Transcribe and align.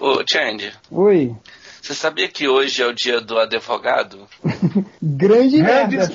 ô 0.00 0.24
Change. 0.26 0.72
Oi. 0.90 1.34
Você 1.80 1.94
sabia 1.94 2.28
que 2.28 2.48
hoje 2.48 2.82
é 2.82 2.86
o 2.86 2.94
dia 2.94 3.20
do 3.20 3.38
advogado? 3.38 4.26
Grande 5.02 5.62
merda. 5.62 6.10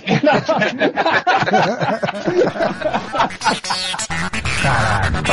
Caralho. 4.63 5.24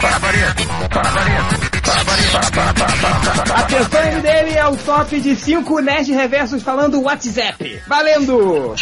Fala, 0.00 0.18
Barreto. 0.18 0.62
Fala, 0.90 1.10
Barreto. 1.10 1.53
Atenção, 3.54 4.00
MDM 4.18 4.56
é 4.56 4.66
o 4.66 4.76
top 4.76 5.20
de 5.20 5.36
5 5.36 5.80
Nerd 5.80 6.12
Reversos 6.12 6.62
falando 6.62 7.02
WhatsApp. 7.02 7.82
Valendo! 7.86 8.74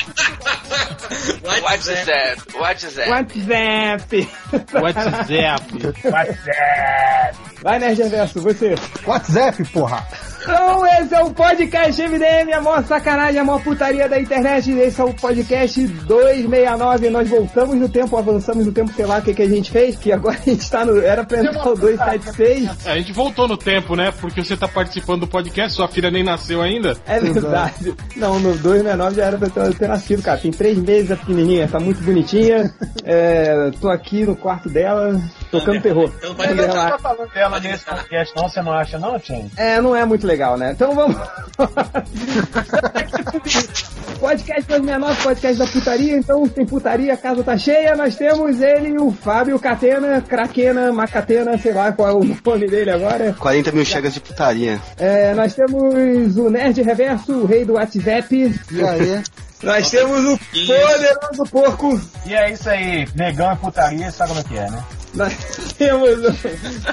WhatsApp. 1.43 2.43
WhatsApp. 2.57 3.11
WhatsApp. 3.11 4.29
WhatsApp. 4.75 5.89
WhatsApp. 6.11 7.39
Vai, 7.63 7.79
Nerd 7.79 8.03
Reverso, 8.03 8.41
você. 8.41 8.75
WhatsApp, 9.07 9.65
porra. 9.67 10.07
Então, 10.43 10.85
esse 10.87 11.15
é 11.15 11.23
o 11.23 11.31
podcast 11.31 12.03
MDM, 12.03 12.53
a 12.53 12.61
maior 12.61 12.85
sacanagem, 12.85 13.41
a 13.41 13.45
maior 13.45 13.63
putaria 13.63 14.09
da 14.09 14.21
internet. 14.21 14.73
Esse 14.73 15.01
é 15.01 15.05
o 15.05 15.15
podcast 15.15 15.87
269. 15.87 17.11
Nós 17.11 17.29
voltamos 17.29 17.77
no 17.77 17.89
tempo, 17.89 18.17
avançamos 18.17 18.67
no 18.67 18.73
tempo, 18.73 18.93
sei 18.93 19.07
lá 19.07 19.19
o 19.19 19.23
que, 19.23 19.35
que 19.35 19.43
a 19.43 19.49
gente 19.49 19.71
fez, 19.71 19.97
que 19.97 20.11
agora 20.11 20.37
a 20.37 20.51
gente 20.51 20.69
tá 20.69 20.85
no. 20.85 21.01
Era 21.01 21.25
pra 21.25 21.39
entrar 21.39 21.69
o 21.69 21.77
276. 21.77 22.87
É, 22.87 22.91
a 22.91 22.97
gente 22.97 23.13
voltou 23.13 23.47
no 23.47 23.57
tempo, 23.57 23.95
né? 23.95 24.13
Porque 24.21 24.43
você 24.43 24.57
tá 24.57 24.67
participando 24.67 25.21
do 25.21 25.27
podcast, 25.29 25.77
sua 25.77 25.87
filha 25.87 26.11
nem 26.11 26.25
nasceu 26.25 26.61
ainda. 26.61 26.97
É 27.07 27.21
verdade. 27.21 27.95
Não, 28.17 28.41
no 28.41 28.57
269 28.57 29.17
já 29.17 29.25
era 29.25 29.39
pra 29.39 29.49
ter, 29.49 29.75
ter 29.75 29.89
nascido, 29.89 30.23
cara. 30.23 30.39
Tem 30.39 30.51
três 30.51 30.77
meses, 30.77 31.13
a 31.13 31.17
pequenininha, 31.17 31.69
tá 31.69 31.79
muito 31.79 32.03
bonitinha. 32.03 32.75
É, 33.05 33.71
tô 33.81 33.89
aqui 33.89 34.25
no 34.25 34.35
quarto 34.35 34.69
dela, 34.69 35.21
tocando 35.51 35.81
terror. 35.81 36.11
Então 36.19 36.35
vai 36.35 36.53
não 36.53 36.67
tá 36.67 36.99
falando 36.99 37.33
dela 37.33 37.61
nesse 37.61 37.85
podcast, 37.85 38.35
não? 38.37 38.49
Você 38.49 38.63
não 38.63 38.73
acha, 38.73 38.99
não, 38.99 39.19
Tim? 39.19 39.51
É, 39.57 39.81
não 39.81 39.95
é 39.95 40.05
muito 40.05 40.27
legal, 40.33 40.57
né? 40.57 40.73
Então 40.73 40.95
vamos. 40.95 41.17
podcast 44.23 44.69
269, 44.69 45.23
podcast 45.23 45.59
da 45.59 45.67
putaria. 45.67 46.17
Então, 46.17 46.49
tem 46.49 46.65
putaria, 46.65 47.13
a 47.13 47.17
casa 47.17 47.43
tá 47.43 47.59
cheia. 47.59 47.97
Nós 47.97 48.17
temos 48.17 48.61
ele, 48.61 48.97
o 48.99 49.11
Fábio 49.11 49.59
Catena, 49.59 50.23
Craquena, 50.23 50.93
Macatena, 50.93 51.59
sei 51.59 51.73
lá 51.73 51.93
qual 51.93 52.09
é 52.09 52.13
o 52.13 52.37
nome 52.45 52.67
dele 52.69 52.91
agora. 52.91 53.35
40 53.39 53.73
mil 53.73 53.85
chegas 53.85 54.15
de 54.15 54.21
putaria. 54.21 54.81
É, 54.97 55.35
nós 55.35 55.55
temos 55.55 56.37
o 56.37 56.49
Nerd 56.49 56.81
Reverso, 56.83 57.33
o 57.33 57.47
rei 57.47 57.65
do 57.65 57.75
WhatsApp. 57.75 58.61
E 58.71 58.85
aí? 58.85 59.23
Nós 59.63 59.91
temos 59.91 60.25
o 60.25 60.39
poderoso 60.39 61.45
porco. 61.51 62.01
E 62.27 62.35
é 62.35 62.53
isso 62.53 62.69
aí, 62.69 63.07
negão 63.15 63.53
e 63.53 63.57
putaria, 63.57 64.11
sabe 64.11 64.31
como 64.31 64.41
é 64.41 64.45
que 64.45 64.57
é, 64.57 64.71
né? 64.71 64.85
Nós 65.15 65.35
temos 65.77 66.25
o 66.25 66.33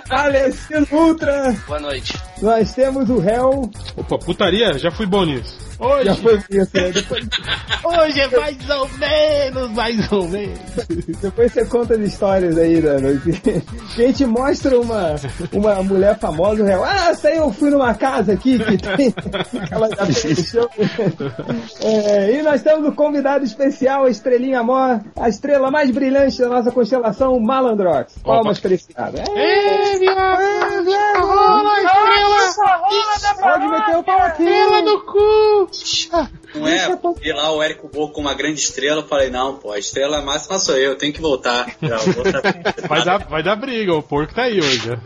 Falecido 0.07 0.87
Ultra. 0.91 1.55
Boa 1.67 1.79
noite. 1.79 2.13
Nós 2.41 2.73
temos 2.73 3.09
o 3.09 3.21
Hell. 3.21 3.69
Opa, 3.95 4.17
putaria? 4.17 4.77
Já 4.77 4.91
fui 4.91 5.05
bom 5.05 5.25
nisso. 5.25 5.68
Hoje, 5.79 6.05
Já 6.05 6.15
foi 6.15 6.35
isso, 6.35 6.69
né? 6.73 6.91
Depois, 6.91 7.27
hoje 7.85 8.19
é 8.19 8.27
mais 8.37 8.69
ou 8.69 8.89
menos, 8.99 9.71
mais 9.71 10.11
ou 10.11 10.27
menos. 10.27 10.59
depois 11.21 11.53
você 11.53 11.65
conta 11.65 11.93
as 11.93 12.01
histórias 12.01 12.57
aí, 12.57 12.81
né? 12.81 12.99
Que 13.23 14.03
a 14.03 14.07
gente 14.07 14.25
mostra 14.25 14.77
uma, 14.77 15.15
uma 15.53 15.81
mulher 15.83 16.19
famosa, 16.19 16.63
o 16.63 16.67
Hell. 16.67 16.83
Ah, 16.83 17.13
aí 17.23 17.37
eu 17.37 17.53
fui 17.53 17.69
numa 17.69 17.93
casa 17.93 18.33
aqui 18.33 18.59
que 18.59 18.77
tem 18.77 19.13
aquela 19.61 19.87
show. 20.35 20.69
É, 21.81 22.31
e 22.33 22.41
nós 22.41 22.61
temos 22.61 22.85
o 22.87 22.91
convidado 22.91 23.45
especial, 23.45 24.03
a 24.03 24.09
estrelinha 24.09 24.61
mó, 24.61 24.99
a 25.15 25.29
estrela 25.29 25.71
mais 25.71 25.89
brilhante 25.91 26.39
da 26.39 26.49
nossa 26.49 26.71
constelação, 26.71 27.39
Malandrox. 27.39 28.17
Palmas 28.19 28.59
para 28.59 28.73
esse 28.73 28.93
cara. 28.93 29.23
É, 29.33 29.97
Pode 33.41 33.67
meter 33.67 33.97
o 33.97 34.03
pau 34.03 34.19
aqui. 34.19 34.43
Estrela 34.43 34.81
no 34.81 35.01
cu! 35.05 35.68
啥 35.71 36.29
Não 36.53 36.67
é? 36.67 36.87
Vi 37.21 37.31
lá 37.31 37.51
o 37.51 37.61
Érico 37.61 37.87
Boco 37.87 38.13
com 38.13 38.21
uma 38.21 38.33
grande 38.33 38.59
estrela, 38.59 39.01
eu 39.01 39.07
falei, 39.07 39.29
não, 39.29 39.55
pô, 39.55 39.71
a 39.71 39.79
estrela 39.79 40.21
máxima 40.21 40.59
sou 40.59 40.77
eu, 40.77 40.97
tenho 40.97 41.13
que 41.13 41.21
voltar. 41.21 41.67
Vai 42.87 43.03
dar, 43.03 43.17
vai 43.27 43.43
dar 43.43 43.55
briga, 43.55 43.93
o 43.93 44.03
porco 44.03 44.33
tá 44.33 44.43
aí 44.43 44.59
hoje. 44.59 44.97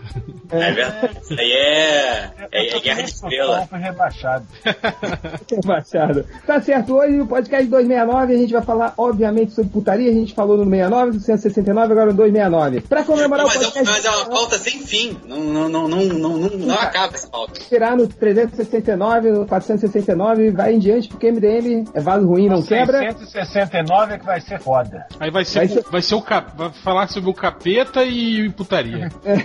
É 0.52 0.72
verdade. 0.72 1.20
Isso 1.22 1.34
aí 1.34 1.52
é, 1.52 2.32
é, 2.52 2.78
é 2.78 2.80
guerra 2.80 3.02
de 3.02 3.10
estrela. 3.10 3.68
Foi 3.68 3.80
rebaixado. 3.80 4.46
Machado. 5.66 6.26
Tá 6.46 6.62
certo, 6.62 6.96
hoje 6.96 7.20
o 7.20 7.28
podcast 7.28 7.66
269 7.66 8.34
a 8.34 8.38
gente 8.38 8.54
vai 8.54 8.62
falar, 8.62 8.94
obviamente, 8.98 9.54
sobre 9.54 9.72
putaria. 9.72 10.10
A 10.10 10.14
gente 10.14 10.34
falou 10.34 10.58
no 10.58 10.64
69, 10.66 11.14
no 11.14 11.20
169, 11.20 11.92
agora 11.92 12.06
no 12.08 12.14
269. 12.14 12.82
Pra 12.82 13.04
comemorar 13.04 13.46
Mas 13.46 13.56
o 13.56 13.60
é, 13.60 13.64
podcast. 13.64 13.92
mas 13.92 14.06
é 14.06 14.10
uma 14.10 14.26
pauta 14.26 14.60
sem 14.60 14.80
fim. 14.80 15.18
Não, 15.26 15.40
não, 15.40 15.70
não, 15.70 15.88
não, 15.88 16.04
não, 16.04 16.38
não, 16.38 16.50
não 16.50 16.76
acaba 16.76 17.16
essa 17.16 17.28
pauta. 17.28 17.60
Tirar 17.62 17.96
no 17.96 18.08
369, 18.08 19.32
no 19.32 19.46
469, 19.46 20.52
vai 20.52 20.74
em 20.74 20.80
diante, 20.80 21.08
porque 21.08 21.33
MDM 21.34 21.86
é 21.94 22.00
vaso 22.02 22.28
ruim, 22.28 22.48
não 22.50 22.62
quebra. 22.62 23.00
669 23.14 24.14
é 24.14 24.18
que 24.20 24.26
vai 24.26 24.42
ser 24.42 24.60
foda. 24.60 25.06
Aí 25.20 25.30
vai 25.32 25.44
ser, 25.46 25.60
Vai 25.60 25.68
vai 25.68 26.02
ser- 26.02 26.08
ser, 26.10 26.16
o 26.16 26.22
cap, 26.22 26.52
vai 26.58 26.70
falar 26.84 27.08
sobre 27.08 27.30
o 27.30 27.34
capeta 27.34 28.04
e 28.04 28.50
putaria. 28.50 29.10
É, 29.26 29.38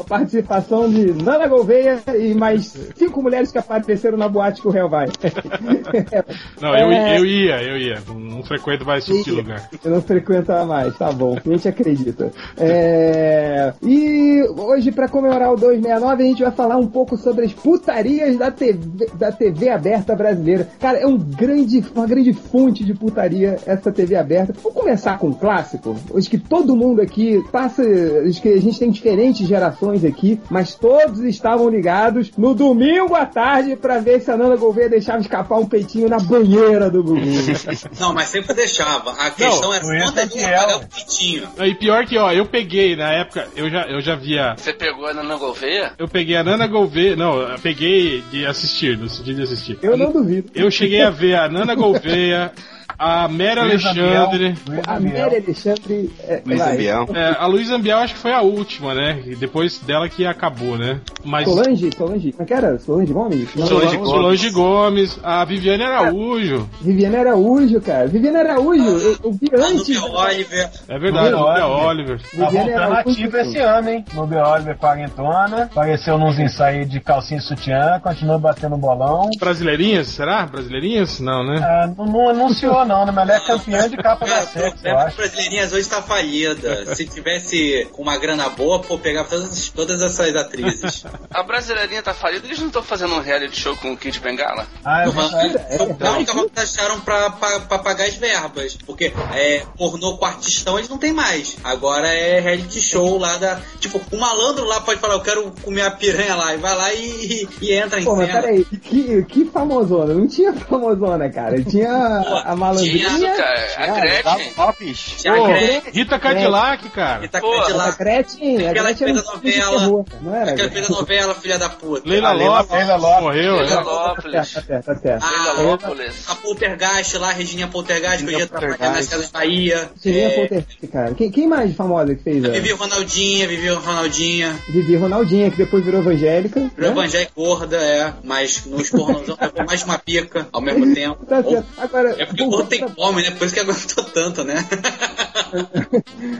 a 0.00 0.04
participação 0.04 0.88
de 0.88 1.12
Nana 1.22 1.46
Gouveia 1.46 2.00
e 2.18 2.34
mais 2.34 2.74
cinco 2.96 3.22
mulheres 3.22 3.52
que 3.52 3.58
apareceram 3.58 4.16
na 4.16 4.28
boate 4.28 4.60
que 4.62 4.66
o 4.68 4.70
réu 4.70 4.88
vai. 4.88 5.06
Não, 6.60 6.74
eu, 6.76 6.90
É. 6.90 7.18
eu 7.18 7.24
ia, 7.26 7.62
eu 7.62 7.76
ia. 7.76 7.98
Não 8.08 8.42
frequento 8.42 8.84
mais 8.84 9.08
esse 9.08 9.30
lugar. 9.30 9.68
Eu 9.84 9.90
não 9.92 10.02
frequenta 10.02 10.64
mais, 10.64 10.96
tá 10.96 11.12
bom, 11.12 11.36
a 11.44 11.48
gente 11.48 11.68
acredita. 11.68 12.30
É, 12.58 13.72
E 13.82 14.42
hoje, 14.56 14.92
pra 14.92 15.08
comemorar 15.08 15.52
o 15.52 15.56
269, 15.56 16.22
a 16.22 16.26
gente 16.26 16.42
vai 16.42 16.52
falar 16.52 16.76
um 16.76 16.86
pouco 16.86 17.16
sobre 17.16 17.44
as 17.46 17.52
putarias 17.52 18.36
da 18.38 18.50
TV, 18.50 19.06
da 19.14 19.30
TV 19.32 19.68
aberta 19.68 20.14
brasileira. 20.16 20.68
Cara, 20.80 20.98
é 20.98 21.06
um 21.06 21.16
grande, 21.20 21.84
uma 21.94 22.06
grande 22.06 22.32
fonte 22.32 22.84
de 22.84 22.94
putaria 22.94 23.58
essa 23.66 23.92
TV 23.92 24.16
aberta. 24.16 24.54
Vamos 24.62 24.78
começar 24.78 25.18
com 25.18 25.28
um 25.28 25.32
clássico? 25.32 25.96
Hoje 26.10 26.28
que 26.28 26.38
todo 26.38 26.76
mundo 26.76 27.00
aqui 27.00 27.42
passa. 27.50 27.82
Acho 28.26 28.40
que 28.40 28.48
a 28.48 28.60
gente 28.60 28.78
tem 28.78 28.90
diferentes 28.90 29.46
gerações 29.46 30.04
aqui, 30.04 30.40
mas 30.50 30.74
todos 30.74 31.20
estavam 31.20 31.68
ligados 31.68 32.30
no 32.36 32.54
domingo 32.54 33.14
à 33.14 33.26
tarde 33.26 33.76
pra 33.76 33.98
ver 33.98 34.20
se 34.20 34.30
a 34.30 34.36
Nana 34.36 34.56
Gouveia 34.56 34.88
deixava 34.88 35.20
escapar 35.20 35.58
um 35.58 35.66
peitinho 35.66 36.08
na 36.08 36.18
banheira 36.18 36.90
do 36.90 37.02
Gugu. 37.02 37.20
Não, 37.98 38.12
mas 38.14 38.28
sempre 38.28 38.54
deixava. 38.54 39.12
A 39.12 39.30
questão 39.30 39.72
é 39.74 39.80
não 39.82 39.94
ia 39.94 40.06
fiel. 40.06 40.60
pagar 40.60 40.76
o 40.76 40.86
pitinho. 40.86 41.48
E 41.58 41.74
pior 41.74 42.06
que, 42.06 42.16
ó, 42.16 42.32
eu 42.32 42.46
peguei 42.46 42.96
na 42.96 43.12
época, 43.12 43.48
eu 43.56 43.70
já, 43.70 43.82
eu 43.82 44.00
já 44.00 44.14
via. 44.14 44.54
Você 44.56 44.72
pegou 44.72 45.06
a 45.06 45.14
Nana 45.14 45.36
Gouveia? 45.36 45.92
Eu 45.98 46.08
peguei 46.08 46.36
a 46.36 46.44
Nana 46.44 46.66
Gouveia. 46.66 47.16
Não, 47.16 47.40
eu 47.40 47.58
peguei 47.58 48.22
de 48.30 48.46
assistir, 48.46 48.96
no 48.96 49.08
sentido 49.08 49.36
de 49.36 49.42
assistir. 49.42 49.78
Eu 49.82 49.96
não 49.96 50.12
duvido. 50.12 50.50
Eu 50.54 50.70
cheguei 50.70 51.02
a 51.02 51.09
ver 51.10 51.34
a 51.36 51.48
Nana 51.48 51.74
Gouveia, 51.74 52.52
a 53.00 53.26
Mary 53.28 53.60
Luiz 53.60 53.86
Alexandre. 53.86 54.54
Luiz 54.68 54.82
A. 54.86 55.00
Mary 55.00 55.20
Alexandre. 55.20 56.10
É, 56.22 56.42
Luiz. 56.44 56.60
Ambiel. 56.60 57.08
É, 57.14 57.36
a 57.38 57.46
Luísa 57.46 57.76
Ambiel 57.76 57.98
acho 57.98 58.14
que 58.14 58.20
foi 58.20 58.32
a 58.32 58.42
última, 58.42 58.94
né? 58.94 59.22
E 59.24 59.34
depois 59.34 59.78
dela 59.78 60.06
que 60.08 60.26
acabou, 60.26 60.76
né? 60.76 61.00
Mas. 61.24 61.48
Solange, 61.48 61.90
Solange, 61.96 62.32
como 62.32 62.42
é 62.42 62.46
que 62.46 62.54
era? 62.54 62.78
Solange 62.78 63.12
Gomes? 63.12 63.50
Solange. 63.52 63.96
Solange 63.96 64.50
Gomes, 64.50 65.18
a 65.22 65.44
Viviane 65.46 65.82
Araújo. 65.82 66.68
Viviane 66.82 67.16
Araújo, 67.16 67.80
cara. 67.80 68.06
Viviane 68.06 68.36
Araújo, 68.36 68.82
eu, 68.82 69.16
eu 69.24 69.32
vi 69.32 69.48
A 69.52 69.66
antes. 69.66 69.88
Nubia 69.88 70.18
Oliver. 70.18 70.70
É 70.88 70.98
verdade, 70.98 71.30
Nubia 71.30 71.66
Oliver. 71.66 71.90
Oliver. 71.90 72.20
Tá 72.20 73.02
voltando 73.02 73.36
esse 73.36 73.58
ano, 73.58 73.88
hein? 73.88 74.04
Nubia 74.12 74.46
Oliver 74.46 74.76
quarentona, 74.76 75.62
apareceu 75.62 76.18
nos 76.18 76.38
ensaios 76.38 76.88
de 76.88 77.00
calcinha 77.00 77.38
e 77.38 77.42
sutiã, 77.42 77.98
continua 78.02 78.38
batendo 78.38 78.76
bolão. 78.76 79.30
Brasileirinhas, 79.38 80.08
será? 80.08 80.44
Brasileirinhas? 80.46 81.20
Não, 81.20 81.44
né? 81.44 81.60
Ah, 81.62 81.90
não, 81.96 82.06
não 82.06 82.28
anunciou 82.28 82.84
não, 82.90 83.06
né? 83.06 83.12
Mas 83.12 83.28
ela 83.28 83.38
é 83.38 83.40
campeã 83.40 83.88
de 83.88 83.96
capa 83.96 84.26
da 84.26 84.46
eu 84.84 84.98
a 84.98 85.04
acho. 85.04 85.16
Brasileirinhas 85.16 85.72
hoje 85.72 85.88
tá 85.88 86.02
falida. 86.02 86.94
Se 86.94 87.06
tivesse 87.06 87.88
com 87.92 88.02
uma 88.02 88.18
grana 88.18 88.48
boa, 88.48 88.80
pô, 88.80 88.98
pegava 88.98 89.28
todas, 89.28 89.68
todas 89.68 90.02
essas 90.02 90.34
atrizes. 90.34 91.04
A 91.30 91.42
Brasileirinha 91.42 92.02
tá 92.02 92.12
falida, 92.12 92.46
eles 92.46 92.58
não 92.58 92.66
estão 92.66 92.82
fazendo 92.82 93.14
um 93.14 93.20
reality 93.20 93.58
show 93.58 93.76
com 93.76 93.92
o 93.92 93.96
Kid 93.96 94.18
Bengala? 94.20 94.66
Ah, 94.84 95.02
é 95.02 95.08
verdade. 95.08 95.96
Foi 95.96 96.06
a 96.08 96.12
única 96.12 96.48
que 96.48 96.60
acharam 96.60 97.00
pra, 97.00 97.30
pra, 97.30 97.60
pra 97.60 97.78
pagar 97.78 98.06
as 98.06 98.14
verbas. 98.14 98.76
Porque 98.84 99.12
é, 99.32 99.62
pornô 99.76 100.18
quartistão 100.18 100.76
eles 100.76 100.88
não 100.90 100.98
tem 100.98 101.12
mais. 101.12 101.56
Agora 101.62 102.08
é 102.08 102.40
reality 102.40 102.80
show 102.80 103.18
lá 103.18 103.38
da. 103.38 103.60
Tipo, 103.78 104.00
o 104.12 104.18
malandro 104.18 104.64
lá 104.64 104.80
pode 104.80 105.00
falar, 105.00 105.14
eu 105.14 105.22
quero 105.22 105.52
comer 105.62 105.82
a 105.82 105.90
piranha 105.90 106.34
lá. 106.34 106.54
E 106.54 106.58
vai 106.58 106.76
lá 106.76 106.92
e, 106.94 107.48
e 107.60 107.72
entra 107.72 108.00
em 108.00 108.04
Pô, 108.04 108.16
mas 108.16 108.26
cena. 108.26 108.40
peraí, 108.42 108.64
que, 108.64 109.24
que 109.24 109.44
famosona? 109.44 110.14
Não 110.14 110.26
tinha 110.26 110.52
famosona, 110.52 111.28
cara. 111.30 111.62
Tinha 111.62 111.92
a, 111.92 112.40
a 112.40 112.42
Tinha 112.42 112.56
Malandrinha. 112.56 112.79
Isso, 112.86 113.20
cara. 113.36 113.68
A 113.76 113.86
Gretchen. 114.00 114.52
Pô, 114.54 115.46
Gretchen, 115.48 115.82
Rita 115.92 116.18
Cadillac, 116.18 116.88
cara. 116.90 117.28
tá 117.28 117.40
Pô, 117.40 117.60
de 117.64 117.72
A. 117.72 117.90
Gretchen, 117.92 118.66
a 118.66 118.70
Aquela 118.70 118.92
Gretchen 118.92 119.06
fez 119.14 119.18
a 119.18 119.32
novela. 119.32 120.04
não 120.20 120.34
era? 120.34 120.50
Aquela 120.52 120.68
que 120.68 120.74
fez 120.74 120.86
a 120.86 120.92
novela, 120.92 121.34
filha 121.34 121.58
da 121.58 121.68
puta. 121.68 122.08
Leila 122.08 122.32
Leila 122.32 122.58
Lopes. 122.60 122.72
Leila 122.76 122.96
Lopes. 122.96 123.20
Morreu, 123.22 123.56
Leila 123.56 123.70
é. 123.72 123.74
Tá 123.74 123.80
Lópolis. 123.82 124.48
certo, 124.48 124.54
tá 124.54 124.62
certo, 124.62 124.84
tá 124.84 124.96
certo. 124.96 125.24
Ah. 125.24 126.32
A 126.32 126.34
Poltergeist 126.36 127.14
lá, 127.18 127.32
Regininha 127.32 127.66
Poltergeist, 127.68 128.24
que 128.24 128.32
eu 128.34 128.38
ia 128.38 128.46
trabalhar 128.46 128.92
nas 128.92 129.06
casas 129.08 129.30
Bahia. 129.30 129.90
Seria 129.96 130.26
É, 130.26 130.30
Poltergeist, 130.40 130.86
cara. 130.88 131.14
Quem, 131.14 131.46
mais 131.46 131.74
famosa 131.74 132.14
que 132.14 132.22
fez? 132.22 132.44
a- 132.44 132.48
Vivi 132.48 132.72
Ronaldinha, 132.72 133.48
Vivi 133.48 133.68
Ronaldinha. 133.68 134.56
Vivi 134.68 134.96
Ronaldinha, 134.96 135.50
que 135.50 135.56
depois 135.56 135.84
virou 135.84 136.00
evangélica. 136.00 136.60
Virou 136.76 136.90
né? 136.94 136.98
evangélica 137.00 137.32
gorda, 137.34 137.76
é. 137.76 138.12
Mas 138.24 138.64
nos 138.66 138.90
pornozão 138.90 139.36
levou 139.40 139.64
mais 139.66 139.80
de 139.80 139.84
uma 139.86 139.98
pica 139.98 140.48
ao 140.52 140.60
mesmo 140.60 140.92
tempo. 140.94 141.24
Tá 141.26 141.42
certo. 141.42 141.66
Agora, 141.78 142.14
É 142.18 142.26
porque 142.26 142.42
o 142.42 142.50
gordo 142.62 142.68
tem 142.68 142.88
fome, 142.88 143.22
né? 143.22 143.30
Por 143.32 143.44
isso 143.46 143.54
que 143.54 143.60
aguentou 143.60 144.04
tanto, 144.04 144.44
né? 144.44 144.54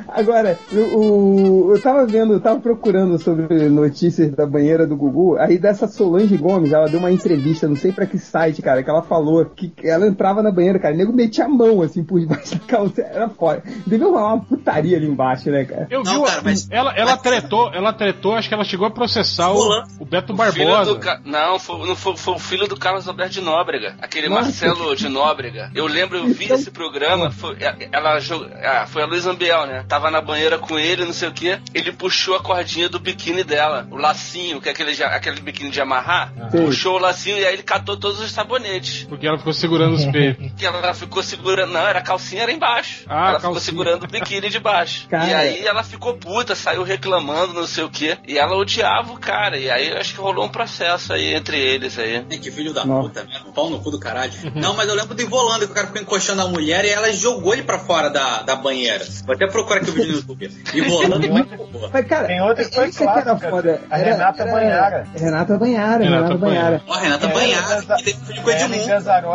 Agora, 0.08 0.58
o, 0.72 0.76
o- 0.76 1.74
eu 1.74 1.80
tava 1.82 2.06
vendo, 2.06 2.34
eu 2.34 2.40
tava 2.40 2.60
procurando 2.60 3.18
sobre 3.18 3.68
notícias 3.68 4.30
da 4.32 4.46
banheira 4.46 4.86
do 4.86 4.96
Gugu, 4.96 5.36
aí 5.38 5.58
dessa 5.58 5.86
Solange 5.88 6.36
Gomes, 6.36 6.72
ela 6.72 6.86
deu 6.88 6.98
uma 6.98 7.10
entrevista, 7.10 7.66
não 7.68 7.76
sei 7.76 7.92
pra 7.92 8.06
que 8.06 8.18
site, 8.18 8.62
cara, 8.62 8.82
que 8.82 8.90
ela 8.90 9.02
falou 9.02 9.44
que 9.46 9.72
ela 9.82 10.06
entrava 10.06 10.42
na 10.42 10.50
banheira, 10.52 10.78
cara, 10.78 10.94
o 10.94 10.96
nego 10.96 11.12
metia 11.12 11.44
a 11.44 11.48
mão, 11.48 11.82
assim, 11.82 12.04
por 12.04 12.20
debaixo 12.20 12.54
da 12.56 12.60
calça, 12.66 13.02
era 13.02 13.28
foda. 13.28 13.62
Devia 13.86 14.06
rolar 14.06 14.34
uma 14.34 14.44
putaria 14.44 14.96
ali 14.96 15.06
embaixo, 15.06 15.50
né, 15.50 15.64
cara? 15.64 15.86
Eu 15.90 16.02
Não, 16.02 16.24
vi, 16.24 16.30
cara, 16.30 16.42
mas- 16.44 16.68
ela, 16.70 16.92
ela 16.96 17.16
tretou, 17.16 17.72
ela 17.72 17.92
tretou, 17.92 18.34
acho 18.34 18.48
que 18.48 18.54
ela 18.54 18.64
chegou 18.64 18.86
a 18.86 18.90
processar 18.90 19.50
o, 19.52 19.82
o 19.98 20.04
Beto 20.04 20.34
Filho 20.36 20.66
Barbosa. 20.68 20.94
do 20.94 21.00
Ca- 21.00 21.20
Não, 21.24 21.58
foi, 21.58 21.86
não 21.86 21.96
foi, 21.96 22.16
foi 22.16 22.34
o 22.34 22.38
filho 22.38 22.68
do 22.68 22.76
Carlos 22.76 23.08
Alberto 23.08 23.32
de 23.32 23.40
Nóbrega, 23.40 23.96
aquele 24.00 24.28
Nossa. 24.28 24.42
Marcelo 24.42 24.94
de 24.94 25.08
Nóbrega. 25.08 25.70
Eu 25.74 25.86
lembro, 25.86 26.09
eu 26.16 26.28
vi 26.28 26.52
esse 26.52 26.70
programa, 26.70 27.30
foi, 27.30 27.56
ela 27.92 28.18
jog... 28.20 28.48
ah, 28.62 28.86
foi 28.86 29.02
a 29.02 29.06
Luiz 29.06 29.26
Ambiel, 29.26 29.66
né? 29.66 29.84
Tava 29.88 30.10
na 30.10 30.20
banheira 30.20 30.58
com 30.58 30.78
ele, 30.78 31.04
não 31.04 31.12
sei 31.12 31.28
o 31.28 31.32
que. 31.32 31.58
Ele 31.74 31.92
puxou 31.92 32.36
a 32.36 32.40
cordinha 32.40 32.88
do 32.88 32.98
biquíni 32.98 33.44
dela, 33.44 33.86
o 33.90 33.96
lacinho, 33.96 34.60
que 34.60 34.68
é 34.68 34.72
aquele, 34.72 35.02
aquele 35.02 35.40
biquíni 35.40 35.70
de 35.70 35.80
amarrar. 35.80 36.32
Sim. 36.50 36.64
Puxou 36.64 36.96
o 36.96 36.98
lacinho 36.98 37.38
e 37.38 37.46
aí 37.46 37.54
ele 37.54 37.62
catou 37.62 37.96
todos 37.96 38.20
os 38.20 38.30
sabonetes. 38.30 39.04
Porque 39.04 39.26
ela 39.26 39.38
ficou 39.38 39.52
segurando 39.52 39.94
os 39.94 40.04
peitos. 40.04 40.50
Que 40.60 40.66
ela 40.66 40.92
ficou 40.92 41.22
segurando. 41.22 41.72
Não, 41.72 41.86
era 41.86 42.00
a 42.00 42.02
calcinha 42.02 42.42
era 42.42 42.52
embaixo. 42.52 43.04
Ah, 43.08 43.30
ela 43.30 43.40
ficou 43.40 43.52
calcinha. 43.54 43.60
segurando 43.60 44.04
o 44.04 44.06
biquíni 44.06 44.50
de 44.50 44.58
baixo. 44.58 45.08
Cara. 45.08 45.26
E 45.26 45.34
aí 45.34 45.66
ela 45.66 45.82
ficou 45.82 46.14
puta, 46.14 46.54
saiu 46.54 46.82
reclamando, 46.82 47.54
não 47.54 47.66
sei 47.66 47.84
o 47.84 47.90
que. 47.90 48.18
E 48.26 48.38
ela 48.38 48.56
odiava 48.56 49.12
o 49.12 49.18
cara. 49.18 49.58
E 49.58 49.70
aí 49.70 49.92
acho 49.92 50.14
que 50.14 50.20
rolou 50.20 50.44
um 50.44 50.48
processo 50.48 51.12
aí 51.12 51.34
entre 51.34 51.58
eles 51.58 51.98
aí. 51.98 52.24
Que 52.24 52.50
filho 52.50 52.72
da 52.72 52.84
Nossa. 52.84 53.08
puta, 53.08 53.24
né? 53.24 53.40
Um 53.46 53.52
pau 53.52 53.70
no 53.70 53.80
cu 53.80 53.90
do 53.90 53.98
caralho. 53.98 54.32
Não, 54.54 54.74
mas 54.74 54.88
eu 54.88 54.94
lembro 54.94 55.14
do 55.14 55.22
Ivolanda, 55.22 55.66
que 55.66 55.72
o 55.72 55.74
cara 55.74 55.86
ficou 55.86 55.99
encoxando 56.00 56.42
a 56.42 56.48
mulher 56.48 56.84
e 56.84 56.90
ela 56.90 57.12
jogou 57.12 57.52
ele 57.52 57.62
pra 57.62 57.78
fora 57.78 58.10
da, 58.10 58.42
da 58.42 58.56
banheira. 58.56 59.04
Vou 59.24 59.34
até 59.34 59.46
procurar 59.46 59.80
aqui 59.80 59.90
o 59.90 59.92
vídeo 59.92 60.10
no 60.12 60.16
YouTube. 60.18 60.50
Ivolanda 60.74 61.26
é 61.26 61.30
muito 61.30 61.56
boa. 61.72 61.90
Mas, 61.92 62.06
cara, 62.06 62.26
Tem 62.26 62.40
outra 62.42 62.64
que 62.64 62.74
foi 62.74 62.90
que 62.90 63.02
era 63.02 63.22
clássica, 63.22 63.50
foda. 63.50 63.80
a 63.90 63.98
Era- 63.98 64.10
Renata 64.12 64.42
era- 64.42 64.52
Banhara. 64.52 65.06
Renata 65.14 65.58
Banhara, 65.58 66.04
Renata 66.04 66.22
Renata 66.26 66.38
Banhara. 66.38 66.82
Ó, 66.86 66.94
a 66.94 66.98
Renata 67.00 67.26
É, 67.26 67.32
Banhara, 67.32 67.82
que 67.82 68.04
teve 68.04 68.18
filho 68.26 68.42
com 68.42 68.50
Edmundo. 68.50 68.86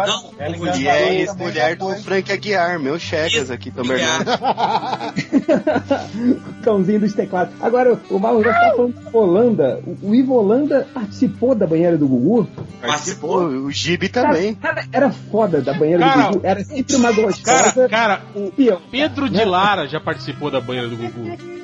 Não, 0.08 0.46
Ellen. 0.46 0.82
E 0.82 0.88
é 0.88 0.94
também 1.00 1.20
ex-mulher 1.20 1.76
do. 1.76 1.96
Frank 1.96 2.32
Aguiar, 2.32 2.80
meu 2.80 3.00
chegas 3.00 3.50
aqui 3.52 3.72
também. 3.72 3.98
É. 4.02 4.06
cãozinho 6.64 7.00
dos 7.00 7.14
teclados. 7.14 7.54
Agora, 7.62 8.00
o 8.10 8.20
Mauro 8.20 8.44
já 8.44 8.54
tá 8.54 8.72
falando 8.76 8.94
de 8.94 9.16
Holanda. 9.18 9.80
O, 9.86 10.10
o 10.10 10.16
Ivo 10.16 10.34
Holanda 10.36 10.88
participou 10.94 11.56
da 11.56 11.68
banheira 11.68 11.98
do 11.98 12.08
Gugu? 12.08 12.48
Participou, 12.82 13.44
o 13.46 13.72
Gibi 13.72 14.10
também. 14.10 14.56
cara, 14.56 14.86
era 14.92 15.12
foda 15.12 15.62
da 15.62 15.74
banheira 15.74 16.04
Cara, 16.04 16.22
do 16.28 16.34
Gugu. 16.36 16.48
Era 16.48 16.55
sempre 16.64 16.96
uma 16.98 17.12
Cara, 17.14 17.22
gostosa. 17.24 17.90
cara, 17.90 18.22
o 18.36 18.52
Peão. 18.52 18.82
Pedro 18.92 19.30
de 19.30 19.44
Lara 19.44 19.88
já 19.88 20.00
participou 20.00 20.50
da 20.52 20.60
banheira 20.62 20.88
do 20.88 20.96
Gugu. 20.98 21.56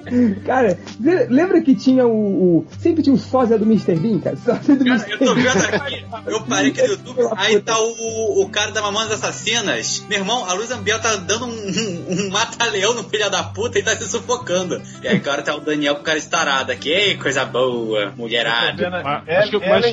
Cara, 0.46 0.80
le- 1.00 1.26
lembra 1.30 1.62
que 1.62 1.76
tinha 1.76 2.08
o, 2.08 2.58
o- 2.58 2.68
Sempre 2.80 3.04
tinha 3.04 3.14
o 3.16 3.20
sósia 3.20 3.56
do 3.58 3.66
Mr. 3.66 3.96
Bean, 3.96 4.20
cara? 4.20 4.36
Sósia 4.44 4.76
do 4.76 4.84
Cara, 4.84 4.96
Mr. 4.98 5.12
eu 5.12 5.20
tô 5.20 5.36
vendo 5.36 5.48
aqui, 5.76 6.06
eu 6.26 6.42
parei 6.42 6.70
aqui 6.72 6.82
no 6.82 6.88
YouTube, 6.88 7.22
aí 7.38 7.60
tá 7.62 7.78
o, 7.80 8.42
o 8.44 8.50
cara 8.50 8.72
da 8.72 8.82
Mamonas 8.82 9.12
Assassinas. 9.12 10.04
Meu 10.10 10.18
irmão, 10.20 10.44
a 10.50 10.54
Luz 10.54 10.72
Ambiel 10.72 11.00
tá 11.00 11.16
dando 11.18 11.46
um, 11.46 11.50
um, 11.52 12.06
um 12.26 12.30
mata-leão 12.32 12.96
no 12.96 13.04
filho 13.04 13.30
da 13.30 13.44
puta 13.44 13.78
e 13.78 13.84
tá 13.84 13.96
se 13.96 14.10
sufocando. 14.10 14.82
E 15.04 15.08
aí 15.08 15.18
agora 15.18 15.44
tá 15.44 15.54
o 15.56 15.60
Daniel 15.62 15.94
com 15.96 16.02
o 16.02 16.04
cara 16.04 16.18
estarado 16.18 16.72
aqui. 16.72 16.90
Ei, 16.90 17.16
coisa 17.18 17.46
boa, 17.46 18.12
mulherada. 18.18 19.24
El- 19.28 19.38
acho 19.38 19.60
que- 19.60 19.70
mas- 19.70 19.86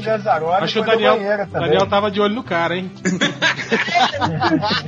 Acho 0.62 0.72
que 0.72 0.80
o 0.80 0.84
Daniel. 0.86 1.18
Daniel 1.52 1.86
tava 1.86 2.10
de 2.10 2.18
olho 2.18 2.34
no 2.34 2.42
cara, 2.42 2.76
hein? 2.76 2.90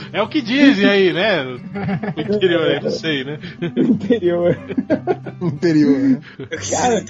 é 0.13 0.21
o 0.21 0.27
que 0.27 0.41
dizem 0.41 0.87
aí, 0.87 1.13
né? 1.13 1.43
No 1.43 2.35
interior 2.35 2.67
aí, 2.67 2.81
não 2.81 2.89
sei, 2.89 3.23
né? 3.23 3.39
interior. 3.77 4.57
Interior, 5.41 5.99
né? 5.99 6.19
Cara, 6.69 7.03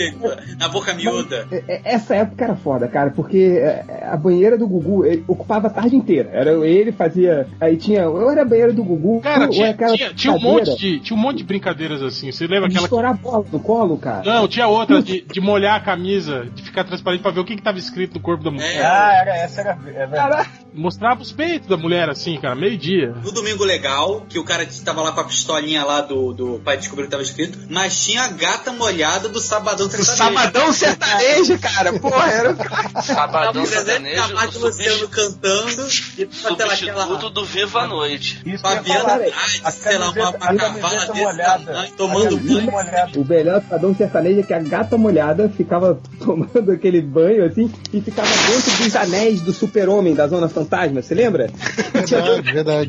Na 0.58 0.70
boca 0.70 0.94
miúda. 0.94 1.48
É, 1.52 1.64
é, 1.68 1.82
Essa 1.84 2.16
época 2.16 2.44
era 2.44 2.56
foda, 2.56 2.88
cara, 2.88 3.12
porque 3.12 3.60
é, 3.62 4.06
a 4.10 4.16
banheira 4.16 4.58
do 4.58 4.68
Gugu 4.68 5.04
ocupava 5.28 5.68
a 5.68 5.70
tarde 5.70 5.96
inteira. 5.96 6.30
Era 6.32 6.52
ele 6.66 6.92
fazia. 6.92 7.48
Aí 7.60 7.78
tinha. 7.78 8.10
Ou 8.10 8.32
era 8.32 8.42
a 8.42 8.46
banheira 8.46 8.74
do 8.74 8.84
Gugu, 8.84 9.22
Cara, 9.22 9.46
ou 9.46 9.50
tinha, 9.50 9.72
aquela 9.72 9.96
tinha, 9.96 10.14
tinha 10.14 10.34
um 10.34 10.40
monte 10.40 10.76
de, 10.78 11.00
tinha 11.00 11.18
um 11.18 11.22
monte 11.22 11.38
de 11.38 11.44
brincadeiras 11.44 12.02
assim. 12.02 12.32
Você 12.32 12.46
lembra 12.46 12.70
de 12.70 12.76
aquela. 12.76 12.86
estourar 12.86 13.12
a 13.12 13.14
bola 13.14 13.46
no 13.52 13.60
colo, 13.60 13.98
cara. 13.98 14.24
Não, 14.24 14.48
tinha 14.48 14.68
outra 14.68 15.02
de, 15.02 15.22
de 15.22 15.42
molhar 15.42 15.76
a 15.76 15.80
camisa, 15.80 16.46
de 16.54 16.62
ficar 16.64 16.84
transparente 16.84 17.22
pra 17.22 17.32
ver 17.32 17.40
o 17.40 17.46
que, 17.46 17.56
que 17.56 17.62
tava 17.62 17.78
escrito 17.78 18.16
no 18.16 18.22
corpo 18.22 18.44
da 18.44 18.52
mulher. 18.52 18.76
É. 18.78 18.86
Ah, 18.86 19.12
era, 19.22 19.38
essa 19.38 19.62
era. 19.62 19.80
É 19.86 20.46
Mostrava 20.74 21.22
os 21.22 21.32
peitos 21.32 21.68
da 21.68 21.78
mulher 21.78 22.10
assim, 22.10 22.40
cara, 22.40 22.56
meio-dia. 22.92 23.16
No 23.24 23.32
Domingo 23.32 23.64
Legal, 23.64 24.26
que 24.28 24.40
o 24.40 24.44
cara 24.44 24.68
tava 24.84 25.02
lá 25.02 25.12
com 25.12 25.22
a 25.22 25.24
pistolinha 25.24 25.84
lá 25.84 26.02
do, 26.02 26.34
do 26.34 26.62
pai 26.64 26.78
descobriu 26.78 27.06
que 27.06 27.12
tava 27.12 27.24
escrito, 27.24 27.58
mas 27.70 28.04
tinha 28.04 28.24
a 28.24 28.28
gata 28.30 28.72
molhada 28.74 29.30
do 29.30 29.40
Sabadão 29.40 29.88
O 29.88 29.90
Sertanejo. 29.90 30.18
Sabadão 30.18 30.74
Sertanejo, 30.74 31.60
cara. 31.60 32.00
Porra, 32.00 32.32
era 32.32 32.52
o 32.52 33.02
Sabadão 33.02 33.66
Sertanejo, 33.66 34.16
Camacho 34.22 34.58
o 34.60 34.62
Luciano 34.62 34.98
substitu- 34.98 35.10
cantando 35.10 35.88
e 36.18 36.28
substituto 36.32 37.30
do 37.30 37.46
Viva 37.46 37.82
a 37.82 37.88
Noite. 37.88 38.42
Isso 38.46 38.62
Fabiana 38.62 39.20
A 39.64 39.72
sei 39.72 39.98
lá, 39.98 40.10
uma, 40.10 40.34
cavala 40.34 41.06
desse 41.08 41.14
molhada. 41.14 41.66
tamanho, 41.66 41.92
tomando 41.98 42.38
banho. 42.38 42.72
molhada. 42.72 43.20
o 43.20 43.26
melhor 43.26 43.62
padrão 43.62 43.96
sertanejo 43.96 44.40
é 44.40 44.44
que 44.44 44.54
a 44.54 44.60
gata 44.60 44.98
molhada 44.98 45.50
ficava 45.50 46.00
tomando 46.24 46.72
aquele 46.72 47.02
banho 47.02 47.46
assim 47.46 47.72
e 47.94 48.02
ficava 48.02 48.28
dentro 48.48 48.84
dos 48.84 48.96
anéis 48.96 49.42
do 49.42 49.54
super-homem 49.54 50.14
da 50.14 50.28
Zona 50.28 50.48
Fantasma, 50.50 51.02
você 51.02 51.14
lembra? 51.16 51.50
Verdade, 51.94 52.52
verdade. 52.52 52.81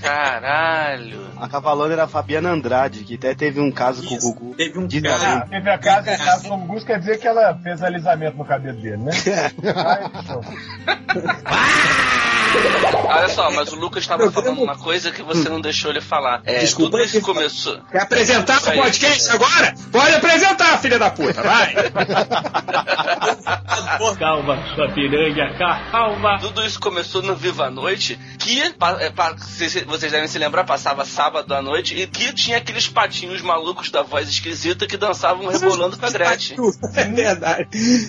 Caralho. 0.00 1.26
A 1.40 1.48
cavalona 1.48 1.92
era 1.94 2.04
a 2.04 2.08
Fabiana 2.08 2.50
Andrade, 2.50 3.04
que 3.04 3.14
até 3.14 3.34
teve 3.34 3.60
um 3.60 3.70
caso 3.70 4.02
com 4.06 4.14
o 4.14 4.18
Isso. 4.18 4.32
Gugu. 4.34 4.54
Teve 4.54 4.78
um 4.78 4.86
Diz 4.86 5.02
cara. 5.02 5.38
Ah, 5.38 5.40
teve 5.48 5.70
a 5.70 5.78
casa, 5.78 6.10
a 6.12 6.18
casa 6.18 6.48
com 6.48 6.54
o 6.56 6.66
Gus, 6.66 6.84
quer 6.84 6.98
dizer 6.98 7.18
que 7.18 7.26
ela 7.26 7.54
fez 7.62 7.82
alisamento 7.82 8.36
no 8.36 8.44
cabelo 8.44 8.78
dele, 8.80 8.96
né? 8.98 9.12
Ai, 9.76 10.10
show. 10.26 10.42
Olha 13.04 13.28
só, 13.28 13.50
mas 13.52 13.70
o 13.72 13.76
Lucas 13.76 14.02
estava 14.02 14.30
falando 14.32 14.62
uma 14.62 14.76
coisa 14.76 15.10
que 15.10 15.22
você 15.22 15.48
não 15.48 15.60
deixou 15.60 15.90
ele 15.90 16.00
falar. 16.00 16.40
É, 16.44 16.58
Desculpa, 16.60 16.92
tudo 16.92 17.04
isso 17.04 17.20
começou. 17.20 17.78
Quer 17.90 18.02
apresentar 18.02 18.58
o 18.58 18.72
podcast 18.72 19.30
agora? 19.30 19.74
Pode 19.92 20.14
apresentar, 20.14 20.78
filha 20.78 20.98
da 20.98 21.10
puta, 21.10 21.42
vai! 21.42 21.74
Calma, 24.18 24.56
sua 24.74 24.88
piranha, 24.92 25.54
calma. 25.90 26.38
Tudo 26.40 26.64
isso 26.64 26.80
começou 26.80 27.22
no 27.22 27.36
Viva 27.36 27.66
a 27.66 27.70
Noite, 27.70 28.18
que 28.38 28.70
pa- 28.74 28.96
é, 29.00 29.10
pa- 29.10 29.34
vocês 29.38 29.74
vocês 29.84 30.12
devem 30.12 30.28
se 30.28 30.38
lembrar, 30.38 30.64
passava 30.64 31.04
sábado 31.04 31.52
à 31.54 31.62
noite, 31.62 31.94
e 31.94 32.06
que 32.06 32.32
tinha 32.32 32.58
aqueles 32.58 32.88
patinhos 32.88 33.40
malucos 33.42 33.90
da 33.90 34.02
voz 34.02 34.28
esquisita 34.28 34.86
que 34.86 34.96
dançavam 34.96 35.46
rebolando 35.48 35.96
com 35.98 36.06
a 36.06 36.10
Gretchen. 36.10 36.56
É 36.94 37.04
verdade. 37.04 37.68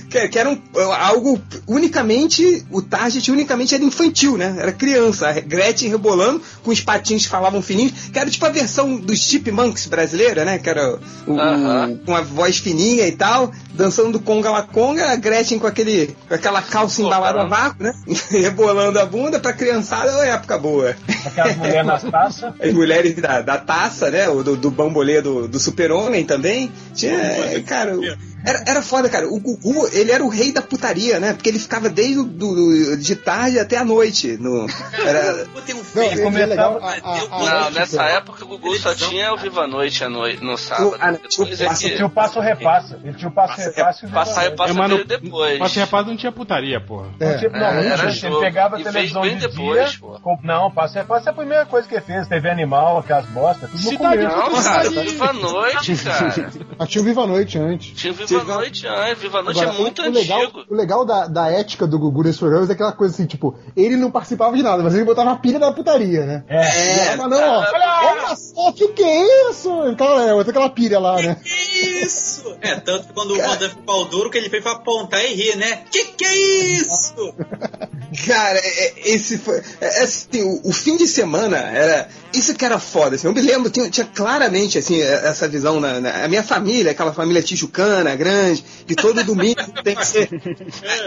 Que, 0.09 0.27
que 0.29 0.39
era 0.39 0.49
um, 0.49 0.61
algo 0.99 1.41
unicamente, 1.67 2.65
o 2.71 2.81
target 2.81 3.31
unicamente 3.31 3.73
era 3.75 3.83
infantil, 3.83 4.37
né? 4.37 4.55
Era 4.59 4.71
criança. 4.71 5.29
A 5.29 5.33
Gretchen 5.33 5.89
rebolando 5.89 6.41
com 6.63 6.71
os 6.71 6.81
patinhos 6.81 7.23
que 7.23 7.29
falavam 7.29 7.61
fininhos, 7.61 7.93
que 8.11 8.17
era 8.19 8.29
tipo 8.29 8.45
a 8.45 8.49
versão 8.49 8.95
dos 8.97 9.19
Chipmunks 9.19 9.87
brasileira, 9.87 10.45
né? 10.45 10.59
Que 10.59 10.69
era 10.69 10.95
o, 11.27 11.33
o- 11.33 11.39
Aham. 11.39 11.99
com 12.05 12.15
a 12.15 12.21
voz 12.21 12.57
fininha 12.57 13.07
e 13.07 13.11
tal, 13.11 13.51
dançando 13.73 14.19
conga 14.19 14.49
la 14.51 14.63
conga, 14.63 15.11
a 15.11 15.15
Gretchen 15.15 15.59
com 15.59 15.67
aquele 15.67 16.15
com 16.27 16.33
aquela 16.33 16.61
calça 16.61 17.01
embalada 17.01 17.41
a 17.41 17.45
vácuo, 17.45 17.83
né? 17.83 17.93
rebolando 18.29 18.99
a 18.99 19.05
bunda 19.05 19.39
pra 19.39 19.53
criançada, 19.53 20.11
é 20.25 20.29
época 20.31 20.57
boa. 20.57 20.95
Aquelas 21.25 21.55
mulheres 21.57 21.85
nas 21.85 22.03
taças. 22.03 22.53
As 22.59 22.73
mulheres 22.73 23.15
da, 23.15 23.41
da 23.41 23.57
taça, 23.57 24.09
né? 24.09 24.29
O 24.29 24.43
do, 24.43 24.55
do 24.55 24.71
bambolê 24.71 25.21
do, 25.21 25.47
do 25.47 25.59
super-homem 25.59 26.23
também. 26.25 26.71
Tinha, 26.93 27.17
cara, 27.65 27.97
o- 27.97 28.03
era, 28.45 28.63
era 28.67 28.81
foda, 28.81 29.09
cara. 29.09 29.27
O 29.27 29.39
Gugu, 29.39 29.87
ele 29.91 30.11
era 30.11 30.23
o 30.23 30.29
rei 30.29 30.51
da 30.51 30.61
putaria, 30.61 31.19
né? 31.19 31.33
Porque 31.33 31.49
ele 31.49 31.59
ficava 31.59 31.89
desde 31.89 32.19
o 32.19 32.23
do, 32.23 32.55
do- 32.55 32.97
de 32.97 33.15
tarde 33.15 33.59
até 33.59 33.77
a 33.77 33.85
noite. 33.85 33.99
noite. 33.99 34.37
No, 34.37 34.65
era, 35.05 35.43
um 35.45 35.73
Não, 35.75 35.83
filho. 35.83 36.03
é 36.21 36.23
começava- 36.23 36.45
legal. 36.49 36.79
A, 36.81 36.89
a, 36.89 36.93
a, 36.93 37.27
Não, 37.27 37.67
a- 37.67 37.71
nessa 37.71 38.03
época 38.05 38.45
o 38.45 38.47
Gugu 38.47 38.77
só 38.77 38.95
tinha 38.95 39.33
o 39.33 39.37
Viva 39.37 39.63
a 39.63 39.67
Noite 39.67 40.03
à 40.03 40.09
noi- 40.09 40.37
no 40.41 40.57
sábado. 40.57 40.95
Ah, 40.99 41.11
não, 41.11 41.19
Depois 41.19 41.59
é 41.61 41.65
passa- 41.65 41.83
Ele 41.83 41.89
que 41.91 41.95
tinha 41.97 42.07
o 42.07 42.09
passo 42.09 42.39
repassa. 42.39 42.99
Ele 43.03 43.13
tinha 43.13 43.27
o 43.27 43.31
passo 43.31 43.59
repassa 43.59 44.05
e 44.05 44.07
o 44.07 44.11
passa 44.11 44.43
É, 44.43 44.55
mas 44.57 44.75
veio 44.75 44.87
no- 44.99 45.03
depois. 45.05 45.59
Passe 45.59 45.79
repassa 45.79 46.09
não 46.09 46.15
tinha 46.17 46.31
putaria, 46.31 46.79
porra. 46.79 47.07
É. 47.19 47.49
Não, 47.49 47.57
É, 47.59 47.59
não 47.59 47.67
era 47.81 47.97
tinha. 47.97 48.11
jogo. 48.13 48.35
Ele 48.37 48.45
pegava 48.45 48.77
a 48.77 48.83
televisão 48.83 49.21
de 49.23 49.35
depois, 49.35 49.89
dia. 49.91 49.99
pô. 49.99 50.19
com- 50.21 50.39
Não, 50.43 50.71
passo 50.71 50.93
repassa 50.95 51.29
é 51.29 51.31
a 51.31 51.35
primeira 51.35 51.65
coisa 51.65 51.87
que 51.87 51.95
ele 51.95 52.01
fez. 52.05 52.27
TV 52.27 52.49
Animal, 52.49 52.99
aquelas 52.99 53.25
bostas, 53.27 53.69
tudo 53.69 53.91
no 53.91 53.97
começo. 53.97 54.37
Não, 54.37 54.63
cara, 54.63 54.89
Viva 54.89 55.29
a 55.29 55.33
Noite, 55.33 55.95
cara. 55.97 56.51
a 56.79 56.85
tinha 56.85 57.01
o 57.01 57.05
Viva 57.05 57.23
a 57.23 57.27
Noite 57.27 57.57
antes. 57.59 57.99
Tinha 57.99 58.13
o 58.13 58.15
Viva 58.15 58.28
a 58.35 58.43
Noite 58.43 58.87
antes. 58.87 59.19
Viva 59.21 59.39
a 59.39 59.43
Noite 59.43 59.61
Agora, 59.61 59.77
é 59.77 59.79
muito 59.81 60.01
o, 60.01 60.05
o 60.05 60.11
legal, 60.11 60.41
antigo. 60.41 60.65
o 60.69 60.75
legal 60.75 61.05
da, 61.05 61.27
da 61.27 61.49
ética 61.49 61.85
do 61.87 61.97
Gugu 61.99 62.23
nesse 62.23 62.39
programa 62.39 62.65
é 62.67 62.71
aquela 62.71 62.91
coisa 62.91 63.13
assim, 63.13 63.25
tipo, 63.25 63.55
ele 63.75 63.95
não 63.95 64.11
participava 64.11 64.55
de 64.55 64.63
nada, 64.63 64.81
mas 64.83 64.93
ele 64.95 65.05
botava 65.05 65.31
a 65.31 65.35
pilha 65.35 65.59
da 65.59 65.71
putaria, 65.71 66.25
né? 66.25 66.43
É. 66.47 67.07
É, 67.09 67.15
mas 67.15 67.29
não, 67.29 67.37
ó, 67.37 67.65
olha 68.03 68.35
só, 68.35 68.71
que 68.71 68.87
que 68.89 69.03
é 69.03 69.49
isso? 69.49 69.69
Então, 69.87 70.19
é, 70.19 70.39
aquela 70.41 70.69
pilha 70.69 70.99
lá, 70.99 71.21
né? 71.21 71.37
Isso! 71.45 72.55
É, 72.61 72.75
tanto 72.75 73.07
que 73.07 73.13
quando 73.13 73.31
o 73.31 73.37
Wanda 73.39 73.69
ficou 73.69 73.83
pau 73.83 74.05
duro, 74.05 74.29
que 74.29 74.37
ele 74.37 74.49
fez 74.49 74.61
pra 74.63 74.73
apontar 74.73 75.23
e 75.25 75.33
rir, 75.33 75.55
né? 75.55 75.83
Que 75.91 76.05
que 76.05 76.25
é 76.25 76.35
isso? 76.37 77.33
Cara, 78.27 78.57
é- 78.59 78.85
é- 78.87 78.93
esse 79.11 79.37
foi. 79.37 79.57
é- 79.79 79.99
é 80.01 80.03
assim, 80.03 80.41
o, 80.43 80.69
o 80.69 80.73
fim 80.73 80.97
de 80.97 81.07
semana 81.07 81.57
era. 81.57 82.09
Isso 82.33 82.53
que 82.55 82.63
era 82.63 82.77
foda. 82.79 83.15
Assim, 83.15 83.27
eu 83.27 83.33
me 83.33 83.41
lembro, 83.41 83.69
tinha, 83.69 83.89
tinha 83.89 84.05
claramente 84.05 84.77
assim, 84.77 85.01
é- 85.01 85.27
essa 85.27 85.47
visão 85.47 85.79
na, 85.79 85.99
na- 85.99 86.25
A 86.25 86.27
minha 86.27 86.43
família, 86.43 86.91
aquela 86.91 87.11
família 87.13 87.41
tijucana, 87.41 88.15
grande, 88.15 88.63
que 88.85 88.95
todo 88.95 89.23
domingo 89.23 89.59
tem 89.83 89.95
que 89.95 90.05
ser. 90.05 90.29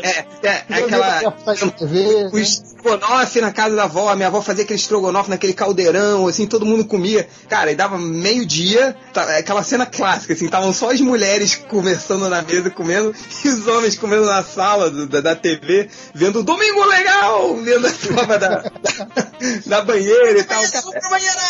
É, 0.02 0.09
é, 0.09 0.25
é, 0.43 0.64
aquela. 0.85 1.21
O 2.33 2.38
estrogonofe 2.38 3.41
na 3.41 3.52
casa 3.52 3.76
da 3.76 3.85
avó, 3.85 4.09
a 4.09 4.17
minha 4.17 4.29
avó 4.29 4.43
fazia 4.43 4.64
aquele 4.64 4.79
estrogonofe 4.79 5.31
naquele 5.31 5.52
caldeirão, 5.52 6.26
assim, 6.26 6.47
todo 6.47 6.67
mundo 6.67 6.85
comia. 6.85 7.29
Cara, 7.49 7.71
e 7.71 7.75
dava 7.76 7.99
meio-dia, 7.99 8.97
tá, 9.12 9.38
aquela 9.38 9.62
cena 9.62 9.87
clássica, 9.87 10.33
assim, 10.35 10.47
estavam 10.47 10.73
só 10.73 10.91
as 10.91 11.00
mulheres 11.00 11.55
conversando 11.55 12.29
na 12.29 12.43
mesa, 12.43 12.69
comendo, 12.71 13.14
e 13.45 13.49
os 13.49 13.67
homens 13.67 13.97
comendo 13.97 14.25
na 14.26 14.43
sala 14.43 14.91
do- 14.91 15.07
da, 15.07 15.21
da 15.21 15.37
TV, 15.37 15.88
vendo 16.14 16.41
o 16.41 16.43
Domingo 16.43 16.85
Legal, 16.85 17.55
vendo 17.57 17.87
a 17.87 17.91
prova 17.91 18.38
da, 18.38 18.49
da, 18.49 19.32
da 19.66 19.82
banheira 19.82 20.38
e 20.38 20.44
tal. 20.44 20.62
Cara, 20.70 21.00
pra 21.00 21.11
banheira! 21.11 21.40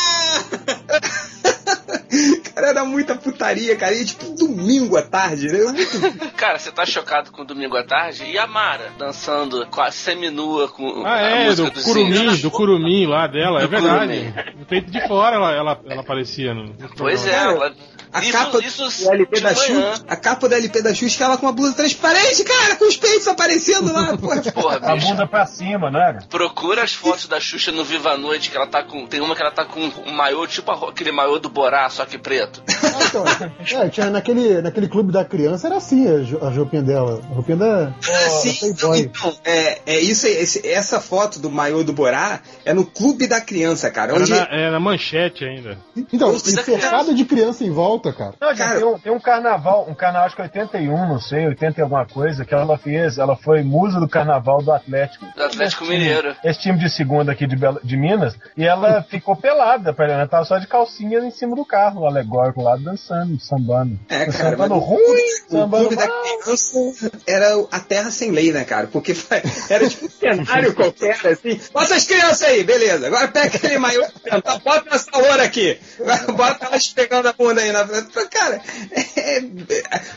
cara, 2.55 2.69
era 2.69 2.85
muita 2.85 3.15
putaria, 3.15 3.77
cara, 3.77 3.95
e 3.95 4.05
tipo, 4.05 4.25
domingo 4.55 4.97
à 4.97 5.03
tarde, 5.03 5.49
né? 5.49 5.75
Cara, 6.37 6.59
você 6.59 6.71
tá 6.71 6.85
chocado 6.87 7.31
com 7.31 7.45
Domingo 7.45 7.77
à 7.77 7.85
Tarde? 7.85 8.25
E 8.25 8.39
a 8.39 8.47
Mara 8.47 8.93
dançando 8.99 9.67
quase 9.71 9.97
seminua 9.97 10.69
com 10.69 11.05
Ah, 11.05 11.15
a 11.15 11.21
é, 11.21 11.45
música 11.47 11.71
do 11.71 11.75
dos 11.75 11.85
curumim, 11.85 12.37
do 12.37 12.51
curumim 12.51 13.07
lá 13.07 13.27
dela, 13.27 13.61
é 13.61 13.63
Do 13.63 13.69
verdade. 13.69 14.35
No 14.59 14.65
peito 14.67 14.91
de 14.91 15.07
fora 15.07 15.37
ela, 15.37 15.53
ela, 15.53 15.81
ela 15.89 16.01
aparecia 16.01 16.55
no. 16.55 16.75
Pois 16.97 17.27
é, 17.27 17.35
ela... 17.35 17.73
A 18.13 18.21
isso, 18.21 18.33
capa 18.33 18.59
isso 18.59 19.05
do 19.05 19.11
LP 19.11 19.41
da. 19.41 19.55
Xuxa, 19.55 20.05
a 20.07 20.17
capa 20.17 20.47
do 20.47 20.55
LP 20.55 20.83
da 20.83 20.95
Xuxa, 20.95 21.25
ela 21.25 21.39
com 21.39 21.47
uma 21.47 21.53
blusa 21.53 21.73
transparente, 21.75 22.45
cara, 22.45 22.77
com 22.77 22.87
os 22.87 22.97
peitos 22.99 23.27
aparecendo 23.27 23.91
lá, 23.91 24.15
porra. 24.19 24.43
Porra, 24.53 24.81
A 24.83 24.97
bunda 24.97 25.27
pra 25.27 25.47
cima, 25.47 25.91
né? 25.91 26.19
Procura 26.29 26.83
as 26.83 26.93
fotos 26.93 27.27
da 27.27 27.41
Xuxa 27.41 27.73
no 27.73 27.83
Viva 27.85 28.11
a 28.11 28.19
Noite, 28.19 28.51
que 28.51 28.57
ela 28.57 28.67
tá 28.67 28.83
com. 28.83 29.07
Tem 29.07 29.21
uma 29.23 29.35
que 29.35 29.41
ela 29.41 29.51
tá 29.51 29.65
com 29.65 29.81
um 29.81 30.13
maiô, 30.13 30.47
tipo 30.47 30.71
aquele 30.71 31.11
maiô 31.11 31.39
do 31.39 31.49
Borá, 31.49 31.89
só 31.89 32.05
que 32.05 32.19
preto. 32.19 32.63
Ah, 32.69 33.49
então, 33.65 33.83
é, 33.83 33.89
tinha 33.89 34.11
naquele, 34.11 34.42
naquele 34.63 34.89
clube 34.89 35.13
da 35.13 35.25
criança 35.25 35.67
era 35.67 35.77
assim 35.77 36.07
a, 36.09 36.47
a 36.47 36.51
roupinha 36.51 36.83
dela. 36.83 37.21
A 37.31 37.35
roupinha 37.35 37.57
da. 37.57 37.89
Ah, 37.89 38.29
sim, 38.31 38.75
Playboy. 38.75 38.99
então, 39.01 39.35
é, 39.45 39.81
é 39.87 40.01
isso 40.01 40.27
aí, 40.27 40.35
esse- 40.35 40.67
essa 40.67 41.01
foto 41.01 41.39
do 41.39 41.51
maiô 41.51 41.83
do 41.85 41.93
Borá 41.93 42.41
é 42.65 42.73
no 42.75 42.85
Clube 42.85 43.27
da 43.27 43.41
Criança, 43.41 43.91
cara, 43.91 44.15
onde... 44.15 44.31
na, 44.31 44.45
é, 44.51 44.71
na 44.71 44.81
manchete 44.81 45.45
ainda. 45.45 45.79
Então, 46.13 46.39
cercado 46.39 47.15
de 47.15 47.25
criança 47.25 47.65
em 47.65 47.71
volta, 47.71 48.13
cara. 48.13 48.35
Não, 48.41 48.55
Cara- 48.55 48.77
tem, 48.79 48.85
um, 48.89 48.99
tem 48.99 49.13
um 49.13 49.21
carnaval, 49.21 49.87
um 49.89 49.95
carnaval 49.95 50.27
acho 50.27 50.37
que 50.37 50.43
81, 50.43 51.09
não 51.09 51.21
sei, 51.21 51.47
80 51.49 51.81
e 51.81 51.83
alguma 51.83 52.07
coisa, 52.07 52.45
que 52.45 52.55
ela 52.55 52.77
fez, 52.79 53.19
ela 53.19 53.37
foi 53.37 53.63
musa 53.63 53.99
do 54.01 54.09
carnaval 54.09 54.63
do 54.63 54.73
Atlético. 54.73 55.27
Do 55.37 55.43
Atlético 55.43 55.85
Esse 55.85 55.93
time- 55.93 55.99
Mineiro. 55.99 56.37
Esse 56.45 56.61
time 56.61 56.79
de 56.79 56.91
segunda 56.91 57.33
aqui 57.33 57.47
de, 57.47 57.57
Belo- 57.57 57.81
de 57.83 57.97
Minas, 57.97 58.37
e 58.57 58.65
ela 58.65 59.03
ficou 59.03 59.37
pelada, 59.37 59.95
ela 59.99 60.27
tava 60.29 60.45
só 60.45 60.59
de 60.59 60.67
calcinha 60.67 61.19
em 61.21 61.31
cima 61.31 61.55
do 61.57 61.65
carro, 61.65 62.07
alegórico 62.07 62.63
lá, 62.63 62.77
dançando, 62.77 63.39
sambando. 63.41 63.99
É, 64.09 64.31
cara, 64.33 64.51
sambando 64.51 64.75
mas 64.77 64.85
ruim, 64.85 65.33
O 65.51 65.69
Clube 65.69 65.97
da 65.97 66.07
mal. 66.07 66.23
Criança 66.43 67.11
era 67.27 67.67
a 67.71 67.81
terra 67.81 68.11
sem 68.11 68.31
lei, 68.31 68.53
né, 68.53 68.65
cara? 68.65 68.87
Porque 68.87 69.15
era 69.69 69.89
tipo 69.89 70.07
um 70.07 70.11
cenário 70.11 70.73
qualquer, 70.75 71.19
assim. 71.27 71.61
Bota 71.73 71.95
as 71.95 72.05
crianças 72.07 72.43
aí, 72.43 72.65
beleza. 72.65 73.07
Agora 73.07 73.29
pega 73.29 73.57
aquele 73.57 73.79
maiô, 73.79 74.05
tá, 74.43 74.59
bota 74.59 74.95
essa 74.95 75.11
loura 75.17 75.43
aqui. 75.43 75.79
Agora 76.01 76.33
bota 76.33 76.67
elas 76.67 76.89
pegando 76.89 77.29
a 77.29 77.33
bunda 77.33 77.61
aí 77.61 77.73
na 77.73 77.83
Cara, 78.31 78.61
é- 79.17 79.43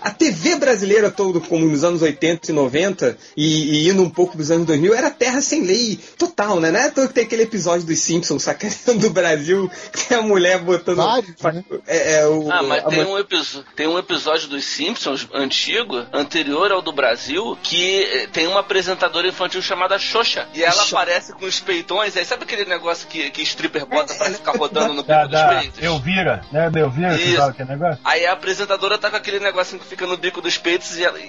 a 0.01 0.09
TV 0.11 0.55
brasileira 0.55 1.11
todo, 1.11 1.41
como 1.41 1.65
nos 1.65 1.83
anos 1.83 2.01
80 2.01 2.51
e 2.51 2.53
90, 2.53 3.17
e, 3.35 3.85
e 3.85 3.89
indo 3.89 4.01
um 4.01 4.09
pouco 4.09 4.37
dos 4.37 4.51
anos 4.51 4.65
2000, 4.67 4.93
era 4.95 5.09
terra 5.09 5.41
sem 5.41 5.63
lei 5.63 5.99
total, 6.17 6.59
né? 6.59 6.71
Não 6.71 6.79
é 6.79 6.89
que 6.89 7.07
tem 7.13 7.23
aquele 7.25 7.43
episódio 7.43 7.85
dos 7.85 7.99
Simpsons 7.99 8.43
sacaneando 8.43 9.07
o 9.07 9.09
Brasil, 9.09 9.69
que 9.91 10.07
tem 10.07 10.17
a 10.17 10.21
mulher 10.21 10.59
botando. 10.59 10.97
Vários, 10.97 11.35
né? 11.41 11.63
É, 11.87 12.19
é, 12.19 12.27
o, 12.27 12.51
Ah, 12.51 12.63
mas 12.63 12.83
tem 12.85 13.03
um, 13.05 13.17
episo- 13.17 13.65
tem 13.75 13.87
um 13.87 13.97
episódio 14.05 14.47
dos 14.47 14.63
Simpsons 14.65 15.27
antigo, 15.33 16.05
anterior 16.13 16.71
ao 16.71 16.81
do 16.81 16.91
Brasil, 16.91 17.57
que 17.63 18.03
eh, 18.03 18.27
tem 18.31 18.47
uma 18.47 18.59
apresentadora 18.59 19.27
infantil 19.27 19.61
chamada 19.61 19.97
Xoxa. 19.97 20.47
E 20.53 20.63
ela 20.63 20.71
Xoxa. 20.73 20.95
aparece 20.95 21.33
com 21.33 21.45
os 21.45 21.59
peitões. 21.59 22.15
Aí 22.15 22.23
sabe 22.23 22.43
aquele 22.43 22.65
negócio 22.65 23.07
que, 23.07 23.29
que 23.31 23.41
stripper 23.41 23.85
bota 23.85 24.13
pra 24.13 24.29
ficar 24.31 24.51
rodando 24.57 24.93
no 24.93 25.03
Da, 25.03 25.17
bico 25.25 25.29
dos 25.31 25.39
da 25.41 25.47
peitos? 25.59 25.83
Elvira, 25.83 26.41
né? 26.51 26.69
Da 26.69 26.79
Elvira 26.79 27.17
que 27.17 27.35
fala 27.35 27.51
aquele 27.51 27.69
negócio. 27.69 27.99
Aí 28.03 28.25
a 28.25 28.33
apresentadora 28.33 28.97
tá 28.97 29.09
com 29.09 29.15
aquele 29.17 29.39
negocinho 29.39 29.79
que 29.81 29.87
fica 29.87 30.05
no 30.05 30.15
bico 30.17 30.41
dos 30.41 30.57
peitos 30.57 30.95
e 30.97 31.03
ela 31.03 31.19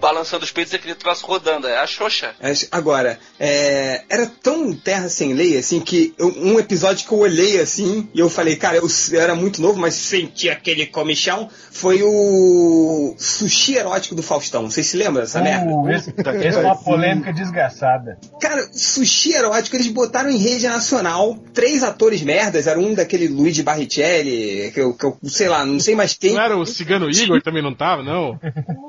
balançando 0.00 0.44
os 0.44 0.50
peitos 0.52 0.72
e 0.72 0.76
aquele 0.76 0.94
troço 0.94 1.26
rodando. 1.26 1.66
É 1.66 1.78
a 1.78 1.86
Xoxa. 1.86 2.34
Mas, 2.40 2.68
Agora, 2.70 3.18
é, 3.40 4.04
era 4.10 4.26
tão 4.26 4.74
terra 4.74 5.08
sem 5.08 5.32
lei, 5.32 5.56
assim, 5.56 5.80
que 5.80 6.14
eu- 6.18 6.28
um 6.36 6.58
episódio 6.58 7.06
que 7.06 7.12
eu 7.12 7.18
olhei 7.18 7.58
assim 7.60 8.08
e 8.12 8.20
eu 8.20 8.28
falei, 8.28 8.56
cara, 8.56 8.76
eu, 8.76 8.86
eu 9.12 9.20
era 9.20 9.34
muito 9.34 9.62
novo, 9.62 9.78
mas 9.78 9.94
senti 9.94 10.48
aquele 10.50 10.84
comichão, 10.86 11.48
foi 11.70 12.02
o 12.02 12.25
sushi 13.18 13.76
erótico 13.76 14.14
do 14.14 14.22
Faustão. 14.22 14.70
Vocês 14.70 14.86
se 14.86 14.96
lembram 14.96 15.22
dessa 15.22 15.40
merda? 15.40 15.70
Uh, 15.70 15.90
esse, 15.90 16.14
esse 16.44 16.58
é 16.58 16.60
uma 16.60 16.76
polêmica 16.76 17.32
desgraçada. 17.32 18.18
Cara, 18.40 18.68
sushi 18.72 19.34
erótico, 19.34 19.76
eles 19.76 19.88
botaram 19.88 20.30
em 20.30 20.36
rede 20.36 20.66
nacional 20.66 21.36
três 21.52 21.82
atores 21.82 22.22
merdas, 22.22 22.66
era 22.66 22.78
um 22.78 22.94
daquele 22.94 23.28
Luigi 23.28 23.62
Barrichelli, 23.62 24.70
que 24.72 24.80
eu, 24.80 24.94
que 24.94 25.04
eu 25.04 25.18
sei 25.24 25.48
lá, 25.48 25.64
não 25.64 25.80
sei 25.80 25.94
mais 25.94 26.14
quem. 26.14 26.34
Não 26.34 26.42
era 26.42 26.56
o 26.56 26.66
Cigano 26.66 27.10
Igor 27.10 27.42
também 27.42 27.62
não 27.62 27.74
tava, 27.74 28.02
não? 28.02 28.38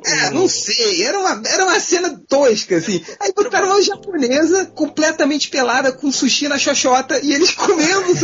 É, 0.06 0.30
não 0.32 0.48
sei, 0.48 1.04
era 1.04 1.20
uma, 1.20 1.42
era 1.48 1.66
uma 1.66 1.80
cena 1.80 2.20
tosca, 2.28 2.78
assim. 2.78 3.04
Aí 3.20 3.32
botaram 3.34 3.68
uma 3.68 3.82
japonesa 3.82 4.66
completamente 4.68 5.50
pelada 5.50 5.92
com 5.92 6.12
sushi 6.12 6.48
na 6.48 6.58
xoxota 6.58 7.20
e 7.24 7.34
eles 7.34 7.52
comendo. 7.52 8.08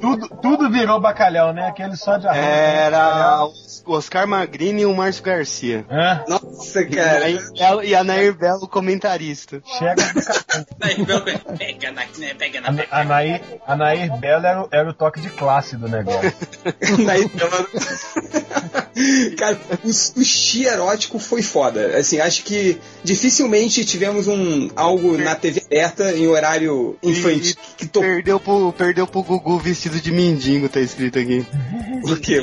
Tudo, 0.00 0.28
tudo 0.40 0.70
virou 0.70 1.00
bacalhau, 1.00 1.52
né? 1.52 1.66
Aquele 1.68 1.96
só 1.96 2.18
de 2.18 2.26
arroz. 2.26 2.44
Era 2.44 3.07
o 3.86 3.92
Oscar 3.92 4.26
Magrini 4.26 4.82
e 4.82 4.86
o 4.86 4.94
Márcio 4.94 5.22
Garcia. 5.22 5.84
Hã? 5.90 6.24
Nossa, 6.28 6.82
E 6.82 6.86
cara. 6.86 7.24
a- 7.26 7.84
E 7.84 7.94
a 7.94 8.04
Nair 8.04 8.34
Belo, 8.34 8.68
comentarista. 8.68 9.62
Chega 9.78 9.94
do 9.94 11.56
Pega 11.58 11.92
na, 11.92 12.02
né, 12.18 12.34
pega 12.38 12.60
na, 12.60 12.68
A, 12.90 13.00
a, 13.00 13.04
Nair, 13.04 13.40
a 13.66 13.76
Nair 13.76 14.16
Bela 14.18 14.48
era, 14.48 14.62
o- 14.62 14.68
era 14.70 14.90
o 14.90 14.92
toque 14.92 15.20
de 15.20 15.30
classe 15.30 15.76
do 15.76 15.88
negócio. 15.88 16.32
Daí, 17.06 17.30
ela- 17.40 17.68
Cara, 19.38 19.58
o 19.84 19.92
sushi 19.92 20.64
erótico 20.66 21.18
foi 21.20 21.40
foda. 21.40 21.96
Assim, 21.96 22.18
acho 22.20 22.42
que 22.42 22.78
dificilmente 23.04 23.84
tivemos 23.84 24.26
um 24.26 24.68
algo 24.74 25.16
na 25.16 25.36
TV 25.36 25.62
aberta 25.66 26.12
em 26.16 26.26
horário 26.26 26.96
infantil 27.02 27.54
que 27.76 27.86
tocou. 27.86 28.08
Perdeu 28.08 28.40
pro, 28.40 28.72
perdeu 28.72 29.06
pro 29.06 29.22
Gugu 29.22 29.56
vestido 29.58 30.00
de 30.00 30.10
mendigo, 30.10 30.68
tá 30.68 30.80
escrito 30.80 31.18
aqui. 31.18 31.46
Por 32.02 32.18
quê? 32.18 32.40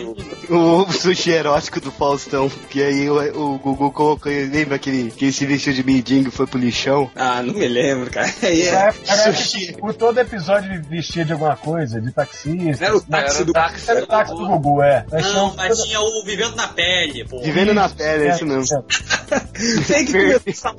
O 0.50 0.92
sushi 0.92 1.32
erótico 1.32 1.80
do 1.82 1.92
Faustão. 1.92 2.50
Que 2.70 2.84
aí 2.84 3.10
o, 3.10 3.16
o 3.54 3.58
Gugu 3.60 3.92
colocou. 3.92 4.32
Lembra 4.52 4.78
que, 4.80 5.10
que 5.12 5.25
ele 5.25 5.32
se 5.32 5.46
vestiu 5.46 5.74
de 5.74 5.84
mendigo 5.84 6.28
e 6.28 6.32
foi 6.32 6.46
pro 6.48 6.60
lixão? 6.60 7.10
Ah, 7.16 7.42
não 7.42 7.54
me 7.54 7.68
lembro, 7.68 8.10
cara. 8.12 8.25
É- 8.42 8.62
Era, 8.66 8.94
era, 9.08 9.34
por 9.80 9.94
todo 9.94 10.20
episódio 10.20 10.72
ele 10.72 10.82
vestia 10.82 11.25
de 11.25 11.34
alguma 11.34 11.56
coisa, 11.56 12.00
de 12.02 12.12
taxista. 12.12 12.86
Era 12.86 12.96
o 12.98 13.02
táxi 13.02 13.36
Era 13.36 13.42
o 13.42 13.46
do. 13.46 13.54
táxi 13.54 13.92
Era 13.92 14.04
o 14.04 14.08
táxi 14.08 14.34
do 14.34 14.48
Gugu, 14.48 14.82
é. 14.84 15.06
Não, 15.34 15.54
mas 15.56 15.78
tinha 15.84 16.00
o 16.00 16.24
Vivendo 16.25 16.56
na 16.56 16.68
Pele, 16.68 17.25
pô. 17.25 17.42
Vivendo 17.42 17.74
na 17.74 17.90
pele, 17.90 18.25
é 18.28 18.36
isso 18.36 18.46
mesmo. 18.46 18.86
Tem 19.88 20.05
que 20.05 20.39
começar 20.39 20.74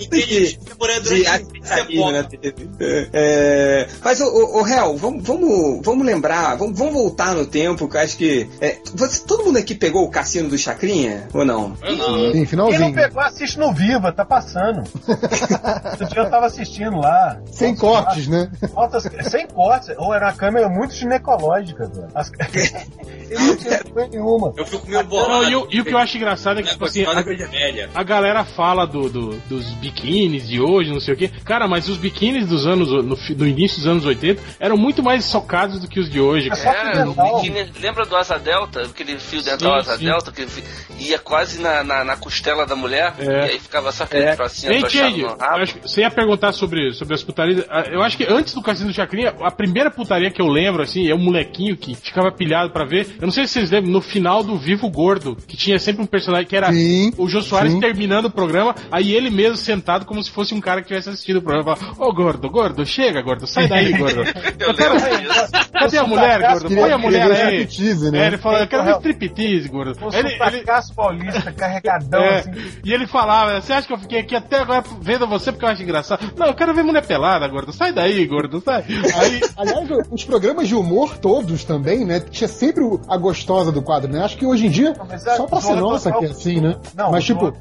época. 1.79 2.39
TV. 2.39 3.09
É, 3.13 3.89
mas, 4.03 4.21
o, 4.21 4.59
o, 4.59 4.63
Real, 4.63 4.97
vamos, 4.97 5.27
vamos, 5.27 5.81
vamos 5.85 6.07
lembrar, 6.07 6.57
vamos, 6.57 6.79
vamos 6.79 6.95
voltar 6.95 7.35
no 7.35 7.47
tempo, 7.47 7.89
que 7.89 7.97
eu 7.97 8.01
acho 8.01 8.17
que. 8.17 8.49
é, 8.61 8.79
você, 8.95 9.25
todo 9.25 9.45
mundo 9.45 9.59
aqui 9.59 9.75
pegou 9.75 10.05
o 10.05 10.11
cassino 10.11 10.49
do 10.49 10.59
Chacrinha? 10.59 11.29
Ou 11.33 11.45
não? 11.45 11.77
Eu 11.83 11.97
não. 11.97 12.33
Sim, 12.33 12.47
Quem 12.47 12.79
não 12.79 12.93
pegou, 12.93 13.23
assiste 13.23 13.59
no 13.59 13.73
Viva, 13.73 14.13
tá 14.13 14.25
passando. 14.25 14.79
Outro 15.91 16.07
dia 16.07 16.23
eu 16.23 16.31
tava 16.31 16.47
assistindo 16.47 16.99
lá. 16.99 17.41
Sem 17.51 17.75
cortes, 17.75 18.29
né? 18.29 18.51
Altas, 18.75 19.09
sem 19.29 19.47
cortes. 19.47 19.95
Ou 19.99 20.15
era 20.15 20.27
uma 20.27 20.33
câmera 20.33 20.69
muito 20.69 20.95
ginecológica, 20.95 21.87
velho. 21.87 22.09
As... 22.15 22.31
Ele 23.29 23.45
não 23.45 23.57
tinha 23.57 23.81
nenhuma. 24.09 24.53
Eu 24.57 24.67
fico 24.67 24.87
meio 24.87 25.03
Não, 25.03 25.09
bolado. 25.09 25.51
e, 25.51 25.57
o, 25.57 25.67
e 25.71 25.81
o 25.81 25.85
que 25.85 25.93
eu 25.93 25.99
acho 25.99 26.17
engraçado 26.17 26.61
é 26.61 26.63
que, 26.63 26.71
tipo 26.71 26.85
assim, 26.85 27.05
a, 27.05 27.25
a 27.95 28.03
galera 28.05 28.36
fala 28.45 28.87
do, 28.87 29.09
do- 29.09 29.37
dos 29.49 29.67
biquínis 29.75 30.47
de 30.49 30.61
hoje, 30.61 30.91
não 30.93 31.01
sei 31.01 31.15
o 31.15 31.17
quê. 31.17 31.31
Cara, 31.45 31.67
mas 31.69 31.89
os 31.89 31.97
biquínis 31.97 32.47
dos 32.47 32.67
anos, 32.67 32.91
no, 32.91 33.17
do 33.35 33.47
início 33.47 33.79
dos 33.79 33.87
anos 33.87 34.05
80, 34.05 34.43
eram 34.61 34.77
muito 34.77 35.03
mais 35.03 35.25
socados 35.25 35.81
do 35.81 35.89
que 35.89 36.01
os 36.01 36.11
de 36.11 36.21
hoje. 36.21 36.49
É 36.51 36.57
cara. 36.57 36.91
Era, 36.91 37.11
o 37.11 37.15
biquíni, 37.15 37.71
lembra 37.81 38.05
do 38.05 38.17
Asa 38.17 38.39
Delta? 38.39 38.83
Aquele 38.83 39.19
fio 39.19 39.43
dental 39.43 39.73
Sim, 39.75 39.79
Asa 39.91 39.99
sim. 39.99 40.05
Delta 40.05 40.33
que 40.33 40.47
ia 40.99 41.19
quase 41.19 41.61
na, 41.61 41.83
na, 41.85 42.05
na 42.05 42.17
costela 42.17 42.67
da 42.67 42.75
mulher 42.77 43.15
É. 43.19 43.25
e 43.25 43.51
aí 43.53 43.59
ficava 43.59 43.91
só 43.93 44.05
aquele 44.05 44.25
É. 44.25 44.37
trocinho 44.37 44.73
Ei, 44.73 44.81
rabo. 44.81 45.63
acho 45.63 45.79
você 45.83 46.01
ia 46.03 46.11
perguntar 46.11 46.53
sobre, 46.53 46.93
sobre 46.95 47.15
as 47.15 47.23
putarias. 47.23 47.65
Ah, 47.69 47.85
Eu 47.91 48.03
acho 48.03 48.17
que 48.17 48.25
antes 48.29 48.55
do 48.55 48.63
Cassino 48.63 48.89
do 48.89 48.95
Chacrinha, 48.95 49.35
a 49.43 49.51
primeira 49.51 49.91
putaria 49.91 50.31
que 50.31 50.41
eu 50.41 50.47
lembro, 50.49 50.83
assim, 50.83 51.09
é 51.09 51.15
um 51.15 51.19
molequinho 51.19 51.77
que 51.77 51.95
ficava 51.95 52.31
pilhado 52.33 52.71
pra 52.71 52.85
ver. 52.85 53.07
Eu 53.21 53.27
não 53.27 53.33
sei 53.33 53.47
se 53.47 53.55
vocês 53.55 53.71
lembram, 53.71 53.93
no 53.93 54.01
final 54.01 54.43
do 54.43 54.57
Vivo 54.57 54.89
Gordo, 54.91 55.37
que 55.47 55.57
tinha 55.57 55.79
sempre 55.79 56.03
um 56.03 56.07
personagem 56.07 56.47
que 56.47 56.57
era 56.57 56.73
Sim, 56.73 57.13
o 57.17 57.29
Jô 57.29 57.41
Soares 57.43 57.73
sim. 57.73 57.81
terminando 57.81 58.26
o 58.27 58.31
programa, 58.31 58.75
aí 58.91 59.13
ele 59.15 59.31
mesmo 59.31 59.57
sentado 59.57 60.05
como 60.07 60.23
se 60.23 60.31
fosse 60.31 60.55
um 60.55 60.61
cara 60.61 60.81
que 60.83 60.89
tivesse 60.89 61.09
assistido 61.09 61.37
o 61.39 61.43
programa. 61.43 61.77
Falava, 61.77 62.03
Ô 62.05 62.13
gordo, 62.13 62.49
gordo, 62.51 62.85
chega, 62.87 63.21
gordo, 63.23 63.47
sai 63.47 63.67
daí, 63.69 63.93
gordo. 63.97 64.21
Eu 64.59 64.75
quero- 64.75 64.97
disso. 64.97 65.67
Cadê 65.73 65.99
a 65.99 66.05
mulher, 66.05 66.41
gordo? 66.41 66.75
Põe 66.75 66.93
a 66.93 66.99
mulher 66.99 67.29
ver 67.29 67.47
aí. 67.47 68.11
né? 68.11 68.25
É, 68.25 68.27
ele 68.29 68.39
falou, 68.39 68.59
eu 68.59 68.67
quero 68.67 68.85
ver 68.85 68.97
striptease, 68.97 69.69
gordo. 69.69 69.97
Ele, 70.13 70.29
ele, 70.29 70.65
paulista 70.95 71.53
carregadão, 71.53 72.21
é, 72.21 72.39
assim. 72.39 72.51
e 72.85 72.93
ele 72.93 73.07
falava, 73.07 73.61
você 73.61 73.73
acha 73.73 73.87
que 73.87 73.93
eu 73.93 73.99
fiquei 73.99 74.21
aqui 74.21 74.35
até 74.35 74.61
agora 74.61 74.83
vendo 75.01 75.27
você 75.27 75.53
porque 75.53 75.65
eu 75.65 75.69
acho 75.69 75.83
engraçado? 75.83 76.33
Não, 76.37 76.47
eu 76.47 76.55
quero 76.55 76.75
ver 76.75 76.83
mulher 76.83 77.05
pelada, 77.07 77.47
gordo. 77.49 77.73
Sai 77.73 77.93
daí, 77.93 78.25
gordo, 78.27 78.61
sai. 78.65 78.85
Aí, 78.89 79.41
Aliás, 79.57 79.89
os 80.11 80.25
programas 80.25 80.69
de 80.69 80.75
humor 80.75 81.19
todos 81.19 81.65
também, 81.65 82.05
né? 82.05 82.21
Tinha 82.21 82.49
sempre 82.49 82.83
a 83.09 83.17
gostosa 83.17 83.71
do 83.71 83.83
quadro, 83.83 84.11
né? 84.11 84.25
Acho 84.25 84.37
que 84.37 84.47
hoje 84.47 84.67
em 84.67 84.71
dia, 84.71 84.95
é- 85.11 85.19
só 85.37 85.47
pra 85.47 85.61
ser 85.61 85.75
nossa 85.77 86.13
que 86.13 86.25
é 86.25 86.29
assim, 86.29 86.61
né? 86.61 86.77
Não, 86.97 87.11
Mas 87.11 87.25
tipo. 87.25 87.53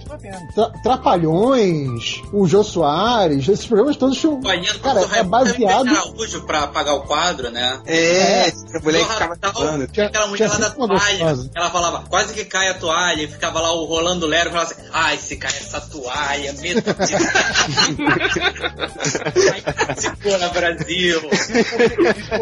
Tra- 0.56 0.70
Trapalhões, 0.82 2.22
o 2.32 2.48
Jô 2.48 2.64
Soares, 2.64 3.48
esses 3.48 3.66
programas 3.66 3.98
todos 3.98 4.18
tinham. 4.18 4.40
Banheiro 4.40 4.80
Cara, 4.80 5.02
é 5.14 5.24
baseado. 5.24 5.90
Araújo 5.90 6.42
pra 6.46 6.64
apagar 6.64 6.96
o 6.96 7.02
quadro, 7.02 7.52
né? 7.52 7.80
É, 7.86 8.48
a 8.50 8.80
mulher 8.82 9.04
que 9.06 9.12
ficava 9.14 9.38
falando. 9.54 9.88
Tinha- 9.88 10.06
aquela 10.08 10.28
mulher 10.28 10.48
lá 10.50 10.58
da 10.58 10.70
toalha. 10.70 11.50
Ela 11.56 11.70
falava, 11.70 12.04
quase 12.10 12.34
que 12.34 12.46
cai 12.46 12.70
a 12.70 12.74
toalha, 12.76 13.24
e 13.24 13.28
ficava 13.28 13.60
lá 13.60 13.74
o 13.74 13.84
rolando 13.86 14.26
lero 14.26 14.50
e 14.50 14.52
falava 14.54 14.72
assim, 14.72 14.82
ai, 14.94 15.18
se 15.18 15.36
cai 15.36 15.52
essa 15.52 15.82
toalha, 15.82 16.54
medo 16.54 16.82
de. 16.82 17.16
Ai, 19.46 20.50
Brasil. 20.54 21.22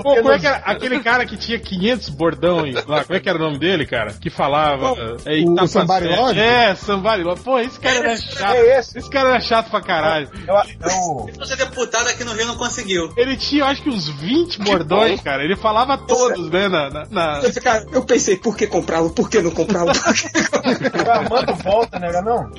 pô, 0.03 0.15
como 0.15 0.31
é 0.31 0.39
que 0.39 0.47
era 0.47 0.57
aquele 0.57 0.99
cara 1.01 1.25
que 1.25 1.37
tinha 1.37 1.59
500 1.59 2.09
bordões 2.09 2.75
lá? 2.85 3.03
Como 3.03 3.17
é 3.17 3.19
que 3.19 3.29
era 3.29 3.37
o 3.37 3.41
nome 3.41 3.57
dele, 3.59 3.85
cara? 3.85 4.13
Que 4.13 4.29
falava. 4.29 4.95
é, 5.25 5.43
o. 5.43 5.67
Somebody 5.67 6.07
Love? 6.07 6.39
É, 6.39 6.75
Somebody 6.75 7.23
Love. 7.23 7.41
Pô, 7.41 7.59
esse 7.59 7.79
cara 7.79 8.02
era 8.03 8.17
chato. 8.17 8.55
É 8.55 8.79
esse. 8.79 8.97
Esse 8.99 9.09
cara 9.09 9.29
era 9.29 9.39
chato 9.39 9.69
pra 9.69 9.81
caralho. 9.81 10.29
Eu, 10.47 10.55
eu, 10.55 11.33
Pra 11.35 11.45
ser 11.45 11.57
deputado 11.57 12.07
aqui 12.09 12.23
no 12.23 12.33
Rio 12.33 12.47
não 12.47 12.55
conseguiu. 12.55 13.11
Ele 13.17 13.35
tinha, 13.37 13.63
eu 13.63 13.67
acho 13.67 13.81
que 13.81 13.89
uns 13.89 14.07
20 14.09 14.59
bordões, 14.63 15.21
cara. 15.21 15.43
Ele 15.43 15.55
falava 15.55 15.97
todos, 15.97 16.49
né? 16.49 16.67
Na, 16.67 16.89
na- 16.89 17.05
na- 17.09 17.41
cara, 17.61 17.85
eu 17.91 18.03
pensei, 18.03 18.37
por 18.37 18.55
que 18.57 18.67
comprá-lo? 18.67 19.09
Por 19.11 19.29
que 19.29 19.41
não 19.41 19.51
comprá-lo? 19.51 19.91
o 19.93 21.11
Armando 21.11 21.55
volta, 21.55 21.99
né, 21.99 22.21
não? 22.21 22.49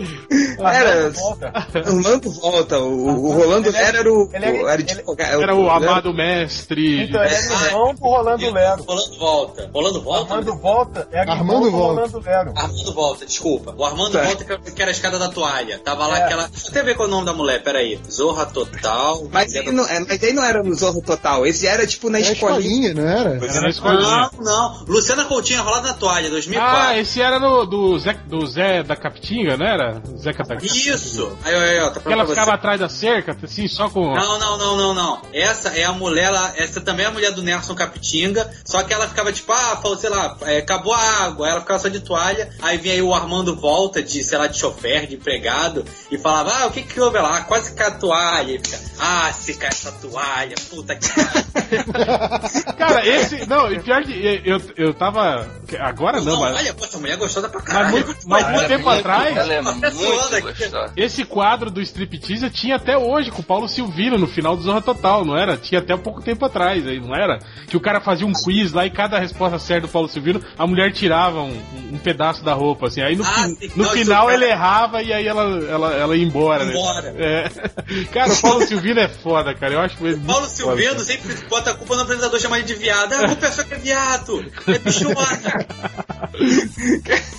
O 0.59 0.69
Era- 0.69 0.91
Armando 0.91 1.15
volta. 1.15 1.53
Rolando 1.85 2.31
volta, 2.31 2.79
o, 2.79 3.27
o 3.27 3.33
Rolando 3.33 3.69
Ele 3.69 3.77
é- 3.77 3.83
era 3.85 4.13
o. 4.13 4.31
ele 4.33 4.45
é- 4.45 4.51
o- 4.63 4.69
era, 4.69 4.81
ele- 4.83 4.91
advogado- 4.93 5.43
Era 5.43 5.55
o 5.55 5.71
amado 5.71 6.13
mestre. 6.15 7.05
Então, 7.05 7.23
ele 7.25 7.35
é 7.35 7.39
irmão 7.67 7.95
do 7.95 8.01
Rolando 8.01 8.51
Lero. 8.51 8.83
Rolando 8.85 9.19
volta. 9.19 9.71
Rolando 9.73 10.03
volta? 10.03 10.35
Armando 10.35 10.57
volta 10.57 11.09
é 11.13 11.21
Armando 11.21 11.71
volta. 11.71 12.01
Rolando 12.01 12.21
Lero. 12.21 12.53
Armando 12.57 12.95
Volta, 12.95 13.27
desculpa. 13.27 13.75
O 13.77 13.85
Armando 13.85 14.13
Tá. 14.13 14.23
Volta 14.23 14.45
que- 14.45 14.73
que 14.73 14.83
era 14.83 14.91
a 14.91 14.93
escada 14.93 15.19
da 15.19 15.29
toalha. 15.35 15.79
Tava 15.79 16.07
lá 16.07 16.19
É. 16.19 16.23
aquela. 16.25 16.49
Deixa 16.49 16.67
eu 16.67 16.71
até 16.71 16.83
ver 16.83 16.95
qual 16.95 17.07
é 17.09 17.11
o 17.11 17.14
nome 17.14 17.26
da 17.26 17.33
mulher, 17.33 17.62
peraí. 17.62 18.00
Zorra 18.11 18.47
Total. 18.47 19.29
Mas 19.33 19.55
aí, 19.55 19.71
não, 19.73 19.87
é, 19.87 20.00
mas 20.00 20.23
aí 20.23 20.33
não 20.33 20.45
era 20.45 20.62
no 20.62 20.75
Zorro 20.75 21.03
Total, 21.03 21.45
esse 21.47 21.67
era 21.67 21.87
tipo 21.87 22.09
na 22.09 22.19
Era 22.21 22.33
escolinha. 22.33 22.59
escolinha, 22.91 22.95
não 22.95 23.09
era? 23.09 23.45
Era 23.45 23.61
na 23.61 23.69
escolinha. 23.69 24.31
Não, 24.38 24.45
não. 24.45 24.85
Luciana 24.87 25.25
Coutinho 25.25 25.62
rolado 25.62 25.88
na 25.88 25.95
toalha, 25.95 26.31
2004. 26.31 26.76
Ah, 26.88 26.99
esse 26.99 27.21
era 27.21 27.38
no, 27.38 27.64
do, 27.67 27.99
Zé, 27.99 28.12
do 28.26 28.47
Zé 28.47 28.83
da 28.83 28.97
Capitinga, 28.97 29.57
não 29.57 29.67
era? 29.67 30.03
Zé 30.17 30.33
Capitinga. 30.33 30.64
Isso! 30.97 31.37
Aí, 31.45 31.55
aí, 31.55 31.81
ó, 31.81 31.91
tá 31.91 32.00
ela 32.11 32.26
ficava 32.26 32.55
atrás 32.55 32.79
da 32.81 32.88
cerca, 32.88 33.37
assim, 33.43 33.67
só 33.69 33.88
com. 33.91 34.14
Não, 34.14 34.38
não, 34.38 34.57
não, 34.59 34.76
não, 34.76 34.95
não. 34.95 35.23
Essa 35.33 35.71
é 35.71 35.85
a 35.85 35.93
mulher 35.93 36.31
lá, 36.31 36.53
essa 36.57 36.81
também 36.81 37.05
é 37.05 37.09
a 37.09 37.12
mulher 37.12 37.33
do 37.33 37.43
Nelson 37.43 37.75
Capitinga, 37.75 38.50
só 38.64 38.83
que 38.83 38.93
ela 38.93 39.09
ficava 39.09 39.33
tipo, 39.33 39.53
ah, 39.53 39.79
falou, 39.83 39.97
sei 39.99 40.11
lá, 40.11 40.37
é, 40.43 40.59
acabou 40.59 40.93
a 40.93 40.99
água, 41.25 41.49
ela 41.49 41.61
ficava 41.61 41.79
só 41.81 41.88
de 41.88 42.00
toalha, 42.00 42.50
aí 42.62 42.76
vinha 42.79 42.95
aí 42.95 43.03
o 43.03 43.14
Armando 43.14 43.57
Volta, 43.57 44.03
de, 44.03 44.23
sei 44.23 44.38
lá, 44.38 44.47
de 44.47 44.59
chofer, 44.59 45.07
de 45.07 45.17
empregado, 45.25 45.85
e 46.11 46.18
falava, 46.18 46.53
ah, 46.55 46.66
o 46.66 46.70
que 46.70 46.83
que 46.83 47.01
houve 47.01 47.18
lá? 47.18 47.38
Ah, 47.38 47.40
quase 47.44 47.75
cai 47.75 47.88
a 47.88 47.90
toalha, 47.92 48.53
e 48.53 48.59
fica, 48.59 48.79
ah, 49.01 49.33
se 49.33 49.55
cai 49.55 49.70
essa 49.70 49.90
toalha, 49.92 50.55
puta 50.70 50.94
que 50.94 51.09
Cara, 52.77 53.07
esse. 53.07 53.46
Não, 53.49 53.72
e 53.72 53.81
pior 53.81 54.03
que 54.03 54.42
eu, 54.44 54.61
eu 54.77 54.94
tava. 54.94 55.49
Agora 55.81 56.18
não, 56.20 56.35
não, 56.35 56.40
mas. 56.40 56.57
olha, 56.57 56.75
pô, 56.75 56.85
essa 56.85 56.99
mulher 56.99 57.14
é 57.14 57.16
gostosa 57.16 57.49
pra 57.49 57.61
Mas 57.61 57.68
caralho. 57.68 57.92
muito, 58.07 58.16
mas 58.29 58.42
muito 58.44 58.55
Ela 58.57 58.64
é 58.64 58.68
tempo 58.68 58.85
muito- 58.85 58.99
atrás, 59.01 59.37
Ela 59.37 59.55
é 59.55 59.62
muito 59.62 59.81
gostosa. 59.81 60.92
esse 60.96 61.25
quadro 61.25 61.70
do 61.70 61.81
striptease 61.81 62.44
eu 62.44 62.51
tinha 62.51 62.77
até 62.77 62.96
hoje 62.99 63.31
com 63.31 63.40
o 63.40 63.44
Paulo 63.44 63.68
Silvino 63.68 64.18
no 64.18 64.27
final 64.27 64.57
do 64.57 64.62
Zorra 64.62 64.83
Total, 64.83 65.25
não 65.25 65.37
era? 65.37 65.57
Tinha 65.57 65.81
até 65.81 65.96
pouco 65.96 66.20
tempo 66.20 66.44
atrás 66.44 66.87
aí, 66.87 67.01
não 67.01 67.14
era? 67.14 67.38
Que 67.66 67.77
o 67.77 67.81
cara 67.81 68.01
fazia 68.01 68.27
um 68.27 68.33
quiz 68.33 68.72
lá 68.72 68.85
e 68.87 68.90
cada 68.90 69.18
resposta 69.18 69.59
certa 69.59 69.87
do 69.87 69.90
Paulo 69.90 70.09
Silvino, 70.09 70.42
a 70.59 70.66
mulher 70.66 70.92
tirava 70.92 71.40
um, 71.40 71.62
um 71.92 71.99
pedaço 71.99 72.44
da 72.44 72.53
roupa, 72.53 72.88
assim. 72.88 73.01
Aí 73.03 73.16
no, 73.16 73.25
Ah, 73.25 73.49
no 73.75 73.85
final 73.90 74.31
é- 74.31 74.35
ele 74.35 74.44
errava 74.46 75.03
e 75.03 75.12
aí 75.14 75.27
ela, 75.27 75.42
ela, 75.68 75.94
ela 75.94 76.16
ia 76.16 76.24
embora, 76.24 76.64
né? 76.64 76.72
Embora. 76.72 77.14
É. 77.18 77.48
Cara, 78.12 78.33
o 78.33 78.40
Paulo 78.40 78.66
Silvino 78.66 79.00
é 79.00 79.09
foda, 79.09 79.55
cara. 79.55 79.74
Eu 79.74 79.81
acho 79.81 79.96
ele 80.07 80.16
Paulo 80.18 80.42
foda, 80.46 80.55
Silvino 80.55 80.90
cara. 80.92 81.05
sempre 81.05 81.35
bota 81.48 81.70
a 81.70 81.74
culpa 81.74 81.96
no 81.96 82.03
apresentador, 82.03 82.40
chama 82.40 82.59
ele 82.59 82.66
de 82.66 82.74
viado. 82.74 83.12
Ah, 83.12 83.24
a 83.24 83.29
culpa 83.29 83.46
é 83.46 83.50
só 83.50 83.62
que 83.64 83.74
é 83.74 83.79
viado. 83.79 84.44
É 84.68 84.79
bichona. 84.79 85.14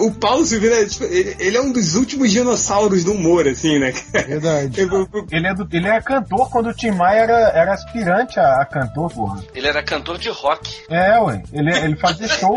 O 0.00 0.12
Paulo 0.12 0.44
Silveira, 0.44 0.82
é, 0.82 0.86
tipo, 0.86 1.04
ele, 1.04 1.36
ele 1.38 1.56
é 1.56 1.60
um 1.60 1.72
dos 1.72 1.94
últimos 1.94 2.30
dinossauros 2.30 3.04
do 3.04 3.12
humor, 3.12 3.46
assim, 3.48 3.78
né? 3.78 3.92
Verdade. 4.12 4.80
Eu- 4.80 5.08
Ele 5.30 5.46
é, 5.46 5.54
do, 5.54 5.68
ele 5.72 5.88
é 5.88 6.00
cantor 6.00 6.48
quando 6.50 6.68
o 6.70 6.74
Tim 6.74 6.90
Maia 6.92 7.20
era, 7.20 7.38
era 7.54 7.72
aspirante 7.74 8.38
a, 8.38 8.62
a 8.62 8.66
cantor, 8.66 9.10
porra. 9.12 9.42
Ele 9.54 9.66
era 9.66 9.82
cantor 9.82 10.18
de 10.18 10.28
rock. 10.30 10.70
É, 10.88 11.18
ué. 11.20 11.42
Ele, 11.52 11.76
ele 11.76 11.96
fazia 11.96 12.28
show. 12.28 12.56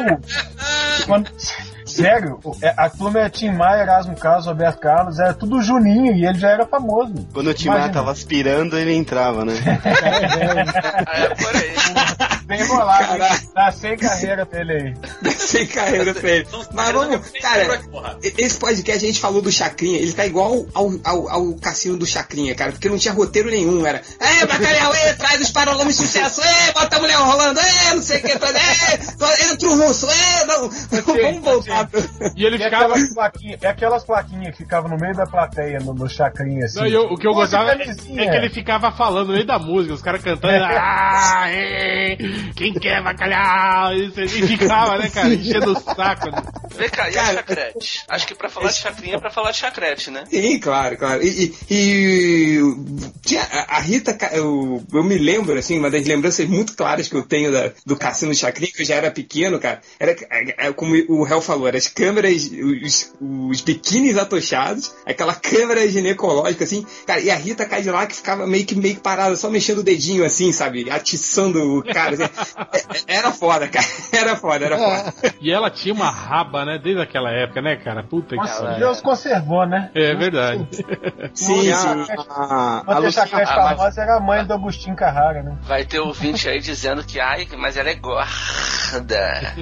Quando- 1.08 1.32
sério, 1.86 2.40
é, 2.62 2.74
a 2.76 2.90
turma 2.90 3.20
é 3.22 3.30
Tim 3.30 3.52
Maia, 3.52 3.82
Erasmo 3.84 4.16
Carlos, 4.16 4.46
Roberto 4.46 4.80
Carlos, 4.80 5.20
era 5.20 5.34
tudo 5.34 5.62
Juninho 5.62 6.14
e 6.14 6.26
ele 6.26 6.40
já 6.40 6.50
era 6.50 6.66
famoso. 6.66 7.14
Quando 7.34 7.50
o 7.50 7.54
Timar 7.54 7.78
Imagina. 7.78 7.94
tava 7.94 8.12
aspirando, 8.12 8.78
ele 8.78 8.94
entrava, 8.94 9.46
né? 9.46 9.54
É, 11.14 11.36
por 11.36 11.56
aí. 11.56 12.33
Bem 12.46 12.64
rolado. 12.64 13.08
Caralho. 13.08 13.48
Tá 13.54 13.72
sem 13.72 13.98
carreira 13.98 14.46
pra 14.46 14.60
ele 14.62 14.74
aí. 14.74 15.32
Sem 15.32 15.68
carreira 15.68 16.14
pra 16.14 16.30
ele. 16.30 16.48
Mas 16.74 16.92
vamos, 16.92 17.30
cara, 17.42 17.82
esse 18.38 18.58
podcast 18.60 19.04
a 19.04 19.08
gente 19.08 19.20
falou 19.20 19.42
do 19.42 19.52
Chacrinha, 19.52 19.98
ele 20.00 20.14
tá 20.14 20.26
igual 20.26 20.66
ao, 20.74 20.92
ao, 21.04 21.30
ao 21.30 21.54
cassino 21.56 21.98
do 21.98 22.06
Chacrinha, 22.06 22.56
cara, 22.56 22.72
porque 22.72 22.90
não 22.90 22.98
tinha 22.98 23.14
roteiro 23.14 23.50
nenhum, 23.50 23.86
era, 23.86 24.02
é, 24.20 24.46
bacalhau, 24.46 24.94
é, 24.94 25.14
traz 25.14 25.42
os 25.42 25.52
paralamas 25.52 25.96
de 25.98 26.02
sucesso, 26.04 26.42
é, 26.42 26.72
bota 26.74 26.98
a 26.98 27.00
mulher 27.00 27.18
rolando, 27.18 27.60
é, 27.60 27.94
não 27.96 28.02
sei 28.02 28.20
o 28.20 28.22
que, 28.22 28.32
é, 28.32 29.52
entra 29.52 29.70
o 29.70 29.88
russo, 29.88 30.08
é, 30.10 30.46
não, 30.46 30.70
vamos 31.24 31.42
voltar. 31.44 31.90
E 32.36 32.46
ele 32.46 32.58
ficava. 32.58 32.96
é 33.62 33.68
aquelas 33.68 34.04
plaquinhas 34.04 34.52
que 34.56 34.64
ficavam 34.64 34.90
no 34.90 34.98
meio 34.98 35.16
da 35.16 35.26
plateia, 35.26 35.80
no, 35.80 35.94
no 35.94 36.10
chacrinha, 36.10 36.66
assim. 36.66 36.80
Não, 36.80 36.88
e 36.88 36.94
eu- 36.94 37.06
o 37.06 37.18
que 37.18 37.28
eu 37.28 37.32
Use 37.32 37.42
gostava 37.42 37.72
é, 37.72 37.76
é 37.84 38.30
que 38.30 38.36
ele 38.36 38.50
ficava 38.50 38.92
falando 38.92 39.28
no 39.28 39.34
meio 39.34 39.46
da 39.46 39.60
música, 39.60 39.94
os 39.94 40.02
caras 40.02 40.22
cantando. 40.22 40.54
Ah, 40.76 41.50
é, 41.50 42.16
quem 42.56 42.74
quer 42.74 43.04
bacalhau? 43.04 43.94
Isso, 43.96 44.20
E 44.22 44.28
ficava, 44.48 44.98
né, 44.98 45.10
cara, 45.10 45.34
enchendo 45.34 45.72
o 45.74 45.80
saco. 45.96 46.30
né? 46.32 46.42
Vem 46.76 46.90
cá, 46.90 47.10
e 47.10 47.18
a 47.18 47.24
Cara, 47.24 47.34
chacrete? 47.36 48.04
Acho 48.08 48.28
que 48.28 48.36
pra 48.36 48.50
falar 48.50 48.70
de 48.72 48.78
chacrinha 48.78 49.16
é 49.16 49.20
pra 49.20 49.30
falar 49.30 49.52
de 49.52 49.58
chacrete, 49.58 50.10
né? 50.12 50.24
Sim, 50.30 50.60
claro, 50.60 50.98
claro. 50.98 51.24
E, 51.24 51.54
e- 51.70 52.58
e 52.58 52.60
tinha 53.26 53.42
a 53.42 53.74
a 53.78 53.80
Rita, 53.80 54.16
eu, 54.34 54.84
eu 54.94 55.04
me 55.04 55.18
lembro, 55.18 55.58
assim, 55.58 55.78
uma 55.80 55.90
das 55.90 56.06
lembranças 56.06 56.48
muito 56.48 56.76
claras 56.76 57.08
que 57.08 57.16
eu 57.16 57.24
tenho 57.24 57.52
da- 57.52 57.72
do 57.86 57.96
Cassino 57.96 58.34
Chacrinha, 58.34 58.72
que 58.72 58.82
eu 58.82 58.86
já 58.86 58.96
era 58.96 59.12
pequeno, 59.12 59.60
cara, 59.60 59.82
era 60.00 60.12
é, 60.30 60.68
é, 60.68 60.74
como 60.74 60.94
o 61.10 61.28
Hel 61.28 61.42
falou, 61.42 61.68
eram 61.68 61.78
as 61.78 61.88
câmeras, 61.88 62.50
os, 62.84 63.14
os 63.20 63.62
biquínis 63.62 64.18
atochados, 64.18 64.94
aquela 65.06 65.34
câmera 65.36 65.88
ginecológica, 65.90 66.64
assim, 66.64 66.86
cara, 67.06 67.20
e 67.20 67.30
a 67.32 67.36
Rita 67.36 67.66
Cadillac 67.66 68.16
ficava 68.16 68.46
meio 68.48 68.66
que, 68.66 68.76
meio 68.76 68.96
que 68.96 69.02
parada, 69.02 69.36
só 69.36 69.50
mexendo 69.50 69.80
o 69.80 69.84
dedinho, 69.84 70.24
assim, 70.24 70.52
sabe, 70.52 70.90
atiçando 70.90 71.78
o 71.80 71.84
cara, 71.84 72.16
era 73.08 73.32
foda, 73.32 73.68
cara, 73.68 73.86
era 74.12 74.36
foda, 74.36 74.66
era 74.66 74.78
foda. 74.78 75.14
E 75.42 75.52
ela 75.52 75.70
tinha 75.70 75.94
uma 75.94 76.10
raba, 76.10 76.66
né? 76.66 76.80
Desde 76.82 77.02
aquela 77.02 77.32
época, 77.32 77.62
né, 77.62 77.76
cara? 77.76 78.04
Puta 78.04 78.30
que 78.30 78.36
Nossa, 78.36 78.64
pariu. 78.64 78.80
Deus 78.80 79.02
conservou, 79.02 79.66
né? 79.66 79.92
É 79.94 80.14
verdade. 80.16 80.68
Sim, 81.34 81.72
a, 81.72 81.78
sim. 81.78 81.88
a, 81.90 82.14
a 82.16 82.84
Ah, 82.88 83.02
mas- 83.02 83.16
famosas 83.16 83.98
era 83.98 84.18
a 84.18 84.20
mãe 84.20 84.46
do 84.46 84.54
Agostinho 84.54 84.96
Carrara, 84.96 85.44
né? 85.44 85.58
Vai 85.64 85.86
ter 85.86 86.00
ouvinte 86.00 86.48
aí 86.50 86.60
dizendo 86.60 87.04
que, 87.04 87.20
ai, 87.20 87.48
mas 87.58 87.78
ela 87.78 87.90
é 87.90 87.96
gorda. 87.96 89.54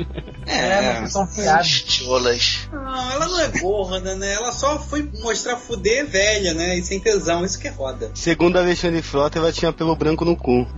É, 0.46 1.00
mas 1.00 1.12
são 1.14 1.26
piadas. 1.28 1.68
Cholas. 1.68 2.68
Não, 2.72 3.12
ela 3.12 3.26
não 3.28 3.40
é 3.40 3.48
gorda, 3.60 4.16
né? 4.16 4.34
Ela 4.34 4.52
só 4.52 4.80
foi 4.80 5.10
mostrar 5.22 5.56
fuder 5.58 6.06
velha, 6.08 6.54
né? 6.54 6.78
E 6.78 6.84
sem 6.84 7.00
tesão, 7.00 7.44
isso 7.46 7.60
que 7.60 7.68
é 7.68 7.72
roda. 7.72 8.12
Segundo 8.14 8.58
Alexandre 8.58 9.02
Frota, 9.02 9.40
ela 9.40 9.52
tinha 9.52 9.72
pelo 9.72 9.96
branco 9.96 10.26
no 10.26 10.36
cu. 10.36 10.68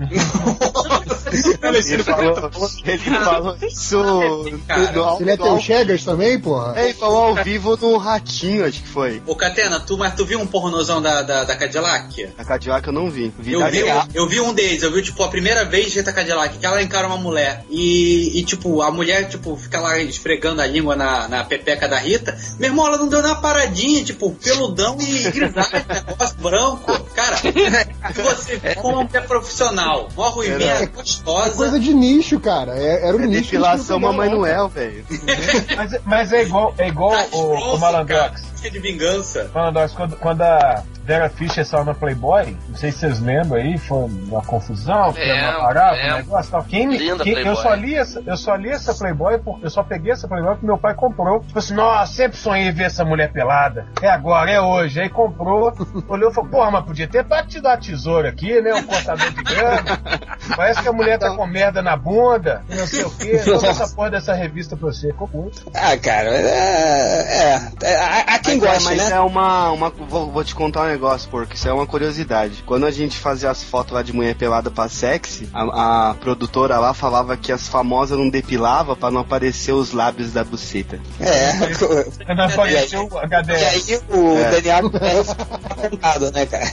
Ele 1.75 2.03
falou, 2.03 2.71
ele 2.85 2.97
falou 2.97 3.57
isso 3.61 4.03
no, 4.03 4.47
Ele 4.47 5.31
é 5.31 5.37
teu 5.37 5.59
Chegas 5.59 6.03
também, 6.03 6.39
porra? 6.39 6.73
É, 6.77 6.85
ele 6.85 6.93
falou 6.93 7.17
ao 7.17 7.35
vivo 7.43 7.77
no 7.77 7.97
Ratinho, 7.97 8.65
acho 8.65 8.81
que 8.81 8.87
foi. 8.87 9.21
Ô, 9.25 9.35
Catena, 9.35 9.79
tu, 9.79 9.97
mas 9.97 10.13
tu 10.13 10.25
viu 10.25 10.39
um 10.39 10.47
pornozão 10.47 11.01
da, 11.01 11.21
da, 11.21 11.43
da 11.43 11.55
Cadillac? 11.55 12.29
A 12.37 12.43
Cadillac 12.43 12.85
eu 12.87 12.93
não 12.93 13.09
vi. 13.09 13.33
Vi 13.39 13.53
Eu 13.53 13.67
vi, 13.69 13.83
eu 14.13 14.27
vi 14.27 14.41
um 14.41 14.53
deles, 14.53 14.83
eu 14.83 14.91
vi, 14.91 15.01
tipo, 15.01 15.23
a 15.23 15.27
primeira 15.27 15.65
vez 15.65 15.91
de 15.91 15.99
Rita 15.99 16.11
Cadillac, 16.11 16.57
que 16.57 16.65
ela 16.65 16.81
encara 16.81 17.07
uma 17.07 17.17
mulher 17.17 17.63
e, 17.69 18.39
e, 18.39 18.43
tipo, 18.43 18.81
a 18.81 18.91
mulher, 18.91 19.27
tipo, 19.29 19.55
fica 19.55 19.79
lá 19.79 19.97
esfregando 19.99 20.61
a 20.61 20.67
língua 20.67 20.95
na, 20.95 21.27
na 21.27 21.43
pepeca 21.43 21.87
da 21.87 21.97
Rita. 21.97 22.37
Meu 22.59 22.69
irmão, 22.69 22.87
ela 22.87 22.97
não 22.97 23.07
deu 23.07 23.19
uma 23.19 23.35
paradinha, 23.35 24.03
tipo, 24.03 24.31
peludão 24.31 24.97
e 24.99 25.31
grisalho, 25.31 25.85
negócio 26.07 26.37
branco. 26.37 26.99
Cara, 27.15 27.37
se 27.37 28.21
você 28.21 28.59
como 28.75 28.95
uma 28.95 29.03
mulher 29.03 29.25
profissional, 29.27 30.09
uma 30.15 30.29
ruivinha 30.29 30.73
É 30.73 30.85
gostosa. 30.85 31.62
Coisa 31.63 31.79
de 31.79 31.93
nicho, 31.93 32.39
cara. 32.39 32.75
É- 32.77 33.07
era 33.07 33.15
o 33.17 33.21
É 33.21 33.27
nicho. 33.27 33.41
depilação 33.43 33.99
Mamãe 33.99 34.29
Noel, 34.29 34.67
velho. 34.69 35.05
Mas, 35.75 35.99
mas 36.05 36.33
é 36.33 36.43
igual, 36.43 36.73
é 36.77 36.87
igual 36.87 37.13
o, 37.31 37.75
o 37.75 37.79
Malandrox. 37.79 38.41
de 38.61 38.79
vingança. 38.79 39.49
Malandrox, 39.53 39.93
quando, 39.93 40.15
quando 40.17 40.41
a 40.41 40.83
Vera 41.03 41.29
Fischer 41.29 41.65
saiu 41.65 41.83
na 41.83 41.93
Playboy, 41.93 42.55
não 42.69 42.75
sei 42.77 42.91
se 42.91 42.99
vocês 42.99 43.19
lembram 43.19 43.59
aí, 43.61 43.77
foi 43.77 44.05
uma 44.05 44.41
confusão, 44.41 45.11
foi 45.13 45.25
uma 45.25 45.33
Lembro, 45.47 45.59
parada, 45.61 45.93
um 45.93 46.01
lembro. 46.01 46.17
negócio 46.17 46.51
tal. 46.51 46.63
Quem, 46.63 46.87
me- 46.87 46.97
Linda 46.97 47.23
quem- 47.23 47.33
eu, 47.33 47.41
Playboy. 47.43 47.63
só 47.63 47.73
li 47.73 47.95
essa, 47.95 48.23
eu 48.25 48.37
só 48.37 48.55
li 48.55 48.69
essa 48.69 48.93
Playboy, 48.93 49.37
porque 49.39 49.65
eu 49.65 49.69
só 49.69 49.83
peguei 49.83 50.13
essa 50.13 50.27
Playboy 50.27 50.51
porque 50.53 50.65
meu 50.65 50.77
pai 50.77 50.93
comprou. 50.95 51.41
Tipo 51.41 51.59
assim, 51.59 51.73
nossa, 51.73 52.13
sempre 52.13 52.37
sonhei 52.37 52.71
ver 52.71 52.85
essa 52.85 53.03
mulher 53.03 53.31
pelada. 53.31 53.85
É 54.01 54.09
agora, 54.09 54.49
é 54.49 54.61
hoje. 54.61 55.01
Aí 55.01 55.09
comprou, 55.09 55.73
olhou 56.07 56.31
e 56.31 56.33
falou, 56.33 56.49
porra, 56.49 56.71
mas 56.71 56.85
podia 56.85 57.07
ter 57.07 57.23
pra 57.25 57.43
te 57.45 57.59
dar 57.59 57.77
tesoura 57.79 58.29
aqui, 58.29 58.61
né? 58.61 58.73
Um 58.73 58.83
cortador 58.83 59.29
de 59.31 59.43
grama. 59.43 59.99
Parece 60.55 60.81
que 60.81 60.87
a 60.87 60.93
mulher 60.93 61.17
tá 61.19 61.35
com 61.35 61.45
merda 61.45 61.81
na 61.81 61.95
bunda, 61.97 62.63
não 62.69 62.87
sei 62.87 63.03
o 63.03 63.09
quê. 63.11 63.39
Toma 63.45 63.67
essa 63.67 63.87
porra 63.95 64.11
dessa 64.11 64.33
revista 64.33 64.75
pra 64.77 64.87
você. 64.89 65.07
Ficou 65.07 65.29
muito. 65.33 65.63
Ah, 65.75 65.97
cara, 65.97 66.29
é. 66.29 67.57
é, 67.83 67.87
é, 67.87 67.95
há, 67.97 68.19
há 68.35 68.39
quem 68.39 68.57
Mas, 68.59 68.63
é, 68.63 68.73
gosta, 68.73 68.89
mas 68.89 69.09
né? 69.09 69.15
é 69.15 69.19
uma. 69.19 69.71
uma 69.71 69.89
vou, 69.89 70.31
vou 70.31 70.43
te 70.43 70.53
contar 70.55 70.81
um 70.83 70.92
negócio, 70.93 71.29
porque 71.29 71.55
isso 71.55 71.67
é 71.67 71.73
uma 71.73 71.85
curiosidade. 71.85 72.63
Quando 72.65 72.85
a 72.85 72.91
gente 72.91 73.17
fazia 73.17 73.49
as 73.51 73.63
fotos 73.63 73.93
lá 73.93 74.01
de 74.01 74.13
mulher 74.13 74.35
pelada 74.35 74.69
pra 74.71 74.87
sexy, 74.87 75.49
a, 75.53 76.09
a 76.09 76.13
produtora 76.15 76.77
lá 76.79 76.93
falava 76.93 77.35
que 77.35 77.51
as 77.51 77.67
famosas 77.67 78.17
não 78.17 78.29
depilava 78.29 78.95
pra 78.95 79.11
não 79.11 79.21
aparecer 79.21 79.71
os 79.73 79.91
lábios 79.91 80.31
da 80.33 80.43
buceta. 80.43 80.99
É. 81.19 81.53
Quando 82.25 82.39
apareceu 82.41 83.07
o 83.11 83.19
E 83.19 83.25
HDR. 83.25 83.53
aí 83.53 83.99
o 84.09 84.37
É. 84.37 84.51
Daniel 84.51 84.91
é 85.01 86.31
né, 86.31 86.45
cara? 86.45 86.65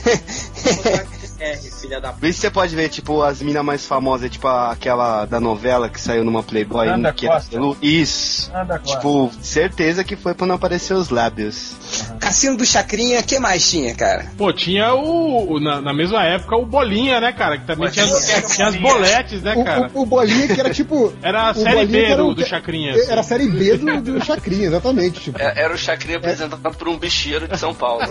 É, 1.39 1.57
filha 1.57 1.99
da 1.99 2.13
Por 2.13 2.27
isso 2.29 2.39
você 2.39 2.51
pode 2.51 2.75
ver, 2.75 2.89
tipo, 2.89 3.23
as 3.23 3.41
minas 3.41 3.65
mais 3.65 3.85
famosas, 3.85 4.29
tipo 4.29 4.47
a- 4.47 4.71
aquela 4.71 5.25
da 5.25 5.39
novela 5.39 5.89
que 5.89 5.99
saiu 5.99 6.23
numa 6.23 6.43
Playboy. 6.43 6.87
Anda 6.87 7.11
que 7.11 7.25
era 7.25 7.35
Costa. 7.35 7.49
pelu- 7.51 7.77
Isso. 7.81 8.51
Tipo, 8.85 9.31
certeza 9.41 10.03
que 10.03 10.15
foi 10.15 10.35
pra 10.35 10.45
não 10.45 10.55
aparecer 10.55 10.93
os 10.93 11.09
lábios. 11.09 11.73
Cassino 12.21 12.55
do 12.55 12.65
Chacrinha, 12.65 13.21
que 13.23 13.39
mais 13.39 13.67
tinha, 13.69 13.93
cara? 13.95 14.27
Pô, 14.37 14.53
tinha 14.53 14.93
o. 14.93 15.53
o- 15.53 15.59
na, 15.59 15.81
na 15.81 15.91
mesma 15.93 16.23
época 16.23 16.55
o 16.55 16.65
Bolinha, 16.65 17.19
né, 17.19 17.33
cara? 17.33 17.57
Que 17.57 17.65
também 17.65 17.89
tinha, 17.89 18.05
as- 18.05 18.55
tinha 18.55 18.67
as 18.67 18.75
boletes, 18.75 19.41
né, 19.41 19.55
O, 19.57 19.63
cara? 19.65 19.89
o, 19.93 20.03
o 20.03 20.05
Bolinha 20.05 20.47
que 20.47 20.59
era 20.59 20.69
tipo. 20.69 21.11
Era 21.23 21.47
a 21.47 21.51
o 21.51 21.55
série 21.55 21.85
B 21.87 22.03
era 22.05 22.17
do, 22.17 22.27
o- 22.27 22.35
do 22.35 22.45
Chacrinha. 22.45 22.93
assim. 22.93 23.11
Era 23.11 23.21
a 23.21 23.23
série 23.23 23.47
B 23.49 23.77
do, 23.77 24.01
do 24.01 24.23
Chacrinha, 24.23 24.67
exatamente. 24.67 25.19
Tipo, 25.19 25.41
É- 25.41 25.61
Era 25.63 25.73
o 25.73 25.77
Chacrinha 25.77 26.17
apresentado 26.17 26.75
por 26.77 26.87
um 26.87 26.97
bicheiro 26.97 27.47
de 27.47 27.57
São 27.57 27.73
Paulo. 27.73 28.03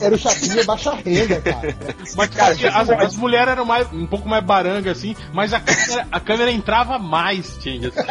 era 0.00 0.14
o 0.14 0.18
Chacrinha 0.18 0.62
baixa 0.64 0.94
renda, 0.94 1.40
cara. 1.40 1.74
Mas 2.16 2.28
cara, 2.30 2.52
as, 2.52 2.90
as 2.90 3.16
mulheres 3.16 3.48
eram 3.48 3.64
mais, 3.64 3.90
um 3.92 4.06
pouco 4.06 4.28
mais 4.28 4.44
baranga, 4.44 4.92
assim, 4.92 5.16
mas 5.32 5.52
a 5.54 5.60
câmera, 5.60 6.06
a 6.12 6.20
câmera 6.20 6.50
entrava 6.52 6.98
mais, 6.98 7.56
tinha. 7.62 7.88
assim. 7.88 7.98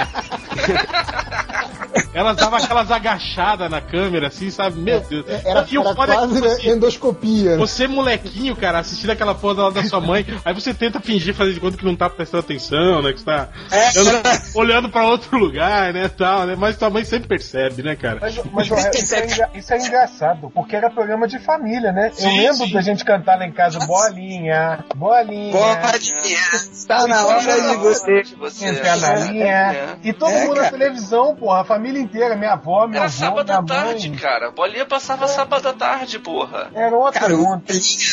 Elas 2.13 2.37
davam 2.37 2.59
aquelas 2.59 2.91
agachadas 2.91 3.69
na 3.69 3.81
câmera, 3.81 4.27
assim, 4.27 4.49
sabe? 4.51 4.79
Meu 4.79 4.99
Deus. 5.01 5.25
Era, 5.45 5.65
E 5.69 5.77
o 5.77 5.82
era 5.82 5.95
foda 5.95 6.13
é 6.13 6.15
que, 6.15 6.21
quase 6.21 6.34
tipo 6.36 6.47
né, 6.47 6.53
assim, 6.53 6.69
endoscopia. 6.69 7.51
né? 7.51 7.58
Você, 7.58 7.88
molequinho, 7.88 8.56
cara, 8.56 8.79
assistindo 8.79 9.10
aquela 9.12 9.36
porra 9.36 9.63
lá 9.63 9.69
da 9.69 9.84
sua 9.84 9.99
mãe, 10.01 10.25
aí 10.43 10.53
você 10.53 10.73
tenta 10.73 10.99
fingir, 10.99 11.34
fazer 11.34 11.53
de 11.53 11.60
conta 11.60 11.77
que 11.77 11.86
não 11.86 11.95
tá 11.95 12.10
prestando 12.10 12.43
atenção, 12.43 13.01
né? 13.01 13.13
Que 13.13 13.19
você 13.19 13.25
tá 13.25 13.49
É, 13.71 13.99
olhando, 13.99 14.23
olhando 14.56 14.89
pra 14.89 15.06
outro 15.08 15.38
lugar, 15.38 15.93
né? 15.93 16.08
Tal, 16.10 16.45
né? 16.45 16.56
Mas 16.58 16.77
sua 16.77 16.89
mãe 16.89 17.03
sempre 17.06 17.27
percebe, 17.27 17.84
né, 17.84 17.95
cara? 17.95 18.19
Mas, 18.21 18.39
mas 18.51 18.67
isso, 18.95 19.15
é 19.15 19.25
enga- 19.25 19.49
isso 19.53 19.73
é 19.73 19.77
engraçado, 19.77 20.49
porque 20.53 20.75
era 20.75 20.89
programa 20.89 21.27
de 21.27 21.39
família, 21.39 21.91
né? 21.91 22.08
Eu 22.10 22.13
Sim, 22.15 22.38
lembro 22.38 22.65
sim. 22.67 22.73
da 22.73 22.82
gente 22.82 23.03
cantar 23.03 23.38
lá 23.38 23.45
em 23.45 23.51
casa, 23.51 23.79
bolinha, 23.79 24.84
bolinha, 24.95 25.53
Bolinha, 25.53 26.39
tá 26.88 27.08
na 27.08 27.25
hora 27.25 27.41
de 27.41 27.75
você. 27.77 28.23
Você 28.38 28.67
entrar 28.67 28.97
na 28.97 29.15
linha. 29.15 29.45
É. 29.73 29.95
E 30.03 30.13
todo 30.13 30.32
É, 30.32 30.45
mundo 30.45 30.62
na 30.62 30.69
televisão, 30.69 31.36
porra, 31.36 31.62
a 31.62 31.65
família 31.65 31.99
inteira, 32.01 32.36
minha 32.36 32.53
avó, 32.53 32.88
meu 32.88 32.97
Era 32.97 33.06
avô, 33.06 33.17
sábado 33.17 33.45
minha 33.47 33.60
à 33.60 33.63
tarde, 33.63 34.10
mãe. 34.10 34.17
cara. 34.17 34.51
Bolinha 34.51 34.86
passava 34.86 35.27
sábado 35.34 35.67
à 35.69 35.74
tarde, 35.74 36.19
porra. 36.19 36.69
Era 36.74 36.96
outra 36.96 37.19
Cara, 37.19 37.34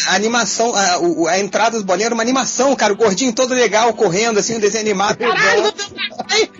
a 0.08 0.14
animação, 0.14 0.72
a, 0.74 1.30
a 1.32 1.38
entrada 1.38 1.78
do 1.78 1.84
bolinha 1.84 2.06
era 2.06 2.14
uma 2.14 2.22
animação, 2.22 2.74
cara. 2.76 2.92
O 2.92 2.96
gordinho 2.96 3.32
todo 3.32 3.54
legal, 3.54 3.92
correndo, 3.94 4.38
assim, 4.38 4.56
um 4.56 4.60
desenho 4.60 4.82
animado. 4.84 5.18
Caralho! 5.18 5.72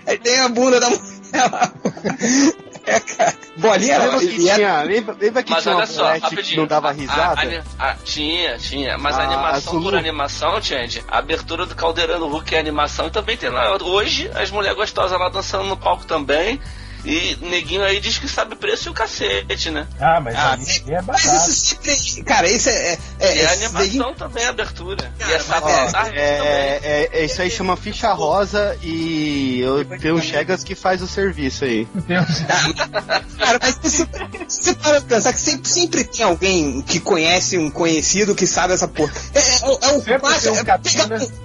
Aí 0.07 0.17
tem 0.17 0.39
a 0.39 0.47
bunda 0.49 0.79
da 0.79 0.89
mulher 0.89 1.51
lá. 1.51 1.71
É, 2.83 2.99
cara. 2.99 3.33
Bolinha 3.57 3.93
era. 3.93 4.05
Lembra 4.05 4.19
que 4.19 4.25
e 4.41 4.49
era- 4.49 4.55
tinha, 4.57 4.81
lembra, 4.81 5.15
lembra 5.21 5.43
que 5.43 5.51
Mas 5.51 5.61
tinha 5.63 5.75
olha 5.75 5.85
só, 5.85 6.19
que 6.19 6.57
não 6.57 6.65
dava 6.65 6.89
A- 6.89 6.91
risada? 6.91 7.39
a- 7.39 7.41
ani- 7.43 7.61
a- 7.77 7.95
tinha, 8.03 8.57
tinha. 8.57 8.97
Mas 8.97 9.15
a 9.19 9.21
A- 9.21 9.25
animação 9.27 9.77
a 9.77 9.81
por 9.83 9.95
animação, 9.95 10.61
Change, 10.63 11.03
a 11.07 11.19
abertura 11.19 11.67
do 11.67 11.75
Caldeirão 11.75 12.27
Hulk 12.27 12.55
é 12.55 12.59
animação 12.59 13.05
e 13.05 13.11
também 13.11 13.37
tem 13.37 13.51
lá. 13.51 13.77
Hoje, 13.83 14.31
as 14.33 14.49
mulheres 14.49 14.75
gostosas 14.75 15.17
lá 15.17 15.29
dançando 15.29 15.65
no 15.65 15.77
palco 15.77 16.05
também. 16.05 16.59
E 17.03 17.37
neguinho 17.41 17.83
aí 17.83 17.99
diz 17.99 18.17
que 18.17 18.27
sabe 18.27 18.55
preço 18.55 18.89
e 18.89 18.91
o 18.91 18.93
cacete, 18.93 19.71
né? 19.71 19.87
Ah, 19.99 20.19
mas 20.21 20.35
Ah, 20.35 20.57
é 20.87 21.01
Mas 21.01 21.05
barato. 21.25 21.49
isso 21.49 21.53
sempre. 21.53 22.23
Cara, 22.23 22.49
isso 22.49 22.69
é. 22.69 22.97
é, 23.19 23.37
E 23.37 23.39
é 23.39 23.47
a 23.47 23.53
esse 23.53 23.65
animação 23.65 24.13
também, 24.13 24.45
a 24.45 24.49
abertura. 24.49 25.11
e 25.19 25.23
Cara, 25.23 25.33
é 25.33 25.37
mas 25.37 25.51
à 25.51 25.61
tarde 25.61 25.91
também. 25.91 26.19
É, 26.19 26.79
é, 26.83 27.09
é, 27.11 27.25
isso 27.25 27.41
aí 27.41 27.49
chama 27.49 27.75
ficha 27.75 28.11
rosa 28.13 28.77
e 28.83 29.61
eu 29.61 29.85
tenho 29.99 30.15
um 30.15 30.21
Chegas 30.21 30.63
que 30.63 30.75
faz 30.75 31.01
o 31.01 31.07
serviço 31.07 31.65
aí. 31.65 31.87
Deus. 32.07 32.27
Cara, 33.37 33.59
mas 33.61 33.79
isso, 33.83 34.07
você 34.47 34.73
para 34.75 35.01
pensar 35.01 35.33
que 35.33 35.39
sempre, 35.39 35.69
sempre 35.69 36.03
tem 36.03 36.25
alguém 36.25 36.81
que 36.81 36.99
conhece 36.99 37.57
um 37.57 37.69
conhecido 37.71 38.35
que 38.35 38.45
sabe 38.45 38.73
essa 38.73 38.87
porra. 38.87 39.11
É, 39.33 39.39
é, 39.39 39.43
é 39.63 40.15
o 40.17 40.19
clássico, 40.19 40.55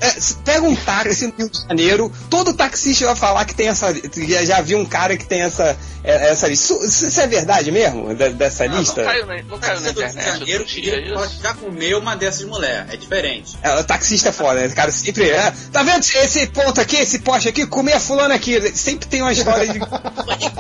é, 0.01 0.07
é, 0.07 0.11
se 0.11 0.35
pega 0.37 0.63
um 0.63 0.77
táxi 0.77 1.27
no 1.27 1.35
Rio 1.37 1.51
de 1.51 1.61
Janeiro, 1.63 2.13
todo 2.29 2.53
taxista 2.55 3.07
vai 3.07 3.17
falar 3.17 3.45
que 3.45 3.55
tem 3.55 3.69
essa. 3.69 3.95
Já, 3.95 4.45
já 4.45 4.61
viu 4.61 4.79
um 4.79 4.85
cara 4.87 5.17
que 5.17 5.25
tem 5.25 5.43
essa, 5.47 5.77
é, 6.05 6.31
essa 6.31 6.49
lista. 6.49 6.75
Isso, 6.75 7.07
isso 7.09 7.21
é 7.21 7.27
verdade 7.27 7.71
mesmo? 7.71 8.15
dessa 8.15 8.65
Ah, 8.65 8.69
não 8.69 8.79
lista? 8.79 9.05
caiu, 9.05 9.27
na- 9.27 9.43
não 9.43 9.59
caiu 9.59 9.81
na 9.81 9.91
de 9.91 9.91
internet 10.01 10.25
Janeiro 10.39 10.61
outro 10.65 10.81
dia 10.81 11.03
que 11.03 11.09
isso. 11.13 11.43
já 11.43 11.55
comeu 11.55 11.99
uma 11.99 12.17
dessas 12.17 12.45
mulheres. 12.45 12.93
É 12.93 12.97
diferente. 12.97 13.57
É, 13.63 13.75
o 13.79 13.85
taxista 13.85 14.29
é 14.29 14.33
foda, 14.33 14.61
né? 14.61 14.67
O 14.67 14.75
cara 14.75 14.91
sempre. 14.93 15.31
é, 15.31 15.53
tá 15.73 15.83
vendo 15.83 16.01
esse 16.05 16.47
ponto 16.49 16.81
aqui, 16.81 16.97
esse 16.97 17.19
poste 17.21 17.49
aqui? 17.49 17.67
Comer 17.67 17.95
a 17.95 18.01
fulana 18.01 18.35
aqui. 18.35 18.61
Sempre 18.77 19.07
tem 19.09 19.23
uma 19.23 19.33
história 19.33 19.67
de. 19.73 19.81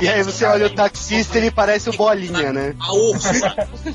E 0.00 0.08
aí 0.08 0.22
você 0.22 0.44
olha 0.44 0.66
o 0.66 0.70
taxista 0.74 1.38
ele 1.38 1.50
parece 1.50 1.88
o 1.88 1.92
Bolinha, 1.92 2.52
né? 2.52 2.74
A 2.78 2.92
ursa 2.92 3.32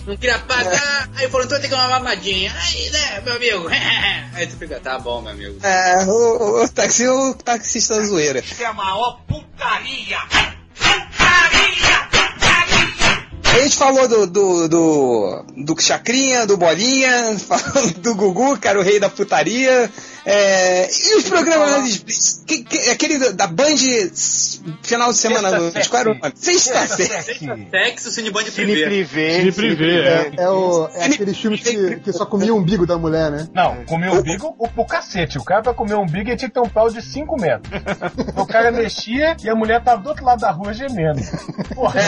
não 0.05 0.17
queria 0.17 0.39
pagar. 0.39 1.09
Aí 1.15 1.29
falou, 1.29 1.45
então 1.45 1.59
tem 1.59 1.69
que 1.69 1.75
dar 1.75 1.87
uma 1.87 1.99
mamadinha. 1.99 2.51
Aí, 2.55 2.89
né, 2.89 3.21
meu 3.23 3.35
amigo? 3.35 3.67
Aí 4.33 4.47
tu 4.47 4.57
fica, 4.57 4.79
tá 4.79 4.97
bom, 4.99 5.21
meu 5.21 5.31
amigo. 5.31 5.57
É, 5.65 6.03
o, 6.05 6.63
o, 6.63 6.69
taxi, 6.69 7.07
o 7.07 7.33
taxista 7.35 7.95
da 7.95 8.03
zoeira. 8.03 8.39
Isso 8.39 8.61
é 8.61 8.65
a 8.65 8.73
maior 8.73 9.19
putaria! 9.27 10.17
A 13.43 13.59
gente 13.63 13.75
falou 13.75 14.07
do, 14.07 14.25
do, 14.27 14.69
do, 14.69 15.45
do 15.57 15.81
Chacrinha, 15.81 16.47
do 16.47 16.57
Bolinha, 16.57 17.35
do 17.99 18.15
Gugu, 18.15 18.57
cara, 18.57 18.79
o 18.79 18.83
rei 18.83 18.99
da 18.99 19.09
putaria. 19.09 19.91
É, 20.25 20.87
e 20.89 21.15
os 21.17 21.23
programas 21.23 21.89
Splits? 21.89 22.43
Que- 22.45 22.63
que- 22.63 22.89
Aquele 22.89 23.17
da- 23.33 23.47
Band 23.47 23.75
final 24.83 25.11
de 25.11 25.17
semana 25.17 25.47
à 25.49 25.59
noite, 25.59 25.89
qual 25.89 26.01
era 26.01 26.11
o 26.11 26.13
nome? 26.15 26.33
Sexta 26.35 26.87
Sexy. 26.87 27.67
Sexo, 27.69 28.09
o 28.09 28.11
Cineband 28.11 28.45
Cine 28.51 28.83
Privé. 28.83 29.35
Cine 29.39 29.51
privê, 29.51 29.99
é. 30.01 30.31
É, 30.37 30.49
o, 30.49 30.87
é 30.93 31.05
aqueles 31.05 31.37
filmes 31.37 31.61
que, 31.61 31.95
que 31.97 32.13
só 32.13 32.25
comia 32.25 32.53
o 32.53 32.57
umbigo 32.57 32.85
da 32.85 32.97
mulher, 32.97 33.31
né? 33.31 33.47
Não, 33.53 33.83
comer 33.85 34.11
umbigo 34.11 34.55
o, 34.59 34.67
o 34.75 34.85
cacete. 34.85 35.37
O 35.37 35.43
cara 35.43 35.61
pra 35.61 35.73
comer 35.73 35.95
umbigo 35.95 36.29
ele 36.29 36.37
tinha 36.37 36.49
que 36.49 36.53
ter 36.53 36.59
um 36.61 36.69
pau 36.69 36.89
de 36.89 37.01
5 37.01 37.35
metros. 37.39 37.71
o 38.35 38.45
cara 38.45 38.71
mexia 38.71 39.35
e 39.43 39.49
a 39.49 39.55
mulher 39.55 39.83
tava 39.83 40.01
do 40.01 40.09
outro 40.09 40.23
lado 40.25 40.39
da 40.41 40.51
rua 40.51 40.73
gemendo. 40.73 41.21
Porra. 41.73 42.01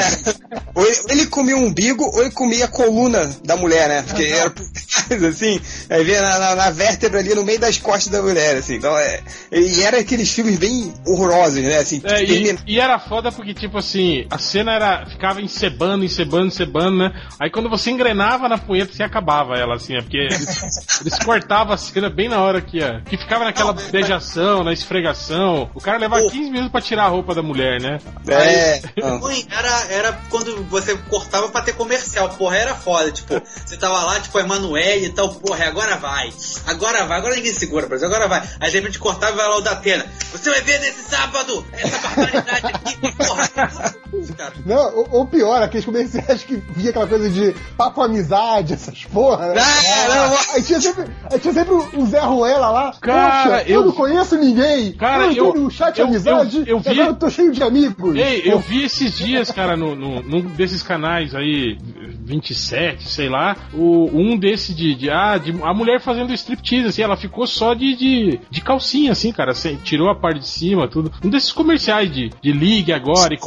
Ou 0.75 0.85
ele, 0.85 0.97
ele 1.09 1.25
comia 1.27 1.55
o 1.57 1.59
umbigo 1.59 2.03
ou 2.03 2.21
ele 2.21 2.31
comia 2.31 2.65
a 2.65 2.67
coluna 2.67 3.29
da 3.43 3.55
mulher, 3.55 3.87
né? 3.89 4.03
Porque 4.03 4.23
era 4.23 4.49
por 4.51 4.63
trás, 4.71 5.23
assim, 5.23 5.59
aí 5.89 6.03
via 6.03 6.21
na, 6.21 6.39
na, 6.39 6.55
na 6.55 6.69
vértebra 6.69 7.19
ali 7.19 7.33
no 7.33 7.43
meio 7.43 7.59
das 7.59 7.77
costas 7.77 8.02
da 8.09 8.21
mulher, 8.21 8.55
assim. 8.57 8.75
Então, 8.75 8.97
é, 8.97 9.21
e 9.51 9.81
era 9.83 9.99
aqueles 9.99 10.31
filmes 10.33 10.57
bem 10.57 10.93
horrorosos, 11.05 11.61
né? 11.63 11.77
Assim, 11.77 12.01
É, 12.03 12.23
e, 12.23 12.27
termina- 12.27 12.59
e 12.67 12.79
era 12.79 12.99
foda 12.99 13.31
porque, 13.31 13.53
tipo 13.53 13.77
assim, 13.77 14.25
a 14.29 14.37
cena 14.37 14.73
era. 14.73 15.05
ficava 15.05 15.41
encebando, 15.41 16.03
encebando, 16.05 16.47
encebando, 16.47 16.97
né? 16.97 17.13
Aí 17.39 17.49
quando 17.49 17.69
você 17.69 17.89
engrenava 17.91 18.47
na 18.49 18.57
punheta, 18.57 18.93
você 18.93 19.03
acabava 19.03 19.55
ela, 19.55 19.75
assim, 19.75 19.95
é 19.95 20.01
porque 20.01 20.17
eles, 20.17 20.39
eles 21.01 21.19
cortavam 21.19 21.73
a 21.73 21.77
cena 21.77 22.09
bem 22.09 22.29
na 22.29 22.39
hora 22.41 22.61
que 22.61 22.77
ia. 22.77 23.01
Que 23.05 23.17
ficava 23.17 23.43
naquela 23.45 23.73
beijação, 23.73 24.63
na 24.63 24.73
esfregação. 24.73 25.69
O 25.73 25.81
cara 25.81 25.97
levava 25.97 26.23
15 26.29 26.49
minutos 26.49 26.71
pra 26.71 26.81
tirar 26.81 27.05
a 27.05 27.07
roupa 27.09 27.33
da 27.35 27.41
mulher, 27.43 27.79
né? 27.81 27.99
É, 28.27 28.81
não. 29.01 29.19
Ruim, 29.23 29.45
era, 29.51 29.85
era 29.93 30.13
quando 30.29 30.63
você 30.65 30.95
cortava 31.09 31.49
pra 31.49 31.61
ter 31.61 31.73
comercial, 31.73 32.29
porra, 32.29 32.57
era 32.57 32.75
foda, 32.75 33.11
tipo, 33.11 33.41
você 33.65 33.77
tava 33.77 34.03
lá, 34.03 34.19
tipo, 34.19 34.37
a 34.37 34.41
Emanuele 34.41 35.05
e 35.07 35.09
tal, 35.09 35.29
porra, 35.35 35.65
agora 35.65 35.95
vai, 35.97 36.31
agora 36.67 37.05
vai, 37.05 37.17
agora 37.17 37.35
ninguém 37.35 37.53
segura, 37.53 37.87
Brasil, 37.99 38.07
agora 38.07 38.27
vai. 38.27 38.43
Aí 38.59 38.71
de 38.71 38.77
repente 38.79 38.99
cortava 38.99 39.33
e 39.33 39.35
vai 39.37 39.47
lá 39.47 39.57
o 39.57 39.61
da 39.61 39.71
Atena, 39.71 40.05
você 40.31 40.49
vai 40.49 40.61
ver 40.61 40.79
nesse 40.79 41.03
sábado 41.09 41.65
essa 41.71 41.99
barbaridade 42.07 42.67
aqui, 42.67 43.11
porra. 43.15 43.47
Cara, 43.47 43.93
Não, 44.65 44.95
ou, 44.95 45.07
ou 45.11 45.25
pior, 45.25 45.61
aqueles 45.63 45.85
comerciais 45.85 46.43
que 46.43 46.55
via 46.75 46.91
aquela 46.91 47.07
coisa 47.07 47.29
de 47.29 47.53
papo 47.75 48.01
amizade, 48.01 48.73
essas 48.73 49.03
porra. 49.05 49.47
né? 49.53 49.61
Não, 50.07 50.29
não, 50.29 50.37
Aí 50.53 50.61
tinha 50.61 50.79
sempre, 50.79 51.05
aí 51.31 51.39
tinha 51.39 51.53
sempre 51.53 51.73
o 51.73 52.05
Zé 52.05 52.19
Ruela 52.19 52.69
lá. 52.69 52.95
Cara, 53.01 53.43
Poxa, 53.59 53.63
eu, 53.67 53.79
eu- 53.81 53.85
não 53.85 53.91
conheço 53.91 54.37
ninguém. 54.37 54.91
Cara, 54.93 55.25
eu 55.25 55.47
eu- 55.47 55.53
no 55.55 55.71
chat 55.71 55.97
eu- 55.99 56.05
amizade, 56.05 56.57
eu- 56.59 56.65
eu 56.65 56.79
vi- 56.79 56.89
agora 56.91 57.07
eu 57.09 57.15
tô 57.15 57.29
cheio 57.29 57.51
de 57.51 57.63
amigos. 57.63 58.15
Ei, 58.15 58.43
eu 58.45 58.59
vi 58.59 58.83
esses 58.85 59.17
dias, 59.17 59.49
cara, 59.51 59.75
no, 59.75 59.95
no- 59.95 60.21
num 60.21 60.41
desses 60.41 60.83
canais 60.83 61.33
aí, 61.33 61.77
27, 62.25 63.09
sei 63.09 63.29
lá, 63.29 63.57
o, 63.73 64.09
um 64.13 64.37
desse 64.37 64.73
de, 64.73 64.93
de, 64.95 65.09
ah, 65.09 65.37
de 65.37 65.51
a 65.63 65.73
mulher 65.73 65.99
fazendo 65.99 66.31
striptease, 66.33 66.87
assim, 66.87 67.01
ela 67.01 67.17
ficou 67.17 67.45
só 67.47 67.73
de, 67.73 67.82
de, 67.95 68.39
de 68.49 68.61
calcinha, 68.61 69.11
assim, 69.11 69.31
cara, 69.31 69.53
sem- 69.53 69.75
tirou 69.77 70.09
a 70.09 70.15
parte 70.15 70.39
de 70.39 70.47
cima, 70.47 70.87
tudo. 70.87 71.11
Um 71.23 71.29
desses 71.29 71.51
comerciais 71.51 72.11
de, 72.11 72.29
de 72.41 72.51
ligue 72.51 72.93
agora 72.93 73.33
e 73.33 73.37
o 73.37 73.39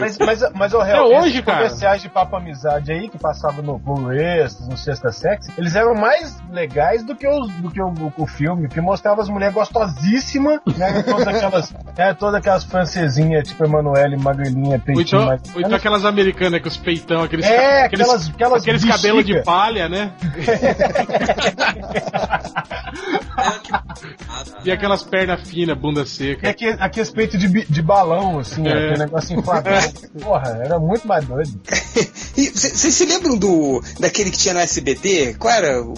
Mas, 0.00 0.16
quê. 0.16 0.24
mas, 0.24 0.42
mas 0.54 0.74
o 0.74 0.82
É 0.82 0.86
real, 0.86 1.06
hoje, 1.08 1.28
esses 1.28 1.40
cara. 1.40 1.58
comerciais 1.58 2.02
de 2.02 2.08
papo 2.08 2.36
amizade 2.36 2.92
aí, 2.92 3.08
que 3.08 3.18
passavam 3.18 3.62
no 3.64 3.78
Blu-ray, 3.78 4.42
no 4.68 4.76
Sexta 4.76 5.10
Sex, 5.12 5.48
eles 5.56 5.74
eram 5.74 5.94
mais 5.94 6.36
legais 6.50 7.04
do 7.04 7.14
que, 7.16 7.26
os, 7.26 7.50
do 7.54 7.70
que 7.70 7.80
o, 7.80 7.92
o 8.16 8.26
filme, 8.26 8.68
que 8.68 8.80
mostrava 8.80 9.22
as 9.22 9.28
mulheres 9.28 9.54
gostosíssimas, 9.54 10.60
né? 10.76 11.02
Todas 11.08 11.26
aquelas, 11.28 11.74
é, 11.96 12.14
todas 12.14 12.34
aquelas 12.36 12.64
francesinhas, 12.64 13.48
tipo 13.48 13.64
Emanuele, 13.64 14.16
magrelinha, 14.16 14.78
peitinho 14.78 15.22
então, 15.22 15.38
ou 15.54 15.60
então 15.60 15.74
aquelas 15.74 16.04
americanas 16.04 16.60
com 16.60 16.68
os 16.68 16.76
peitão, 16.76 17.22
aqueles, 17.22 17.46
É, 17.46 17.84
aqueles, 17.84 18.06
aquelas- 18.08 18.28
aquelas 18.28 18.62
aqueles 18.62 18.84
cabelos 18.84 19.24
de 19.24 19.42
palha, 19.42 19.88
né? 19.88 20.12
tá. 23.42 23.82
E 24.64 24.70
aquelas 24.72 25.02
pernas 25.04 25.48
finas, 25.48 25.78
bunda 25.78 26.02
E 26.02 26.06
seca. 26.06 26.50
aqui, 26.50 26.66
aqui 26.66 27.00
esse 27.00 27.12
peito 27.12 27.38
de, 27.38 27.46
de 27.48 27.82
balão, 27.82 28.38
assim, 28.40 28.66
É. 28.66 28.72
aquele 28.72 28.98
negócio 28.98 29.38
inflável. 29.38 29.72
Porra, 30.20 30.58
era 30.64 30.78
muito 30.78 31.06
mais 31.06 31.24
doido. 31.24 31.50
E 32.36 32.50
Vocês 32.50 32.94
se 32.94 33.04
lembram 33.04 33.36
do 33.36 33.82
daquele 33.98 34.30
que 34.30 34.38
tinha 34.38 34.54
no 34.54 34.60
SBT? 34.60 35.34
Qual 35.40 35.52
era 35.52 35.82
o. 35.82 35.92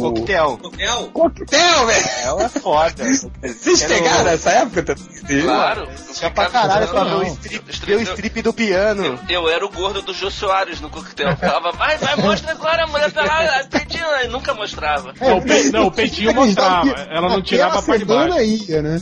Coquetel. 0.00 0.56
Coquel? 0.58 1.10
Coquetel, 1.12 1.86
velho! 1.86 2.40
É 2.40 2.48
foda. 2.48 3.04
Vocês 3.42 3.82
Era 3.82 3.94
o- 3.94 3.96
pegaram 3.98 4.30
essa 4.30 4.50
época 4.50 4.82
também? 4.84 5.42
Claro. 5.42 5.88
Tinha 6.14 6.30
pra 6.30 6.46
caralho 6.48 6.86
pra 6.88 7.02
ver 7.04 7.14
o 7.16 7.22
strip, 7.24 7.94
o 7.96 8.00
strip 8.02 8.42
do 8.42 8.52
piano. 8.52 9.18
Eu 9.28 9.48
era 9.48 9.66
o 9.66 9.70
gordo 9.70 10.00
do 10.02 10.14
Jô 10.14 10.30
Soares 10.30 10.80
no 10.80 10.88
coquetel. 10.90 11.36
Falava, 11.36 11.72
vai, 11.72 11.98
vai, 11.98 12.14
mostra 12.16 12.52
agora, 12.52 12.84
a 12.84 12.86
mulher 12.86 13.10
pelada, 13.10 13.66
peitinho, 13.68 14.04
e 14.24 14.28
nunca 14.28 14.54
mostrava. 14.54 15.12
Não, 15.20 15.38
o, 15.38 15.42
pe- 15.42 15.70
não, 15.72 15.86
o 15.88 15.90
peitinho 15.90 16.32
mostrava, 16.32 16.79
ela 17.10 17.28
não 17.28 17.42
tirava 17.42 17.78
a 17.78 17.82
parte 17.82 17.98
de 18.00 18.04
baixo. 18.04 18.40
ia, 18.40 18.82
né? 18.82 19.00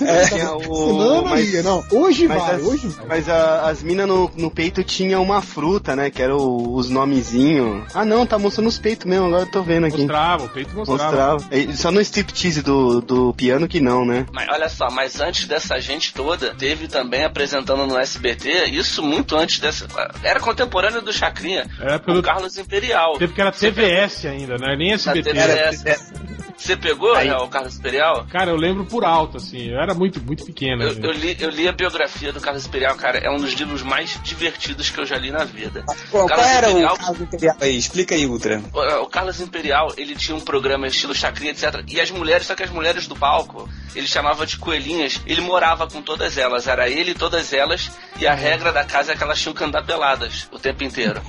É, 0.00 0.24
Aquela 0.24 0.56
o- 0.56 0.86
semana 0.86 1.22
mas- 1.22 1.52
ia, 1.52 1.62
não. 1.62 1.84
Hoje 1.92 2.26
Mas 2.28 2.38
vai, 2.42 2.54
as, 2.56 2.62
hoje 2.62 2.86
vai. 2.88 3.06
mas 3.08 3.28
a- 3.28 3.68
as 3.70 3.82
minas 3.82 4.08
no, 4.08 4.30
no 4.36 4.50
peito 4.50 4.82
tinham 4.82 5.22
uma 5.22 5.40
fruta, 5.42 5.94
né? 5.94 6.10
Que 6.10 6.22
era 6.22 6.36
o- 6.36 6.74
os 6.74 6.88
nomezinhos. 6.88 7.84
Ah 7.94 8.04
não, 8.04 8.26
tá 8.26 8.38
mostrando 8.38 8.66
os 8.68 8.78
peitos 8.78 9.06
mesmo, 9.06 9.26
agora 9.26 9.42
eu 9.42 9.50
tô 9.50 9.62
vendo 9.62 9.86
aqui. 9.86 9.98
Mostrava, 9.98 10.44
o 10.44 10.48
peito 10.48 10.74
mostrava. 10.74 11.32
Mostrava. 11.34 11.54
E 11.56 11.76
Só 11.76 11.90
no 11.90 12.00
striptease 12.00 12.62
do, 12.62 13.00
do 13.00 13.34
piano 13.34 13.68
que 13.68 13.80
não, 13.80 14.04
né? 14.04 14.26
Mas 14.32 14.48
olha 14.48 14.68
só, 14.68 14.88
mas 14.90 15.20
antes 15.20 15.46
dessa 15.46 15.80
gente 15.80 16.12
toda, 16.12 16.54
teve 16.54 16.88
também 16.88 17.24
apresentando 17.24 17.86
no 17.86 17.96
SBT, 17.98 18.66
isso 18.70 19.02
muito 19.02 19.36
antes 19.36 19.58
dessa. 19.60 19.86
Era 20.22 20.40
contemporâneo 20.40 21.00
do 21.02 21.12
Chacrinha, 21.12 21.68
Era 21.80 21.96
o 21.96 22.00
pelo 22.00 22.22
Carlos 22.22 22.56
Imperial. 22.58 23.18
Tempo 23.18 23.34
que 23.34 23.40
era 23.40 23.52
TVS 23.52 24.26
ainda, 24.26 24.54
era 24.54 24.76
nem 24.76 24.92
SBT. 24.92 25.32
TVS. 25.32 26.12
Você 26.56 26.76
pegou, 26.76 27.11
né, 27.14 27.36
o 27.36 27.48
Carlos 27.48 27.76
Imperial? 27.78 28.26
Cara, 28.30 28.50
eu 28.50 28.56
lembro 28.56 28.84
por 28.84 29.04
alto, 29.04 29.36
assim. 29.36 29.68
Eu 29.70 29.78
era 29.80 29.94
muito, 29.94 30.20
muito 30.22 30.44
pequeno. 30.44 30.82
Eu, 30.82 30.92
eu 31.02 31.12
li, 31.12 31.36
eu 31.40 31.50
li 31.50 31.68
a 31.68 31.72
biografia 31.72 32.32
do 32.32 32.40
Carlos 32.40 32.66
Imperial, 32.66 32.94
cara, 32.96 33.18
é 33.18 33.30
um 33.30 33.36
dos 33.38 33.52
livros 33.54 33.82
mais 33.82 34.18
divertidos 34.22 34.90
que 34.90 34.98
eu 35.00 35.06
já 35.06 35.16
li 35.16 35.30
na 35.30 35.44
vida. 35.44 35.82
Qual, 36.10 36.26
qual 36.26 36.28
Carlos 36.28 36.46
era 36.46 36.70
Imperial- 36.70 36.94
o 36.94 36.98
caso 36.98 37.22
imperial 37.22 37.56
aí? 37.60 37.76
Explica 37.76 38.14
aí, 38.14 38.26
Ultra. 38.26 38.62
O, 38.72 39.02
o 39.02 39.06
Carlos 39.06 39.40
Imperial, 39.40 39.92
ele 39.96 40.14
tinha 40.14 40.36
um 40.36 40.40
programa 40.40 40.86
estilo 40.86 41.14
chacrinha, 41.14 41.50
etc. 41.52 41.82
E 41.88 42.00
as 42.00 42.10
mulheres, 42.10 42.46
só 42.46 42.54
que 42.54 42.62
as 42.62 42.70
mulheres 42.70 43.06
do 43.06 43.16
palco, 43.16 43.68
ele 43.94 44.06
chamava 44.06 44.46
de 44.46 44.56
coelhinhas, 44.58 45.20
ele 45.26 45.40
morava 45.40 45.86
com 45.88 46.00
todas 46.02 46.36
elas. 46.38 46.66
Era 46.66 46.88
ele 46.88 47.10
e 47.12 47.14
todas 47.14 47.52
elas, 47.52 47.90
e 48.18 48.26
a 48.26 48.34
regra 48.34 48.72
da 48.72 48.84
casa 48.84 49.12
é 49.12 49.16
que 49.16 49.22
elas 49.22 49.40
tinham 49.40 49.54
que 49.54 49.64
andar 49.64 49.82
peladas 49.84 50.48
o 50.52 50.58
tempo 50.58 50.82
inteiro. 50.84 51.20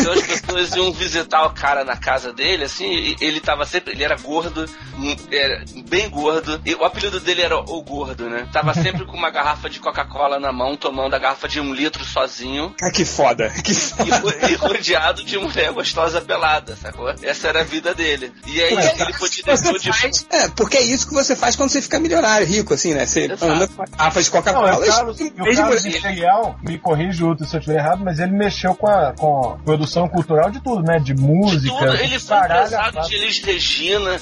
Então 0.00 0.12
as 0.12 0.22
pessoas 0.22 0.74
iam 0.76 0.92
visitar 0.92 1.44
o 1.46 1.50
cara 1.50 1.84
na 1.84 1.96
casa 1.96 2.32
dele, 2.32 2.64
assim, 2.64 2.90
e 2.90 3.16
ele 3.20 3.40
tava 3.40 3.64
sempre. 3.64 3.92
Ele 3.92 4.04
era 4.04 4.16
gordo, 4.16 4.64
era 5.30 5.64
bem 5.88 6.08
gordo, 6.10 6.60
e 6.64 6.74
o 6.74 6.84
apelido 6.84 7.20
dele 7.20 7.42
era 7.42 7.56
o 7.58 7.82
gordo, 7.82 8.28
né? 8.28 8.46
Tava 8.52 8.74
sempre 8.80 9.04
com 9.04 9.16
uma 9.16 9.30
garrafa 9.30 9.68
de 9.70 9.78
Coca-Cola 9.80 10.38
na 10.38 10.52
mão, 10.52 10.76
tomando 10.76 11.14
a 11.14 11.18
garrafa 11.18 11.48
de 11.48 11.60
um 11.60 11.72
litro 11.74 12.04
sozinho. 12.04 12.74
Ah, 12.82 12.90
que 12.90 13.04
foda. 13.04 13.50
Que 13.62 13.72
E, 13.72 13.74
foda. 13.74 14.18
ro- 14.20 14.48
e 14.50 14.54
rodeado 14.54 15.22
de 15.24 15.38
mulher 15.38 15.72
gostosa 15.72 16.20
pelada, 16.20 16.74
sacou? 16.76 17.08
Essa 17.22 17.48
era 17.48 17.60
a 17.60 17.64
vida 17.64 17.94
dele. 17.94 18.32
E 18.46 18.60
aí 18.62 18.72
ele 18.72 19.12
podia 19.14 19.42
de 19.78 19.92
faz, 19.92 20.26
é, 20.30 20.48
porque 20.48 20.76
é 20.76 20.82
isso 20.82 21.06
que 21.08 21.14
você 21.14 21.36
faz 21.36 21.54
quando 21.56 21.70
você 21.70 21.80
fica 21.82 21.98
milionário, 21.98 22.46
rico, 22.46 22.74
assim, 22.74 22.94
né? 22.94 23.06
Você 23.06 23.24
Exato. 23.26 23.44
anda 23.46 23.68
com 23.68 23.84
garrafas 23.84 24.24
de 24.24 24.30
Coca-Cola 24.30 24.70
e 24.86 24.88
o 24.88 24.92
Carlos, 24.94 25.20
e 25.20 25.24
e 25.24 25.26
o 25.40 25.44
beijo 25.44 25.60
Carlos 25.62 25.84
me 26.62 26.78
corrige 26.78 27.22
outro 27.24 27.46
se 27.46 27.54
eu 27.56 27.60
estiver 27.60 27.78
errado, 27.78 28.02
mas 28.04 28.18
ele 28.18 28.32
mexeu 28.32 28.74
com 28.74 28.86
a, 28.88 29.12
com 29.12 29.50
a 29.50 29.56
produção 29.64 30.08
cultural 30.08 30.50
de 30.50 30.60
tudo, 30.62 30.82
né? 30.82 30.98
De 30.98 31.14
música. 31.14 31.74
tudo. 31.76 31.94
Ele 31.96 32.08
de 32.08 32.18
foi 32.18 32.36
empresário 32.38 32.92
quatro. 32.94 33.10
de 33.10 33.16
Elis 33.16 33.38
Regina, 33.42 34.20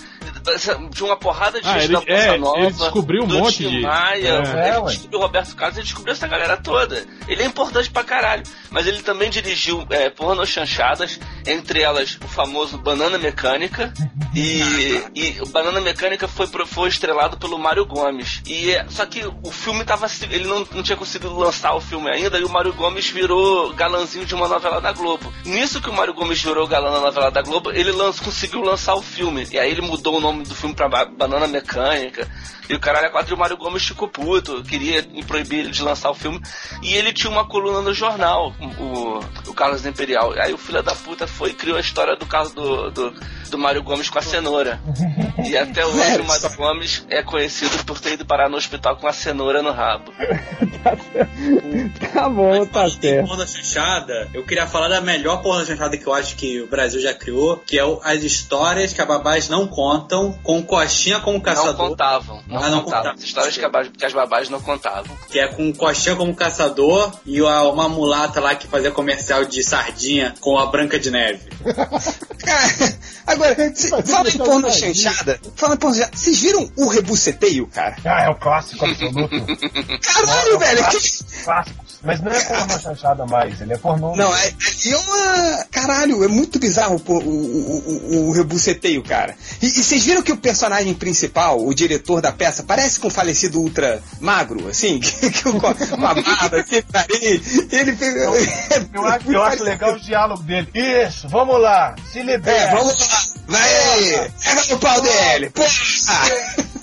de 0.88 1.05
uma 1.05 1.16
porrada 1.16 1.61
de 1.61 1.68
Ah, 1.68 1.74
gente 1.79 1.85
ele- 1.85 1.92
da 1.94 2.01
Bossa 2.01 2.12
é, 2.12 2.38
Nova. 2.38 2.59
ele 2.59 2.72
descobriu 2.72 3.22
um 3.24 3.27
monte 3.27 3.59
Tim 3.59 3.68
de- 3.70 3.81
Maia, 3.83 4.29
é. 4.29 4.68
É, 4.68 4.77
ele 4.77 4.87
descobriu 4.87 5.18
o 5.18 5.22
Roberto 5.22 5.55
Carlos, 5.57 5.77
ele 5.79 5.85
descobriu 5.87 6.12
essa 6.12 6.27
galera 6.27 6.57
toda. 6.57 7.07
Ele 7.27 7.42
é 7.42 7.46
importante 7.46 7.90
pra 7.90 8.05
caralho. 8.05 8.42
Mas 8.70 8.87
ele 8.87 9.03
também 9.03 9.31
dirigiu 9.31 9.87
é, 9.90 10.11
porno 10.11 10.44
chanchadas, 10.46 11.18
entre 11.46 11.81
elas 11.83 12.18
o 12.24 12.29
famoso 12.29 12.79
Banana 12.79 13.18
Mecânica. 13.18 13.92
E, 14.35 15.03
e 15.14 15.40
o 15.40 15.46
Banana 15.46 15.81
Mecânica 15.81 16.29
foi, 16.29 16.46
foi 16.66 16.88
estrelado 16.88 17.37
pelo 17.38 17.59
Mário 17.59 17.85
Gomes. 17.87 18.42
E 18.46 18.70
é, 18.72 18.87
só 18.88 19.05
que 19.07 19.24
o 19.42 19.51
filme 19.51 19.85
tava. 19.85 20.07
Ele 20.31 20.46
não, 20.46 20.66
não 20.72 20.83
tinha 20.83 20.96
conseguido 20.96 21.37
lançar 21.37 21.74
o 21.74 21.81
filme 21.81 22.11
ainda, 22.11 22.38
e 22.38 22.44
o 22.44 22.48
Mário 22.48 22.72
Gomes 22.72 23.09
virou 23.11 23.72
galanzinho 23.74 24.24
de 24.24 24.35
uma 24.35 24.46
novela 24.48 24.81
da 24.81 24.92
Globo. 24.92 25.33
Nisso 25.44 25.81
que 25.81 25.88
o 25.90 25.92
Mário 25.92 26.14
Gomes 26.14 26.42
virou 26.42 26.66
galã 26.66 26.90
na 26.92 27.01
novela 27.01 27.31
da 27.31 27.42
Globo, 27.42 27.70
ele 27.72 27.90
lanç, 27.92 28.20
conseguiu 28.20 28.61
lançar 28.62 28.94
o 28.94 29.03
filme. 29.03 29.46
E 29.51 29.59
aí 29.59 29.70
ele 29.70 29.81
mudou 29.81 30.16
o 30.16 30.20
nome 30.20 30.44
do 30.44 30.55
filme 30.55 30.74
pra 30.79 30.88
ba- 30.88 31.05
Banana 31.05 31.47
Mecânica. 31.49 32.27
E 32.71 32.75
o 32.75 32.79
caralho 32.81 33.07
é 33.07 33.09
quatro 33.09 33.33
e 33.33 33.35
o 33.35 33.38
Mário 33.38 33.57
Gomes 33.57 33.83
ficou 33.83 34.09
puto, 34.09 34.62
queria 34.62 35.03
proibir 35.27 35.61
ele 35.61 35.71
de 35.71 35.83
lançar 35.83 36.11
o 36.11 36.14
filme. 36.14 36.38
E 36.83 36.95
ele 36.95 37.14
tinha 37.14 37.31
uma 37.31 37.47
coluna 37.49 37.81
no 37.81 37.95
jornal, 37.95 38.55
o, 38.79 39.21
o 39.51 39.55
Carlos 39.55 39.87
Imperial. 39.87 40.35
Aí 40.35 40.53
o 40.53 40.59
filho 40.59 40.83
da 40.83 40.95
puta 40.95 41.27
foi 41.27 41.51
e 41.51 41.55
criou 41.55 41.79
a 41.79 41.81
história 41.81 42.14
do 42.14 42.27
caso 42.27 42.55
do, 42.55 42.91
do, 42.91 43.14
do 43.51 43.57
Mário 43.59 43.83
Gomes 43.83 44.11
com 44.11 44.19
a 44.19 44.23
cenoura. 44.23 44.79
E 45.47 45.57
até 45.57 45.87
hoje 45.87 46.21
o 46.21 46.25
Mário 46.27 46.51
Gomes 46.57 47.07
é 47.09 47.23
conhecido 47.23 47.83
por 47.87 47.99
ter 48.01 48.12
ido 48.12 48.27
parar 48.27 48.51
no 48.51 48.59
hospital 48.59 48.99
com 48.99 49.09
a 49.09 49.14
cenoura 49.14 49.62
no 49.62 49.73
rabo. 49.73 50.12
Tá 52.12 52.29
bom, 52.29 52.64
tá 52.67 52.73
Falando 52.81 52.97
em 52.97 53.01
certo. 53.01 53.27
porno 53.29 53.47
chanchada, 53.47 54.29
eu 54.33 54.45
queria 54.45 54.67
falar 54.67 54.88
da 54.88 55.01
melhor 55.01 55.43
porno 55.43 55.64
chanchada 55.64 55.97
que 55.97 56.07
eu 56.07 56.12
acho 56.14 56.37
que 56.37 56.61
o 56.61 56.67
Brasil 56.67 57.01
já 57.01 57.14
criou, 57.14 57.57
que 57.59 57.79
é 57.79 57.85
o- 57.85 58.01
as 58.03 58.23
histórias 58.23 58.93
que 58.93 59.01
a 59.01 59.07
babás 59.07 59.49
não 59.49 59.67
contam, 59.67 60.33
com 60.43 60.62
coxinha 60.69 61.19
como 61.21 61.39
Não 61.39 61.43
caçador, 61.45 61.75
contavam. 61.89 62.43
Não, 62.47 62.59
Ah, 62.63 62.69
não 62.69 62.83
contavam. 62.83 62.85
contavam. 62.85 63.13
As 63.19 63.23
histórias 63.25 63.57
que, 63.57 63.65
a 63.65 63.71
que 63.85 64.05
as 64.05 64.13
babás 64.13 64.49
não 64.49 64.61
contavam. 64.61 65.17
que 65.31 65.39
é 65.41 65.49
com 65.49 65.73
coxinha 65.73 66.15
como 66.15 66.33
caçador, 66.35 67.11
e 67.27 67.41
a- 67.41 67.63
uma 67.65 67.89
mulata 67.89 68.39
lá 68.41 68.55
que 68.55 68.69
fazia 68.69 68.91
comercial 68.93 69.45
de 69.45 69.63
sardinha 69.65 70.35
com 70.41 70.57
a 70.59 70.67
Branca 70.67 70.99
de 71.01 71.11
Neve. 71.11 71.49
Agora, 73.29 73.73
cê- 73.75 73.88
fala 74.03 74.29
em 74.29 74.38
porno 74.38 74.71
chanchada. 74.73 75.41
Fala 75.57 75.75
em 75.75 75.79
porno 75.79 75.97
chanchada. 75.97 76.17
Vocês 76.17 76.41
viram 76.41 76.71
o 76.77 76.88
rebuceteio, 76.88 77.67
cara? 77.67 77.97
Ah, 78.05 78.25
é 78.25 78.29
o 78.29 78.35
clássico 78.35 78.85
absoluto. 78.85 79.29
Caralho, 80.03 80.59
velho. 80.59 80.85
que- 80.88 81.45
Clássico. 81.45 81.85
Mas 82.03 82.21
não 82.21 82.31
é 82.31 82.41
pornô 82.45 82.79
chanchada 82.79 83.27
mais, 83.27 83.61
ele 83.61 83.73
é 83.73 83.77
pornô. 83.77 84.14
Não, 84.14 84.35
é, 84.37 84.49
é 84.87 84.97
uma. 84.97 85.64
Caralho, 85.71 86.23
é 86.23 86.29
muito 86.29 86.57
bizarro 86.61 87.03
o, 87.05 87.12
o, 87.12 87.19
o, 87.19 88.29
o- 88.29 88.33
rebuceteio, 88.33 89.03
cara. 89.03 89.35
E, 89.61 89.67
e 89.67 89.71
vocês 89.83 90.05
viram 90.05 90.23
que 90.23 90.31
o 90.31 90.37
personagem 90.37 90.95
principal, 90.95 91.61
o 91.61 91.75
diretor 91.75 92.21
da 92.23 92.31
peça, 92.31 92.62
parece 92.62 93.01
com 93.01 93.09
o 93.09 93.11
falecido 93.11 93.61
ultra 93.61 94.01
magro, 94.21 94.69
assim? 94.69 95.01
Que, 95.19 95.31
que, 95.31 95.43
com, 95.43 95.59
com 95.59 95.67
a 95.67 95.75
barba, 95.75 96.21
assim, 96.61 96.83
nariz. 96.93 97.73
Ele 97.73 97.97
fez. 97.97 98.14
Eu 98.95 99.05
acho, 99.07 99.33
eu 99.33 99.43
acho 99.43 99.62
legal 99.64 99.93
o 99.95 100.01
diálogo 100.01 100.43
dele. 100.45 100.69
Isso, 100.75 101.29
vamos 101.29 101.61
lá, 101.61 101.97
se 102.12 102.21
É, 102.21 102.23
libera. 102.23 102.77
vamos 102.77 102.97
lá. 103.01 103.18
Vai 103.47 103.77
aí. 103.77 104.31
Pega 104.45 104.63
no 104.71 104.79
pau 104.79 105.01
dele. 105.01 105.51
Porra! 105.51 105.69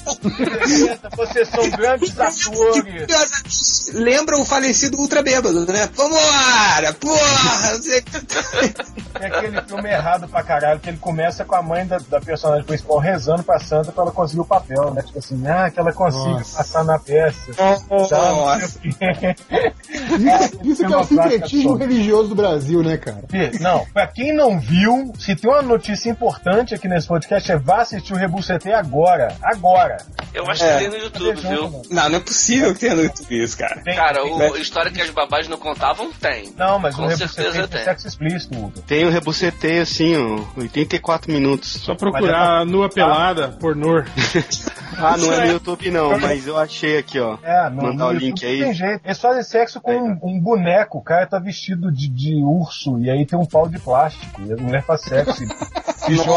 Vocês 1.15 1.47
são 1.49 1.69
grandes 1.71 2.19
atores. 2.19 3.91
Lembra 3.93 4.37
o 4.37 4.45
falecido 4.45 4.97
ultra 4.99 5.23
bêbado, 5.23 5.65
né? 5.65 5.89
Vambora! 5.95 6.93
Porra! 6.99 7.77
Você... 7.77 8.03
É 9.19 9.27
aquele 9.27 9.61
filme 9.61 9.89
errado 9.89 10.27
pra 10.27 10.43
caralho, 10.43 10.79
que 10.79 10.89
ele 10.89 10.97
começa 10.97 11.45
com 11.45 11.55
a 11.55 11.61
mãe 11.61 11.85
da, 11.85 11.99
da 12.09 12.19
personagem 12.19 12.65
principal 12.65 12.99
rezando 12.99 13.43
pra 13.43 13.59
Santa 13.59 13.91
pra 13.91 14.03
ela 14.03 14.11
conseguir 14.11 14.41
o 14.41 14.45
papel, 14.45 14.93
né? 14.93 15.01
Tipo 15.01 15.19
assim, 15.19 15.41
ah, 15.47 15.69
que 15.69 15.79
ela 15.79 15.93
consiga 15.93 16.25
Nossa. 16.25 16.57
passar 16.57 16.83
na 16.83 16.99
peça. 16.99 17.53
Tá, 17.53 17.79
não 17.89 18.59
sei 18.59 18.91
o 18.91 18.95
quê. 18.97 19.35
Isso, 20.15 20.59
isso 20.63 20.85
que 20.85 20.93
é 20.93 20.97
o 20.97 21.03
sincretismo 21.03 21.75
religioso 21.75 22.29
do 22.29 22.35
Brasil, 22.35 22.83
né, 22.83 22.97
cara? 22.97 23.23
Não, 23.59 23.85
pra 23.93 24.07
quem 24.07 24.33
não 24.33 24.59
viu, 24.59 25.13
se 25.17 25.35
tem 25.35 25.49
uma 25.49 25.61
notícia 25.61 26.09
importante 26.29 26.73
aqui 26.73 26.87
nesse 26.87 27.07
podcast, 27.07 27.51
é 27.51 27.55
vá 27.57 27.81
assistir 27.81 28.13
o 28.13 28.15
Rebuscetei 28.15 28.73
agora. 28.73 29.35
Agora. 29.43 29.97
Eu 30.33 30.49
acho 30.49 30.63
É. 30.65 30.73
que 30.73 30.79
tem 30.79 30.89
no 30.89 30.97
YouTube, 30.97 31.39
viu? 31.41 31.81
Não, 31.91 32.09
não 32.09 32.17
é 32.17 32.19
possível 32.19 32.73
que 32.73 32.79
tenha 32.81 32.95
no 32.95 33.03
YouTube 33.03 33.43
isso, 33.43 33.57
cara. 33.57 33.81
Tem- 33.83 33.95
Cara, 33.95 34.21
tem- 34.23 34.31
o, 34.33 34.53
a 34.55 34.59
história 34.59 34.91
que 34.91 34.99
as 35.01 35.09
babás 35.11 35.47
não 35.47 35.57
contavam, 35.57 36.11
tem. 36.13 36.51
Não, 36.57 36.79
mas 36.79 36.95
Com 36.95 37.05
o 37.05 37.15
certeza 37.15 37.51
tem. 37.59 37.67
tem 37.67 37.83
sexo 37.83 38.07
explícito, 38.07 38.57
Hugo. 38.57 38.81
Tem 38.81 39.05
um 39.05 39.11
rebuceteio 39.11 39.83
assim, 39.83 40.15
ó, 40.17 40.59
84 40.59 41.31
minutos. 41.31 41.69
Só 41.83 41.93
procurar 41.95 42.65
nua 42.65 42.89
pelada, 42.89 43.49
pornô. 43.59 44.03
Ah, 44.97 45.17
não 45.17 45.33
é 45.33 45.47
no 45.47 45.51
YouTube 45.53 45.91
não, 45.91 46.17
mas 46.17 46.47
eu 46.47 46.57
achei 46.57 46.97
aqui, 46.97 47.19
ó. 47.19 47.37
É, 47.43 47.69
no, 47.69 47.83
Mandar 47.83 48.05
no 48.05 48.11
o 48.11 48.13
YouTube 48.13 48.25
link 48.27 48.45
aí. 48.45 48.59
Tem 48.63 48.73
jeito. 48.73 49.01
Eles 49.03 49.19
fazem 49.19 49.43
sexo 49.43 49.81
com 49.81 49.91
um, 49.93 50.17
um 50.23 50.39
boneco. 50.39 50.99
O 50.99 51.01
cara 51.01 51.27
tá 51.27 51.37
vestido 51.37 51.91
de, 51.91 52.07
de 52.07 52.35
urso 52.41 52.97
e 53.01 53.09
aí 53.09 53.25
tem 53.25 53.37
um 53.37 53.45
pau 53.45 53.67
de 53.67 53.77
plástico. 53.77 54.41
E 54.41 54.53
a 54.53 54.55
mulher 54.55 54.83
faz 54.85 55.01
sexo 55.01 55.43
e, 55.43 55.47
e 56.23 56.27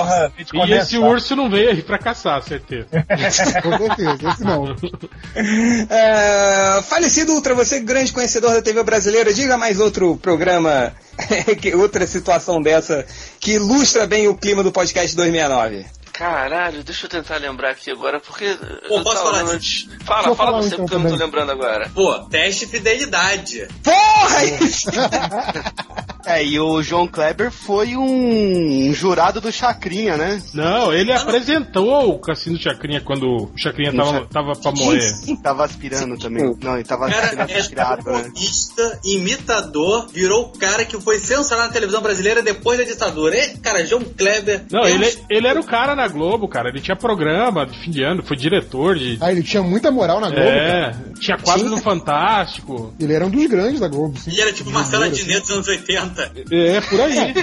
leite 0.41 0.55
E 0.71 0.73
esse 0.75 0.99
urso 0.99 1.37
não 1.37 1.49
veio 1.51 1.71
aí 1.71 1.83
pra 1.83 1.99
caçar, 1.99 2.43
certeza. 2.43 2.88
Com 3.62 3.77
certeza, 3.79 4.19
esse 4.31 4.45
não. 4.45 4.75
É, 5.91 6.83
falecido 6.83 7.33
Ultra, 7.33 7.55
você 7.55 7.81
grande 7.81 8.12
conhecedor 8.12 8.53
da 8.53 8.62
TV 8.62 8.83
brasileira, 8.83 9.33
diga 9.33 9.57
mais 9.57 9.81
outro 9.81 10.17
programa, 10.17 10.93
que- 11.61 11.75
outra 11.75 12.07
situação 12.07 12.61
dessa 12.61 13.05
que 13.41 13.53
ilustra 13.53 14.07
bem 14.07 14.29
o 14.29 14.35
clima 14.37 14.62
do 14.62 14.73
podcast 14.73 15.14
269. 15.17 15.87
Caralho, 16.18 16.83
deixa 16.83 17.07
eu 17.07 17.11
tentar 17.11 17.37
lembrar 17.37 17.70
aqui 17.70 17.92
agora, 17.92 18.18
porque. 18.18 18.52
Pô, 18.88 18.96
eu 18.96 19.04
posso 19.04 19.22
falar 19.22 19.42
antes. 19.44 19.88
Fala, 20.04 20.35
fala 20.35 20.61
você, 20.61 20.74
então 20.74 20.78
porque 20.81 20.94
eu 20.96 20.98
não 20.98 21.04
tô 21.07 21.12
também. 21.12 21.26
lembrando 21.26 21.52
agora. 21.52 21.88
Pô, 21.94 22.18
teste 22.24 22.66
de 22.66 22.72
fidelidade. 22.72 23.68
Porra! 23.85 25.68
É, 26.26 26.44
e 26.44 26.61
o 26.61 26.83
João 26.83 27.09
Kleber 27.09 27.50
foi 27.50 27.96
um, 27.96 28.90
um 28.90 28.92
jurado 28.92 29.40
do 29.40 29.50
Chacrinha, 29.50 30.14
né? 30.18 30.42
Não, 30.52 30.92
ele 30.92 31.11
apresentou 31.11 32.11
o 32.11 32.18
Cassino 32.18 32.59
Chacrinha 32.59 33.00
quando 33.00 33.24
o 33.26 33.52
Chacrinha 33.57 33.94
tava, 33.96 34.26
tava 34.26 34.52
pra 34.52 34.70
morrer. 34.72 35.11
Tava 35.42 35.64
aspirando 35.64 36.18
também. 36.18 36.54
Não, 36.62 36.74
ele 36.74 36.85
tava 36.85 37.09
cara 37.09 37.24
aspirando 37.24 37.50
é 37.50 37.59
aspirado, 37.59 38.11
né? 38.11 38.18
humorista, 38.18 39.00
imitador, 39.07 40.09
virou 40.12 40.48
o 40.54 40.59
cara 40.59 40.85
que 40.85 41.00
foi 41.00 41.18
censurado 41.18 41.68
na 41.68 41.72
televisão 41.72 42.02
brasileira 42.02 42.42
depois 42.42 42.78
da 42.78 42.85
ditadura. 42.85 43.35
E, 43.35 43.57
cara, 43.61 43.87
João 43.87 44.04
Kleber. 44.04 44.66
Não, 44.70 44.81
é 44.81 44.83
um- 44.83 44.88
ele, 44.88 45.18
ele 45.31 45.46
era 45.46 45.59
o 45.59 45.64
cara 45.64 45.96
na 45.96 46.08
Globo, 46.09 46.49
cara. 46.49 46.68
Ele 46.68 46.81
tinha 46.81 46.97
programa 46.97 47.66
de 47.66 47.79
fim 47.79 47.90
de 47.90 48.03
ano, 48.03 48.23
foi 48.23 48.37
diretor 48.37 48.97
de. 48.97 49.18
Ah, 49.21 49.31
ele 49.31 49.42
tinha 49.42 49.62
muita 49.62 49.90
moral 49.90 50.21
na 50.21 50.29
Globo, 50.29 50.44
cara. 50.44 51.07
É, 51.14 51.21
tinha 51.21 51.38
quadro 51.38 51.68
no 51.68 51.79
Fantástico. 51.79 52.94
Ele 52.99 53.12
era 53.12 53.27
um 53.27 53.31
dos 53.31 53.47
grandes 53.47 53.81
da 53.81 53.88
Globo, 53.88 54.18
sim. 54.18 54.31
Ele 54.31 54.40
era 54.40 54.53
tipo 54.53 54.71
Marcela 54.71 55.09
Diné 55.09 55.40
dos 55.40 55.51
anos 55.51 55.68
80. 55.68 56.33
É, 56.51 56.81
por 56.81 57.01
aí. 57.01 57.35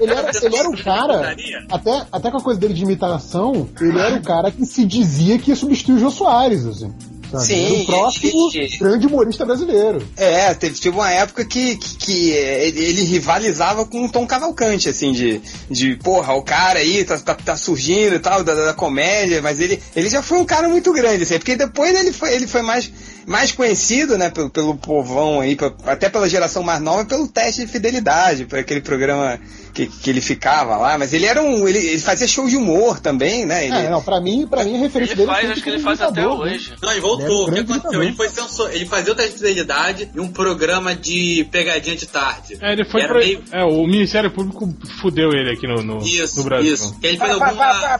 Ele 0.00 0.12
era, 0.12 0.30
ele 0.42 0.56
era 0.56 0.68
um 0.68 0.76
cara, 0.76 1.36
até, 1.70 2.06
até 2.12 2.30
com 2.30 2.36
a 2.38 2.42
coisa 2.42 2.60
dele 2.60 2.74
de 2.74 2.82
imitação, 2.82 3.68
ele 3.80 3.98
era 3.98 4.14
o 4.16 4.22
cara 4.22 4.50
que 4.50 4.64
se 4.64 4.84
dizia 4.84 5.38
que 5.38 5.50
ia 5.50 5.56
substituir 5.56 5.96
o 5.96 5.98
Jô 5.98 6.10
Soares, 6.10 6.64
assim. 6.66 6.92
Sabe? 7.30 7.44
Sim, 7.44 7.64
Era 7.66 7.74
o 7.74 7.86
próximo 7.86 8.50
ele- 8.54 8.78
grande 8.78 9.06
humorista 9.06 9.44
brasileiro. 9.44 10.06
É, 10.16 10.54
teve, 10.54 10.78
teve 10.78 10.96
uma 10.96 11.10
época 11.10 11.44
que, 11.44 11.76
que, 11.76 11.96
que, 11.96 12.32
é, 12.32 12.66
ele, 12.68 13.02
rivalizava 13.02 13.84
com 13.84 14.04
o 14.04 14.08
Tom 14.10 14.26
Cavalcante, 14.26 14.88
assim, 14.88 15.12
de, 15.12 15.40
de 15.70 15.96
porra, 15.96 16.34
o 16.34 16.42
cara 16.42 16.78
aí 16.78 17.04
tá, 17.04 17.18
tá, 17.18 17.34
tá 17.34 17.56
surgindo 17.56 18.14
e 18.14 18.18
tal, 18.18 18.42
da, 18.42 18.54
da 18.54 18.74
comédia, 18.74 19.42
mas 19.42 19.60
ele, 19.60 19.80
ele 19.94 20.08
já 20.08 20.22
foi 20.22 20.38
um 20.38 20.44
cara 20.44 20.68
muito 20.68 20.92
grande, 20.92 21.22
assim, 21.24 21.38
porque 21.38 21.56
depois 21.56 21.94
ele 21.98 22.12
foi, 22.12 22.32
ele 22.34 22.46
foi 22.46 22.62
mais, 22.62 22.90
mais 23.26 23.52
conhecido, 23.52 24.16
né, 24.16 24.30
pelo, 24.30 24.48
pelo 24.48 24.76
povão 24.76 25.40
aí, 25.40 25.56
até 25.84 26.08
pela 26.08 26.28
geração 26.28 26.62
mais 26.62 26.80
nova, 26.80 27.04
pelo 27.04 27.28
teste 27.28 27.66
de 27.66 27.70
fidelidade, 27.70 28.46
por 28.46 28.58
aquele 28.58 28.80
programa 28.80 29.38
que, 29.72 29.86
que 29.86 30.10
ele 30.10 30.20
ficava 30.20 30.76
lá, 30.76 30.98
mas 30.98 31.12
ele 31.12 31.26
era 31.26 31.42
um, 31.42 31.66
ele, 31.68 31.78
ele 31.78 31.98
fazia 31.98 32.26
show 32.26 32.46
de 32.48 32.56
humor 32.56 33.00
também, 33.00 33.44
né, 33.46 33.66
ele, 33.66 33.74
É, 33.76 33.90
não, 33.90 34.02
pra 34.02 34.20
mim, 34.20 34.46
pra 34.46 34.64
mim 34.64 34.76
a 34.76 34.78
referência 34.80 35.12
Ele 35.12 35.22
dele 35.26 35.32
faz, 35.32 35.50
acho 35.50 35.62
que 35.62 35.68
ele 35.70 35.78
faz 35.80 36.00
até 36.00 36.20
né? 36.22 36.26
hoje. 36.26 36.72
Não, 36.82 36.90
ele 36.92 36.98
Ele 36.98 37.06
era 37.06 37.14
um 37.14 37.18
voltou. 37.18 37.48
O 37.48 37.52
que 37.52 37.58
aconteceu? 37.60 38.02
Ele 38.02 38.12
foi 38.14 38.28
censor... 38.28 38.70
ele 38.72 38.86
fazia 38.86 39.12
o 39.12 39.16
teste 39.16 39.32
de 39.32 39.38
fidelidade 39.38 40.10
e 40.14 40.20
um 40.20 40.28
programa 40.28 40.94
de 40.94 41.46
pegadinha 41.50 41.96
de 41.96 42.06
tarde. 42.06 42.58
É, 42.60 42.72
ele 42.72 42.84
foi 42.84 43.06
pro... 43.06 43.18
meio- 43.18 43.42
É, 43.52 43.64
o 43.64 43.86
Ministério 43.86 44.30
Público 44.30 44.68
fudeu 45.00 45.30
ele 45.32 45.50
aqui 45.52 45.66
no, 45.66 45.82
no, 45.82 46.02
Isso, 46.02 46.38
no 46.38 46.44
Brasil. 46.44 46.72
isso. 46.74 46.98
Que 47.00 47.06
ele 47.08 47.18
fez 47.18 47.30
alguma. 47.30 47.98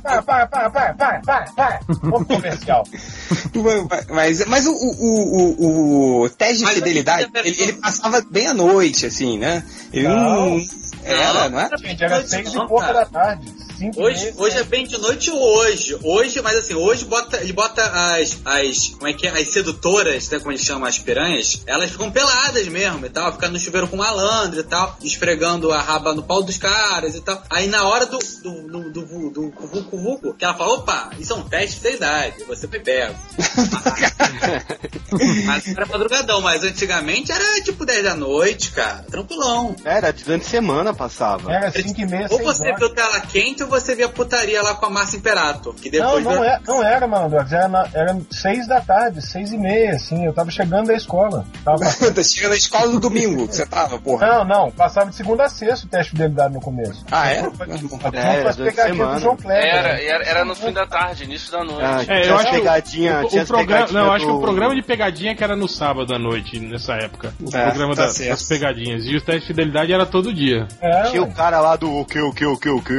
pro 2.00 2.24
comercial. 2.26 2.84
Mas, 4.10 4.44
mas 4.46 4.66
o, 4.66 4.72
o, 4.72 6.20
o, 6.20 6.22
o 6.24 6.28
teste 6.30 6.58
de 6.58 6.64
Mas 6.64 6.74
fidelidade, 6.74 7.28
ele, 7.44 7.56
ele 7.62 7.72
passava 7.74 8.20
bem 8.30 8.46
à 8.46 8.54
noite, 8.54 9.06
assim, 9.06 9.38
né? 9.38 9.62
Ele 9.92 10.06
Não. 10.08 10.50
não. 10.56 10.60
Era, 11.08 11.48
não 11.48 11.60
é? 11.60 11.70
Gente, 11.78 12.04
era 12.04 12.26
seis 12.26 12.52
e 12.52 12.66
pouca 12.66 12.92
da 12.92 13.04
tarde. 13.04 13.52
Cinco 13.78 14.00
e 14.00 14.02
Hoje, 14.02 14.34
hoje 14.36 14.58
é 14.58 14.64
bem 14.64 14.86
de 14.86 14.98
noite 14.98 15.30
hoje. 15.30 15.98
Hoje, 16.02 16.42
mas 16.42 16.56
assim, 16.56 16.74
hoje 16.74 17.04
bota, 17.04 17.38
ele 17.38 17.52
bota 17.52 17.82
as, 17.82 18.40
as. 18.44 18.88
Como 18.88 19.06
é 19.06 19.12
que 19.12 19.26
é? 19.26 19.30
As 19.30 19.48
sedutoras, 19.48 20.28
né? 20.28 20.38
Como 20.38 20.50
eles 20.50 20.62
chamam 20.62 20.88
as 20.88 20.98
piranhas, 20.98 21.62
elas 21.66 21.90
ficam 21.90 22.10
peladas 22.10 22.66
mesmo 22.68 23.06
e 23.06 23.10
tal, 23.10 23.32
ficando 23.32 23.52
no 23.52 23.58
chuveiro 23.58 23.88
com 23.88 23.96
malandro 23.96 24.60
e 24.60 24.64
tal, 24.64 24.96
esfregando 25.02 25.72
a 25.72 25.80
raba 25.80 26.14
no 26.14 26.22
pau 26.22 26.42
dos 26.42 26.58
caras 26.58 27.14
e 27.14 27.20
tal. 27.20 27.42
Aí 27.48 27.66
na 27.68 27.84
hora 27.84 28.06
do 28.06 28.18
do, 28.42 28.62
do, 28.62 28.90
do, 28.90 29.02
do, 29.06 29.30
do 29.30 29.50
vucu 29.50 29.96
vucu, 29.96 30.34
que 30.34 30.44
ela 30.44 30.54
fala, 30.54 30.74
opa, 30.74 31.10
isso 31.18 31.32
é 31.32 31.36
um 31.36 31.42
teste 31.42 31.80
de 31.80 31.94
idade, 31.94 32.44
você 32.44 32.66
foi 32.66 32.80
pego. 32.80 33.14
Mas 35.46 35.66
era 35.68 35.86
madrugadão, 35.86 36.40
mas 36.40 36.62
antigamente 36.62 37.32
era 37.32 37.62
tipo 37.62 37.84
10 37.84 38.04
da 38.04 38.14
noite, 38.14 38.70
cara. 38.72 39.04
Tranquilão. 39.10 39.74
Era, 39.84 40.12
durante 40.12 40.46
a 40.46 40.48
semana 40.48 40.92
passava. 40.98 41.52
Era 41.52 41.70
5 41.70 42.00
e 42.00 42.06
meia, 42.06 42.26
Ou 42.30 42.36
6 42.38 42.42
você 42.42 42.66
horas. 42.66 42.78
viu 42.80 42.90
tela 42.94 43.20
quente 43.20 43.62
ou 43.62 43.68
você 43.68 43.94
via 43.94 44.08
putaria 44.08 44.60
lá 44.62 44.74
com 44.74 44.86
a 44.86 44.90
Márcia 44.90 45.16
Imperator. 45.16 45.74
Que 45.74 45.90
Não, 45.98 46.06
depois 46.16 46.24
não, 46.24 46.44
é, 46.44 46.60
não 46.66 46.82
era, 46.82 47.06
mano. 47.06 47.36
Era, 47.36 47.68
na, 47.68 47.88
era 47.94 48.18
seis 48.30 48.66
da 48.66 48.80
tarde, 48.80 49.22
seis 49.22 49.52
e 49.52 49.56
meia, 49.58 49.92
assim. 49.92 50.24
Eu 50.26 50.32
tava 50.32 50.50
chegando 50.50 50.88
da 50.88 50.94
escola. 50.94 51.46
Tava 51.64 51.78
tá 52.12 52.22
chegando 52.22 52.50
na 52.50 52.56
escola 52.56 52.86
no 52.88 53.00
domingo 53.00 53.46
que 53.48 53.54
você 53.54 53.64
tava, 53.66 53.98
porra. 53.98 54.26
Não, 54.26 54.44
não. 54.44 54.70
Passava 54.70 55.08
de 55.10 55.16
segunda 55.16 55.44
a 55.44 55.48
sexta 55.48 55.86
o 55.86 55.88
teste 55.88 56.12
de 56.12 56.18
fidelidade 56.18 56.52
no 56.54 56.60
começo. 56.60 57.04
Ah, 57.10 57.30
é? 57.30 57.38
É, 58.12 58.52
do. 58.52 59.36
Era, 59.50 60.02
era, 60.02 60.24
era 60.24 60.44
no 60.44 60.54
fim 60.54 60.72
da 60.72 60.86
tarde, 60.86 61.24
início 61.24 61.52
da 61.52 61.64
noite. 61.64 61.82
Ah, 61.82 62.02
É, 62.02 62.04
tinha 62.04 62.24
eu 62.24 62.36
acho 62.36 62.50
que 62.50 62.56
pegadinha, 62.56 63.20
o, 63.24 63.28
tinha 63.28 63.42
o 63.42 63.46
programa, 63.46 63.86
não, 63.92 64.04
eu 64.06 64.12
acho 64.12 64.24
que 64.24 64.30
o 64.30 64.34
do- 64.34 64.40
programa 64.40 64.74
de 64.74 64.82
pegadinha 64.82 65.34
que 65.36 65.44
era 65.44 65.54
no 65.56 65.68
sábado 65.68 66.14
à 66.14 66.18
noite 66.18 66.58
nessa 66.58 66.94
época. 66.94 67.32
O 67.40 67.54
É, 67.56 67.64
programa 67.66 67.94
tá 67.94 68.06
da- 68.06 68.12
das 68.28 68.42
pegadinhas. 68.42 69.04
E 69.04 69.16
o 69.16 69.20
teste 69.20 69.40
de 69.42 69.46
fidelidade 69.48 69.92
era 69.92 70.06
todo 70.06 70.32
dia. 70.32 70.66
É, 70.80 71.02
Tinha 71.10 71.22
o 71.22 71.32
cara 71.32 71.60
lá 71.60 71.76
do 71.76 71.90
o 71.92 72.04
que, 72.04 72.20
o 72.20 72.32
que, 72.32 72.46
o 72.46 72.56
que, 72.56 72.68
o 72.68 72.80
que. 72.80 72.92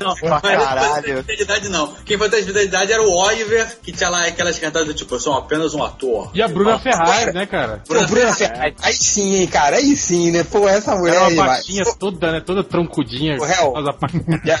Não, 0.00 0.14
Pra 0.14 0.40
mas 0.42 0.58
não 0.58 0.64
caralho. 0.64 1.18
fidelidade, 1.22 1.68
não. 1.68 1.94
Quem 2.04 2.16
foi 2.16 2.28
de 2.30 2.42
fidelidade 2.42 2.92
era 2.92 3.02
o 3.02 3.12
Oliver, 3.12 3.78
que 3.82 3.92
tinha 3.92 4.08
lá 4.08 4.26
aquelas 4.26 4.58
cantadas 4.58 4.88
do 4.88 4.94
tipo, 4.94 5.14
eu 5.14 5.20
sou 5.20 5.34
apenas 5.34 5.74
um 5.74 5.82
ator. 5.82 6.30
E 6.34 6.42
a 6.42 6.48
Bruna 6.48 6.78
Ferrari, 6.78 7.32
né, 7.32 7.46
cara? 7.46 7.82
Pô, 7.86 7.94
Bruna 8.06 8.32
Ferrari. 8.34 8.74
Aí 8.82 8.94
sim, 8.94 9.34
hein, 9.36 9.46
cara. 9.46 9.76
Aí 9.76 9.96
sim, 9.96 10.30
né? 10.30 10.44
Pô, 10.44 10.66
essa 10.68 10.96
mulher 10.96 11.16
Era 11.16 11.28
uma 11.28 11.46
baixinha 11.46 11.84
toda, 11.98 12.32
né? 12.32 12.40
Toda 12.40 12.64
troncudinha. 12.64 13.36
O 13.38 13.44
réu. 13.44 13.74
Já, 14.44 14.58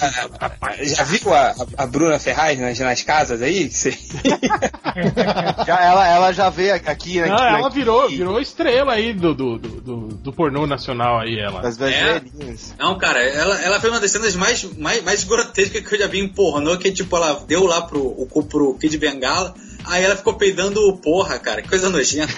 já 0.82 1.04
viu 1.04 1.32
a, 1.34 1.54
a 1.76 1.86
Bruna 1.86 2.18
Ferraz 2.18 2.58
nas, 2.58 2.78
nas 2.78 3.02
casas 3.02 3.40
aí? 3.42 3.70
Já, 5.66 5.80
ela, 5.82 6.08
ela 6.08 6.32
já 6.32 6.50
veio 6.50 6.74
aqui, 6.74 7.20
né? 7.20 7.28
Não, 7.28 7.36
ela 7.38 7.70
virou, 7.70 8.08
virou 8.08 8.40
estrela 8.40 8.92
aí 8.92 9.12
do, 9.12 9.34
do, 9.34 9.58
do, 9.58 9.80
do, 9.80 9.96
do 10.08 10.32
pornô 10.32 10.66
nacional 10.66 11.20
aí, 11.20 11.38
ela. 11.38 11.69
Das 11.76 11.92
É? 11.92 12.20
velhinhas. 12.20 12.74
Não, 12.78 12.98
cara, 12.98 13.20
ela, 13.22 13.60
ela 13.60 13.80
fez 13.80 13.92
uma 13.92 14.00
das 14.00 14.10
cenas 14.10 14.34
mais, 14.36 14.64
mais, 14.76 15.02
mais 15.02 15.24
grotescas 15.24 15.86
que 15.86 15.94
eu 15.94 15.98
já 15.98 16.06
vi 16.06 16.20
em 16.20 16.28
pornô, 16.28 16.76
que 16.78 16.90
tipo, 16.90 17.14
ela 17.16 17.44
deu 17.46 17.64
lá 17.64 17.82
pro, 17.82 18.00
o 18.00 18.42
pro 18.42 18.74
Kid 18.74 18.96
Bengala, 18.98 19.54
aí 19.86 20.04
ela 20.04 20.16
ficou 20.16 20.34
peidando 20.34 20.96
porra, 20.98 21.38
cara, 21.38 21.62
que 21.62 21.68
coisa 21.68 21.88
nojenta. 21.90 22.32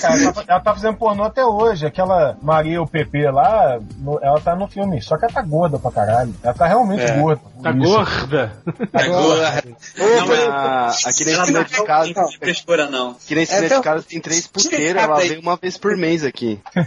Cara, 0.00 0.14
ela, 0.22 0.32
tá, 0.32 0.44
ela 0.48 0.60
tá 0.60 0.74
fazendo 0.74 0.96
pornô 0.96 1.24
até 1.24 1.44
hoje. 1.44 1.86
Aquela 1.86 2.36
Maria 2.42 2.80
o 2.82 2.86
PP 2.86 3.30
lá, 3.30 3.78
no- 3.98 4.18
ela 4.22 4.40
tá 4.40 4.54
no 4.54 4.66
filme. 4.68 5.00
Só 5.02 5.16
que 5.16 5.24
ela 5.24 5.32
tá 5.34 5.42
gorda 5.42 5.78
pra 5.78 5.90
caralho. 5.90 6.34
Ela 6.42 6.54
tá 6.54 6.66
realmente 6.66 7.02
É. 7.02 7.18
gorda. 7.18 7.42
Tá 7.62 7.70
Isso. 7.70 7.80
gorda. 7.82 8.52
Agora. 8.92 9.64
Não, 9.96 10.04
Ô, 10.06 10.50
Ah, 10.50 10.92
aqui 11.06 11.24
na 11.24 11.30
ela 11.32 11.46
não 11.50 11.64
de 11.64 11.84
casa. 11.84 12.12
tem 12.14 12.38
frescura, 12.38 12.90
não. 12.90 13.10
Aqui 13.12 13.34
esquina 13.38 13.62
É, 13.62 13.66
então- 13.66 13.78
de 13.78 13.84
casa 13.84 14.04
tem 14.08 14.20
três 14.20 14.46
puteiras, 14.46 15.02
ela 15.02 15.18
vem 15.20 15.38
uma 15.38 15.56
vez 15.56 15.76
por 15.78 15.96
mês 15.96 16.24
aqui. 16.24 16.60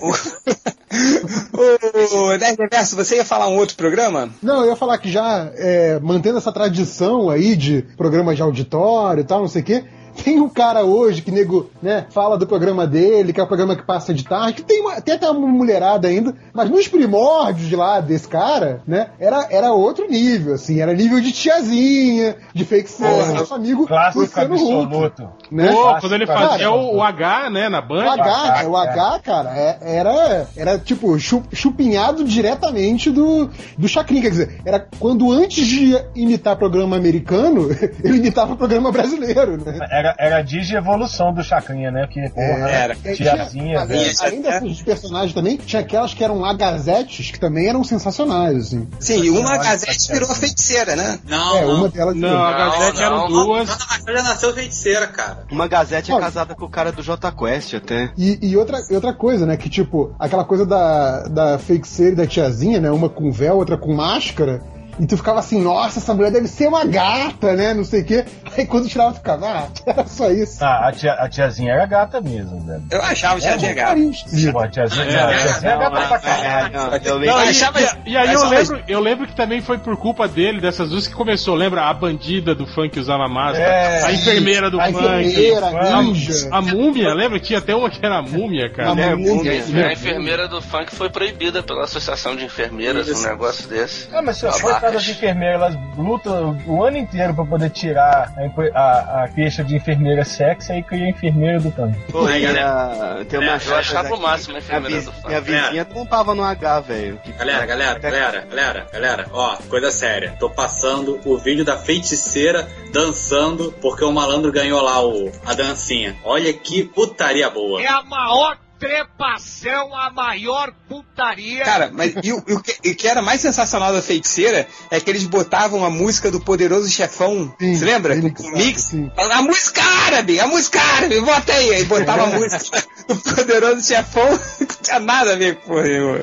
Ô, 2.14 2.38
Nerd 2.38 2.58
Reverso, 2.60 2.96
você 2.96 3.18
ia 3.18 3.26
falar 3.26 3.48
um 3.48 3.58
outro 3.58 3.76
programa? 3.76 4.30
Não, 4.42 4.62
eu 4.62 4.68
ia 4.70 4.76
falar 4.76 4.98
que 4.98 5.12
já 5.12 5.50
é, 5.56 6.00
mantendo 6.00 6.38
essa 6.38 6.52
tradição 6.52 7.30
aí 7.30 7.56
de 7.56 7.82
programas 8.18 8.36
de 8.36 8.42
auditório 8.42 9.22
e 9.22 9.24
tal, 9.24 9.42
não 9.42 9.48
sei 9.48 9.62
o 9.62 9.66
quê. 9.66 9.84
Tem 10.24 10.40
um 10.40 10.50
cara 10.50 10.84
hoje 10.84 11.22
que 11.22 11.32
nego, 11.32 11.70
né, 11.82 12.06
fala 12.10 12.38
do 12.38 12.46
programa 12.48 12.86
dele, 12.88 13.32
que 13.32 13.40
é 13.40 13.44
o 13.44 13.48
programa 13.48 13.76
que 13.76 13.84
passa 13.84 14.14
de 14.14 14.24
tarde, 14.24 14.54
que 14.54 14.64
tem, 14.64 14.82
uma, 14.82 15.00
tem 15.02 15.16
até 15.16 15.30
uma 15.30 15.48
mulherada 15.48 16.08
ainda, 16.08 16.36
mas 16.54 16.70
nos 16.70 16.88
primórdios 16.88 17.68
de 17.70 17.76
lá 17.76 18.00
desse 18.00 18.28
cara, 18.28 18.82
né, 18.88 19.08
era, 19.20 19.48
era 19.50 19.72
outro 19.72 20.08
nível, 20.10 20.56
assim, 20.56 20.80
era 20.82 20.94
nível 20.94 21.20
de 21.22 21.32
tiazinha, 21.32 22.36
de 22.54 22.66
fake 22.66 22.92
Porra, 22.92 23.34
nosso 23.34 23.54
amigo 23.54 23.86
Clássico 23.88 24.20
Luciano 24.24 24.56
Huck, 24.56 24.64
absoluto. 24.84 25.30
né? 25.52 25.72
Pô, 25.72 25.96
quando 26.00 26.14
ele 26.16 26.26
cara. 26.26 26.50
fazia 26.50 26.72
o, 26.72 26.96
o 26.98 27.02
H, 27.04 27.50
né, 27.50 27.70
na 27.70 27.80
O 27.80 27.88
Band. 27.88 28.06
H, 28.12 28.68
o 28.68 28.76
H, 28.76 29.20
cara, 29.24 29.50
é- 29.58 29.78
era, 29.82 30.48
era 30.56 30.78
tipo 30.80 31.18
chu- 31.20 31.44
chupinhado 31.54 32.24
diretamente 32.24 33.10
do, 33.12 33.50
do 33.78 33.88
Chacrin. 33.88 34.22
Quer 34.22 34.30
dizer, 34.30 34.62
era 34.66 34.86
quando 35.00 35.32
antes 35.32 35.66
de 35.66 35.96
imitar 36.16 36.56
programa 36.56 36.96
americano, 36.96 37.70
ele 38.04 38.18
imitava 38.18 38.56
programa 38.56 38.92
brasileiro, 38.92 39.58
né? 39.64 39.78
Era, 39.92 40.07
era 40.18 40.38
a 40.38 40.42
digievolução 40.42 41.34
do 41.34 41.44
Chacrinha, 41.44 41.92
né? 41.92 42.08
Que, 42.08 42.30
porra, 42.30 42.70
Era. 42.70 42.98
E 43.04 43.10
aí 43.10 43.16
tiazinha, 43.16 43.48
tinha, 43.48 43.86
velho. 43.86 44.12
além, 44.22 44.42
além 44.42 44.42
desses 44.42 44.82
personagens 44.82 45.34
também, 45.34 45.58
tinha 45.58 45.82
aquelas 45.82 46.14
que 46.14 46.24
eram 46.24 46.44
agazetes, 46.46 47.32
que 47.32 47.40
também 47.40 47.68
eram 47.68 47.84
sensacionais, 47.84 48.68
assim. 48.68 48.88
Sim, 49.00 49.30
uma 49.30 49.58
Gazette 49.58 50.12
virou 50.12 50.34
feiticeira, 50.34 50.96
né? 50.96 51.20
Não, 51.28 51.58
é, 51.58 51.66
não. 51.66 51.76
uma 51.76 51.90
delas. 51.90 52.16
Não, 52.16 52.44
a 52.44 52.54
Gazette 52.54 53.00
não. 53.00 53.06
eram 53.06 53.28
duas. 53.28 53.70
Ana 53.70 53.86
Maria 53.90 54.18
já 54.18 54.24
nasceu 54.24 54.54
feiticeira, 54.54 55.08
cara. 55.08 55.46
Uma 55.52 55.68
Gazette 55.68 56.12
é 56.12 56.20
casada 56.20 56.56
com 56.56 56.66
o 56.66 56.70
cara 56.70 56.92
do 56.92 57.02
J 57.02 57.32
Quest 57.32 57.74
até. 57.74 58.12
E, 58.18 58.40
e 58.42 58.58
outra, 58.58 58.80
outra 58.92 59.14
coisa, 59.14 59.46
né? 59.46 59.58
Que 59.58 59.70
tipo, 59.70 60.16
aquela 60.20 60.44
coisa 60.44 60.66
da, 60.66 61.24
da 61.24 61.60
feiticeira 61.60 62.14
e 62.14 62.16
da 62.16 62.28
tiazinha, 62.28 62.80
né? 62.80 62.92
Uma 62.92 63.10
com 63.10 63.32
véu, 63.32 63.58
outra 63.58 63.78
com 63.78 63.94
máscara. 63.94 64.62
E 65.00 65.06
tu 65.06 65.16
ficava 65.18 65.40
assim, 65.40 65.62
nossa, 65.62 66.00
essa 66.00 66.14
mulher 66.14 66.32
deve 66.32 66.48
ser 66.48 66.68
uma 66.68 66.84
gata, 66.86 67.54
né? 67.54 67.74
Não 67.74 67.84
sei 67.84 68.02
o 68.02 68.06
quê. 68.06 68.26
Aí 68.58 68.66
quando 68.66 68.88
tirava, 68.88 69.12
tu 69.14 69.18
ficava, 69.18 69.48
ah, 69.48 69.68
era 69.86 70.06
só 70.08 70.30
isso. 70.32 70.64
Ah, 70.64 70.88
a, 70.88 70.92
tia, 70.92 71.14
a 71.14 71.30
tiazinha 71.30 71.74
era 71.74 71.86
gata 71.86 72.20
mesmo, 72.20 72.60
velho. 72.66 72.84
Eu 72.90 73.02
achava 73.02 73.40
que 73.40 73.46
Era 73.46 74.00
esquisito. 74.00 74.54
Pô, 74.54 74.60
a 74.60 74.68
tiazinha, 74.68 75.04
É, 75.06 75.20
a 75.24 75.28
tiazinha 75.38 75.72
é 75.72 75.78
gata 75.78 76.08
pra 76.08 76.20
caralho. 76.20 76.68
É, 76.68 76.70
Não, 76.70 76.86
eu 76.98 77.18
lembro. 77.18 77.36
Não, 77.36 77.46
e, 77.46 77.50
achava- 77.50 77.80
e- 77.82 78.10
e 78.12 78.18
aí 78.18 78.34
eu 78.34 78.50
lembro, 78.50 78.84
eu 78.88 79.00
lembro 79.00 79.28
que 79.28 79.36
também 79.36 79.62
foi 79.62 79.78
por 79.78 79.96
culpa 79.98 80.28
dele, 80.28 80.60
dessas 80.60 80.90
duas 80.90 81.08
que 81.08 81.14
começou, 81.14 81.54
lembra? 81.56 81.84
A 81.84 81.94
bandida 81.94 82.56
do 82.56 82.66
funk 82.66 83.00
usava 83.00 83.28
máscara, 83.28 83.64
É, 83.68 84.04
a 84.04 84.12
enfermeira 84.12 84.72
do 84.72 84.80
a 84.82 84.86
funk, 84.86 84.98
enfermeira, 85.00 85.66
a- 85.68 86.56
a 86.56 86.58
a 86.58 86.62
múmia, 86.62 87.14
lembra? 87.14 87.40
Tinha 87.40 87.60
até 87.60 87.76
uma 87.76 87.90
que 87.90 88.04
era 88.04 88.18
a 88.18 88.22
múmia, 88.22 88.70
cara. 88.72 88.90
A 88.94 89.00
É, 89.00 89.16
múmia. 89.16 89.62
múmia. 89.64 89.88
A 89.88 89.94
enfermeira 89.94 90.48
do 90.48 90.62
funk 90.62 90.96
foi 90.96 91.10
proibida 91.10 91.62
pela 91.62 91.84
Associação 91.84 92.36
de 92.36 92.46
Enfermeiras, 92.46 93.08
um 93.10 93.22
negócio 93.22 93.68
desse. 93.68 94.08
Ah, 94.14 94.22
mas 94.22 94.38
se 94.38 94.46
Babacas. 94.48 94.87
Coitadas 94.88 95.04
de 95.04 95.12
enfermeiras, 95.12 95.56
elas 95.56 95.76
lutam 95.98 96.58
o 96.66 96.84
ano 96.84 96.98
inteiro 96.98 97.34
pra 97.34 97.46
poder 97.46 97.70
tirar 97.70 98.34
a, 98.38 98.80
a, 98.80 99.24
a 99.24 99.28
queixa 99.30 99.64
de 99.64 99.76
enfermeira 99.76 100.24
sexy, 100.24 100.72
aí 100.72 100.84
cria 100.84 101.06
a 101.06 101.10
enfermeira 101.10 101.60
do 101.60 101.72
tanque. 101.72 102.12
Pô, 102.12 102.26
Aí, 102.26 102.34
tem, 102.34 102.54
galera. 102.54 103.22
a, 103.22 103.26
tem 103.26 103.40
uma 103.40 103.60
Eu 103.66 103.76
achava 103.76 104.14
o 104.16 104.22
máximo 104.22 104.56
a 104.56 104.60
enfermeira 104.60 105.02
do 105.02 105.12
funk. 105.12 105.28
minha 105.28 105.42
vizinha 105.42 105.86
tampava 105.86 106.34
no 106.34 106.44
H, 106.44 106.80
velho. 106.82 107.20
Galera, 107.38 107.66
galera, 107.66 108.00
galera, 108.00 108.42
galera, 108.50 108.88
galera, 108.92 109.26
ó, 109.32 109.58
coisa 109.70 109.92
séria. 109.92 110.36
Tô 110.40 110.50
passando 110.50 111.20
o 111.26 111.38
vídeo 111.38 111.66
da 111.66 111.78
feiticeira 111.78 112.68
dançando 112.94 113.74
porque 113.82 114.04
o 114.04 114.12
malandro 114.12 114.52
ganhou 114.52 114.82
lá 114.82 115.06
o, 115.06 115.32
a 115.46 115.54
dancinha. 115.54 116.16
Olha 116.24 116.52
que 116.54 116.84
putaria 116.84 117.50
boa. 117.50 117.82
É 117.82 117.88
a 117.88 118.04
maior 118.04 118.58
trepação, 118.80 119.96
a 119.96 120.10
maior 120.10 120.74
putaria. 120.88 121.64
Cara, 121.64 121.92
mas 121.94 122.14
e 122.24 122.32
o, 122.32 122.44
e 122.48 122.54
o 122.54 122.62
que, 122.62 122.78
e 122.84 122.92
o 122.92 122.96
que 122.96 123.08
era 123.08 123.22
mais 123.22 123.42
sensacional 123.42 123.94
da 123.94 124.02
feiticeira 124.02 124.68
é 124.90 125.00
que 125.00 125.10
eles 125.10 125.26
botavam 125.26 125.84
a 125.84 125.90
música 125.90 126.32
do 126.32 126.40
Poderoso 126.40 126.90
Chefão. 126.90 127.54
Sim, 127.60 127.76
Você 127.76 127.86
lembra? 127.86 128.16
Com 128.32 128.52
mix. 128.52 128.84
sim. 128.84 129.12
A 129.18 129.42
música 129.42 129.82
árabe, 129.84 130.40
a 130.40 130.48
música 130.48 130.82
árabe, 130.82 131.20
bota 131.22 131.54
aí. 131.54 131.74
Aí 131.76 131.84
botava 131.86 132.24
a 132.24 132.28
música 132.38 132.60
do 133.08 133.16
Poderoso 133.36 133.82
Chefão. 133.88 134.28
Não 134.60 134.84
tinha 134.84 135.00
nada 135.00 135.34
a 135.34 135.36
ver 135.36 135.56
com 135.58 135.70
porra 135.74 135.84
nenhuma. 135.84 136.20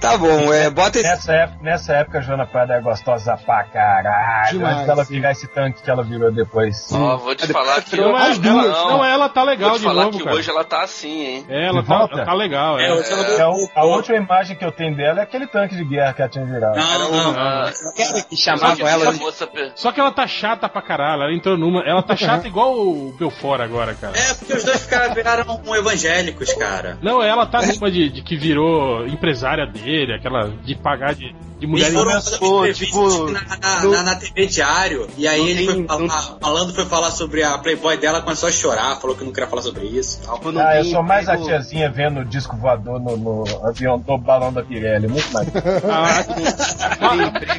Tá 0.00 0.16
bom, 0.16 0.52
é, 0.52 0.70
bota 0.70 0.98
esse. 0.98 1.08
Nessa 1.08 1.32
época, 1.32 1.58
nessa 1.62 1.92
época 1.94 2.18
a 2.18 2.20
Joana 2.20 2.46
Prada 2.46 2.74
é 2.74 2.80
gostosa 2.80 3.36
pra 3.36 3.64
caralho. 3.64 4.50
Demais, 4.58 4.74
antes 4.76 4.86
dela 4.86 5.04
sim. 5.04 5.14
virar 5.14 5.32
esse 5.32 5.46
tanque 5.48 5.82
que 5.82 5.90
ela 5.90 6.04
virou 6.04 6.30
depois. 6.30 6.88
Ó, 6.92 7.16
vou 7.16 7.34
te 7.34 7.46
falar 7.48 7.82
que 7.82 7.96
Não, 7.96 8.14
as 8.14 8.38
duas. 8.38 8.66
ela 8.66 8.88
Não, 8.88 9.04
ela 9.04 9.28
tá 9.28 9.40
Vou 9.40 9.50
legal 9.50 9.72
te 9.72 9.78
de 9.78 9.84
falar 9.84 10.04
novo, 10.04 10.18
que 10.18 10.24
cara. 10.24 10.36
hoje 10.36 10.50
ela 10.50 10.64
tá 10.64 10.82
assim, 10.82 11.20
hein? 11.26 11.46
É, 11.48 11.66
ela 11.66 11.82
tá, 11.82 11.98
volta? 11.98 12.24
tá 12.24 12.34
legal, 12.34 12.78
É, 12.78 12.84
é. 12.84 12.86
ela 12.88 13.02
É, 13.38 13.46
o- 13.46 13.68
a 13.74 13.84
última 13.84 14.16
imagem 14.16 14.56
que 14.56 14.64
eu 14.64 14.70
tenho 14.72 14.96
dela 14.96 15.20
é 15.20 15.22
aquele 15.22 15.46
tanque 15.46 15.74
de 15.74 15.84
guerra 15.84 16.12
que 16.12 16.22
ela 16.22 16.30
tinha 16.30 16.44
virado. 16.44 16.76
Não, 16.76 16.98
não, 16.98 17.32
não. 17.32 17.34
Ah, 17.40 17.72
Era 17.96 18.22
que 18.22 18.36
só 18.36 18.42
chamavam 18.52 18.76
que 18.76 18.82
ela 18.82 19.12
de. 19.12 19.72
Só 19.74 19.90
que 19.92 20.00
ela 20.00 20.10
tá 20.12 20.26
chata 20.26 20.68
pra 20.68 20.82
caralho, 20.82 21.22
ela 21.22 21.32
entrou 21.32 21.56
numa. 21.56 21.80
Ela 21.82 22.02
tá 22.02 22.14
chata 22.16 22.46
igual 22.48 22.74
o 22.78 23.12
Belfort 23.18 23.60
agora, 23.60 23.94
cara. 23.94 24.16
É, 24.16 24.34
porque 24.34 24.52
os 24.54 24.64
dois 24.64 24.82
ficaram, 24.82 25.14
viraram 25.14 25.60
um 25.64 25.74
evangélicos, 26.08 26.52
cara. 26.54 26.98
Não, 27.02 27.22
ela 27.22 27.46
tá 27.46 27.60
numa 27.62 27.90
de, 27.90 28.08
de 28.08 28.22
que 28.22 28.36
virou 28.36 29.06
empresária 29.06 29.66
dele, 29.66 30.14
aquela 30.14 30.48
de 30.48 30.74
pagar 30.74 31.14
de, 31.14 31.34
de 31.58 31.66
mulher 31.66 31.92
começou, 31.92 32.72
tipo, 32.72 33.30
na, 33.30 33.40
na, 33.60 33.82
no- 33.82 33.90
na- 33.92 34.02
na 34.04 34.14
TV 34.16 34.46
Diário, 34.46 35.08
e 35.16 35.26
aí 35.26 35.40
Não 35.40 35.48
ele 35.48 35.64
foi 35.64 35.74
tem- 35.74 35.86
falar, 35.86 36.00
não- 36.06 36.36
o 36.36 36.40
malandro 36.40 36.74
foi 36.74 36.84
falar 36.86 37.10
sobre 37.10 37.42
a 37.42 37.58
Playboy 37.58 37.96
dela, 37.96 38.20
começou 38.22 38.48
a 38.48 38.52
chorar, 38.52 38.96
falou 39.00 39.16
que 39.16 39.24
não 39.24 39.32
queria 39.32 39.48
falar 39.48 39.62
sobre 39.62 39.84
isso 39.86 40.20
tal. 40.24 40.36
Tipo, 40.36 40.52
não 40.52 40.60
Ah, 40.66 40.76
eu 40.76 40.84
sou 40.84 41.02
mais 41.02 41.28
a 41.28 41.32
emprego- 41.34 41.48
tiazinha 41.50 41.90
vendo 41.90 42.20
o 42.20 42.24
disco 42.24 42.56
voador 42.56 43.00
no, 43.00 43.16
no 43.16 43.44
avião 43.66 43.98
do 43.98 44.16
balão 44.18 44.52
da 44.52 44.62
Pirelli, 44.62 45.08
muito 45.08 45.30
mais. 45.32 45.48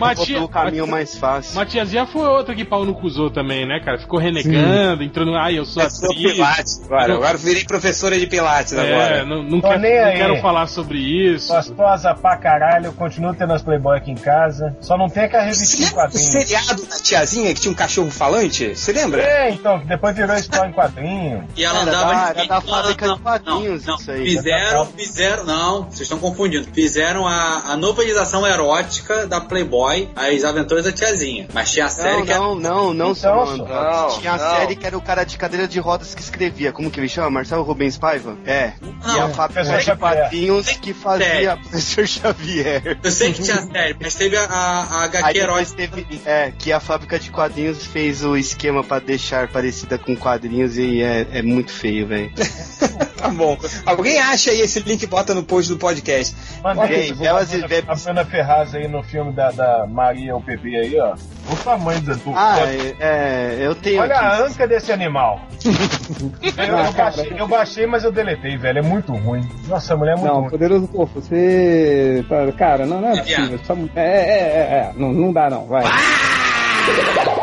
Ah, 0.01 0.15
tinha- 0.15 0.43
o 0.43 0.47
caminho 0.47 0.87
mais 0.87 1.17
fácil. 1.17 1.53
Uma 1.57 1.65
tiazinha 1.65 2.05
foi 2.05 2.27
outra 2.27 2.55
que 2.55 2.63
pau 2.65 2.85
no 2.85 2.93
cuzou 2.93 3.29
também, 3.29 3.65
né, 3.67 3.79
cara? 3.83 3.97
Ficou 3.99 4.19
renegando, 4.19 5.03
entrando. 5.03 5.35
Ai, 5.35 5.57
eu 5.57 5.65
sou 5.65 5.83
atriz. 5.83 5.99
Pilates, 6.33 6.81
agora. 6.85 7.13
Agora 7.13 7.33
eu 7.33 7.39
virei 7.39 7.63
professora 7.65 8.15
de 8.17 8.23
Não, 8.23 8.29
Pilates 8.29 8.73
É, 8.73 8.81
agora. 8.81 9.25
não, 9.25 9.37
não, 9.43 9.59
nem 9.79 10.05
não 10.05 10.11
quero 10.13 10.37
falar 10.41 10.67
sobre 10.67 10.97
isso. 10.99 11.53
Gostosa 11.53 12.13
pra 12.15 12.37
caralho, 12.37 12.87
eu 12.87 12.93
continuo 12.93 13.33
tendo 13.33 13.53
as 13.53 13.61
Playboy 13.61 13.88
aqui 13.91 14.11
em 14.11 14.15
casa. 14.15 14.75
Só 14.81 14.97
não 14.97 15.09
tem 15.09 15.23
aquela 15.23 15.43
Você 15.43 15.49
revistinha 15.49 15.87
em 15.89 15.91
quadrinhos. 15.91 16.31
seriado 16.31 16.85
da 16.85 16.95
tiazinha 16.97 17.53
que 17.53 17.61
tinha 17.61 17.71
um 17.71 17.75
cachorro 17.75 18.11
falante? 18.11 18.75
Você 18.75 18.91
lembra? 18.91 19.21
É, 19.21 19.51
então, 19.51 19.79
que 19.79 19.87
depois 19.87 20.15
virou 20.15 20.35
história 20.35 20.69
em 20.69 20.73
quadrinho. 20.73 21.47
E 21.55 21.63
ela 21.63 21.81
Era 21.81 21.89
andava 21.89 22.11
da- 22.13 22.33
de 22.33 22.39
era 22.39 22.47
da 22.47 22.55
não, 22.55 22.61
fábrica 22.61 23.07
não, 23.07 23.15
de 23.15 23.21
quadrinhos, 23.21 23.85
não, 23.85 23.95
isso 23.95 24.11
aí. 24.11 24.25
Fizeram, 24.25 24.85
fizeram, 24.85 25.43
não, 25.45 25.83
vocês 25.83 26.01
estão 26.01 26.19
confundindo. 26.19 26.67
Fizeram 26.73 27.27
a, 27.27 27.63
a 27.71 27.77
novelização 27.77 28.45
erótica 28.45 29.27
da 29.27 29.41
Playboy, 29.41 30.09
As 30.15 30.43
Aventuras 30.43 30.85
da 30.85 30.91
Tiazinha. 30.91 31.47
Mas 31.53 31.71
tinha 31.71 31.85
a 31.85 31.89
série 31.89 32.17
Não, 32.17 32.25
que 32.25 32.31
era. 32.31 32.39
não, 32.39 32.55
não, 32.55 32.93
não, 32.93 33.11
Então, 33.11 33.15
Samantha. 33.15 33.63
não, 33.73 34.19
Tinha 34.19 34.33
a 34.33 34.37
não. 34.37 34.55
série 34.57 34.75
que 34.75 34.85
era 34.85 34.97
o 34.97 35.01
cara 35.01 35.23
de 35.23 35.37
cadeira 35.37 35.67
de 35.67 35.79
rodas 35.79 36.13
que 36.15 36.21
escrevia. 36.21 36.71
Como 36.71 36.89
que 36.91 36.99
ele 36.99 37.09
chama? 37.09 37.29
Marcelo 37.29 37.63
Rubens 37.63 37.97
Paiva? 37.97 38.35
É. 38.45 38.73
Não, 39.05 39.15
e 39.15 39.19
a 39.19 39.29
fábrica 39.29 39.63
de 39.63 39.95
quadrinhos 39.95 40.67
que 40.73 40.93
fazia 40.93 41.25
Sério. 41.25 41.57
Professor 41.69 42.07
Xavier. 42.07 42.99
Eu 43.03 43.11
sei 43.11 43.33
que 43.33 43.43
tinha 43.43 43.61
série, 43.61 43.78
mas 44.01 44.15
teve 44.15 44.37
a, 44.37 44.43
a, 44.45 44.83
a 45.01 45.03
HQ 45.05 45.37
erótica. 45.37 45.75
teve, 45.77 46.21
é, 46.25 46.51
que 46.57 46.71
a 46.71 46.79
fábrica 46.79 47.19
de 47.19 47.29
quadrinhos 47.31 47.85
fez 47.85 48.23
o 48.23 48.35
esquema 48.37 48.83
pra 48.83 48.99
deixar 48.99 49.47
parecida 49.47 49.97
com 49.97 50.15
quadrinhos 50.15 50.77
e 50.77 51.01
é, 51.01 51.27
é 51.33 51.41
muito 51.41 51.71
feio, 51.71 52.07
velho. 52.07 52.31
Tá 53.19 53.27
bom. 53.27 53.57
Alguém 53.85 54.17
acha 54.17 54.49
aí 54.49 54.61
esse 54.61 54.79
link 54.79 55.03
e 55.03 55.05
bota 55.05 55.35
no 55.35 55.43
post 55.43 55.69
do 55.69 55.77
podcast. 55.77 56.33
Mandei, 56.63 56.85
Ok, 56.85 57.13
vou 57.15 57.27
elas- 57.27 57.53
a 57.53 57.91
a 57.91 57.95
Bruna 57.95 58.23
Ferraz 58.25 58.73
aí 58.73 58.87
no 58.87 59.03
filme 59.03 59.33
da, 59.33 59.51
da 59.51 59.85
Maria 59.85 60.37
o 60.37 60.39
bebê 60.39 60.77
aí, 60.77 60.97
ó. 60.97 61.15
O 61.51 61.55
tamanho 61.57 61.99
do... 61.99 62.15
do- 62.15 62.33
Ah, 62.33 62.59
é, 62.61 62.95
é, 63.01 63.57
eu 63.59 63.75
tenho 63.75 63.99
Olha 64.01 64.15
a 64.15 64.35
aqui. 64.37 64.43
anca 64.53 64.65
desse 64.69 64.93
animal. 64.93 65.41
eu, 65.61 66.77
eu 66.77 66.93
baixei, 66.93 67.33
eu 67.37 67.47
baixei, 67.47 67.85
mas 67.87 68.03
eu 68.05 68.11
deletei, 68.11 68.57
velho. 68.57 68.79
É 68.79 68.81
muito 68.81 69.11
ruim. 69.13 69.45
Nossa, 69.67 69.93
a 69.93 69.97
mulher 69.97 70.13
é 70.13 70.15
muito 70.15 70.27
Não, 70.31 70.39
ruim. 70.41 70.49
poderoso 70.49 70.87
fofo, 70.87 71.19
você. 71.21 72.23
tá- 72.29 72.49
Cara, 72.57 72.85
não, 72.85 73.01
não 73.01 73.09
é 73.09 73.17
É 73.17 73.21
possível. 73.21 73.59
Mulher- 73.75 73.91
É, 73.95 74.01
é, 74.01 74.05
é, 74.05 74.91
é. 74.91 74.91
Não, 74.95 75.11
não 75.11 75.31
dá 75.33 75.49
não, 75.49 75.65
vai. 75.65 75.83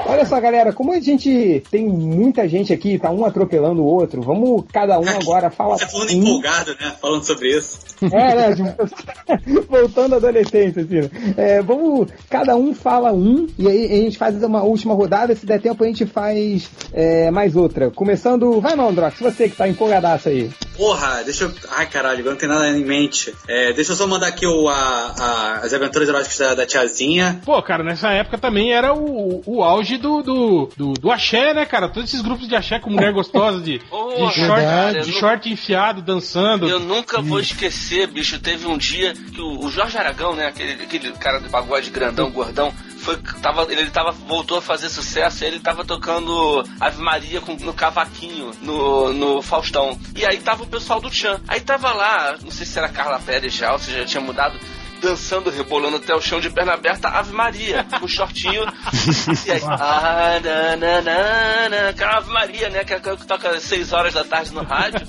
Olha 0.09 0.25
só, 0.25 0.41
galera, 0.41 0.73
como 0.73 0.93
a 0.93 1.01
gente 1.01 1.63
tem 1.71 1.87
muita 1.87 2.49
gente 2.49 2.73
aqui, 2.73 2.99
tá 2.99 3.11
um 3.11 3.25
atropelando 3.25 3.83
o 3.83 3.87
outro, 3.87 4.23
vamos 4.23 4.65
cada 4.73 4.99
um 4.99 5.09
agora 5.09 5.51
fala. 5.51 5.77
Você 5.77 5.85
tá 5.85 5.91
falando 5.91 6.11
um. 6.11 6.13
empolgado, 6.15 6.71
né? 6.81 6.93
Falando 7.01 7.25
sobre 7.25 7.57
isso. 7.57 7.79
É, 8.03 8.35
né? 8.35 8.55
tipo, 8.57 9.67
voltando 9.69 10.15
à 10.15 10.17
adolescência, 10.17 10.83
assim. 10.83 11.01
né? 11.01 11.11
É, 11.37 11.63
vamos, 11.63 12.09
cada 12.31 12.55
um 12.57 12.75
fala 12.75 13.13
um, 13.13 13.47
e 13.59 13.67
aí 13.69 13.85
a 13.87 13.97
gente 14.05 14.19
faz 14.19 14.41
uma 14.43 14.63
última 14.63 14.95
rodada, 14.95 15.35
se 15.35 15.45
der 15.47 15.61
tempo 15.61 15.83
a 15.83 15.87
gente 15.87 16.07
faz 16.07 16.71
é, 16.93 17.31
mais 17.31 17.57
outra. 17.57 17.91
Começando, 17.91 18.61
vai 18.61 18.77
Mandrox, 18.77 19.19
você 19.21 19.49
que 19.49 19.57
tá 19.57 19.69
empolgadaço 19.69 20.29
aí. 20.29 20.51
Porra, 20.77 21.23
deixa 21.25 21.45
eu. 21.45 21.53
Ai 21.71 21.87
caralho, 21.87 22.21
agora 22.21 22.33
não 22.35 22.39
tem 22.41 22.49
nada 22.49 22.69
em 22.69 22.85
mente. 22.85 23.35
É, 23.49 23.73
deixa 23.73 23.93
eu 23.93 23.97
só 23.97 24.07
mandar 24.07 24.29
aqui 24.29 24.47
o, 24.47 24.69
a, 24.69 25.15
a- 25.19 25.61
as 25.65 25.73
aventuras 25.73 26.09
eróticas 26.09 26.39
da, 26.39 26.55
da 26.55 26.67
tiazinha. 26.67 27.41
Pô, 27.45 27.61
cara, 27.63 27.83
nessa 27.83 28.11
época 28.13 28.37
também 28.39 28.73
era 28.73 28.93
o, 28.95 29.43
o 29.47 29.63
auge 29.65 29.96
do, 29.99 30.23
do, 30.23 30.71
do, 30.77 30.93
do 30.95 31.11
axé, 31.11 31.55
né, 31.55 31.65
cara? 31.65 31.89
Todos 31.89 32.11
esses 32.11 32.23
grupos 32.23 32.49
de 32.49 32.57
axé 32.57 32.79
com 32.79 32.91
mulher 32.91 33.13
gostosa 33.13 33.61
de, 33.61 33.79
Porra, 33.91 34.33
de, 34.33 34.41
short, 34.41 34.63
cara, 34.63 35.01
de 35.01 35.13
short 35.13 35.53
enfiado, 35.53 36.03
dançando. 36.03 36.69
Eu 36.69 36.81
nunca 36.81 37.21
vou 37.21 37.41
esquecer, 37.41 38.07
bicho. 38.09 38.39
Teve 38.39 38.67
um 38.67 38.79
dia 38.79 39.13
que 39.15 39.41
o, 39.41 39.65
o 39.65 39.71
Jorge 39.71 39.99
Aragão, 39.99 40.35
né? 40.35 40.47
Aquele, 40.47 40.73
aquele 40.73 41.13
cara 41.13 41.41
do 41.41 41.49
pagode 41.49 41.91
grandão, 41.91 42.31
gordão, 42.31 42.73
foi, 42.97 43.17
tava, 43.41 43.67
ele 43.71 43.91
tava, 43.91 44.11
voltou 44.11 44.59
a 44.59 44.63
fazer 44.63 44.89
sucesso 44.89 45.45
e 45.45 45.47
ele 45.47 45.61
tava 45.61 45.85
tocando 45.85 46.65
Ave 46.81 47.01
Maria 47.01 47.41
com, 47.41 47.55
no 47.55 47.73
cavaquinho 47.73 48.51
no, 48.63 49.13
no 49.13 49.43
Faustão. 49.43 49.99
E 50.17 50.27
aí 50.27 50.39
tava 50.39 50.65
o 50.65 50.67
pessoal 50.67 51.01
do 51.01 51.09
Tchan. 51.09 51.41
Aí 51.47 51.61
tava 51.61 51.93
lá, 51.93 52.37
não 52.43 52.51
sei 52.51 52.67
se 52.67 52.77
era 52.77 52.89
Carla 52.89 53.21
Pérez 53.21 53.55
já, 53.55 53.73
ou 53.73 53.79
se 53.79 53.93
já 53.93 54.05
tinha 54.05 54.21
mudado. 54.21 54.59
Dançando, 55.01 55.51
rebolando 55.51 55.97
até 55.97 56.15
o 56.15 56.21
chão 56.21 56.41
de 56.41 56.49
perna 56.51 56.73
aberta, 56.75 57.09
Ave 57.09 57.33
Maria, 57.33 57.85
com 58.01 58.09
shortinho. 58.09 58.63
e 59.47 59.51
aí, 59.53 59.61
ah, 59.65 60.41
na, 60.43 60.77
na, 60.77 61.03
na, 61.03 61.69
na, 61.87 61.93
que 61.93 62.03
é 62.03 62.07
Ave 62.07 62.31
Maria, 62.33 62.71
né? 62.71 62.85
Que 62.85 62.95
é 62.95 62.97
aquela 62.97 63.17
que 63.17 63.27
toca 63.27 63.49
às 63.51 63.63
6 63.65 63.93
horas 63.93 64.15
da 64.15 64.25
tarde 64.25 64.53
no 64.55 64.63
rádio. 64.63 65.01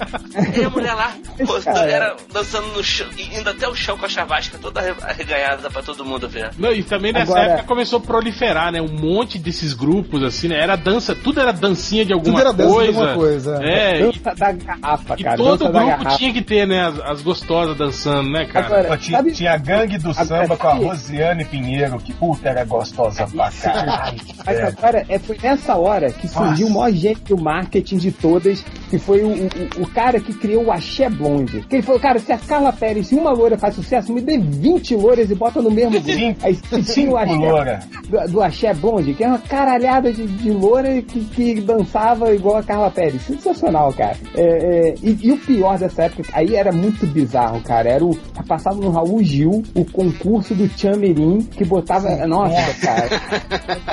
E 0.55 0.63
a 0.63 0.69
mulher 0.69 0.93
lá, 0.93 1.11
Cara. 1.63 1.89
era 1.91 2.15
dançando 2.31 2.67
no 2.67 2.83
chão, 2.83 3.07
e 3.17 3.37
indo 3.37 3.49
até 3.49 3.67
o 3.67 3.75
chão 3.75 3.97
com 3.97 4.05
a 4.05 4.09
chavasca 4.09 4.57
toda 4.61 4.79
arre- 4.79 4.95
arreganhada 5.01 5.69
pra 5.69 5.81
todo 5.81 6.03
mundo 6.05 6.27
ver. 6.27 6.51
Não, 6.57 6.71
e 6.71 6.83
também 6.83 7.13
nessa 7.13 7.31
Agora- 7.31 7.51
época 7.53 7.63
começou 7.67 7.99
a 7.99 8.01
proliferar, 8.01 8.71
né? 8.71 8.81
Um 8.81 8.87
monte 8.99 9.39
desses 9.39 9.73
grupos, 9.73 10.21
assim, 10.23 10.47
né? 10.49 10.59
Era 10.61 10.75
dança, 10.75 11.15
tudo 11.15 11.39
era 11.39 11.51
dancinha 11.53 12.05
de 12.05 12.13
alguma 12.13 12.39
Tudo 12.39 12.41
era 12.47 12.53
dança 12.53 12.69
de 12.69 12.75
coisa. 12.75 12.99
alguma 12.99 13.15
coisa. 13.15 13.59
É, 13.63 13.99
e, 13.99 14.03
Dança 14.11 14.35
da 14.35 14.51
garrafa, 14.51 15.15
e 15.17 15.23
cara. 15.23 15.37
todo 15.37 15.57
dança 15.59 15.71
da 15.71 15.95
grupo 15.95 16.17
tinha 16.17 16.33
que 16.33 16.41
ter, 16.41 16.67
né? 16.67 16.87
As, 16.87 16.99
as 16.99 17.21
gostosas 17.21 17.77
dançando, 17.77 18.29
né, 18.29 18.45
cara? 18.45 18.65
Agora, 18.67 18.97
tinha, 18.97 19.17
sabe- 19.17 19.31
tinha 19.31 19.53
a 19.53 19.57
gangue 19.79 19.97
do 19.97 20.13
samba 20.13 20.57
com 20.57 20.67
a 20.67 20.73
Rosiane 20.73 21.45
Pinheiro, 21.45 21.97
que 21.99 22.13
puta 22.13 22.49
era 22.49 22.63
gostosa 22.65 23.27
pra 23.27 23.51
caralho. 23.51 24.17
Mas 24.45 24.57
É. 24.59 24.63
agora, 24.63 25.05
é, 25.09 25.19
foi 25.19 25.37
nessa 25.41 25.75
hora 25.75 26.11
que 26.11 26.27
surgiu 26.27 26.67
o 26.67 26.71
maior 26.71 26.91
gênio 26.91 27.17
do 27.27 27.37
marketing 27.37 27.97
de 27.97 28.11
todas, 28.11 28.63
que 28.89 28.97
foi 28.97 29.21
o, 29.23 29.29
o, 29.29 29.83
o 29.83 29.87
cara 29.89 30.19
que 30.19 30.33
criou 30.33 30.65
o 30.65 30.71
Axé 30.71 31.09
Blonde. 31.09 31.61
Que 31.61 31.75
ele 31.77 31.83
falou, 31.83 31.99
cara, 31.99 32.19
se 32.19 32.31
a 32.31 32.37
Carla 32.37 32.71
Pérez, 32.73 33.07
se 33.07 33.15
uma 33.15 33.31
loura 33.31 33.57
faz 33.57 33.75
sucesso, 33.75 34.13
me 34.13 34.21
dê 34.21 34.37
20 34.37 34.95
louras 34.95 35.29
e 35.29 35.35
bota 35.35 35.61
no 35.61 35.69
mesmo 35.71 35.91
grupo. 35.91 36.11
Cinco- 36.11 36.39
Aí 36.45 36.55
tinha 36.83 37.11
o 37.11 37.17
Axé, 37.17 37.33
loura. 37.35 37.79
do, 38.07 38.31
do 38.31 38.41
Axé 38.41 38.73
Blonde, 38.73 39.13
que 39.13 39.23
é 39.23 39.27
uma 39.27 39.39
caralhada 39.39 40.11
de, 40.11 40.25
de 40.25 40.51
loura 40.51 41.01
que, 41.01 41.19
que 41.25 41.61
dançava 41.61 42.33
igual 42.33 42.57
a 42.57 42.63
Carla 42.63 42.89
Pérez. 42.91 43.21
Sensacional, 43.23 43.93
cara. 43.93 44.15
É, 44.35 44.41
é, 44.89 44.93
e, 45.01 45.17
e 45.27 45.31
o 45.31 45.37
pior 45.37 45.77
dessa 45.77 46.03
época, 46.03 46.23
aí 46.33 46.55
era 46.55 46.71
muito 46.71 47.05
bizarro, 47.07 47.61
cara. 47.61 47.89
Era 47.89 48.05
o. 48.05 48.15
Passava 48.47 48.77
no 48.77 48.89
Raul 48.91 49.21
Gil 49.23 49.63
o 49.75 49.85
concurso 49.85 50.53
do 50.53 50.67
Chamirim, 50.77 51.41
que 51.41 51.63
botava. 51.65 52.09
Nossa, 52.27 52.73
cara. 52.81 53.09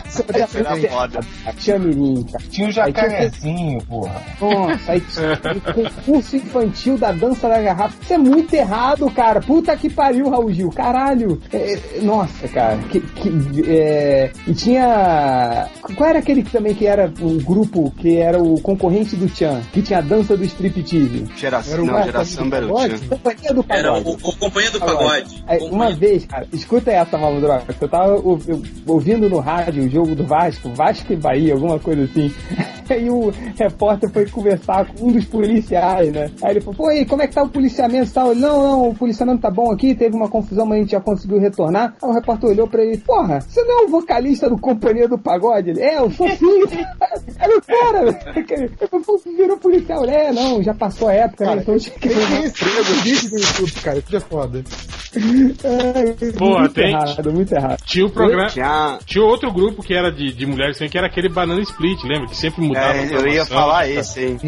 Isso 0.07 0.25
era 0.29 0.77
foda. 0.89 1.21
Chamirim, 1.59 2.23
cara. 2.25 2.45
Tinha 2.51 2.69
o 2.69 2.73
jacarezinho, 2.73 3.83
porra. 3.85 4.23
Nossa, 4.41 4.93
aí 4.93 5.01
tinha 5.01 5.33
o 5.67 5.73
concurso 5.75 6.37
infantil 6.37 6.99
da 6.99 7.13
dança 7.13 7.49
da 7.49 7.61
garrafa. 7.61 7.97
Isso 8.03 8.13
é 8.13 8.19
muito 8.19 8.55
errado, 8.55 9.11
cara. 9.11 9.41
Puta 9.41 9.77
que 9.77 9.89
pariu, 9.91 10.29
Raul 10.31 10.53
Gil. 10.53 10.71
Caralho. 10.71 11.41
É, 11.53 11.75
é, 11.75 12.01
nossa, 12.03 12.49
cara. 12.49 12.79
Que, 12.91 13.01
que, 13.01 13.65
é, 13.71 14.31
e 14.47 14.55
tinha. 14.55 15.69
Qual 15.97 16.09
era 16.09 16.19
aquele 16.19 16.43
que 16.43 16.51
também 16.51 16.75
que 16.75 16.87
era 16.87 17.13
o 17.21 17.41
grupo 17.43 17.91
que 17.99 18.17
era 18.17 18.41
o 18.41 18.61
concorrente 18.61 19.17
do 19.17 19.29
Chan? 19.29 19.61
Que 19.73 19.83
tinha 19.83 19.99
a 19.99 20.03
dança 20.03 20.37
do 20.37 20.45
striptease? 20.45 21.27
Geração, 21.37 21.73
Era 21.75 21.83
o 21.83 21.87
não, 21.87 22.03
geração 22.03 22.49
do 22.49 22.57
era 22.57 22.67
o 22.67 22.69
pagode? 22.69 22.95
Tchan. 22.99 23.09
Companhia 23.09 23.53
do 23.55 23.65
Era 23.69 23.93
Pagode. 23.93 24.09
o, 24.09 24.29
o 24.29 24.37
companhia 24.37 24.71
do 24.71 24.81
pagode. 24.81 25.45
aí, 25.47 25.64
uma 25.71 25.91
vez, 25.93 26.25
cara, 26.27 26.47
escuta 26.53 26.91
essa, 26.91 27.17
malandroca. 27.19 27.75
Eu 27.81 27.89
tava 27.89 28.15
ou- 28.15 28.39
eu- 28.47 28.63
ouvindo 28.87 29.29
no 29.29 29.39
rádio 29.41 29.85
o 29.85 29.89
jogo 29.89 30.15
do 30.15 30.25
Vasco, 30.25 30.71
Vasco 30.75 31.13
e 31.13 31.17
Bahia, 31.17 31.55
alguma 31.55 31.79
coisa 31.79 32.05
assim. 32.05 32.33
Aí 32.89 33.09
o 33.11 33.33
repórter 33.59 34.11
foi 34.11 34.29
conversar 34.29 34.87
com 34.87 35.07
um 35.09 35.13
dos 35.13 35.25
policiais, 35.25 36.13
né? 36.13 36.31
Aí 36.43 36.53
ele 36.53 36.61
falou, 36.61 36.75
pô, 36.77 36.91
e 36.93 37.05
como 37.05 37.23
é 37.23 37.27
que 37.27 37.35
tá 37.35 37.43
o 37.43 37.49
policiamento 37.49 38.11
e 38.11 38.13
tal? 38.13 38.31
Ele, 38.33 38.41
não, 38.41 38.63
não, 38.63 38.89
o 38.91 38.95
policiamento 38.95 39.41
tá 39.41 39.51
bom 39.51 39.71
aqui, 39.73 39.95
teve 39.95 40.15
uma 40.17 40.29
confusão, 40.29 40.67
mas 40.67 40.79
a 40.79 40.81
gente 40.83 40.91
já 40.93 41.01
conseguiu 41.01 41.39
retornar. 41.39 41.95
Aí 42.03 42.09
o 42.09 42.13
repórter 42.13 42.51
olhou 42.51 42.67
pra 42.69 42.83
ele, 42.85 42.99
porra, 42.99 43.41
você 43.41 43.63
não 43.63 43.83
é 43.83 43.85
o 43.85 43.89
vocalista 43.89 44.49
do 44.49 44.59
Companhia 44.59 45.09
do 45.09 45.19
Pagode? 45.19 45.71
Ele, 45.71 45.81
é, 45.81 45.99
eu 45.99 46.11
sou 46.11 46.29
sim. 46.29 46.63
Era 47.39 47.57
o 47.59 47.63
cara. 47.63 48.35
Eu 48.93 49.01
você 49.01 49.31
virou 49.33 49.57
policial. 49.59 50.05
Ele, 50.05 50.13
é, 50.13 50.33
não, 50.33 50.63
já 50.63 50.73
passou 50.75 51.09
a 51.09 51.13
época, 51.13 51.45
né? 51.45 51.51
Cara, 51.51 51.61
Então 51.63 51.75
eu 51.75 51.81
tinha 51.81 51.97
que... 51.99 52.09
Tem 52.09 52.45
estrela, 52.45 52.83
vídeo 53.03 53.31
no 53.31 53.39
YouTube, 53.39 53.73
cara. 53.83 53.99
Isso 53.99 54.17
é 54.17 54.21
foda. 54.21 54.65
Pô, 56.39 56.59
muito 56.59 56.75
tem- 56.75 56.91
errado, 56.93 57.33
muito 57.33 57.53
errado. 57.55 57.79
Tinha 57.85 58.07
o 58.07 58.11
programa. 58.11 58.47
Tinha, 58.49 58.99
Tinha 59.05 59.25
outro 59.25 59.53
grupo 59.53 59.83
que 59.83 59.95
era 59.95 60.11
de, 60.11 60.33
de 60.33 60.47
mulheres 60.47 60.77
também, 60.79 60.91
que 60.91 60.99
era 60.99 61.07
aquele 61.07 61.29
Banana 61.29 61.61
Split, 61.63 62.03
lembra? 62.05 62.29
Que 62.29 62.37
sempre 62.37 62.63
mudava. 62.63 62.97
é, 62.99 63.15
eu 63.15 63.27
ia 63.29 63.45
falar 63.47 63.89
esse, 63.89 64.21
hein. 64.25 64.39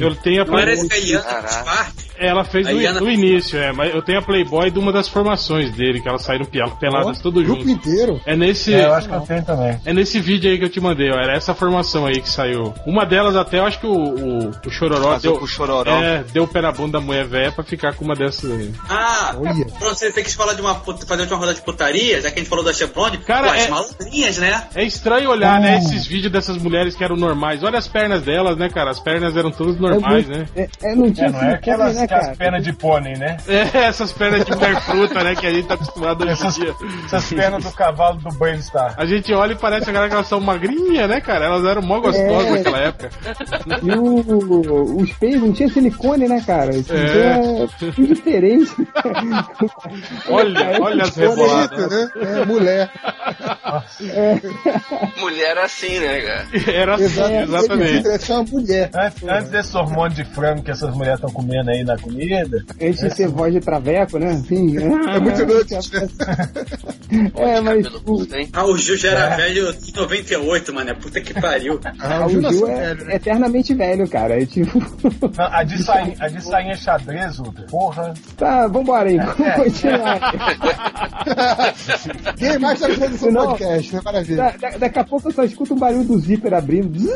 Eu 0.00 0.14
tenho 0.16 0.42
a 0.42 0.44
Não 0.44 0.58
era 0.58 0.72
Playboy. 0.72 0.86
esse 0.86 0.88
que 0.88 0.94
a 0.94 1.18
Iana? 1.20 1.94
Ela 2.16 2.44
fez 2.44 2.66
A 2.68 2.72
no, 2.72 2.80
Iana- 2.80 3.00
no 3.00 3.10
início, 3.10 3.58
é, 3.58 3.72
mas 3.72 3.92
eu 3.92 4.00
tenho 4.00 4.18
a 4.20 4.22
Playboy 4.22 4.70
de 4.70 4.78
uma 4.78 4.92
das 4.92 5.08
formações 5.08 5.72
dele, 5.72 6.00
que 6.00 6.08
elas 6.08 6.22
saíram 6.22 6.44
pe- 6.44 6.60
peladas 6.78 7.20
tudo 7.20 7.42
Grupo 7.42 7.66
junto. 7.66 7.70
inteiro. 7.72 8.20
É 8.24 8.36
nesse. 8.36 8.72
É, 8.72 8.84
eu 8.84 8.94
acho 8.94 9.08
que 9.08 9.14
eu 9.14 9.20
tenho 9.22 9.44
também. 9.44 9.80
É 9.84 9.92
nesse 9.92 10.20
vídeo 10.20 10.48
aí 10.50 10.56
que 10.58 10.64
eu 10.64 10.68
te 10.68 10.80
mandei, 10.80 11.10
ó. 11.10 11.14
Era 11.16 11.34
essa 11.36 11.54
formação 11.54 12.06
aí 12.06 12.20
que 12.20 12.28
saiu. 12.28 12.72
Uma 12.86 13.04
delas 13.04 13.34
até, 13.34 13.58
eu 13.58 13.64
acho 13.66 13.80
que 13.80 13.86
o, 13.86 13.92
o, 13.92 14.50
o 14.64 14.70
Chororó 14.70 15.18
deu, 15.18 15.34
o 15.34 15.46
Chororó. 15.46 15.90
é, 16.02 16.22
deu 16.32 16.44
o 16.44 16.48
pé 16.48 16.60
na 16.60 16.70
bunda 16.70 16.98
da 16.98 17.00
mulher 17.04 17.24
velha 17.26 17.50
pra 17.50 17.64
ficar 17.64 17.94
com 17.94 18.04
uma 18.04 18.14
dessas 18.14 18.48
aí. 18.48 18.72
Ah, 18.88 19.34
Olha. 19.36 19.52
pronto, 19.78 19.94
você, 19.96 20.12
você 20.12 20.22
quis 20.34 20.36
falar 20.36 20.54
de 20.54 20.60
uma 20.60 20.74
fazer 21.06 21.22
uma 21.26 21.36
roda 21.36 21.54
de 21.54 21.62
putaria, 21.62 22.20
já 22.20 22.28
que 22.30 22.38
a 22.38 22.42
gente 22.42 22.48
falou 22.48 22.64
da 22.64 22.72
Chevron, 22.72 23.10
Cara, 23.26 23.48
pô, 23.48 23.52
as 23.54 23.66
é- 23.66 23.68
malandrinhas, 23.70 24.38
né? 24.38 24.64
É 24.74 24.82
estranho 24.84 25.30
olhar, 25.30 25.60
né, 25.60 25.78
esses 25.78 26.06
vídeos 26.06 26.32
dessas 26.32 26.56
mulheres 26.58 26.94
que 26.96 27.04
eram 27.04 27.16
normais. 27.16 27.62
Olha 27.62 27.78
as 27.78 27.86
pernas 27.86 28.22
delas, 28.22 28.56
né, 28.56 28.68
cara? 28.68 28.90
As 28.90 28.98
pernas 29.00 29.36
eram 29.36 29.50
todas 29.50 29.78
normais, 29.78 30.26
né? 30.28 30.46
É, 30.56 30.68
é, 30.82 30.94
não 30.94 31.10
tinha 31.12 31.28
É, 31.28 31.30
não 31.30 31.40
é 31.40 31.54
aquelas, 31.54 31.94
né, 31.96 32.02
aquelas 32.04 32.36
pernas 32.36 32.64
de 32.64 32.72
pônei, 32.72 33.14
né? 33.14 33.36
É, 33.46 33.78
essas 33.84 34.12
pernas 34.12 34.44
de 34.44 34.52
mulher 34.54 34.80
fruta, 34.82 35.22
né, 35.22 35.34
que 35.36 35.46
a 35.46 35.52
gente 35.52 35.68
tá 35.68 35.74
acostumado 35.74 36.22
hoje 36.24 36.32
Essas, 36.32 36.58
em 36.58 36.62
dia. 36.62 36.74
essas 37.06 37.32
pernas 37.32 37.64
do 37.64 37.70
cavalo 37.72 38.18
do 38.18 38.30
Brainstar. 38.34 38.94
A 38.96 39.06
gente 39.06 39.32
olha 39.32 39.52
e 39.52 39.56
parece 39.56 39.88
agora 39.90 40.08
que 40.08 40.14
elas 40.14 40.26
são 40.26 40.40
magrinhas, 40.40 41.08
né, 41.08 41.20
cara? 41.20 41.46
Elas 41.46 41.64
eram 41.64 41.82
mó 41.82 42.00
gostosas 42.00 42.46
É. 42.46 42.50
naquela 42.50 42.78
época. 42.78 43.10
E 43.82 43.90
o, 43.92 44.96
os 45.02 45.12
peitos 45.12 45.42
não 45.42 45.52
tinha 45.52 45.68
silicone, 45.68 46.26
né, 46.28 46.42
cara? 46.46 46.74
Isso 46.74 46.92
É. 46.92 47.66
é 47.76 47.90
diferente. 48.02 48.72
Olha, 50.28 50.80
olha 50.80 51.02
as 51.04 51.16
reboladas. 51.16 51.90
Né? 51.90 52.10
É, 52.16 52.44
mulher. 52.44 52.90
Mulher 55.18 55.58
assim, 55.58 55.98
né, 55.98 56.20
cara? 56.20 56.46
Era 56.72 56.94
assim, 56.94 57.36
Exatamente. 57.42 58.06
Ele 58.06 58.18
é 58.28 58.32
uma 58.32 58.44
mulher. 58.44 58.90
Antes, 58.94 59.22
antes 59.22 59.50
desse 59.50 59.76
hormônio 59.76 60.16
de 60.16 60.24
frango 60.24 60.62
que 60.62 60.70
essas 60.70 60.94
mulheres 60.94 61.18
estão 61.20 61.32
comendo 61.32 61.70
aí 61.70 61.84
na 61.84 61.98
comida, 61.98 62.64
Antes 62.80 63.00
de 63.00 63.14
ser 63.14 63.28
voz 63.28 63.52
de 63.52 63.60
traveco, 63.60 64.18
né? 64.18 64.32
Assim, 64.32 64.76
É 64.78 65.20
muito 65.20 65.46
nuts, 65.46 65.90
né? 65.90 66.08
É, 67.36 67.60
mas 67.62 67.86
o? 67.86 68.26
Ah, 68.52 68.64
o 68.64 68.76
Gil 68.76 68.96
já 68.96 69.10
era 69.10 69.36
velho 69.36 69.70
em 69.70 69.92
98, 69.94 70.74
mano. 70.74 70.96
Puta 70.96 71.20
que 71.20 71.34
pariu. 71.34 71.80
Ah, 72.00 72.26
o 72.26 72.28
Gil 72.28 72.68
é 72.68 72.94
né? 72.94 73.16
eternamente 73.16 73.72
velho, 73.74 74.08
cara. 74.08 74.40
É 74.40 74.46
tipo. 74.46 74.78
Não, 75.36 75.44
a 75.46 75.62
de 75.62 75.82
sainha, 75.82 76.76
xadrez, 76.76 77.38
Ultra. 77.38 77.64
Porra. 77.66 78.14
Tá, 78.36 78.66
vambora 78.66 79.08
aí. 79.08 79.16
Vamos 79.16 79.54
continuar. 79.64 80.13
Quem 82.36 82.58
mais 82.58 82.80
tá 82.80 82.88
desse 82.88 83.30
Não. 83.30 83.46
podcast, 83.48 83.94
né? 83.94 84.00
Maravilha. 84.04 84.36
Da- 84.36 84.56
da- 84.70 84.78
daqui 84.78 84.98
a 84.98 85.04
pouco 85.04 85.28
eu 85.28 85.32
só 85.32 85.44
escuto 85.44 85.74
um 85.74 85.78
barulho 85.78 86.04
do 86.04 86.18
zíper 86.18 86.54
abrindo. 86.54 86.94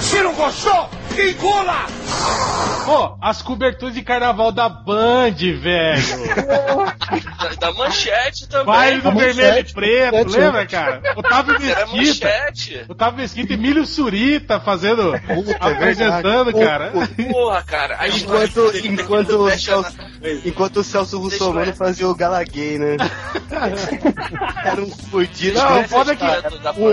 Se 0.00 0.20
não 0.22 0.34
gostou, 0.34 0.88
engula! 1.18 1.86
Pô, 2.84 3.16
as 3.20 3.42
coberturas 3.42 3.94
de 3.94 4.02
carnaval 4.02 4.52
da 4.52 4.68
Band, 4.68 5.34
velho. 5.60 6.02
Da, 7.38 7.48
da 7.68 7.72
manchete 7.72 8.48
também. 8.48 8.66
Baile 8.66 9.00
do 9.00 9.12
manchete, 9.12 9.34
vermelho 9.34 9.66
e 9.68 9.72
preto, 9.72 10.12
manchete. 10.14 10.38
lembra, 10.38 10.66
cara? 10.66 11.02
Otávio 11.16 11.56
Mesquita. 11.60 12.28
Otávio 12.88 13.18
Mesquita 13.20 13.52
e 13.52 13.56
Emílio 13.56 13.86
Surita 13.86 14.60
fazendo, 14.60 15.12
Puta, 15.26 15.52
é 15.52 15.56
apresentando, 15.72 16.52
verdade. 16.52 16.66
cara. 16.66 16.92
Porra, 17.30 17.62
cara. 17.62 18.08
Enquanto, 18.08 18.72
enquanto, 18.84 19.28
do 19.28 19.44
o 19.44 19.50
Celso, 19.58 19.96
enquanto 20.44 20.76
o 20.78 20.84
Celso 20.84 21.18
Russomano 21.18 21.74
fazia 21.94 22.08
o 22.08 22.14
Galaguei, 22.14 22.78
né? 22.78 22.96
Era 24.64 24.82
um 24.82 24.90
fudido. 24.90 25.58
Não, 25.58 25.66
Conhece 25.68 25.84
a 25.84 25.88
foda 25.98 26.16
que 26.16 26.24
do- 26.50 26.58
da 26.58 26.72
o-? 26.72 26.92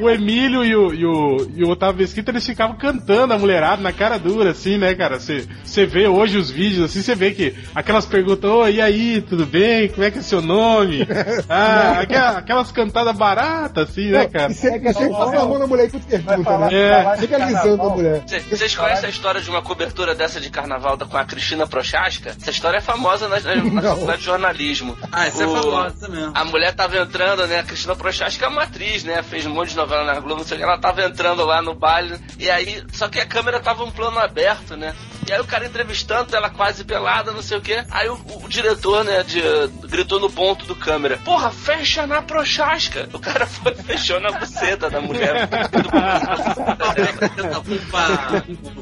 O 0.00 0.10
Emílio 0.10 0.64
e 0.64 0.74
o, 0.74 0.92
e 0.94 1.06
o, 1.06 1.50
e 1.56 1.64
o 1.64 1.68
Otávio 1.70 2.00
Mesquita, 2.00 2.30
eles 2.30 2.44
ficavam 2.44 2.76
cantando 2.76 3.32
a 3.34 3.38
mulherada 3.38 3.80
na 3.82 3.92
cara 3.92 4.18
dura, 4.18 4.50
assim, 4.50 4.76
né, 4.78 4.94
cara? 4.94 5.18
Você 5.20 5.86
vê 5.86 6.08
hoje 6.08 6.36
os 6.38 6.50
vídeos, 6.50 6.84
assim, 6.90 7.02
você 7.02 7.14
vê 7.14 7.30
que 7.32 7.54
aquelas 7.74 8.06
perguntas, 8.06 8.50
ô, 8.50 8.66
e 8.68 8.80
aí, 8.80 9.20
tudo 9.22 9.46
bem? 9.46 9.88
Como 9.88 10.02
é 10.04 10.10
que 10.10 10.18
é 10.18 10.22
seu 10.22 10.42
nome? 10.42 11.06
Ah, 11.48 12.00
aquela- 12.00 12.38
aquelas 12.38 12.72
cantadas 12.72 13.16
baratas, 13.16 13.88
assim, 13.90 14.10
né, 14.10 14.26
cara? 14.26 14.50
E 14.50 14.54
sempre, 14.54 14.92
sempre 14.92 15.10
passa 15.10 15.40
a 15.40 15.44
mão 15.44 15.58
na 15.58 15.66
mulher 15.66 15.90
pergunta, 15.90 16.58
né? 16.58 16.68
É. 16.72 17.16
Fica 17.18 17.36
alisando 17.36 17.82
a 17.82 17.88
mulher. 17.90 18.22
Cê- 18.26 18.40
Vocês 18.40 18.74
conhecem 18.74 19.06
a 19.06 19.10
história 19.10 19.40
de 19.40 19.50
uma 19.50 19.62
cobertura 19.62 20.14
dessa 20.14 20.40
de 20.40 20.50
carnaval 20.50 20.96
da- 20.96 21.06
com 21.06 21.16
a 21.16 21.24
Cristina 21.24 21.66
Prochaska? 21.66 22.30
Essa 22.40 22.50
história 22.50 22.78
é 22.78 22.80
famosa 22.80 23.28
na, 23.28 23.38
na, 23.40 23.94
na 23.96 24.13
faculdade 24.14 24.18
de 24.20 24.24
jornalismo. 24.24 24.98
Ah, 25.12 25.26
essa 25.26 25.42
é 25.42 25.46
O- 25.46 25.52
famosa 25.62 26.08
mesmo. 26.08 26.32
A 26.34 26.44
mulher 26.44 26.74
tava 26.74 26.96
entrando, 26.98 27.46
né? 27.46 27.60
A 27.60 27.62
Cristina 27.62 27.94
Prochaska 27.96 28.44
é 28.44 28.48
uma 28.48 28.62
atriz, 28.62 29.04
né? 29.04 29.22
Fez 29.22 29.46
um 29.46 29.50
monte 29.50 29.70
de 29.70 29.76
novela 29.76 30.04
na 30.04 30.14
Globo, 30.20 30.40
não 30.40 30.44
sei 30.46 30.56
o 30.56 30.58
que. 30.58 30.64
Ela 30.64 30.78
tava 30.78 31.02
entrando 31.04 31.44
lá 31.44 31.60
no 31.62 31.74
baile. 31.74 32.18
E 32.38 32.50
aí, 32.50 32.82
só 32.92 33.08
que 33.08 33.20
a 33.20 33.26
câmera 33.26 33.60
tava 33.60 33.84
um 33.84 33.90
plano 33.90 34.18
aberto, 34.18 34.76
né? 34.76 34.94
E 35.26 35.32
aí 35.32 35.40
o 35.40 35.44
cara 35.44 35.64
entrevistando, 35.66 36.34
ela 36.36 36.50
quase 36.50 36.84
pelada, 36.84 37.32
não 37.32 37.42
sei 37.42 37.58
o 37.58 37.60
que. 37.60 37.82
Aí 37.90 38.08
o, 38.08 38.18
o 38.42 38.48
diretor, 38.48 39.04
né, 39.04 39.22
de, 39.22 39.40
gritou 39.88 40.20
no 40.20 40.30
ponto 40.30 40.64
do 40.66 40.74
câmera: 40.76 41.18
Porra, 41.24 41.50
fecha 41.50 42.06
na 42.06 42.20
Prochaska! 42.22 43.08
O 43.12 43.18
cara 43.18 43.46
foi 43.46 43.72
e 43.72 43.82
fechou 43.82 44.20
na 44.20 44.32
buceta 44.32 44.90
da 44.90 45.00
mulher. 45.00 45.48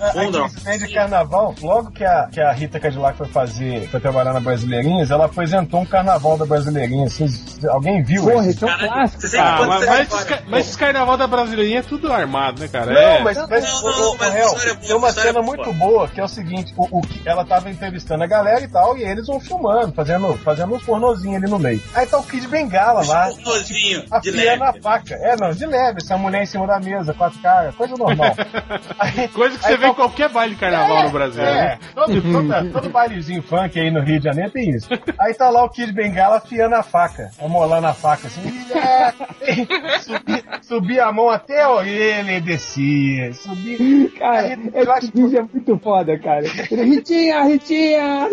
A 0.01 0.13
Fundo, 0.13 0.49
Disney 0.49 0.79
de 0.79 0.93
carnaval, 0.95 1.55
logo 1.61 1.91
que 1.91 2.05
a, 2.05 2.29
que 2.33 2.41
a 2.41 2.53
Rita 2.53 2.81
Cadillac 2.81 3.17
foi 3.17 3.29
fazer, 3.29 3.89
foi 3.89 4.01
trabalhar 4.01 4.33
na 4.33 4.41
Brasileirinhas, 4.41 5.11
ela 5.11 5.27
apresentou 5.27 5.81
um 5.81 5.87
carnaval 5.87 6.37
da 6.37 6.45
Brasileirinha. 6.45 7.09
Vocês- 7.09 7.65
alguém 7.67 8.03
viu 8.03 8.25
Porra, 8.25 8.47
isso 8.49 8.67
é 8.67 8.75
um 8.75 8.79
clássico. 8.79 9.23
Ah, 9.39 9.65
mas, 9.67 9.87
mas, 9.87 10.09
mas 10.49 10.69
esse 10.69 10.79
carnaval 10.79 11.17
da 11.17 11.27
brasileirinha 11.27 11.79
é 11.81 11.83
tudo 11.83 12.13
armado, 12.13 12.61
né, 12.61 12.69
cara? 12.69 12.93
Não, 12.93 13.01
é. 13.01 13.21
mas, 13.23 13.39
mas, 13.49 13.65
Não, 13.65 13.79
o- 13.81 13.83
não, 13.91 14.11
o- 14.11 14.13
o 14.15 14.19
mas 14.19 14.35
é 14.35 14.43
boa, 14.45 14.77
tem 14.77 14.97
uma 14.97 15.13
cena 15.13 15.29
é 15.29 15.33
boa. 15.33 15.45
muito 15.45 15.73
boa, 15.75 16.09
que 16.09 16.21
é 16.21 16.25
o 16.25 16.29
seguinte, 16.33 16.73
o, 16.77 16.99
o 16.99 17.01
que- 17.03 17.23
ela 17.29 17.45
tava 17.45 17.71
entrevistando 17.71 18.25
a 18.25 18.27
galera 18.27 18.61
e 18.65 18.69
tal, 18.69 18.97
e 18.97 19.03
eles 19.03 19.27
vão 19.27 19.39
filmando, 19.41 19.93
fazendo, 19.93 20.33
fazendo 20.39 20.75
uns 20.75 20.83
pornozinhos 20.85 21.43
ali 21.43 21.51
no 21.51 21.59
meio. 21.59 21.81
Aí 21.95 22.07
tá 22.07 22.19
o 22.19 22.23
Kid 22.23 22.47
Bengala 22.49 23.05
lá, 23.07 23.29
Pornozinho, 23.29 24.05
a 24.11 24.19
de 24.19 24.33
filha 24.33 24.57
na 24.57 24.67
leve. 24.67 24.81
faca. 24.81 25.15
É, 25.15 25.37
não, 25.37 25.51
de 25.51 25.67
leve, 25.67 25.99
essa 25.99 26.17
mulher 26.17 26.43
em 26.43 26.47
cima 26.47 26.67
da 26.67 26.81
mesa, 26.81 27.15
quatro 27.15 27.39
caras, 27.41 27.75
coisa 27.75 27.95
normal. 27.97 28.35
Aí- 28.99 29.29
Coisa 29.29 29.59
que 29.59 29.67
aí 29.67 29.73
você 29.73 29.77
vê 29.79 29.87
tá- 29.87 29.91
em 29.91 29.95
qualquer 29.95 30.29
baile 30.29 30.55
de 30.55 30.61
carnaval 30.61 31.05
no 31.05 31.11
Brasil. 31.11 31.43
É, 31.43 31.55
né? 31.55 31.79
todo, 31.95 32.23
todo, 32.23 32.73
todo 32.73 32.91
bailezinho 32.91 33.43
funk 33.43 33.79
aí 33.79 33.91
no 33.91 34.01
Rio 34.03 34.19
de 34.19 34.25
Janeiro 34.25 34.51
tem 34.51 34.71
isso. 34.71 34.89
Aí 35.19 35.35
tá 35.35 35.49
lá 35.51 35.65
o 35.65 35.69
Kid 35.71 35.93
Bengala 35.93 36.37
afiando 36.39 36.75
a 36.75 36.83
faca, 36.83 37.31
amolando 37.43 37.87
a 37.87 37.95
faca 37.95 38.27
assim. 38.27 38.43
e, 38.43 38.73
é, 38.73 39.99
subia, 40.01 40.45
subia 40.63 41.05
a 41.07 41.13
mão 41.13 41.29
até 41.31 41.63
a 41.63 41.71
orelha 41.71 42.33
e 42.37 42.41
descia. 42.41 43.33
Subia. 43.35 44.11
Cara, 44.19 44.39
Aí, 44.43 44.71
eu 44.75 44.93
acho 44.93 45.07
vídeo 45.13 45.39
é 45.39 45.43
muito 45.43 45.79
foda, 45.79 46.19
cara. 46.23 46.45
Ele, 46.71 46.85
Ritinha, 46.85 47.43
Ritinha! 47.45 48.29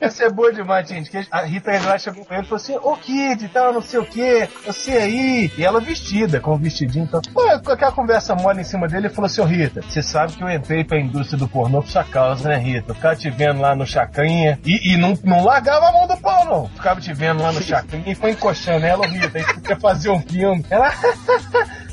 Essa 0.00 0.24
é 0.24 0.30
boa 0.30 0.52
demais, 0.52 0.88
gente. 0.88 1.10
Que 1.10 1.26
a 1.30 1.42
Rita 1.42 1.72
Cadillac 1.72 2.02
chegou 2.02 2.24
pra 2.24 2.36
ele 2.36 2.46
e 2.46 2.48
falou 2.48 2.62
assim: 2.62 2.76
Ô 2.76 2.96
Kid, 2.96 3.48
tal, 3.48 3.72
não 3.72 3.82
sei 3.82 4.00
o 4.00 4.06
que, 4.06 4.48
você 4.64 4.92
aí. 4.92 5.52
E 5.56 5.64
ela 5.64 5.80
vestida, 5.80 6.40
com 6.40 6.54
o 6.54 6.58
vestidinho. 6.58 7.04
Então, 7.04 7.20
com 7.62 7.70
aquela 7.70 7.92
conversa 7.92 8.34
mole 8.34 8.60
em 8.60 8.64
cima 8.64 8.88
dele, 8.88 9.06
ele 9.06 9.14
falou 9.14 9.26
assim: 9.26 9.40
Ô 9.40 9.44
Rita, 9.44 9.82
você 9.82 10.02
sabe 10.02 10.32
que 10.32 10.42
eu 10.42 10.50
entrei 10.50 10.82
pra 10.84 10.98
indústria 10.98 11.38
do 11.38 11.46
pornô 11.46 11.82
por 11.82 11.90
sua 11.90 12.04
causa, 12.04 12.48
né, 12.48 12.56
Rita? 12.56 12.94
Ficava 12.94 13.14
te 13.14 13.30
vendo 13.30 13.60
lá 13.60 13.76
no 13.76 13.86
Chacrinha 13.86 14.58
e, 14.64 14.94
e 14.94 14.96
não, 14.96 15.16
não 15.24 15.44
largava 15.44 15.88
a 15.88 15.92
mão 15.92 16.06
do 16.06 16.16
pau, 16.16 16.44
não. 16.44 16.68
Ficava 16.68 17.00
te 17.00 17.12
vendo 17.12 17.42
lá 17.42 17.52
no 17.52 17.62
Chacrinha 17.62 18.10
e 18.12 18.14
foi 18.14 18.30
encoxando 18.30 18.86
ela, 18.86 19.06
Rita. 19.06 19.38
Aí 19.38 19.44
você 19.44 19.60
quer 19.60 19.78
fazer 19.78 20.10
um 20.10 20.20
filme. 20.20 20.64
Ela. 20.70 20.92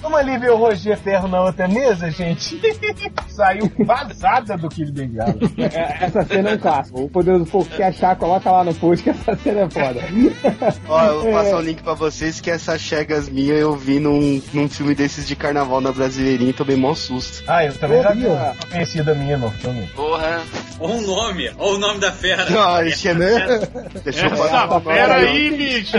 Vamos 0.00 0.18
ali 0.18 0.38
ver 0.38 0.50
o 0.50 0.56
Roger 0.56 0.96
Ferro 0.98 1.28
na 1.28 1.42
outra 1.42 1.66
mesa, 1.68 2.10
gente. 2.10 2.60
Saiu 3.28 3.70
vazada 3.84 4.56
do 4.56 4.68
Kid 4.68 4.92
Bengala. 4.92 5.34
É, 5.58 6.04
Essa 6.04 6.24
cena 6.24 6.50
é 6.50 6.54
um 6.54 6.58
clássico. 6.58 7.02
O 7.02 7.08
poderoso 7.08 7.46
pouco 7.46 7.68
que 7.70 7.82
achar, 7.82 8.16
coloca 8.16 8.50
lá 8.50 8.64
no 8.64 8.74
post 8.74 9.02
que 9.04 9.10
essa 9.10 9.36
cena 9.36 9.60
é 9.60 9.70
foda. 9.70 10.00
Ó, 10.88 11.04
eu 11.04 11.22
vou 11.22 11.32
passar 11.32 11.56
o 11.56 11.60
link 11.60 11.82
pra 11.82 11.94
vocês 11.94 12.40
que 12.40 12.50
essas 12.50 12.80
chegas 12.80 13.28
minhas 13.28 13.58
eu 13.58 13.74
vi 13.74 13.98
num, 13.98 14.42
num 14.52 14.68
filme 14.68 14.94
desses 14.94 15.26
de 15.26 15.36
carnaval 15.36 15.80
na 15.80 15.92
Brasileirinha 15.92 16.50
e 16.50 16.54
tomei 16.54 16.76
mó 16.76 16.94
susto. 16.94 17.44
Ah, 17.46 17.64
eu 17.64 17.74
também 17.74 18.02
já 18.02 18.10
vi 18.12 18.26
uma 18.26 18.56
conhecida 18.70 19.14
minha 19.14 19.36
no 19.36 19.50
filme. 19.50 19.86
Porra. 19.94 20.42
Olha 20.78 20.94
o 20.94 21.00
nome, 21.00 21.50
olha 21.58 21.76
o 21.76 21.78
nome 21.78 22.00
da 22.00 22.12
fera. 22.12 22.46
Ó, 22.54 22.82
deixa, 22.82 23.14
deixa 24.04 24.26
eu 24.26 24.36
falar, 24.36 24.66
Essa 24.66 24.80
fera 24.80 25.14
aí, 25.14 25.50
bicho! 25.56 25.98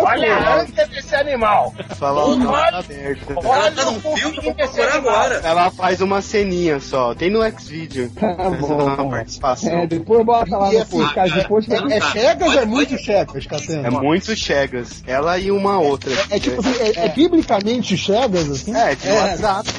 Olha 0.00 0.34
a 0.34 0.60
ânsia 0.60 0.86
desse 0.86 1.14
animal! 1.14 1.74
falar 1.96 2.26
o 2.26 2.36
nome 2.36 2.75
Ela 2.76 3.70
tá 3.70 3.84
num 3.84 4.00
filme, 4.00 4.40
vou 4.40 4.54
procurar 4.54 4.94
agora. 4.94 5.40
Ela 5.42 5.70
faz 5.70 6.00
uma 6.00 6.20
ceninha 6.20 6.80
só, 6.80 7.14
tem 7.14 7.30
no 7.30 7.42
X-Video. 7.42 8.10
Tá 8.10 8.26
uma 8.48 8.96
bom. 8.96 9.10
participação. 9.10 9.70
É, 9.70 9.86
depois 9.86 10.24
bota 10.24 10.56
lá 10.56 10.70
no 10.72 10.78
assim, 10.78 11.04
depois 11.30 11.66
vai 11.66 11.92
É 11.92 12.00
chegas 12.00 12.54
ou 12.54 12.60
é 12.60 12.64
muito 12.66 12.98
chegas, 12.98 13.46
Catena? 13.46 13.86
É 13.86 13.90
muito 13.90 14.36
chegas. 14.36 15.02
Ela 15.06 15.38
e 15.38 15.50
uma 15.50 15.78
outra. 15.78 16.12
É 16.30 16.38
tipo 16.38 16.60
assim, 16.60 16.74
é, 16.80 17.06
é 17.06 17.08
biblicamente 17.08 17.96
chegas, 17.96 18.50
assim? 18.50 18.74
É, 18.76 18.94
de 18.94 19.08
WhatsApp. 19.08 19.70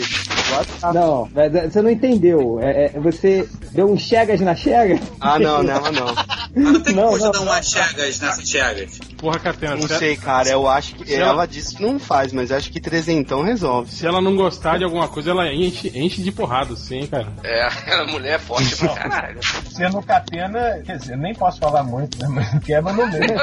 Não, 0.94 1.30
você 1.70 1.82
não 1.82 1.90
entendeu. 1.90 2.60
É, 2.62 2.86
é, 2.86 3.00
você 3.00 3.48
deu 3.72 3.92
um 3.92 3.98
chegas 3.98 4.40
na 4.40 4.56
chega? 4.56 5.00
Ah, 5.20 5.38
não, 5.38 5.62
nela 5.62 5.92
não. 5.92 6.16
Não 6.56 6.82
tem 6.82 6.96
Não, 6.96 7.04
como 7.04 7.18
você 7.18 7.26
não, 7.26 7.32
dar 7.32 7.42
umas 7.42 7.70
chegas 7.70 8.20
nessas 8.20 8.50
chegas. 8.50 9.00
Porra, 9.18 9.40
Catena, 9.40 9.76
Não 9.76 9.88
se, 9.88 9.98
sei, 9.98 10.16
cara. 10.16 10.50
Eu 10.50 10.68
acho 10.68 10.96
que. 10.96 11.14
Ela- 11.14 11.46
disse 11.46 11.76
que 11.76 11.82
não 11.82 12.00
faz, 12.00 12.34
mas 12.34 12.52
acho 12.52 12.72
que 12.72 12.77
trezentão 12.80 13.42
resolve. 13.44 13.92
se 13.92 14.06
ela 14.06 14.22
não 14.22 14.36
gostar 14.36 14.78
de 14.78 14.84
alguma 14.84 15.08
coisa, 15.08 15.32
ela 15.32 15.52
enche, 15.54 15.92
enche 15.96 16.22
de 16.22 16.32
porrada, 16.32 16.76
sim, 16.76 17.06
cara. 17.08 17.28
É, 17.44 17.68
a 17.94 18.06
mulher 18.06 18.36
é 18.36 18.40
forte 18.40 18.76
pra 18.76 18.90
caralho. 18.90 19.40
Sendo 19.72 20.02
Catena, 20.02 20.82
quer 20.86 20.98
dizer, 20.98 21.18
nem 21.18 21.34
posso 21.34 21.60
falar 21.60 21.84
muito, 21.84 22.18
né? 22.20 22.28
Mas 22.30 22.64
quebra 22.64 22.94
no 22.94 23.08
meio. 23.08 23.38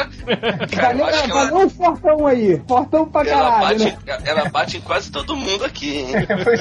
Valeu, 0.80 1.06
acho 1.06 1.22
que 1.24 1.30
ela- 1.30 1.44
valeu 1.50 1.66
um 1.66 1.70
fortão 1.70 2.26
aí. 2.26 2.62
Fortão 2.66 3.08
pra 3.08 3.28
Ela 3.28 3.50
caralho, 3.50 3.78
bate, 3.78 3.84
né? 4.06 4.18
ela 4.24 4.48
bate 4.50 4.76
em 4.76 4.80
quase 4.80 5.10
todo 5.10 5.36
mundo 5.36 5.64
aqui, 5.64 5.98
hein? 5.98 6.06
Pois 6.44 6.60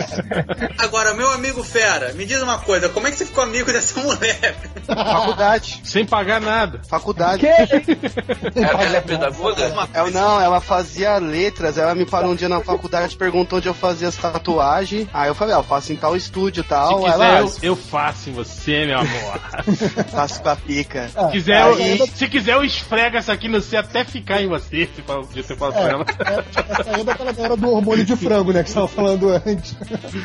Agora, 0.78 1.14
meu 1.14 1.30
amigo 1.32 1.64
Fera, 1.64 2.14
me 2.14 2.26
diz 2.26 2.42
uma 2.42 2.58
coisa, 2.60 2.90
como 2.90 3.08
é 3.08 3.12
que 3.12 3.18
você 3.18 3.26
ficou 3.26 3.44
amigo 3.44 3.72
dessa 3.72 4.00
mulher? 4.00 4.56
Faculdade. 4.86 5.82
Sem 5.84 6.06
pagar 6.06 6.40
nada. 6.42 6.82
Faculdade. 6.88 7.46
Ela, 7.46 8.84
ela 8.84 8.98
é 8.98 9.02
pedagoga? 9.02 9.74
Eu, 9.94 10.12
não, 10.12 10.40
ela 10.42 10.60
fazia 10.62 11.18
letras, 11.18 11.78
ela 11.78 11.96
me 11.96 12.06
parou 12.06 12.32
um 12.32 12.36
dia 12.36 12.50
na 12.50 12.60
faculdade, 12.64 13.16
perguntou 13.16 13.58
onde 13.60 13.68
eu 13.68 13.74
fazia 13.74 14.08
as 14.08 14.16
tatuagens. 14.16 15.08
Aí 15.14 15.30
eu 15.30 15.36
falei, 15.36 15.54
ó, 15.56 15.60
eu 15.60 15.64
faço 15.64 15.92
em 15.94 15.96
tal 15.96 16.16
estúdio 16.16 16.62
e 16.62 16.64
Se 16.64 16.70
tal. 16.70 17.00
quiser, 17.02 17.14
ela, 17.14 17.40
eu, 17.40 17.54
eu 17.62 17.76
faço 17.76 18.30
em 18.30 18.34
você, 18.34 18.86
meu 18.86 19.00
amor. 19.00 19.40
faço 20.12 20.42
com 20.42 20.50
a 20.50 20.56
pica. 20.56 21.08
Se 21.10 21.32
quiser, 21.32 21.62
eu, 21.62 21.76
Aí- 21.76 22.08
se 22.16 22.28
quiser, 22.28 22.54
eu 22.56 22.64
esfrego 22.64 23.18
essa 23.18 23.34
aqui 23.34 23.48
no 23.48 23.62
você 23.62 23.78
até 23.78 24.04
ficar 24.04 24.42
em 24.42 24.48
você. 24.48 24.90
Se 24.96 25.02
você 25.42 25.56
fala 25.56 25.72
pra 25.74 25.82
ela. 25.90 26.06
Essa 26.80 26.92
aí 26.96 27.02
é 27.02 27.04
daquela 27.04 27.32
galera 27.32 27.56
do 27.58 27.70
hormônio 27.70 28.06
de 28.06 28.16
frango, 28.16 28.52
né? 28.52 28.64
Que 28.64 28.70
você 28.70 28.76
tava 28.76 28.88
falando 28.88 29.30
antes. 29.30 29.76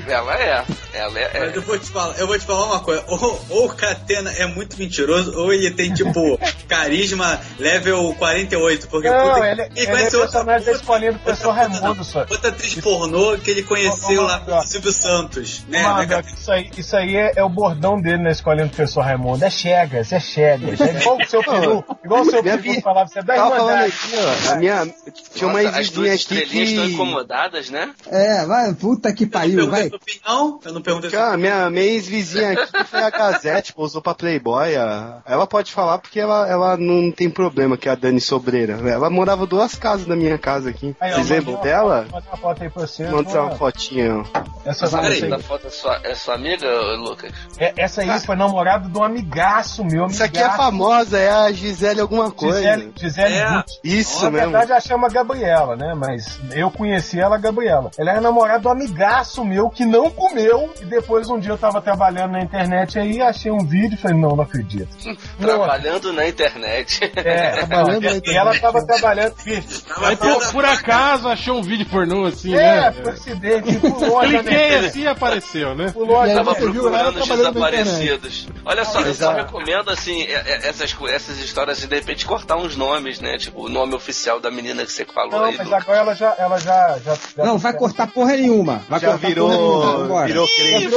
Ela 0.07 0.35
é. 0.35 0.65
Ela 0.93 1.19
é. 1.21 1.41
Mas 1.41 1.55
eu 1.57 1.63
vou 1.63 1.79
te 1.79 1.87
falar, 1.91 2.19
eu 2.19 2.27
vou 2.27 2.39
te 2.39 2.45
falar 2.45 2.65
uma 2.67 2.81
coisa. 2.81 3.05
Ou, 3.07 3.45
ou 3.51 3.67
o 3.67 3.75
Catena 3.75 4.31
é 4.33 4.47
muito 4.47 4.77
mentiroso, 4.79 5.37
ou 5.39 5.53
ele 5.53 5.71
tem, 5.71 5.93
tipo, 5.93 6.39
carisma 6.67 7.41
level 7.59 8.15
48. 8.19 8.89
Porque 8.89 9.09
Não, 9.09 9.35
puta, 9.35 9.47
ele, 9.47 9.63
ele 9.63 9.73
ele 9.77 9.91
é 10.07 10.11
personagem 10.11 10.67
da 10.67 10.73
escolinha 10.73 11.13
do 11.13 11.19
professor 11.21 11.51
Raimundo, 11.53 12.05
só. 12.05 12.25
Outra 12.31 12.51
atriz 12.51 12.75
pornô 12.77 13.37
que 13.39 13.51
ele 13.51 13.63
conheceu 13.63 14.23
lá 14.23 14.41
com 14.41 14.57
o 14.57 14.63
Silvio 14.63 14.93
Santos. 14.93 15.65
Né, 15.69 15.83
Mano, 15.83 16.07
né, 16.07 16.23
isso 16.35 16.51
aí, 16.53 16.71
isso 16.77 16.97
aí 16.97 17.17
é, 17.17 17.33
é 17.37 17.45
o 17.45 17.49
bordão 17.49 18.01
dele 18.01 18.23
na 18.23 18.31
escolinha 18.31 18.67
do 18.67 18.71
professor 18.71 19.01
Raimundo. 19.03 19.45
É 19.45 19.51
chegas, 19.51 20.13
é 20.13 20.21
chegas. 20.21 20.81
É 20.81 21.01
igual 21.01 21.17
o 21.19 21.27
seu 21.27 21.43
peru. 21.43 21.85
Igual 22.05 22.23
o 22.23 22.31
seu 22.31 22.43
peru 22.43 22.63
vi- 22.63 22.81
falava, 22.81 23.09
você 23.09 23.19
é 23.19 23.23
da 23.23 23.35
Tava 23.35 23.57
falando 23.57 23.69
Irmandade. 23.71 23.93
aqui, 23.93 24.49
ó. 24.49 24.53
A 24.53 24.55
minha. 24.57 24.95
Tinha 25.35 25.49
uma 25.51 25.63
Nossa, 25.63 25.79
as 25.79 25.91
duas 25.91 26.09
ex-vizinha 26.11 26.15
aqui 26.15 26.15
estrelinhas 26.15 26.69
estão 26.71 26.89
incomodadas, 26.89 27.71
né? 27.71 27.93
É, 28.11 28.45
vai, 28.47 28.75
puta 28.75 29.13
que 29.13 29.25
Eu 29.25 29.27
não 29.27 29.31
pariu, 29.33 29.71
vai. 29.71 29.81
perguntei 29.89 29.89
sua 29.89 29.99
opinião, 30.29 30.61
eu 30.65 30.73
não 30.73 30.83
perguntei 30.83 31.11
sua 31.11 31.19
Cara, 31.19 31.37
minha, 31.37 31.71
minha 31.71 31.85
ex-vizinha 31.85 32.53
aqui 32.53 32.85
foi 32.85 33.03
a 33.03 33.11
Gazette, 33.11 33.73
pousou 33.73 34.01
pra 34.03 34.15
Playboy. 34.15 34.77
a- 34.77 35.19
Ela 35.27 35.47
pode 35.47 35.73
falar 35.73 35.99
porque 35.99 36.19
ela, 36.21 36.49
ela 36.49 36.77
não 36.77 37.11
tem 37.13 37.29
problema, 37.31 37.77
que 37.77 37.89
é 37.89 37.93
a 37.93 37.95
Dani 37.95 38.21
Sobreira. 38.21 38.79
Ela 38.89 39.11
morava 39.11 39.47
duas 39.47 39.75
casas 39.75 40.07
na 40.07 40.17
minha 40.17 40.39
casa 40.39 40.71
aqui. 40.71 40.95
Aí, 41.01 41.13
Vocês 41.13 41.29
lembram 41.31 41.61
dela? 41.61 42.07
uma- 42.09 42.18
Manda 42.19 42.31
uma 42.31 42.37
foto 42.37 42.63
aí 42.65 42.71
pra 42.71 42.83
você. 42.87 43.05
Manda 43.09 43.43
uma 43.43 43.51
fotinha. 43.57 44.23
Essa, 44.65 44.85
essa, 44.87 45.01
aí 45.01 45.43
foto 45.43 45.67
é 45.67 45.71
sua, 45.71 46.01
é 46.03 46.15
sua 46.15 46.35
amiga, 46.35 46.67
Lucas? 46.97 47.33
é- 47.59 47.73
essa 47.77 48.03
aí 48.03 48.21
foi 48.21 48.35
namorado 48.37 48.89
de 48.89 48.99
um 48.99 49.05
amigaço 49.05 49.85
meu. 49.85 50.07
Isso 50.07 50.23
aqui 50.25 50.39
é 50.39 50.43
amigaço. 50.43 50.63
famosa, 50.63 51.19
é 51.19 51.31
a 51.31 51.53
Gisele 51.53 52.01
alguma 52.01 52.31
coisa. 52.31 52.59
Gisele, 52.61 52.93
Gisele 52.97 53.35
É. 53.35 53.49
Gucci. 53.53 53.81
Isso 53.85 54.25
Na 54.25 54.31
mesmo. 54.31 54.51
verdade, 54.51 54.73
ela 54.73 54.81
chama 54.81 55.09
Gabriela, 55.09 55.77
né? 55.77 55.95
Mas 55.97 56.41
eu 56.53 56.71
conheci 56.71 57.21
ela, 57.21 57.39
Gabriela. 57.39 57.91
Ela 57.99 58.11
era 58.13 58.21
namorada 58.21 58.61
do 58.61 58.69
amigaço 58.69 59.45
meu 59.45 59.71
que 59.71 59.85
não 59.85 60.11
comeu. 60.11 60.73
E 60.81 60.85
depois, 60.85 61.29
um 61.31 61.39
dia, 61.39 61.53
eu 61.53 61.59
tava 61.59 61.81
trabalhando 61.81 62.33
na 62.33 62.41
internet 62.41 62.99
aí, 62.99 63.21
achei 63.23 63.51
um 63.53 63.65
vídeo 63.65 63.95
e 63.95 63.97
falei: 63.97 64.19
não, 64.19 64.31
não 64.35 64.43
acredito. 64.45 64.89
Não, 65.39 65.47
Trabalhando 65.59 66.13
na 66.13 66.27
internet. 66.29 67.01
é, 67.17 67.51
Trabalhando 67.65 68.03
não, 68.03 68.11
na 68.13 68.21
e 68.25 68.37
ela 68.37 68.59
tava 68.59 68.85
trabalhando. 68.85 69.35
bicho, 69.45 69.85
Aí, 70.03 70.17
por, 70.17 70.53
por 70.53 70.65
acaso, 70.65 71.29
achou 71.29 71.59
um 71.59 71.63
vídeo 71.63 71.87
pornô 72.09 72.27
assim, 72.27 72.55
É, 72.55 72.81
né? 72.83 72.91
por 72.91 73.13
acidente, 73.13 73.77
pulou 73.79 74.23
na 74.23 74.29
Cliquei 74.29 74.41
internet. 74.41 74.87
assim 74.87 75.01
e 75.03 75.07
apareceu, 75.09 75.75
né? 75.75 75.91
Pulou 75.93 76.25
E 76.25 76.31
aí 76.31 76.35
na 76.35 76.45
Tava 76.45 76.55
procurando 76.55 77.19
na 77.19 77.37
desaparecidos. 77.37 78.49
Olha 78.65 78.85
só, 78.85 79.01
eu 79.01 79.15
só 79.15 79.33
recomendo 79.33 79.91
assim, 79.91 80.23
é- 80.23 80.33
é- 80.47 80.69
essas, 80.69 80.95
essas 81.11 81.39
histórias 81.39 81.79
de 81.79 81.87
de 81.89 81.95
repente 81.95 82.25
cortar 82.27 82.57
uns 82.57 82.77
nomes, 82.77 83.21
né? 83.21 83.37
Tipo, 83.39 83.67
o 83.67 83.69
nome 83.69 83.95
oficial 83.95 84.41
da 84.41 84.51
menina 84.51 84.85
que 84.85 84.93
você 84.93 85.05
falou 85.05 85.33
Não, 85.33 85.45
aí. 85.45 85.57
mas 85.57 85.67
Lucas. 85.67 85.83
agora 85.83 85.99
ela 85.99 86.15
já. 86.15 86.35
Ela 86.39 86.59
já, 86.59 86.99
já, 87.05 87.15
já 87.37 87.45
Não, 87.45 87.59
vai 87.59 87.73
cortar 87.73 88.07
porra 88.07 88.33
nenhuma. 88.37 88.83
Vai 88.89 89.01
Já 89.01 89.09
cortar 89.13 89.29
porra 89.29 89.35
nenhuma. 89.35 89.57
virou, 89.57 89.99
Vambora. 89.99 90.27
virou 90.27 90.47
crente. 90.49 90.89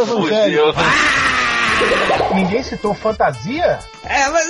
Virou. 0.49 0.73
Ninguém 2.35 2.61
citou 2.63 2.93
fantasia? 2.93 3.79
É, 4.03 4.29
mas 4.29 4.47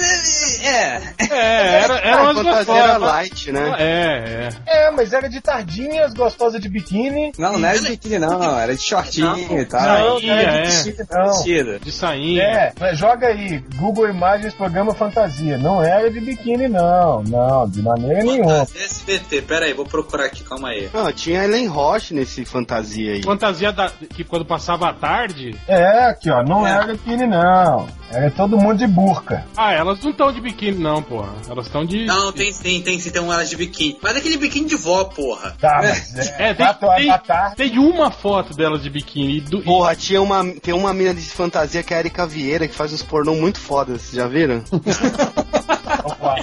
é. 0.64 1.02
é. 1.20 1.32
É, 1.32 1.82
era, 1.84 1.98
era 2.00 2.24
umas 2.24 2.38
fantasia 2.38 2.66
gostosas. 2.66 3.02
light, 3.02 3.52
né? 3.52 3.76
É, 3.80 4.50
é. 4.68 4.86
É, 4.88 4.92
mas 4.92 5.14
era 5.14 5.30
de 5.30 5.40
tardinhas, 5.42 6.14
gostosa 6.14 6.60
de 6.60 6.68
biquíni. 6.70 7.32
Não, 7.38 7.58
não 7.58 7.68
era 7.68 7.80
de 7.80 7.90
biquíni, 7.90 8.20
não. 8.20 8.60
Era 8.60 8.76
de 8.76 8.82
shortinho 8.82 9.60
e 9.60 9.66
tal. 9.66 9.82
Não, 9.82 10.20
era 10.30 10.42
é. 10.42 10.62
de 10.62 10.68
vestido, 10.70 11.04
não. 11.10 11.28
Vestida. 11.28 11.80
De 11.80 11.92
sainha. 11.92 12.44
É, 12.44 12.74
mas 12.80 12.98
joga 12.98 13.28
aí, 13.28 13.64
Google 13.76 14.10
Imagens 14.10 14.54
Programa 14.54 14.94
Fantasia. 14.94 15.58
Não 15.58 15.82
era 15.84 16.10
de 16.12 16.20
biquíni, 16.20 16.68
não. 16.68 17.24
Não, 17.24 17.70
de 17.70 17.82
maneira 17.82 18.24
nenhuma. 18.24 18.68
SBT, 18.76 19.42
pera 19.44 19.66
aí, 19.66 19.74
vou 19.74 19.86
procurar 19.86 20.26
aqui, 20.26 20.44
calma 20.44 20.70
aí. 20.70 20.90
Não, 20.94 21.12
tinha 21.12 21.44
Ellen 21.44 21.68
Roche 21.68 22.14
nesse 22.14 22.44
fantasia 22.46 23.14
aí. 23.14 23.24
Fantasia 23.24 23.72
da- 23.72 23.92
que 24.14 24.24
quando 24.24 24.46
passava 24.46 24.90
a 24.90 24.94
tarde. 24.94 25.56
É, 25.68 26.06
aqui 26.06 26.30
ó, 26.30 26.44
não 26.44 26.66
era 26.66 26.88
biquíni, 26.88 27.26
não. 27.28 27.88
Era 28.12 28.30
todo 28.32 28.58
mundo 28.58 28.78
de 28.80 28.88
burca. 28.88 29.46
Ah, 29.56 29.72
elas 29.74 30.02
não 30.04 30.12
estão 30.12 30.32
de 30.34 30.41
biquíni, 30.42 30.78
não, 30.78 31.02
porra. 31.02 31.34
Elas 31.50 31.68
estão 31.68 31.86
de. 31.86 32.06
Não, 32.06 32.32
tem 32.32 32.52
sim, 32.52 32.82
tem 32.82 33.00
sim, 33.00 33.10
tem 33.12 33.22
umas 33.22 33.50
de 33.50 33.56
biquíni. 33.56 33.98
Mas 34.02 34.16
aquele 34.18 34.38
biquíni 34.38 34.68
de 34.68 34.76
vó, 34.76 35.04
porra. 35.06 35.56
Tá, 35.60 35.80
mas 35.82 36.16
é, 36.18 36.50
É, 36.50 36.54
tem, 36.54 36.66
tem, 36.96 37.18
tarde. 37.26 37.56
tem 37.56 37.78
uma 37.80 38.12
foto 38.12 38.54
delas 38.56 38.82
de 38.84 38.90
biquíni. 38.90 39.38
e 39.38 39.42
do- 39.42 39.62
Porra, 39.62 39.96
tinha 39.96 40.22
uma, 40.22 40.44
tem 40.62 40.74
uma 40.74 40.94
mina 40.94 41.14
de 41.14 41.22
fantasia 41.22 41.84
que 41.84 41.94
é 41.94 41.98
a 41.98 42.00
Erika 42.00 42.26
Vieira, 42.28 42.68
que 42.68 42.76
faz 42.76 42.92
uns 42.92 43.04
pornô 43.04 43.36
muito 43.36 43.60
fodas, 43.60 44.10
já 44.12 44.28
viram? 44.28 44.64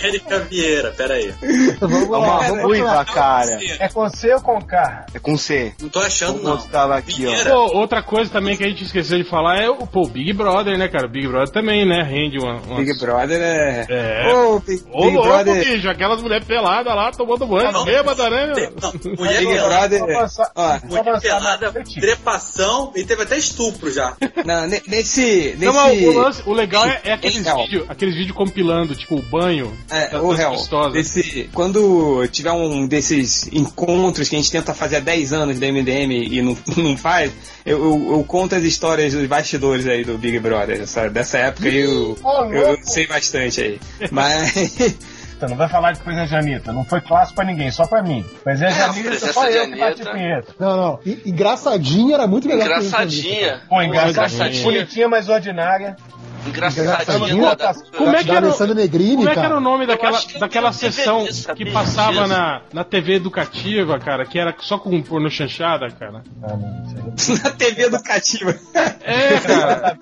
Érica 0.03 0.38
Vieira, 0.40 0.90
pera 0.92 1.14
aí. 1.14 1.32
Vamos 1.80 2.03
É 2.03 2.09
lá, 2.11 2.18
uma 2.18 2.38
vamos 2.49 2.62
ruiva, 2.64 3.05
cara. 3.05 3.59
É 3.78 3.88
com 3.88 4.09
C 4.09 4.34
ou 4.34 4.40
com 4.40 4.61
K? 4.61 5.07
É 5.14 5.18
com 5.18 5.36
C. 5.36 5.74
Não 5.80 5.88
tô 5.88 6.01
achando, 6.01 6.40
Vou 6.42 6.57
não. 6.57 6.80
ela 6.80 6.96
aqui. 6.96 7.24
Pô, 7.44 7.76
outra 7.78 8.03
coisa 8.03 8.30
também 8.30 8.57
que 8.57 8.64
a 8.64 8.68
gente 8.68 8.84
esqueceu 8.84 9.18
de 9.18 9.24
falar 9.28 9.59
é 9.62 9.68
o 9.68 9.86
pô, 9.86 10.07
Big 10.07 10.32
Brother, 10.32 10.76
né, 10.78 10.88
cara? 10.88 11.07
O 11.07 11.11
Big 11.11 11.26
Brother 11.26 11.49
também, 11.53 11.86
né? 11.86 12.03
Rende 12.03 12.38
uma. 12.38 12.57
uma... 12.61 12.76
Big 12.76 12.99
Brother 12.99 13.40
é. 13.40 13.86
É. 13.88 14.34
Ô, 14.34 14.59
Big, 14.61 14.82
Ô, 14.92 15.05
Big 15.05 15.14
louco, 15.16 15.28
Brother. 15.28 15.64
bicho, 15.64 15.88
aquelas 15.88 16.22
mulheres 16.22 16.46
peladas 16.46 16.94
lá 16.94 17.11
tomando 17.11 17.46
banho, 17.46 17.72
Não, 17.72 17.84
bêbada, 17.84 18.30
né? 18.30 18.46
meu? 18.55 18.72
Não, 18.80 18.92
mulher 19.16 19.38
Big 19.40 19.53
pelada, 19.53 19.99
Brother. 19.99 20.28
Ó, 20.55 20.78
mulher 20.86 21.20
pelada, 21.20 21.72
frente. 21.72 22.01
trepação 22.01 22.92
e 22.94 23.05
teve 23.05 23.22
até 23.22 23.36
estupro 23.36 23.90
já. 23.92 24.14
não, 24.44 24.66
ne- 24.66 24.82
nesse. 24.86 25.55
nesse 25.59 25.64
Não, 25.64 25.72
mas 25.72 26.03
o, 26.03 26.12
lance- 26.12 26.42
o 26.46 26.53
legal 26.53 26.86
é, 26.86 27.01
é 27.05 27.12
aqueles 27.12 27.44
vídeos 27.44 27.84
aqueles 27.88 28.14
vídeos 28.14 28.36
compilando, 28.36 28.94
tipo, 28.94 29.16
o 29.16 29.22
banho. 29.41 29.72
É, 29.91 30.09
das- 30.09 30.22
o 30.72 30.91
desse, 30.91 31.49
quando 31.55 32.26
tiver 32.28 32.53
um 32.53 32.86
desses 32.86 33.47
encontros 33.53 34.28
que 34.28 34.36
a 34.36 34.39
gente 34.39 34.51
tenta 34.51 34.74
fazer 34.74 34.97
há 34.97 35.01
10 35.01 35.32
anos 35.32 35.59
da 35.59 35.66
MDM 35.66 36.12
e 36.30 36.43
não, 36.43 36.57
não 36.76 36.97
faz, 36.97 37.30
eu, 37.64 37.78
eu, 37.78 38.12
eu 38.12 38.24
conto 38.24 38.55
as 38.55 38.62
histórias 38.62 39.12
dos 39.12 39.26
bastidores 39.26 39.86
aí 39.86 40.05
do 40.05 40.18
Big 40.18 40.39
Brother, 40.39 40.86
sabe? 40.86 41.11
Dessa 41.11 41.39
época 41.39 41.68
aí 41.68 41.76
eu, 41.80 42.16
eu, 42.24 42.53
eu 42.53 42.78
sei 42.82 43.07
bastante 43.07 43.61
aí. 43.61 43.80
Mas. 44.11 44.97
Não 45.41 45.57
vai 45.57 45.68
falar 45.68 45.93
de 45.93 46.01
coisa 46.01 46.26
Janita. 46.26 46.72
Não 46.72 46.84
foi 46.84 47.01
clássico 47.01 47.36
pra 47.36 47.45
ninguém, 47.45 47.70
só 47.70 47.86
pra 47.86 48.03
mim. 48.03 48.24
Mas 48.45 48.61
é 48.61 48.72
Janita, 48.72 49.09
presença 49.11 49.32
só 49.32 49.47
eu 49.49 49.66
que 49.70 49.78
bati 49.78 50.03
Anitta. 50.03 50.11
punheta. 50.11 50.55
Não, 50.59 50.76
não. 50.76 50.99
E- 51.07 51.22
Engraçadinha 51.26 52.14
era 52.16 52.26
muito 52.26 52.49
melhor 52.49 52.64
Engraçadinha. 52.66 53.61
Pô, 53.68 53.80
engraçadinha. 53.80 54.11
engraçadinha. 54.11 54.64
Bonitinha, 54.64 55.09
mas 55.09 55.28
ordinária. 55.28 55.97
Engraçadinha. 56.49 57.34
Engraçadinha. 57.34 57.57
da- 57.57 57.74
Como 57.96 58.16
é 58.16 58.24
que 58.24 58.30
era, 58.30 58.74
Negrini, 58.74 59.16
como 59.16 59.28
é 59.28 59.32
que 59.34 59.38
era 59.40 59.57
o 59.57 59.61
nome 59.61 59.86
daquela, 59.86 60.20
daquela 60.38 60.72
sessão 60.72 61.30
saber 61.32 61.64
que 61.64 61.70
passava 61.72 62.26
na, 62.26 62.62
na 62.72 62.84
TV 62.84 63.14
educativa, 63.14 63.99
cara, 63.99 64.24
que 64.24 64.38
era 64.38 64.55
só 64.61 64.78
com 64.78 65.01
porno 65.03 65.30
chanchada, 65.30 65.90
cara? 65.90 66.22
Ah, 66.42 66.57
na 67.44 67.51
TV 67.51 67.84
educativa. 67.84 68.55
É, 69.03 69.40
cara. 69.40 69.99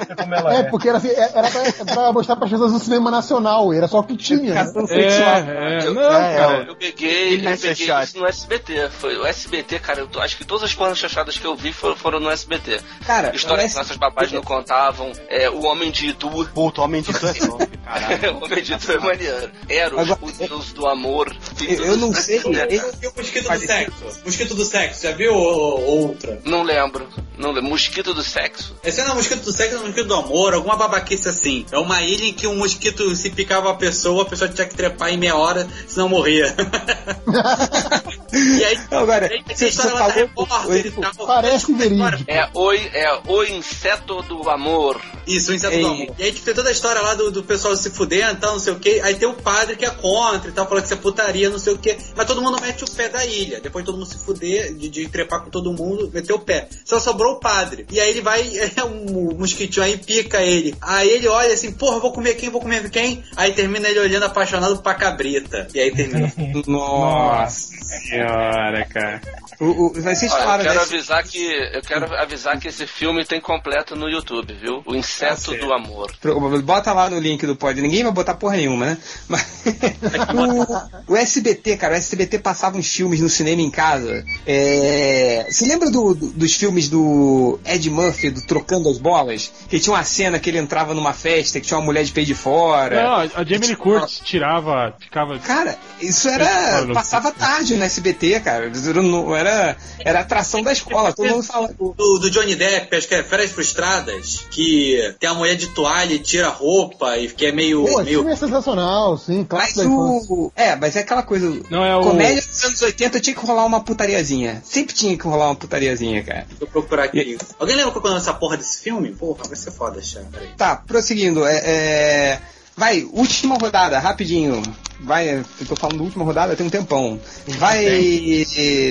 É, 0.53 0.57
é. 0.59 0.63
porque 0.65 0.89
era, 0.89 0.99
assim, 0.99 1.11
era 1.11 1.51
pra, 1.51 1.85
pra 1.95 2.13
mostrar 2.13 2.37
pras 2.37 2.51
pessoas 2.51 2.73
o 2.73 2.79
cinema 2.79 3.11
nacional, 3.11 3.73
era 3.73 3.89
só 3.89 4.01
o 4.01 4.05
que 4.05 4.17
tinha. 4.17 4.55
né? 4.55 4.73
É, 4.91 5.79
é. 5.83 5.87
Eu- 5.87 5.95
Não, 5.95 6.03
é, 6.15 6.37
cara. 6.37 6.65
Eu 6.69 6.77
peguei, 6.77 7.37
eu 7.37 7.57
peguei 7.59 8.03
isso 8.03 8.19
no 8.19 8.27
SBT. 8.27 8.89
Foi 8.91 9.17
o 9.17 9.27
SBT, 9.27 9.79
cara. 9.79 10.01
Eu 10.01 10.07
tô- 10.09 10.21
acho 10.21 10.37
que 10.37 10.45
todas 10.45 10.65
as 10.65 10.75
pornas 10.75 10.99
chachadas 10.99 11.39
que 11.39 11.45
eu 11.47 11.55
vi 11.57 11.73
foram, 11.73 11.97
foram 11.97 12.21
no 12.21 12.31
SBT. 12.31 12.81
Cara, 13.07 13.35
Histórias 13.35 13.73
que 13.73 13.79
nossas 13.79 13.97
babás 13.97 14.33
não 14.33 14.43
contavam. 14.43 15.13
É, 15.29 15.49
o 15.51 15.65
Homem 15.65 15.91
de 15.91 16.09
Itu. 16.09 16.36
Puta, 16.45 16.81
o 16.81 16.85
homem 16.85 17.03
de 17.03 17.11
é 17.11 17.15
top, 17.15 17.67
caralho. 17.85 18.35
o 18.37 18.45
Homem 18.45 18.63
de 18.63 18.73
Itu 18.75 18.93
é 18.93 18.99
maneiro. 18.99 19.51
Eros, 19.69 19.99
Agora, 20.01 20.19
o 20.23 20.33
Deus 20.33 20.73
do 20.73 20.87
amor. 20.87 21.35
Eu, 21.61 21.85
eu 21.85 21.97
não 21.97 22.13
sei. 22.15 22.39
É, 22.39 22.41
eu- 22.77 22.93
E 23.03 23.07
o 23.07 23.13
mosquito 23.17 23.49
do 23.49 23.59
sexo? 23.59 24.21
Mosquito 24.25 24.55
do 24.55 24.65
sexo, 24.65 25.03
já 25.03 25.13
viu 25.13 25.35
ou- 25.35 26.03
outra? 26.09 26.41
Não 26.45 26.63
lembro. 26.63 27.09
Não 27.39 27.51
lembro. 27.53 27.71
Mosquito 27.71 28.15
do 28.15 28.23
sexo. 28.23 28.75
Esse 28.83 29.03
não 29.03 29.13
é 29.13 29.15
mosquito 29.15 29.43
do 29.45 29.53
sexo, 29.53 29.77
é 29.77 29.79
mosquito 29.81 30.07
do 30.07 30.15
amor, 30.15 30.55
alguma 30.55 30.77
babaquice 30.77 31.29
assim. 31.29 31.67
É 31.71 31.79
uma 31.79 32.03
ilha 32.03 32.25
em 32.27 32.33
que 32.33 32.47
um 32.47 32.57
mosquito 32.57 33.15
se 33.15 33.31
picava 33.31 33.71
a 33.71 33.75
pessoa, 33.75 34.23
a 34.23 34.27
pessoa 34.27 34.49
tinha 34.51 34.67
que 34.67 34.75
trepar 34.75 35.11
em 35.13 35.17
meia 35.19 35.37
hora, 35.37 35.67
senão 35.87 36.09
morria. 36.09 36.55
e 38.33 38.65
aí, 38.65 38.79
Agora, 38.91 39.27
aí 39.31 39.43
tem 39.45 39.57
você- 39.57 39.71
você 39.71 39.83
lá 39.89 39.93
da 39.93 39.99
falou- 39.99 40.13
repórter 40.15 40.71
Oi, 40.71 40.79
e 40.87 40.91
tal. 40.91 41.27
Parece 41.27 41.73
verídico. 41.75 42.25
É 42.27 42.49
o, 42.55 42.73
é 42.73 43.21
o 43.27 43.45
inseto 43.45 44.23
do 44.23 44.49
amor. 44.49 45.01
Isso, 45.27 45.51
o 45.53 45.55
inseto 45.55 45.75
Ei. 45.75 45.81
do 45.83 45.89
amor. 45.89 46.15
E 46.19 46.23
aí 46.25 46.33
tipo, 46.33 46.45
tem 46.45 46.55
toda 46.55 46.69
a 46.69 46.73
história 46.73 47.01
lá 47.01 47.15
do, 47.15 47.31
do 47.31 47.43
pessoal 47.43 47.77
se 47.77 47.91
fudendo 47.91 48.33
e 48.33 48.37
tal, 48.37 48.53
não 48.53 48.61
sei 48.61 48.73
o 48.73 48.79
que. 48.79 49.01
Aí 49.01 49.15
tem 49.15 49.29
o 49.29 49.35
padre 49.35 49.77
que 49.77 49.85
é 49.85 49.91
contra 49.91 50.49
e 50.49 50.53
tal, 50.53 50.67
falando 50.67 50.83
que 50.83 50.89
isso 50.89 50.95
é 50.95 51.03
putaria, 51.03 51.51
não 51.51 51.59
sei 51.59 51.75
o 51.75 51.79
que. 51.79 51.97
Mas 52.17 52.27
todo 52.27 52.41
mundo 52.43 52.61
mete 52.61 52.85
o 52.85 52.91
pé 52.91 53.09
da 53.09 53.25
ilha. 53.25 53.61
Depois 53.61 53.85
todo 53.85 53.97
mundo 53.99 54.07
se 54.09 54.19
fuder, 54.19 54.75
de, 54.75 54.89
de 54.89 55.09
trepar 55.09 55.43
com 55.43 55.51
todo 55.51 55.73
mundo, 55.73 56.11
meter 56.13 56.33
o 56.33 56.39
pé. 56.39 56.69
Só 56.85 56.99
sobrou 56.99 57.35
o 57.35 57.41
padre. 57.41 57.87
E 57.91 58.01
aí 58.01 58.11
ele 58.11 58.21
vai, 58.23 58.41
é 58.77 58.85
um 58.85 59.35
mosquitinho 59.37 59.85
aí 59.85 59.97
pica 59.99 60.43
ele. 60.43 60.75
Aí 60.81 61.09
ele 61.09 61.29
olha 61.29 61.53
assim, 61.53 61.73
porra, 61.73 61.99
vou 62.01 62.13
comer 62.13 62.35
quem, 62.35 62.49
vou 62.51 62.61
comer 62.61 62.89
quem? 62.91 63.23
Aí 63.37 63.53
termina 63.53 63.89
ele 63.89 64.01
olhando 64.01 64.25
apaixonado 64.25 64.79
pra 64.83 64.95
cabrita. 64.95 65.69
E 65.75 65.81
aí 65.81 65.91
termina. 65.95 66.33
Nossa 66.67 67.69
senhora, 68.09 68.85
cara. 68.87 69.21
O, 69.59 69.87
o, 69.87 69.93
vocês 69.95 70.31
Olha, 70.33 70.43
eu 70.43 70.59
quero 70.65 70.81
desse- 70.81 70.95
avisar 70.95 71.25
que 71.25 71.47
eu 71.73 71.83
quero 71.83 72.15
avisar 72.15 72.61
que 72.61 72.69
esse 72.69 72.87
filme 72.87 73.25
tem 73.25 73.41
completo 73.41 73.97
no 73.97 74.09
YouTube, 74.09 74.53
viu? 74.55 74.83
O 74.85 74.95
Inseto 74.95 75.53
Tá 75.53 75.67
do 75.67 75.73
Amor. 75.73 76.06
Pro- 76.21 76.63
Bota 76.63 76.93
lá 76.93 77.09
no 77.11 77.19
link 77.19 77.47
do 77.47 77.57
pod. 77.57 77.81
Ninguém 77.81 78.03
vai 78.03 78.13
botar 78.13 78.35
porra 78.35 78.57
nenhuma, 78.57 78.87
né? 78.87 78.99
Mas 79.29 79.47
o, 81.09 81.13
o 81.13 81.17
SBT, 81.17 81.77
cara, 81.77 81.95
o 81.95 81.97
SBT 81.97 82.39
passava 82.39 82.77
uns 82.79 82.93
filmes 82.93 83.21
no 83.21 83.29
cinema 83.29 83.61
em 83.63 83.71
casa. 83.71 84.25
É... 84.47 85.47
Você 85.51 85.67
lembra 85.67 85.91
do- 85.91 86.15
do- 86.15 86.31
dos 86.33 86.55
filmes 86.55 86.89
do 86.89 87.59
Ed 87.65 87.89
Murphy, 87.91 88.31
do 88.31 88.43
Trocando 88.43 88.89
as 88.89 88.99
Bolas? 88.99 89.51
Que 89.69 89.79
tinha 89.79 89.95
uma 89.95 90.05
cena 90.05 90.39
que 90.39 90.51
ele 90.51 90.59
entrava 90.59 90.95
numa 90.95 91.13
festa, 91.13 91.61
que 91.61 91.67
tinha 91.67 91.79
uma 91.79 91.85
mulher 91.85 92.05
de 92.05 92.13
peito 92.13 92.29
de 92.29 92.35
fora. 92.35 93.03
Não, 93.03 93.15
a 93.41 93.45
Jamie 93.45 93.69
Lee 93.69 93.77
Curtis 93.77 94.21
tirava, 94.25 94.95
ficava. 94.99 95.39
Cara, 95.39 95.77
isso 96.01 96.29
era. 96.29 96.87
Passava 96.95 97.33
tarde 97.33 97.77
no 97.77 97.85
SBT, 97.85 98.41
cara. 98.41 98.67
Era, 98.67 99.39
era, 99.39 99.77
era 100.01 100.21
atração 100.21 100.63
da 100.63 100.73
escola. 100.73 101.13
Todo 101.13 101.29
mundo 101.29 101.43
fala. 101.43 101.69
Do, 101.79 102.19
do 102.19 102.31
Johnny 102.31 102.55
Depp, 102.55 102.95
acho 102.97 103.09
que 103.09 103.15
é 103.15 103.23
Férias 103.23 103.51
Frustradas, 103.51 104.47
que 104.51 105.15
tem 105.19 105.29
a 105.29 105.35
mulher 105.35 105.57
de 105.57 105.69
toalha 105.69 105.96
e 106.05 106.19
tira 106.19 106.49
a 106.49 106.51
roupa 106.51 107.17
e 107.17 107.29
que 107.29 107.47
é 107.47 107.53
meio. 107.53 107.85
Pô, 107.85 108.03
meio... 108.03 108.19
filme 108.19 108.33
é 108.33 108.37
sensacional, 108.37 109.17
sim, 109.17 109.45
clássico 109.45 109.89
Mas 109.89 110.31
o. 110.31 110.53
É, 110.55 110.77
mas 110.77 110.97
é 110.97 111.01
aquela 111.01 111.23
coisa. 111.23 111.61
Não 111.71 111.85
é 111.85 111.97
o. 111.97 112.03
Comédia 112.03 112.43
dos 112.43 112.65
anos 112.65 112.83
80 112.83 113.21
tinha 113.21 113.35
que 113.35 113.47
rolar 113.47 113.65
uma 113.65 113.83
putariazinha. 113.83 114.63
Sempre 114.65 114.95
tinha 114.95 115.17
que 115.17 115.25
rolar 115.27 115.47
uma 115.47 115.57
putariazinha, 115.57 116.23
cara. 116.23 116.47
Deixa 116.49 116.65
eu 116.65 116.69
procurar 116.69 117.05
aqui. 117.05 117.39
Alguém 117.59 117.77
lembra 117.77 117.93
qual 117.93 118.13
é 118.13 118.17
dessa 118.17 118.35
porra 118.35 118.57
desse 118.57 118.83
filme? 118.83 119.11
Porra, 119.13 119.45
vai 119.47 119.57
ser 119.57 119.71
foda. 119.71 120.01
Peraí. 120.31 120.49
Tá, 120.57 120.77
prosseguindo. 120.77 121.45
É, 121.47 121.57
é, 121.65 122.41
Vai, 122.77 123.09
última 123.11 123.57
rodada, 123.57 123.99
rapidinho. 123.99 124.63
Vai, 125.01 125.39
eu 125.39 125.67
tô 125.67 125.75
falando 125.75 126.03
última 126.03 126.25
rodada 126.25 126.55
tem 126.55 126.67
um 126.67 126.71
tempão. 126.71 127.19
Vai, 127.59 127.85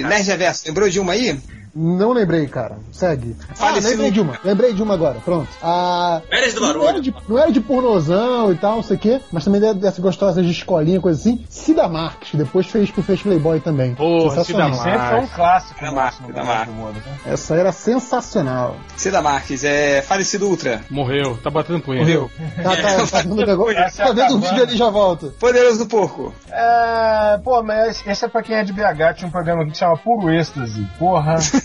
Nerd 0.03 0.23
Reverso, 0.23 0.63
lembrou 0.65 0.89
de 0.89 0.99
uma 0.99 1.13
aí? 1.13 1.39
Não 1.75 2.13
lembrei, 2.13 2.47
cara. 2.47 2.77
Segue. 2.91 3.35
Fale 3.53 3.79
ah, 3.79 3.89
lembrei 3.89 4.09
de 4.11 4.21
uma. 4.21 4.39
Lembrei 4.43 4.73
de 4.73 4.81
uma 4.81 4.93
agora. 4.93 5.19
Pronto. 5.25 5.49
Ah, 5.61 6.21
Férias 6.29 6.53
do 6.53 6.61
não, 6.61 6.69
era 6.69 6.79
Barulho. 6.79 7.01
de, 7.01 7.15
não 7.27 7.37
era 7.37 7.51
de 7.51 7.59
pornozão 7.59 8.51
e 8.51 8.55
tal, 8.55 8.77
não 8.77 8.83
sei 8.83 8.95
o 8.95 8.99
quê, 8.99 9.21
mas 9.31 9.43
também 9.43 9.59
dessas 9.75 9.99
gostosas 9.99 10.45
de 10.45 10.51
escolinha, 10.51 11.01
coisa 11.01 11.19
assim. 11.19 11.43
Cida 11.49 11.87
Marques, 11.89 12.31
que 12.31 12.37
depois 12.37 12.65
fez 12.67 12.89
pro 12.91 13.03
Fez 13.03 13.21
Playboy 13.21 13.59
também. 13.59 13.93
Porra, 13.93 14.29
Sensacional. 14.35 14.73
Cida 14.73 14.83
Sempre 14.85 15.07
foi 15.09 15.19
um 15.19 15.27
clássico 15.27 15.81
Da 15.81 15.91
nosso 15.91 15.95
marca, 15.95 16.21
no 16.21 16.27
da 16.27 16.33
Brasil 16.33 16.53
marca. 16.55 16.71
do 16.71 16.77
mundo, 16.77 16.93
né? 17.05 17.17
Essa 17.33 17.55
era 17.55 17.71
sensacional. 17.73 18.75
Cida 18.95 19.21
Marques, 19.21 19.63
é 19.65 20.01
falecido 20.01 20.47
Ultra. 20.47 20.81
Morreu, 20.89 21.37
tá 21.43 21.49
batendo 21.49 21.81
punheta. 21.81 22.05
Morreu. 22.05 22.31
Tá, 22.63 22.75
tá, 22.75 23.07
tá 23.11 23.19
vendo 23.21 23.33
o 23.41 23.45
negócio? 23.45 23.77
Essa 23.77 24.03
é 24.03 24.05
Tá 24.05 24.11
vendo 24.13 24.21
acabando. 24.23 24.47
vídeo 24.47 24.63
ali 24.63 24.73
e 24.75 24.77
já 24.77 24.89
volta. 24.89 25.27
Poderoso 25.39 25.79
do 25.79 25.85
Porco. 25.87 26.33
É, 26.49 27.37
pô, 27.43 27.61
mas 27.63 28.01
esse 28.07 28.23
é 28.23 28.27
pra 28.29 28.41
quem 28.41 28.55
é 28.55 28.63
de 28.63 28.71
BH, 28.71 29.15
tinha 29.17 29.27
um 29.27 29.31
programa 29.31 29.63
aqui 29.63 29.71
que 29.71 29.77
chama 29.77 29.97
Puro 29.97 30.31
Êxtase. 30.31 30.87
Porra. 30.97 31.35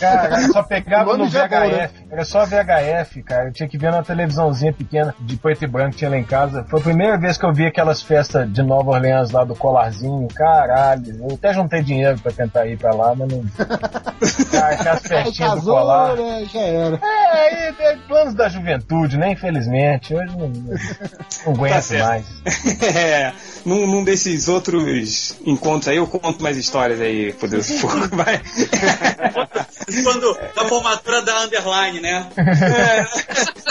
Cara, 0.00 0.40
eu 0.40 0.52
só 0.52 0.62
pegava 0.62 1.16
no 1.16 1.24
é 1.24 1.28
VHF. 1.28 1.72
né? 1.76 1.90
Era 2.10 2.24
só 2.24 2.44
VHF, 2.46 3.22
cara. 3.22 3.48
Eu 3.48 3.52
tinha 3.52 3.68
que 3.68 3.76
ver 3.76 3.92
na 3.92 4.02
televisãozinha 4.02 4.72
pequena 4.72 5.14
de 5.20 5.36
preto 5.36 5.64
e 5.64 5.66
branco 5.66 5.90
que 5.92 5.98
tinha 5.98 6.10
lá 6.10 6.16
em 6.16 6.24
casa. 6.24 6.64
Foi 6.68 6.80
a 6.80 6.82
primeira 6.82 7.18
vez 7.18 7.36
que 7.36 7.44
eu 7.44 7.52
vi 7.52 7.66
aquelas 7.66 8.00
festas 8.02 8.50
de 8.50 8.62
Nova 8.62 8.90
Orleans 8.90 9.30
lá 9.30 9.44
do 9.44 9.54
colarzinho. 9.54 10.26
Caralho. 10.34 11.16
Eu 11.28 11.34
até 11.34 11.52
juntei 11.52 11.82
dinheiro 11.82 12.18
pra 12.20 12.32
tentar 12.32 12.66
ir 12.66 12.78
pra 12.78 12.94
lá, 12.94 13.14
mas 13.14 13.28
não. 13.28 13.44
Cara, 14.50 14.74
aquelas 14.74 15.02
festinhas 15.02 15.54
do 15.62 15.70
colar. 15.70 16.16
né? 16.16 16.46
Já 16.52 16.60
era. 16.60 16.96
É, 17.02 17.66
aí 17.66 17.72
tem 17.74 17.98
planos 18.08 18.34
da 18.34 18.48
juventude, 18.48 19.18
né? 19.18 19.32
Infelizmente. 19.32 20.14
Hoje 20.14 20.36
não, 20.36 20.48
não 20.48 21.52
aguento 21.52 21.88
Tá 21.88 21.98
mais. 21.98 22.26
É, 23.00 23.32
num, 23.64 23.86
num 23.86 24.04
desses 24.04 24.48
outros 24.48 25.36
encontros 25.44 25.88
aí, 25.88 25.96
eu 25.96 26.06
conto 26.06 26.42
mais 26.42 26.56
histórias 26.56 27.00
aí, 27.00 27.32
do 27.32 27.80
Porco. 27.80 28.16
Vai. 28.16 28.40
Quando 30.02 30.38
a 30.56 30.64
formatura 30.66 31.22
da 31.22 31.44
Underline, 31.44 32.00
né? 32.00 32.26
É, 32.36 33.04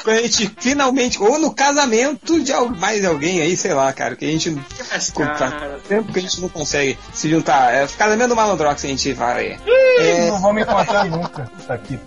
quando 0.04 0.18
a 0.18 0.22
gente 0.22 0.52
finalmente, 0.60 1.22
ou 1.22 1.40
no 1.40 1.54
casamento 1.54 2.40
de 2.42 2.54
mais 2.80 3.06
alguém 3.06 3.42
aí, 3.42 3.56
sei 3.56 3.74
lá, 3.74 3.92
cara, 3.94 4.16
que 4.16 4.26
a 4.26 4.30
gente 4.30 4.58
Mas, 4.92 5.12
cara, 5.12 5.80
tempo 5.88 6.12
que 6.12 6.20
a 6.20 6.22
gente 6.22 6.42
não 6.42 6.50
consegue 6.50 6.98
se 7.14 7.30
juntar. 7.30 7.74
É 7.74 7.88
casamento 7.88 8.30
do 8.30 8.36
Malandrox 8.36 8.84
a 8.84 8.88
gente 8.88 9.14
vai. 9.14 9.58
É, 10.00 10.30
Não 10.30 10.40
vou 10.40 10.54
me 10.54 10.62
encontrar 10.62 11.06
nunca. 11.06 11.52
Isso 11.60 11.72
aqui. 11.72 12.00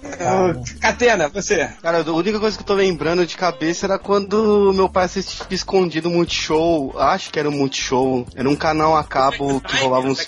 Catena, 0.80 1.28
você. 1.28 1.68
Cara, 1.82 2.02
a 2.02 2.12
única 2.12 2.40
coisa 2.40 2.56
que 2.56 2.62
eu 2.62 2.66
tô 2.66 2.74
lembrando 2.74 3.26
de 3.26 3.36
cabeça 3.36 3.86
era 3.86 3.98
quando 3.98 4.72
meu 4.74 4.88
pai 4.88 5.04
assistia 5.04 5.46
escondido 5.50 6.08
o 6.08 6.12
Multishow. 6.12 6.94
Acho 6.98 7.30
que 7.30 7.38
era 7.38 7.48
o 7.48 7.52
Multishow. 7.52 8.26
Era 8.34 8.48
um 8.48 8.56
canal 8.56 8.96
a 8.96 9.04
cabo 9.04 9.60
que 9.60 9.76
rolava 9.76 10.06
uns. 10.06 10.26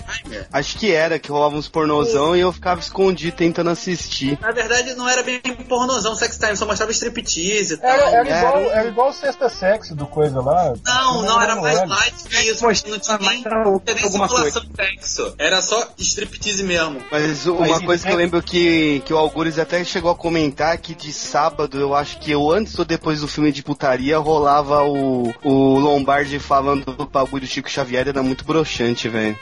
Acho 0.51 0.77
que 0.77 0.91
era, 0.91 1.17
que 1.17 1.31
rolava 1.31 1.55
uns 1.55 1.67
pornozão 1.67 2.35
e 2.35 2.41
eu 2.41 2.51
ficava 2.51 2.79
escondido 2.79 3.35
tentando 3.35 3.69
assistir. 3.75 4.37
Na 4.41 4.51
verdade, 4.51 4.93
não 4.95 5.07
era 5.07 5.21
bem 5.23 5.39
pornozão 5.69 6.15
sex 6.15 6.37
time, 6.37 6.55
só 6.57 6.65
mostrava 6.65 6.91
striptease 6.91 7.75
e 7.75 7.77
tal. 7.77 7.89
Era, 7.89 8.09
era, 8.09 8.29
É. 8.29 8.39
igual, 8.39 8.57
era 8.71 8.87
igual 8.87 9.13
sexta 9.13 9.49
sexo 9.49 9.95
do 9.95 10.07
coisa 10.07 10.41
lá. 10.41 10.73
Não, 10.83 11.21
não, 11.23 11.41
era 11.41 11.55
mais 11.55 11.77
era. 11.77 11.87
light 11.87 12.15
que 12.27 12.37
isso. 12.51 12.63
Mostrava 12.65 12.95
Não 12.95 12.99
tinha 12.99 13.17
nem, 13.17 13.27
mais 13.43 13.65
não 13.65 13.79
tinha 13.79 13.95
nem 13.95 14.11
simulação 14.11 14.61
de 14.63 14.69
sexo. 14.75 15.35
Era 15.37 15.61
só 15.61 15.87
striptease 15.97 16.63
mesmo. 16.63 17.01
Mas 17.11 17.45
uma 17.45 17.67
Mas, 17.67 17.83
coisa 17.85 18.05
que 18.07 18.11
eu 18.11 18.17
lembro 18.17 18.41
que, 18.41 19.01
que 19.05 19.13
o 19.13 19.17
Algures 19.17 19.59
até 19.59 19.83
chegou 19.83 20.11
a 20.11 20.15
comentar 20.15 20.77
que 20.77 20.95
de 20.95 21.11
sábado, 21.13 21.79
eu 21.79 21.93
acho 21.93 22.19
que 22.19 22.31
eu 22.31 22.51
antes 22.51 22.77
ou 22.79 22.85
depois 22.85 23.21
do 23.21 23.27
filme 23.27 23.51
de 23.51 23.61
putaria 23.63 24.17
rolava 24.17 24.83
o, 24.83 25.33
o 25.43 25.79
Lombardi 25.79 26.39
falando 26.39 26.85
do 26.95 27.05
bagulho 27.05 27.41
do 27.41 27.47
Chico 27.47 27.69
Xavier, 27.69 28.07
era 28.07 28.23
muito 28.23 28.43
broxante, 28.45 29.09
velho. 29.09 29.37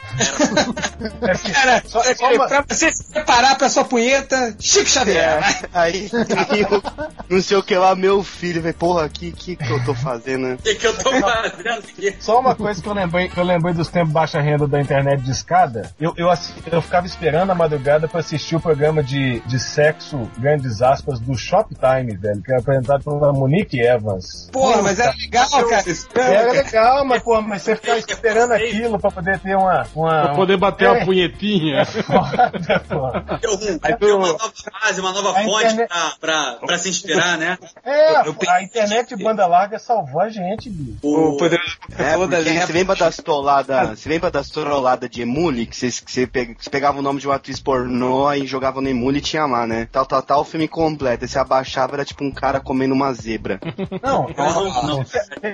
É 1.22 1.34
que- 1.36 1.52
Cara, 1.54 1.82
só- 1.86 2.02
é, 2.02 2.14
só 2.14 2.32
uma- 2.32 2.46
pra 2.48 2.64
você 2.68 2.90
se 2.90 3.04
preparar 3.04 3.56
pra 3.56 3.68
sua 3.68 3.84
punheta, 3.84 4.23
Chico 4.60 4.88
Xavier. 4.88 5.42
Aí, 5.72 6.10
aí 6.50 6.60
eu, 6.62 6.82
não 7.28 7.40
sei 7.40 7.56
o 7.56 7.62
que 7.62 7.74
lá, 7.76 7.94
meu 7.94 8.22
filho, 8.22 8.62
velho, 8.62 8.74
porra, 8.74 9.08
que, 9.08 9.32
que 9.32 9.56
que 9.56 9.70
eu 9.70 9.84
tô 9.84 9.94
fazendo, 9.94 10.48
né? 10.48 10.54
O 10.54 10.62
que, 10.62 10.74
que 10.74 10.86
eu 10.86 10.96
tô 10.96 11.10
fazendo 11.10 11.78
aqui? 11.78 12.16
Só 12.20 12.40
uma 12.40 12.54
coisa 12.54 12.82
que 12.82 12.88
eu 12.88 12.94
lembrei, 12.94 13.28
que 13.28 13.38
eu 13.38 13.44
lembrei 13.44 13.74
dos 13.74 13.88
tempos 13.88 14.12
baixa 14.12 14.40
renda 14.40 14.66
da 14.66 14.80
internet 14.80 15.22
de 15.22 15.30
escada. 15.30 15.90
Eu, 16.00 16.12
eu, 16.16 16.28
eu 16.70 16.82
ficava 16.82 17.06
esperando 17.06 17.50
a 17.50 17.54
madrugada 17.54 18.06
pra 18.08 18.20
assistir 18.20 18.56
o 18.56 18.60
programa 18.60 19.02
de, 19.02 19.40
de 19.40 19.58
sexo, 19.58 20.28
grandes 20.38 20.82
aspas, 20.82 21.18
do 21.20 21.36
Shoptime, 21.36 22.16
velho, 22.16 22.42
que 22.42 22.52
era 22.52 22.60
apresentado 22.60 23.04
pela 23.04 23.32
Monique 23.32 23.80
Evans. 23.80 24.48
Porra, 24.52 24.82
mas 24.82 24.98
era 24.98 25.12
legal, 25.12 25.48
cara. 25.68 25.84
Era 26.16 26.52
legal, 26.52 27.04
mas, 27.04 27.22
pô, 27.22 27.40
mas 27.40 27.62
você 27.62 27.76
ficar 27.76 27.98
esperando 27.98 28.52
aquilo 28.52 28.98
pra 28.98 29.10
poder 29.10 29.38
ter 29.38 29.56
uma. 29.56 29.86
uma 29.94 30.22
Pra 30.22 30.34
poder 30.34 30.56
bater 30.56 30.86
É, 30.86 30.90
uma 30.90 31.04
punhetinha. 31.04 31.84
foda, 32.14 32.80
pô. 32.88 33.38
Deu, 33.38 33.54
um, 33.54 33.78
Aí 33.82 33.96
uma 34.18 34.28
nova 34.28 34.52
fase, 34.80 35.00
uma 35.00 35.12
nova 35.12 35.30
A 35.30 35.42
fonte 35.44 35.64
internet- 35.66 35.88
pra, 35.88 36.12
pra, 36.20 36.52
pra 36.66 36.78
se 36.78 36.88
inspirar, 36.88 37.36
né? 37.38 37.58
É, 37.84 38.26
Eu 38.28 38.34
a 38.48 38.62
internet 38.62 39.14
de 39.16 39.22
banda 39.22 39.46
larga 39.46 39.78
salvou 39.78 40.20
a 40.20 40.28
gente, 40.28 40.68
bicho. 40.70 40.98
O 41.02 41.36
Poderoso 41.36 41.76
É, 41.98 42.12
falou 42.12 42.26
da 42.28 42.42
gente. 42.42 42.66
você 42.66 42.72
lembra 42.72 42.96
das 42.96 43.16
trolladas, 43.16 43.98
você 43.98 44.08
lembra 44.08 44.30
das 44.30 44.48
trolladas 44.50 45.08
de 45.10 45.22
Emule, 45.22 45.66
que 45.66 45.76
você, 45.76 46.26
pegava 46.70 46.98
o 46.98 47.02
nome 47.02 47.20
de 47.20 47.26
uma 47.26 47.36
atriz 47.36 47.60
pornô 47.60 48.32
e 48.32 48.46
jogava 48.46 48.80
no 48.80 48.88
Emule 48.88 49.18
e 49.18 49.22
tinha 49.22 49.46
lá, 49.46 49.66
né? 49.66 49.88
Tal, 49.90 50.06
tal, 50.06 50.22
tal, 50.22 50.40
o 50.40 50.44
filme 50.44 50.66
completo, 50.68 51.24
aí 51.24 51.28
você 51.28 51.38
abaixava, 51.38 51.94
era 51.96 52.04
tipo 52.04 52.24
um 52.24 52.30
cara 52.30 52.60
comendo 52.60 52.94
uma 52.94 53.12
zebra. 53.12 53.60
Não, 54.02 54.26
Não, 54.36 54.82
não. 54.82 55.04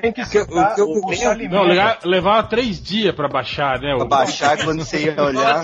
tem 0.00 0.12
que 0.12 0.20
eu- 0.36 0.46
eu- 0.76 0.86
o, 0.86 1.06
o 1.06 1.12
eu- 1.12 1.18
Salimena. 1.18 1.64
Não, 1.64 2.10
levava 2.10 2.42
três 2.48 2.80
dias 2.82 3.14
pra 3.14 3.28
baixar, 3.28 3.78
né? 3.80 3.94
Pra 3.96 4.04
o- 4.04 4.08
baixar, 4.08 4.56
quando 4.64 4.84
você 4.84 4.98
ia 5.04 5.14
olhar... 5.22 5.62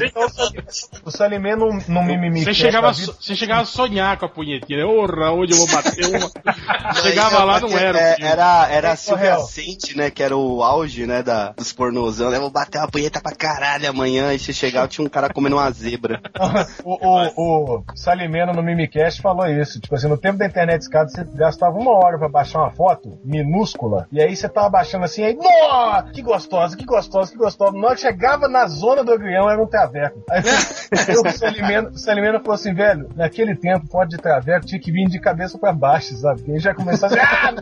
O 1.04 1.10
Salimena 1.10 1.56
no, 1.56 1.72
no 1.88 2.02
Mimimi 2.02 2.44
Você 2.44 2.52
chegava, 2.76 2.92
vida- 2.92 3.12
você 3.20 3.34
chegava 3.36 3.60
a 3.62 3.64
sonhar 3.64 4.16
com 4.18 4.26
a 4.26 4.28
punhetinha. 4.28 4.78
né? 4.78 4.84
Orra, 4.84 5.32
hoje 5.32 5.52
eu 5.52 5.58
vou 5.58 5.66
bater 5.68 6.06
uma. 6.06 6.30
Chegava 7.02 7.40
Aí, 7.40 7.44
lá, 7.46 7.60
não 7.60 7.76
era. 7.76 7.98
é, 7.98 8.16
era, 8.20 8.68
era 8.70 8.92
a 8.92 8.96
Silvia. 8.96 9.38
Sente, 9.40 9.96
né? 9.96 10.10
Que 10.10 10.22
era 10.22 10.36
o 10.36 10.62
auge, 10.62 11.06
né? 11.06 11.22
Da, 11.22 11.50
dos 11.52 11.72
pornozão. 11.72 12.30
né? 12.30 12.38
Vou 12.38 12.50
bater 12.50 12.78
uma 12.78 12.88
punheta 12.88 13.20
pra 13.20 13.34
caralho 13.34 13.88
amanhã. 13.90 14.32
E 14.32 14.38
você 14.38 14.52
chegava, 14.52 14.88
tinha 14.88 15.04
um 15.04 15.08
cara 15.10 15.32
comendo 15.32 15.56
uma 15.56 15.70
zebra. 15.70 16.20
O, 16.84 16.94
o, 17.36 17.78
o 17.80 17.84
Salimeno 17.96 18.52
no 18.52 18.62
Mimicast 18.62 19.20
falou 19.20 19.46
isso. 19.46 19.80
Tipo 19.80 19.94
assim, 19.96 20.08
no 20.08 20.16
tempo 20.16 20.38
da 20.38 20.46
internet 20.46 20.82
escada, 20.82 21.08
você 21.08 21.24
gastava 21.34 21.76
uma 21.76 21.90
hora 21.92 22.18
pra 22.18 22.28
baixar 22.28 22.60
uma 22.60 22.70
foto 22.70 23.18
minúscula. 23.24 24.06
E 24.12 24.20
aí 24.20 24.34
você 24.36 24.48
tava 24.48 24.68
baixando 24.70 25.04
assim, 25.04 25.24
aí, 25.24 25.34
nossa, 25.34 26.10
que 26.12 26.22
gostosa, 26.22 26.76
que 26.76 26.84
gostosa, 26.84 27.30
que 27.32 27.38
gostosa. 27.38 27.72
Na 27.76 27.86
hora 27.88 27.94
que 27.96 28.02
chegava 28.02 28.48
na 28.48 28.66
zona 28.66 29.02
do 29.04 29.12
agrião, 29.12 29.50
era 29.50 29.60
um 29.62 29.66
traveco. 29.66 30.22
Aí 30.30 31.16
o 31.16 31.30
Salimeno, 31.32 31.90
o 31.90 31.98
Salimeno 31.98 32.38
falou 32.40 32.54
assim, 32.54 32.65
velho, 32.72 33.08
naquele 33.16 33.54
tempo, 33.54 33.86
foto 33.90 34.10
de 34.10 34.16
traveco 34.18 34.66
tinha 34.66 34.80
que 34.80 34.90
vir 34.92 35.06
de 35.08 35.18
cabeça 35.20 35.58
pra 35.58 35.72
baixo, 35.72 36.14
sabe? 36.16 36.42
E 36.48 36.52
aí 36.52 36.58
já 36.58 36.74
começou 36.74 37.06
a 37.06 37.08
dizer, 37.10 37.22
ah, 37.22 37.52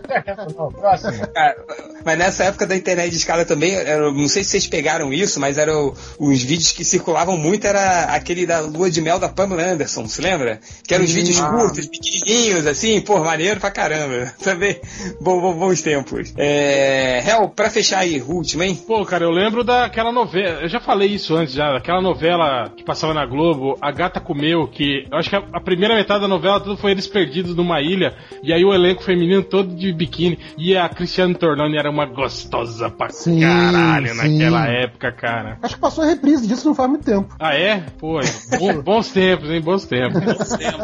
não 0.59 0.71
próximo. 0.71 1.27
Cara, 1.29 1.57
mas 2.05 2.19
nessa 2.19 2.45
época 2.45 2.67
da 2.67 2.77
internet 2.77 3.11
de 3.11 3.17
escada 3.17 3.45
também, 3.45 3.75
era- 3.75 4.11
não 4.13 4.29
sei 4.29 4.45
se 4.45 4.51
vocês 4.51 4.67
pegaram 4.67 5.13
isso, 5.13 5.41
mas 5.41 5.59
eram 5.59 5.95
os 6.19 6.43
vídeos 6.43 6.73
que 6.73 6.85
circulavam 6.85 7.37
muito, 7.37 7.67
era 7.67 8.05
aquele 8.15 8.47
da 8.47 8.61
lua 8.61 8.91
de 8.91 9.01
mel 9.01 9.19
da 9.19 9.29
Pamela 9.29 9.63
Anderson, 9.63 10.07
se 10.07 10.21
lembra? 10.21 10.61
Que 10.87 10.95
eram 10.95 11.05
os 11.05 11.11
vídeos 11.13 11.41
curtos, 11.41 11.87
pequenininhos, 11.87 12.67
assim, 12.67 13.01
pô, 13.01 13.19
maneiro 13.21 13.61
pra 13.61 13.71
caramba. 13.71 14.33
Também, 14.43 14.79
bom, 15.21 15.41
bom- 15.41 15.55
bons 15.55 15.81
tempos. 15.83 16.33
É, 16.37 17.23
Hel, 17.27 17.49
pra 17.49 17.71
fechar 17.71 18.01
aí, 18.01 18.21
último, 18.23 18.63
hein? 18.63 18.75
Pô, 18.87 19.05
cara, 19.05 19.25
eu 19.25 19.31
lembro 19.31 19.65
daquela 19.65 20.13
novela. 20.13 20.63
Eu 20.63 20.69
já 20.69 20.81
falei 20.81 21.09
isso 21.09 21.35
antes, 21.35 21.55
já. 21.55 21.77
Aquela 21.77 22.01
novela 22.01 22.71
que 22.77 22.85
passava 22.85 23.15
na 23.15 23.25
Globo, 23.27 23.77
A 23.81 23.91
Gata 23.91 24.21
Comeu, 24.21 24.69
que 24.69 24.94
eu 25.11 25.19
acho 25.19 25.29
que 25.31 25.37
a, 25.37 25.43
a 25.53 25.61
primeira 25.61 25.95
metade 25.95 26.21
da 26.21 26.29
novela 26.29 26.61
tudo 26.61 26.77
foi 26.77 26.91
eles 26.93 27.07
perdidos 27.07 27.55
numa 27.55 27.81
ilha. 27.81 28.15
E 28.43 28.53
aí 28.53 28.65
o 28.65 28.73
elenco 28.75 29.03
feminino 29.03 29.43
todo 29.43 29.75
de 29.75 29.93
biquíni. 29.93 30.39
E 30.57 30.77
a 30.77 30.89
Cristiane 30.89 31.35
Tornoni 31.35 31.77
era 31.77 31.91
uma 31.91 32.07
gostosa 32.07 32.89
pra 32.91 33.09
Sim, 33.11 33.41
caralho 33.41 34.09
sim. 34.15 34.39
naquela 34.39 34.67
época, 34.69 35.13
cara. 35.13 35.59
Acho 35.63 35.75
que 35.75 35.81
passou 35.81 36.05
a 36.05 36.07
reprise 36.07 36.47
disso 36.47 36.67
não 36.67 36.75
faz 36.75 36.89
muito 36.91 37.05
tempo. 37.05 37.35
Ah, 37.39 37.55
é? 37.55 37.83
Pô, 37.99 38.21
bom- 38.59 38.81
bons 38.83 39.11
tempos, 39.11 39.51
hein? 39.51 39.61
Bons 39.61 39.85
tempos. 39.85 40.23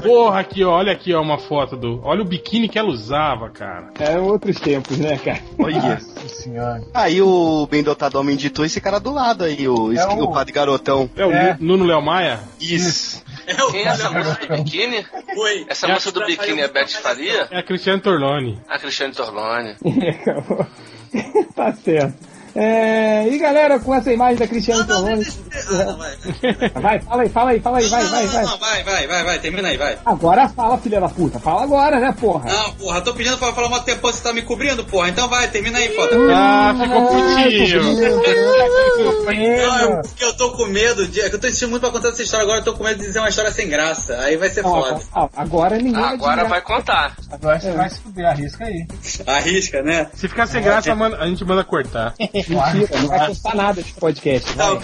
Porra, 0.03 0.41
aqui, 0.41 0.65
ó. 0.65 0.71
Olha 0.81 0.93
aqui, 0.93 1.13
ó, 1.15 1.21
uma 1.21 1.39
foto 1.39 1.77
do. 1.77 2.01
Olha 2.05 2.23
o 2.23 2.25
biquíni 2.25 2.69
que 2.69 2.79
ela 2.79 2.89
usava, 2.89 3.51
cara. 3.51 3.91
Eram 3.99 4.25
outros 4.27 4.59
tempos, 4.61 4.99
né, 4.99 5.17
cara? 5.19 5.41
Olha. 5.59 5.81
Nossa 5.81 6.29
senhora. 6.29 6.83
Aí 6.95 7.21
o 7.21 7.67
bem 7.71 7.83
dotado 7.83 8.19
homem 8.19 8.37
de 8.37 8.49
tu, 8.51 8.65
esse 8.65 8.81
cara 8.81 8.99
do 8.99 9.13
lado 9.13 9.45
aí, 9.45 9.69
o, 9.69 9.93
É 9.93 10.07
o... 10.07 10.25
o- 10.25 10.33
padre 10.33 10.53
garotão. 10.53 11.11
É 11.17 11.25
o 11.27 11.33
É. 11.33 11.57
Nu- 11.61 11.71
Nuno 11.77 11.85
Léo 11.85 12.03
Maia? 12.03 12.41
Isso. 12.61 13.23
É 13.47 13.63
o 13.65 13.71
Quem 13.71 13.83
é 13.85 13.89
essa 14.01 14.11
moça 14.11 14.35
do 14.47 14.57
biquíni? 14.57 15.07
Oi. 15.37 15.67
Essa 15.69 15.89
moça 15.89 16.13
do 16.13 16.25
biquíni 16.25 16.61
é 16.61 16.69
Beth 16.69 16.89
Faria? 16.89 17.49
É 17.51 17.59
a 17.59 17.63
Cristiane 17.63 18.01
Torlone. 18.01 18.61
A 18.69 18.79
Cristiane 18.79 19.15
Torlone. 19.15 19.77
tá 21.55 21.73
certo. 21.75 22.30
É, 22.55 23.29
e 23.29 23.39
galera, 23.39 23.79
com 23.79 23.95
essa 23.95 24.13
imagem 24.13 24.37
da 24.37 24.47
Cristiane 24.47 24.81
Não, 24.81 24.87
não, 24.89 24.97
Torlone. 24.97 25.25
deixa- 25.25 25.39
ah, 25.71 25.97
vai. 25.97 26.17
Vai, 26.83 27.01
fala 27.01 27.23
aí, 27.23 27.29
fala 27.29 27.51
aí, 27.51 27.61
fala 27.61 27.79
aí, 27.79 27.87
vai, 27.89 28.03
Não, 28.03 28.11
vai, 28.11 28.23
não, 28.25 28.33
vai. 28.33 28.45
não, 28.45 28.59
vai, 28.59 28.85
vai, 28.85 29.07
vai, 29.07 29.25
vai, 29.25 29.39
termina 29.39 29.69
aí, 29.69 29.77
vai. 29.77 29.99
Agora 30.05 30.49
fala, 30.49 30.79
filha 30.79 31.01
da 31.01 31.09
puta. 31.09 31.39
Fala 31.39 31.63
agora, 31.63 32.01
né, 32.01 32.15
porra? 32.19 32.51
Não, 32.53 32.73
porra, 32.73 33.01
tô 33.01 33.15
pedindo 33.15 33.39
pra 33.39 33.53
falar 33.53 33.69
uma 33.69 33.81
tempo 33.81 34.01
você 34.03 34.23
tá 34.23 34.33
me 34.33 34.43
cobrindo, 34.43 34.85
porra. 34.85 35.09
Então 35.09 35.29
vai, 35.29 35.49
termina 35.49 35.79
aí, 35.79 35.95
foda. 35.95 36.17
Ah, 36.35 36.75
ficou 36.81 37.07
putinho. 37.07 37.83
Não, 37.85 39.99
é 39.99 40.03
porque 40.03 40.25
eu 40.25 40.37
tô 40.37 40.51
com 40.53 40.67
medo 40.67 41.07
de. 41.07 41.21
é 41.21 41.29
que 41.29 41.37
Eu 41.37 41.41
tô 41.41 41.47
insistindo 41.47 41.71
muito 41.71 41.83
pra 41.83 41.91
contar 41.91 42.09
essa 42.09 42.23
história 42.23 42.45
agora, 42.45 42.61
eu 42.61 42.65
tô 42.65 42.75
com 42.75 42.85
medo 42.85 42.99
de 43.01 43.07
dizer 43.07 43.19
uma 43.21 43.29
história 43.29 43.51
sem 43.53 43.69
graça. 43.69 44.17
Aí 44.21 44.37
vai 44.37 44.49
ser 44.51 44.63
foda. 44.63 45.01
ó, 45.15 45.29
agora 45.37 45.77
ninguém 45.77 46.03
Ah, 46.03 46.11
agora 46.11 46.45
vai 46.45 46.61
contar. 46.61 47.17
Agora 47.31 47.61
você 47.61 47.71
vai 47.73 47.91
se 47.91 48.01
fuder, 48.01 48.27
arrisca 48.27 48.65
aí. 48.65 48.87
Arrisca, 49.27 49.83
né? 49.83 50.09
Se 50.15 50.29
ficar 50.29 50.47
sem 50.47 50.63
graça, 50.63 50.93
a 50.93 51.27
gente 51.27 51.45
manda 51.45 51.65
cortar. 51.65 52.15
Mentira, 52.49 53.01
não 53.01 53.09
vai 53.09 53.27
custar 53.27 53.55
nada 53.55 53.81
esse 53.81 53.93
podcast. 53.93 54.57
Não, 54.57 54.81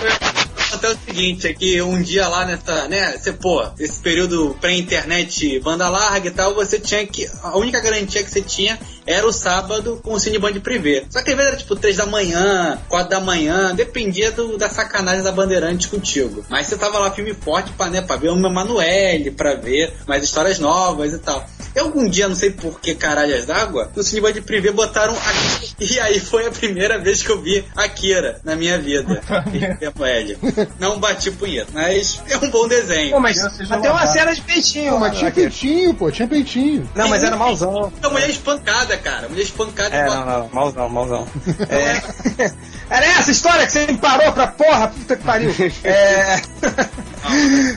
contar 0.71 0.91
o 0.91 0.99
seguinte, 1.05 1.47
é 1.47 1.53
que 1.53 1.81
um 1.83 2.01
dia 2.03 2.29
lá 2.29 2.45
nessa, 2.45 2.89
né, 2.89 3.17
você, 3.17 3.33
pô, 3.33 3.65
esse 3.79 4.01
período 4.01 4.57
pré-internet, 4.61 5.61
banda 5.61 5.89
larga 5.89 6.29
e 6.29 6.31
tal, 6.31 6.55
você 6.55 6.79
tinha 6.79 7.07
que, 7.07 7.29
a 7.43 7.57
única 7.57 7.81
garantia 7.81 8.23
que 8.23 8.31
você 8.31 8.41
tinha 8.41 8.79
era 9.07 9.27
o 9.27 9.33
sábado 9.33 10.01
com 10.03 10.15
o 10.15 10.21
Cineband 10.21 10.59
privê. 10.61 11.05
Só 11.09 11.23
que 11.23 11.31
às 11.31 11.37
vezes 11.37 11.53
era 11.53 11.57
tipo 11.57 11.77
3 11.77 11.97
da 11.97 12.07
manhã, 12.07 12.79
4 12.89 13.09
da 13.09 13.21
manhã, 13.21 13.75
dependia 13.75 14.33
do, 14.33 14.59
da 14.59 14.69
sacanagem 14.69 15.23
da 15.23 15.31
Bandeirantes 15.31 15.87
contigo. 15.87 16.45
Mas 16.49 16.67
você 16.67 16.77
tava 16.77 16.99
lá 16.99 17.11
filme 17.13 17.33
forte 17.33 17.73
pra, 17.73 17.89
né, 17.89 18.03
pra 18.03 18.17
ver 18.17 18.31
o 18.31 18.37
Emanuele, 18.37 19.31
pra 19.31 19.55
ver 19.55 19.93
mais 20.07 20.25
histórias 20.25 20.59
novas 20.59 21.13
e 21.13 21.19
tal. 21.19 21.47
E 21.75 21.79
algum 21.79 22.09
dia, 22.09 22.27
não 22.27 22.35
sei 22.35 22.51
por 22.51 22.81
que 22.81 22.95
caralhas 22.95 23.47
d'água, 23.47 23.91
no 23.95 24.03
Cineband 24.03 24.41
privê 24.43 24.73
botaram 24.73 25.15
Akira. 25.15 25.67
E 25.97 26.01
aí 26.01 26.19
foi 26.19 26.47
a 26.47 26.51
primeira 26.51 26.99
vez 26.99 27.23
que 27.23 27.31
eu 27.31 27.41
vi 27.41 27.65
Akira 27.77 28.41
na 28.43 28.57
minha 28.57 28.79
vida. 28.79 29.21
Emanuele. 29.81 30.39
Não 30.79 30.99
bati 30.99 31.31
punheta, 31.31 31.71
mas 31.73 32.23
é 32.29 32.37
um 32.39 32.51
bom 32.51 32.67
desenho. 32.69 33.11
Pô, 33.13 33.21
mas 33.21 33.43
até 33.71 33.91
uma 33.91 34.07
cena 34.07 34.35
de 34.35 34.41
peitinho. 34.43 34.93
Pô, 34.93 34.99
mas 34.99 35.09
mano. 35.09 35.19
tinha 35.19 35.31
peitinho, 35.31 35.95
pô, 35.95 36.11
tinha 36.11 36.29
peitinho. 36.29 36.89
Não, 36.95 37.09
mas 37.09 37.23
era 37.23 37.37
malzão. 37.37 37.93
A 38.03 38.09
mulher 38.09 38.31
espancada, 38.31 38.97
cara. 38.97 39.29
Mulher 39.29 39.43
espancada. 39.43 39.95
É, 39.95 40.07
não, 40.07 40.25
não, 40.25 40.49
malzão, 40.53 40.89
malzão. 40.89 41.27
É... 41.69 42.53
Era 42.89 43.07
essa 43.07 43.31
história 43.31 43.67
que 43.67 43.73
você 43.73 43.87
me 43.87 43.99
parou 43.99 44.33
pra 44.33 44.47
porra, 44.47 44.89
puta 44.89 45.17
que 45.17 45.25
pariu. 45.25 45.51
É... 45.85 46.41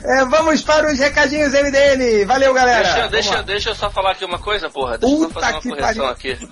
É, 0.03 0.25
vamos 0.25 0.61
para 0.61 0.91
os 0.91 0.99
recadinhos 0.99 1.53
MDM. 1.53 2.25
Valeu, 2.25 2.53
galera. 2.53 2.83
Deixa, 2.83 3.07
deixa, 3.07 3.35
lá. 3.35 3.41
deixa 3.41 3.69
eu 3.71 3.75
só 3.75 3.89
falar 3.89 4.11
aqui 4.11 4.23
uma 4.23 4.37
coisa, 4.37 4.69
porra. 4.69 4.97
Deixa 4.97 5.15
eu 5.15 5.21
só 5.21 5.27
Puta 5.27 5.39
fazer 5.39 5.53
uma 5.53 5.61
correção 5.61 6.05
pariu. 6.05 6.09
aqui. 6.09 6.49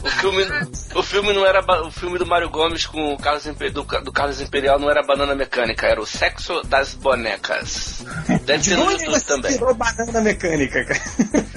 O 0.00 0.10
filme, 0.10 0.46
o 0.94 1.02
filme 1.02 1.32
não 1.32 1.44
era 1.44 1.60
o 1.82 1.90
filme 1.90 2.18
do 2.18 2.26
Mário 2.26 2.48
Gomes 2.48 2.86
com 2.86 3.14
o 3.14 3.18
Carlos 3.18 3.44
do, 3.44 3.82
do 3.82 4.12
Carlos 4.12 4.40
Imperial 4.40 4.78
não 4.78 4.90
era 4.90 5.02
banana 5.02 5.34
mecânica, 5.34 5.65
era 5.82 6.00
o 6.00 6.06
sexo 6.06 6.62
das 6.64 6.94
bonecas. 6.94 8.04
Deve 8.44 8.62
De 8.62 8.70
ter 8.70 8.76
no 8.76 8.90
YouTube 8.90 9.20
também. 9.22 9.52
tirou 9.52 9.74
banana 9.74 10.20
mecânica, 10.20 10.84
cara? 10.84 11.00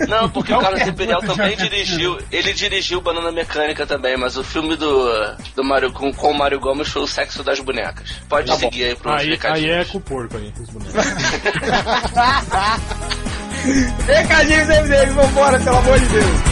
Não, 0.08 0.30
porque 0.30 0.52
o 0.52 0.56
Não 0.56 0.62
Carlos 0.62 0.80
quero 0.80 0.92
Imperial 0.92 1.22
muito 1.22 1.36
também 1.36 1.58
dirigiu. 1.58 2.18
Ele 2.32 2.54
dirigiu 2.54 3.02
Banana 3.02 3.32
Mecânica 3.32 3.86
também, 3.86 4.18
mas 4.18 4.38
o 4.38 4.44
filme 4.44 4.76
do, 4.76 5.10
do 5.56 5.64
Mario, 5.64 5.92
com, 5.92 6.12
com 6.14 6.32
o 6.32 6.38
Mário 6.38 6.60
Gomes 6.60 6.88
foi 6.88 7.02
o 7.02 7.08
sexo 7.08 7.44
das 7.44 7.60
bonecas. 7.60 8.10
Pode 8.30 8.56
seguir 8.58 8.86
aí 8.86 8.96
pros 8.96 9.22
Aí, 9.22 9.38
aí 9.44 9.70
é 9.70 9.86
com 9.86 9.98
o 9.98 10.02
porco 10.02 10.38
aí. 10.38 10.52
com 10.56 10.64
os 10.64 10.70
bonecos. 10.70 10.96
Recadinhos 14.08 14.68
MDM, 14.68 15.12
vambora, 15.14 15.60
pelo 15.60 15.78
amor 15.78 16.00
de 16.00 16.06
Deus. 16.08 16.49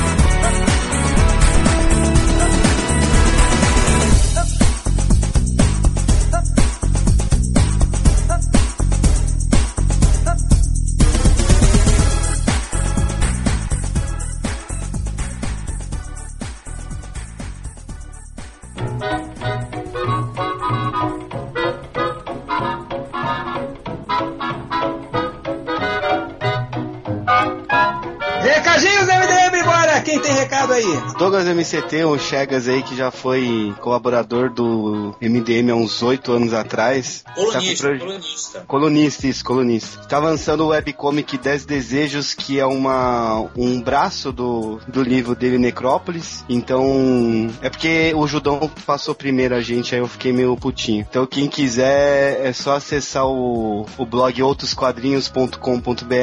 Douglas 31.47 31.73
MCT, 31.73 32.03
o 32.05 32.17
Chegas 32.19 32.67
aí, 32.67 32.83
que 32.83 32.95
já 32.95 33.09
foi 33.11 33.73
colaborador 33.79 34.49
do 34.51 35.15
MDM 35.21 35.71
há 35.71 35.75
uns 35.75 36.01
oito 36.03 36.31
anos 36.33 36.53
atrás. 36.53 37.23
Tá 37.23 37.33
Colunista, 37.35 37.87
proje- 37.87 37.99
colunista. 38.03 38.63
Colunista, 38.67 39.27
isso, 39.27 39.45
colunista. 39.45 39.99
Tá 40.07 40.19
lançando 40.19 40.65
o 40.65 40.67
webcomic 40.67 41.37
10 41.37 41.65
Desejos, 41.65 42.33
que 42.33 42.59
é 42.59 42.65
uma, 42.65 43.49
um 43.55 43.81
braço 43.81 44.31
do, 44.31 44.79
do 44.87 45.01
livro 45.03 45.35
dele, 45.35 45.57
Necrópolis. 45.57 46.43
Então, 46.49 47.49
é 47.61 47.69
porque 47.69 48.11
o 48.15 48.27
Judão 48.27 48.69
passou 48.85 49.15
primeiro 49.15 49.55
a 49.55 49.61
gente, 49.61 49.95
aí 49.95 50.01
eu 50.01 50.07
fiquei 50.07 50.33
meio 50.33 50.55
putinho. 50.57 51.05
Então, 51.09 51.25
quem 51.25 51.47
quiser, 51.47 52.45
é 52.45 52.51
só 52.53 52.75
acessar 52.75 53.25
o, 53.25 53.85
o 53.97 54.05
blog 54.05 54.41
outosquadrinhos.com.br 54.41 56.15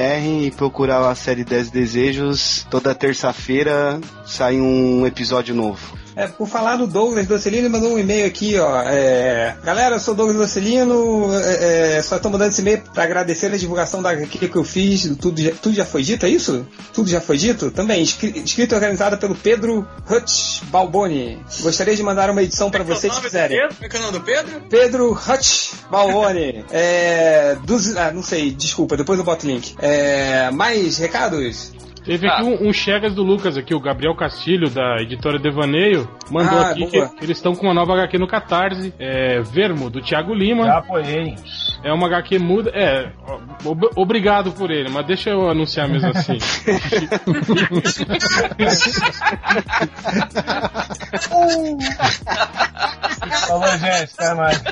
e 0.45 0.51
procurar 0.51 1.09
a 1.09 1.14
série 1.14 1.45
10 1.45 1.70
Desejos. 1.70 2.66
Toda 2.70 2.95
terça-feira 2.95 4.01
sai 4.27 4.61
um 4.61 5.07
episódio 5.07 5.14
novo. 5.53 5.97
É, 6.17 6.29
por 6.29 6.47
falar 6.49 6.77
do 6.77 6.87
Douglas 6.87 7.27
Docelino, 7.27 7.62
ele 7.67 7.69
mandou 7.69 7.93
um 7.95 7.99
e-mail 7.99 8.25
aqui, 8.27 8.57
ó. 8.59 8.83
É, 8.87 9.57
Galera, 9.65 9.97
eu 9.97 10.01
sou 10.01 10.15
Douglas 10.15 10.37
Docelino, 10.39 11.29
é, 11.35 11.97
é, 11.99 12.03
só 12.03 12.19
tô 12.21 12.31
mandando 12.31 12.51
esse 12.53 12.61
e-mail 12.61 12.83
pra 12.95 13.03
agradecer 13.03 13.47
a 13.53 13.57
divulgação 13.57 14.01
da 14.01 14.15
que, 14.17 14.49
que 14.49 14.57
eu 14.57 14.62
fiz, 14.62 15.07
do 15.07 15.17
tudo, 15.17 15.41
já, 15.41 15.51
tudo 15.61 15.75
já 15.75 15.85
foi 15.85 16.03
dito, 16.05 16.25
é 16.25 16.29
isso? 16.29 16.65
Tudo 16.93 17.11
já 17.11 17.21
foi 17.21 17.37
dito? 17.37 17.71
Também, 17.73 18.01
escri- 18.03 18.41
escrito 18.45 18.73
e 18.73 18.75
organizado 18.77 19.19
pelo 19.19 19.35
Pedro 19.35 19.87
Hutch 20.09 20.62
Balboni. 20.65 21.41
Gostaria 21.61 21.97
de 21.97 22.03
mandar 22.05 22.31
uma 22.31 22.43
edição 22.43 22.71
para 22.71 22.85
vocês 22.85 23.12
se 23.12 23.21
quiserem. 23.21 23.59
Como 23.69 23.85
é 23.85 23.89
que 23.89 23.97
é 23.97 23.99
o 23.99 24.03
nome 24.03 24.19
do 24.19 24.25
Pedro? 24.25 24.61
Pedro 24.71 25.12
Hutch 25.12 25.73
Balboni. 25.91 26.65
É, 26.71 27.57
dos, 27.65 27.97
ah, 27.97 28.12
não 28.12 28.23
sei, 28.23 28.53
desculpa, 28.53 28.97
depois 28.97 29.19
eu 29.19 29.25
boto 29.25 29.45
o 29.47 29.51
link. 29.51 29.75
É, 29.81 30.49
mais 30.53 30.97
recados? 30.99 31.73
Teve 32.05 32.29
aqui 32.29 32.43
Ah. 32.43 32.45
um, 32.45 32.69
um 32.69 32.73
Chegas 32.73 33.15
do 33.15 33.23
Lucas 33.23 33.57
aqui, 33.57 33.75
o 33.75 33.81
Gabriel 33.81 34.15
Castilho, 34.15 34.69
da 34.69 34.97
editora 35.01 35.39
Devaneio, 35.39 36.07
mandou 36.31 36.59
Ah, 36.59 36.71
aqui 36.71 36.87
que, 36.87 36.99
boa. 36.99 37.09
que 37.09 37.25
eles 37.25 37.39
estão 37.39 37.55
com 37.55 37.67
uma 37.67 37.73
nova 37.75 37.95
HQ 37.95 38.19
no 38.19 38.27
Catarse, 38.29 38.93
é 38.99 39.41
Vermo, 39.41 39.89
do 39.89 40.03
Thiago 40.03 40.35
Lima. 40.35 40.67
Já 40.67 40.79
apoiei. 40.79 41.35
É 41.83 41.93
uma 41.93 42.07
HQ 42.07 42.39
muda. 42.39 42.71
É, 42.75 43.11
ob- 43.65 43.91
obrigado 43.97 44.53
por 44.53 44.71
ele, 44.71 44.91
mas 44.91 45.07
deixa 45.07 45.31
eu 45.31 45.49
anunciar 45.49 45.89
mesmo 45.89 46.11
assim. 46.11 46.39
Falou, 53.49 53.69
gente, 53.79 54.13
até 54.17 54.35
mais. 54.35 54.63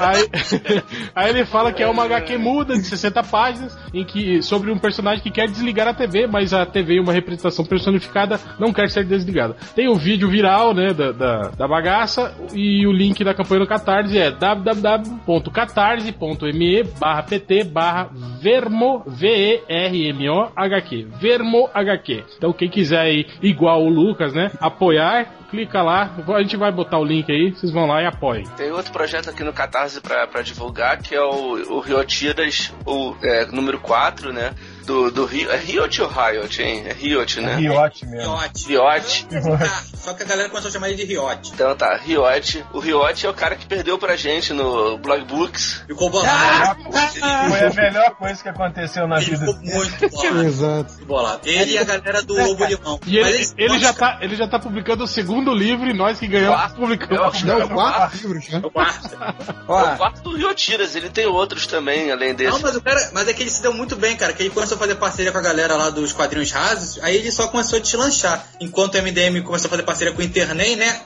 Aí, 0.00 0.28
aí 1.14 1.30
ele 1.30 1.44
fala 1.46 1.72
que 1.72 1.82
é 1.82 1.86
uma 1.88 2.04
HQ 2.04 2.36
muda 2.38 2.74
de 2.74 2.82
60 2.84 3.22
páginas 3.24 3.76
em 3.92 4.04
que 4.04 4.42
sobre 4.42 4.70
um 4.70 4.78
personagem 4.78 4.97
que 5.22 5.30
quer 5.30 5.48
desligar 5.48 5.88
a 5.88 5.94
TV, 5.94 6.26
mas 6.26 6.52
a 6.54 6.66
TV 6.66 7.00
uma 7.00 7.12
representação 7.12 7.64
personificada 7.64 8.38
não 8.58 8.72
quer 8.72 8.90
ser 8.90 9.04
desligada. 9.04 9.54
Tem 9.74 9.88
o 9.88 9.94
vídeo 9.94 10.28
viral, 10.28 10.74
né, 10.74 10.92
da, 10.92 11.12
da, 11.12 11.50
da 11.50 11.68
bagaça 11.68 12.34
e 12.54 12.86
o 12.86 12.92
link 12.92 13.24
da 13.24 13.34
campanha 13.34 13.60
do 13.60 13.66
Catarse 13.66 14.18
é 14.18 14.30
www.catarse.me 14.30 16.82
barra 16.98 17.22
pt 17.22 17.64
barra 17.64 18.10
vermo 18.40 19.02
V-E-R-M-O 19.06 20.48
HQ 20.54 21.08
vermo 21.20 21.68
HQ. 21.74 22.24
Então 22.36 22.52
quem 22.52 22.68
quiser 22.68 23.00
aí, 23.00 23.26
igual 23.42 23.84
o 23.84 23.88
Lucas, 23.88 24.32
né, 24.32 24.52
apoiar, 24.60 25.26
clica 25.50 25.82
lá, 25.82 26.10
a 26.34 26.42
gente 26.42 26.56
vai 26.56 26.70
botar 26.70 26.98
o 26.98 27.04
link 27.04 27.30
aí, 27.30 27.52
vocês 27.52 27.72
vão 27.72 27.86
lá 27.86 28.02
e 28.02 28.06
apoiem. 28.06 28.44
Tem 28.56 28.70
outro 28.70 28.92
projeto 28.92 29.30
aqui 29.30 29.42
no 29.42 29.52
Catarse 29.52 30.00
pra, 30.00 30.26
pra 30.26 30.42
divulgar, 30.42 30.98
que 30.98 31.14
é 31.14 31.22
o, 31.22 31.76
o 31.76 31.80
Riotiras, 31.80 32.72
o 32.86 33.14
é, 33.22 33.46
número 33.46 33.78
4, 33.80 34.32
né? 34.32 34.54
Do, 34.84 35.10
do 35.10 35.26
Rio. 35.26 35.50
É 35.50 35.56
Riot 35.58 36.00
ou 36.00 36.08
Riot, 36.08 36.62
hein? 36.62 36.84
É 36.86 36.94
Riot, 36.94 37.42
né? 37.42 37.56
Riote 37.56 38.06
mesmo. 38.06 38.34
Riote. 38.34 38.68
Riot. 38.68 39.26
Ah, 39.60 39.82
Só 39.94 40.14
que 40.14 40.22
a 40.22 40.26
galera 40.26 40.48
começou 40.48 40.70
a 40.70 40.72
chamar 40.72 40.88
ele 40.88 40.96
de 40.96 41.04
Riote. 41.04 41.50
Então 41.52 41.76
tá, 41.76 41.94
Riot. 41.94 42.64
O 42.72 42.78
Riot 42.78 43.26
é 43.26 43.28
o 43.28 43.34
cara 43.34 43.54
que 43.54 43.66
perdeu 43.66 43.98
pra 43.98 44.16
gente 44.16 44.54
no 44.54 44.96
Blog 44.96 45.26
Books. 45.26 45.84
Ficou 45.86 46.08
bolado. 46.08 46.84
Foi 46.90 47.60
a 47.60 47.72
melhor 47.74 48.14
coisa 48.16 48.42
que 48.42 48.48
aconteceu 48.48 49.06
na 49.06 49.18
Ele 49.18 49.26
vida. 49.26 49.46
ficou 49.46 49.60
muito 49.60 50.08
bolado. 50.08 50.42
Exato. 50.44 51.04
Bolado. 51.04 51.40
Ele 51.44 51.72
e 51.72 51.78
a 51.78 51.84
galera 51.84 52.22
do 52.22 52.34
Lobo 52.34 52.64
Limão. 52.64 53.00
E 53.06 53.18
ele, 53.18 53.46
ele, 53.58 53.78
já 53.78 53.92
tá, 53.92 54.18
ele 54.22 54.36
já 54.36 54.48
tá 54.48 54.58
publicando 54.58 55.04
o 55.04 55.06
segundo 55.06 55.37
livro 55.54 55.88
e 55.88 55.92
nós 55.92 56.18
que 56.18 56.26
ganhamos 56.26 56.56
Quarto. 56.56 56.76
publicamos. 56.76 57.44
É 57.44 57.54
o- 57.54 57.58
Não, 57.58 57.68
quatro 57.68 58.16
livros, 58.18 58.48
né? 58.48 58.60
É 58.62 58.66
o 58.66 58.70
quarto. 58.70 59.08
É 59.14 59.94
o 59.94 59.96
quarto 59.96 60.22
do 60.22 60.36
Riotiras. 60.36 60.94
Ele 60.96 61.08
tem 61.10 61.26
outros 61.26 61.66
também, 61.66 62.10
além 62.10 62.34
desse. 62.34 62.50
Não, 62.52 62.60
mas 62.60 62.76
o 62.76 62.80
cara. 62.82 63.10
Mas 63.12 63.28
é 63.28 63.32
que 63.32 63.42
ele 63.42 63.50
se 63.50 63.62
deu 63.62 63.72
muito 63.72 63.96
bem, 63.96 64.16
cara. 64.16 64.32
Que 64.32 64.42
ele 64.42 64.50
começou 64.50 64.76
a 64.76 64.78
fazer 64.78 64.94
parceria 64.96 65.32
com 65.32 65.38
a 65.38 65.42
galera 65.42 65.74
lá 65.76 65.90
dos 65.90 66.12
quadrinhos 66.12 66.50
rasos. 66.52 66.98
Aí 67.02 67.16
ele 67.16 67.30
só 67.30 67.46
começou 67.48 67.78
a 67.78 67.82
deslanchar. 67.82 68.44
Enquanto 68.60 68.94
o 68.94 68.98
MDM 69.02 69.40
começou 69.42 69.66
a 69.68 69.70
fazer 69.70 69.82
parceria 69.82 70.12
com 70.12 70.20
o 70.20 70.24
Internei, 70.24 70.76
né? 70.76 71.00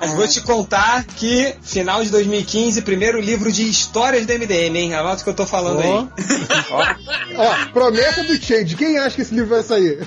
mas 0.00 0.14
vou 0.14 0.26
te 0.28 0.40
contar 0.42 1.04
que 1.04 1.54
final 1.62 2.02
de 2.02 2.10
2015, 2.10 2.82
primeiro 2.82 3.20
livro 3.20 3.50
de 3.52 3.68
histórias 3.68 4.26
do 4.26 4.32
MDM, 4.32 4.76
hein? 4.78 4.94
Anota 4.94 5.20
o 5.20 5.24
que 5.24 5.30
eu 5.30 5.34
tô 5.34 5.46
falando 5.46 5.80
aí. 5.80 6.08
Ó, 7.36 7.72
promessa 7.72 8.22
do 8.24 8.34
Change. 8.42 8.76
Quem 8.76 8.98
acha 8.98 9.16
que 9.16 9.22
esse 9.22 9.34
livro 9.34 9.50
vai 9.50 9.62
sair? 9.62 9.98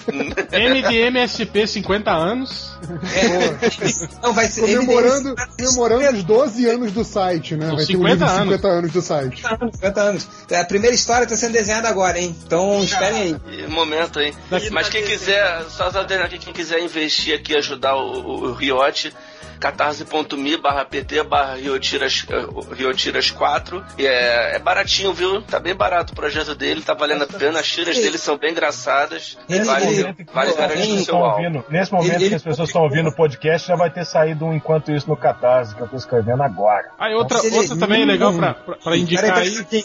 MDMSP 0.51 1.67
50 1.67 2.11
anos. 2.11 2.75
É, 3.15 4.21
não, 4.21 4.33
vai 4.33 4.47
ser 4.47 4.61
Comemorando, 4.61 5.29
MDM, 5.29 5.47
comemorando 5.57 6.17
os 6.17 6.23
12 6.23 6.69
anos 6.69 6.91
do 6.91 7.03
site, 7.03 7.55
né? 7.55 7.67
Vai 7.67 7.77
ter 7.77 7.83
um 7.83 7.86
50 7.86 8.09
livro 8.09 8.25
de 8.25 8.31
anos. 8.31 8.55
50 8.55 8.67
anos 8.67 8.91
do 8.91 9.01
site. 9.01 9.41
50 9.41 10.01
anos. 10.01 10.27
É, 10.49 10.59
A 10.61 10.65
primeira 10.65 10.95
história 10.95 11.27
tá 11.27 11.36
sendo 11.36 11.53
desenhada 11.53 11.89
agora, 11.89 12.19
hein? 12.19 12.36
Então 12.45 12.83
esperem 12.83 13.39
aí. 13.47 13.67
Momento 13.67 14.19
aí. 14.19 14.33
Mas 14.71 14.89
quem 14.89 15.03
quiser, 15.03 15.65
só 15.69 15.89
aqui, 15.89 16.38
quem 16.38 16.53
quiser 16.53 16.79
investir 16.79 17.36
aqui, 17.36 17.55
ajudar 17.55 17.95
o, 17.95 18.21
o, 18.21 18.49
o 18.49 18.53
Riot, 18.53 19.13
catarse.me 19.59 20.57
barra 20.57 20.85
pt 20.85 21.23
barra 21.23 21.55
Riotiras, 21.55 22.25
eh, 22.29 22.75
Riotiras 22.75 23.31
4. 23.31 23.83
E 23.97 24.05
é, 24.05 24.55
é 24.55 24.59
baratinho, 24.59 25.13
viu? 25.13 25.41
Tá 25.41 25.59
bem 25.59 25.75
barato 25.75 26.13
o 26.13 26.15
projeto 26.15 26.55
dele, 26.55 26.81
tá 26.81 26.93
valendo 26.93 27.23
a 27.23 27.27
pena. 27.27 27.59
As 27.59 27.67
tiras 27.67 27.95
dele 27.97 28.17
são 28.17 28.37
bem 28.37 28.51
engraçadas. 28.51 29.37
Ele- 29.49 29.63
Vale, 29.65 29.85
ele- 29.87 30.15
vale 30.33 30.49
ele- 30.51 30.57
garantir 30.57 30.91
o 30.93 31.05
seu 31.05 31.15
ouvindo, 31.15 31.65
nesse 31.69 31.91
momento 31.91 32.13
Ele- 32.13 32.23
ele- 32.23 32.29
que 32.29 32.35
as 32.35 32.43
pessoas 32.43 32.69
estão 32.69 32.83
ouvindo 32.83 33.09
o 33.09 33.15
podcast, 33.15 33.67
já 33.67 33.75
vai 33.75 33.89
ter 33.89 34.05
saído 34.05 34.45
um 34.45 34.53
enquanto 34.53 34.91
isso 34.91 35.07
no 35.09 35.17
Catarse, 35.17 35.75
que 35.75 35.81
eu 35.81 35.87
tô 35.87 35.95
escrevendo 35.97 36.43
agora. 36.43 36.89
Aí 36.99 37.13
outra, 37.13 37.39
Ele- 37.45 37.55
outra 37.57 37.77
também 37.77 38.03
é 38.03 38.05
legal 38.05 38.33
pra, 38.33 38.53
pra, 38.53 38.75
pra 38.75 38.97
indicar 38.97 39.23
Peraí, 39.33 39.65
aí. 39.71 39.83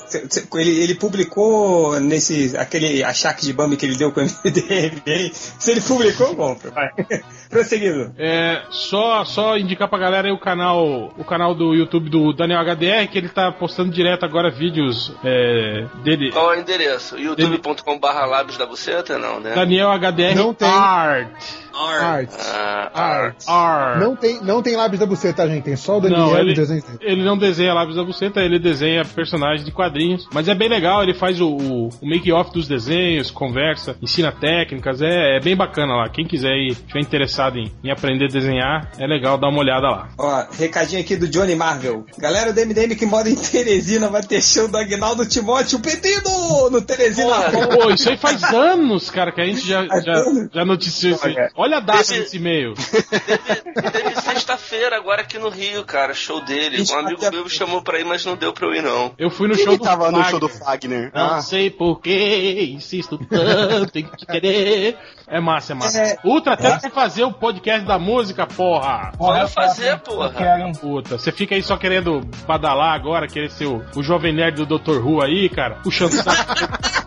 ele, 0.55 0.83
ele 0.83 0.95
publicou 0.95 1.99
nesse 2.01 2.57
aquele 2.57 3.03
achaque 3.03 3.45
de 3.47 3.53
bump 3.53 3.77
que 3.77 3.87
ele 3.87 3.97
deu 3.97 4.13
com 4.13 4.21
o 4.21 4.25
MDM. 4.25 5.31
Se 5.35 5.71
ele 5.71 5.81
publicou, 5.81 6.35
bom, 6.35 6.57
vai. 6.75 6.91
Prosseguindo. 7.51 8.15
É, 8.17 8.63
só, 8.71 9.25
só 9.25 9.59
indicar 9.59 9.89
pra 9.89 9.99
galera 9.99 10.29
aí 10.29 10.33
o 10.33 10.39
canal, 10.39 11.13
o 11.19 11.25
canal 11.25 11.53
do 11.53 11.75
YouTube 11.75 12.09
do 12.09 12.33
Daniel 12.33 12.61
HDR, 12.61 13.09
que 13.11 13.19
ele 13.19 13.29
tá 13.29 13.51
postando 13.51 13.91
direto 13.91 14.25
agora 14.25 14.51
vídeos 14.51 15.13
é, 15.25 15.85
dele. 16.05 16.31
Qual 16.31 16.55
é 16.55 16.59
o 16.59 16.61
endereço? 16.61 17.19
youtube.com 17.19 17.99
barra 17.99 18.25
lábios 18.25 18.57
da 18.57 18.65
buceta? 18.65 19.19
Não, 19.19 19.41
né? 19.41 19.53
Daniel 19.53 19.91
HDR 19.91 20.37
Não 20.37 20.55
tem. 20.55 20.69
Art. 20.69 21.29
Art. 21.75 22.31
Ah, 22.39 22.91
Art. 22.95 23.37
Art. 23.47 24.01
Não 24.01 24.17
tem, 24.17 24.41
não 24.43 24.63
tem 24.63 24.77
lábios 24.77 25.01
da 25.01 25.07
buceta, 25.07 25.49
gente? 25.49 25.65
Tem 25.65 25.77
só 25.77 25.99
o 25.99 26.01
Daniel 26.01 26.21
Não, 26.21 26.37
e 26.37 26.41
ele, 26.41 26.53
o 26.53 26.55
desenho 26.55 26.83
dele. 26.83 26.99
ele 27.01 27.25
não 27.25 27.37
desenha 27.37 27.75
lábios 27.75 27.97
da 27.97 28.05
buceta, 28.05 28.41
ele 28.41 28.59
desenha 28.59 29.05
personagens 29.05 29.65
de 29.65 29.73
quadrinhos. 29.73 30.29
Mas 30.33 30.49
é 30.49 30.55
bem 30.55 30.69
legal, 30.69 31.03
ele 31.03 31.15
faz 31.15 31.41
o, 31.41 31.49
o, 31.49 31.89
o 31.89 32.07
make-off 32.09 32.53
dos 32.53 32.67
desenhos, 32.69 33.31
conversa, 33.31 33.97
ensina 34.03 34.33
técnicas, 34.33 35.01
é, 35.03 35.37
é 35.37 35.41
bem 35.41 35.57
bacana 35.57 35.95
lá. 35.95 36.09
Quem 36.09 36.27
quiser 36.27 36.55
e 36.55 36.69
estiver 36.69 37.01
interessado 37.01 37.59
em, 37.59 37.73
em 37.83 37.91
aprender 37.91 38.27
a 38.27 38.29
desenhar, 38.29 38.91
é 38.99 39.07
legal 39.07 39.39
dar 39.39 39.49
uma 39.49 39.61
olhada 39.61 39.89
lá. 39.89 40.09
Ó, 40.19 40.45
recadinho 40.53 41.01
aqui 41.01 41.17
do 41.17 41.29
Johnny 41.29 41.55
Marvel. 41.55 42.05
Galera 42.19 42.53
do 42.53 42.61
MDM 42.61 42.95
que 42.97 43.07
mora 43.07 43.29
em 43.29 43.37
Teresina 43.37 44.09
vai 44.09 44.23
ter 44.23 44.43
show 44.43 44.69
do 44.69 44.77
Agnaldo 44.77 45.27
Timóteo 45.27 45.81
Pedido 45.81 46.31
no 46.71 46.83
Teresina. 46.83 47.51
Pô, 47.73 47.91
isso 47.91 48.09
aí 48.09 48.17
faz 48.17 48.43
anos, 48.53 49.11
cara, 49.11 49.33
que 49.33 49.41
a 49.41 49.45
gente 49.45 49.67
já, 49.67 49.85
já, 49.87 50.25
já 50.53 50.65
noticiou 50.65 51.15
isso 51.15 51.27
aí. 51.27 51.35
Olha 51.61 51.77
a 51.77 51.81
data 51.81 52.05
Teve- 52.05 52.21
desse 52.21 52.37
e-mail. 52.39 52.75
Teve 52.75 54.21
sexta-feira 54.23 54.97
agora 54.97 55.21
aqui 55.23 55.39
no 55.39 55.49
Rio, 55.51 55.85
cara, 55.85 56.15
show 56.15 56.41
dele. 56.43 56.83
Um 56.91 56.99
amigo 56.99 57.31
meu 57.31 57.45
me 57.45 57.51
chamou 57.51 57.83
pra 57.83 58.01
ir, 58.01 58.05
mas 58.05 58.25
não 58.25 58.35
deu 58.35 58.51
pra 58.53 58.67
eu 58.67 58.75
ir, 58.75 58.83
não. 58.83 59.15
Eu 59.19 59.31
fui 59.31 59.47
no 59.47 59.55
Quem 59.55 59.65
show 59.65 59.73
que 59.75 59.79
do 59.81 59.85
tava 59.85 60.07
no 60.11 60.17
Fagner. 60.19 60.31
show 60.31 60.41
do 60.41 60.49
Fagner? 60.49 61.11
Não 61.15 61.35
Ah, 61.35 61.43
sei 61.43 61.69
porquê, 61.71 62.71
insisto 62.75 63.19
tanto 63.19 63.99
em 63.99 64.05
te 64.05 64.25
querer. 64.27 64.97
É 65.31 65.39
massa, 65.41 65.73
é 65.73 65.77
massa. 65.77 66.03
É. 66.03 66.17
Ultra, 66.25 66.57
tem 66.57 66.77
que 66.79 66.91
fazer 66.91 67.23
o 67.23 67.33
podcast 67.33 67.87
da 67.87 67.99
música, 68.01 68.47
porra. 68.49 69.13
Vamos 69.17 69.53
fazer, 69.53 69.97
porra. 70.01 70.33
quero? 70.33 70.73
Puta, 70.73 71.17
você 71.19 71.31
fica 71.31 71.55
aí 71.55 71.63
só 71.63 71.77
querendo 71.77 72.21
badalar 72.49 72.95
agora, 72.95 73.29
querer 73.29 73.49
ser 73.51 73.67
o, 73.67 73.81
o 73.95 74.03
jovem 74.03 74.35
nerd 74.35 74.65
do 74.65 74.79
Dr. 74.79 74.99
Who 74.99 75.23
aí, 75.23 75.49
cara. 75.49 75.77
Puxando 75.85 76.15
o 76.15 76.17
saco, 76.23 76.55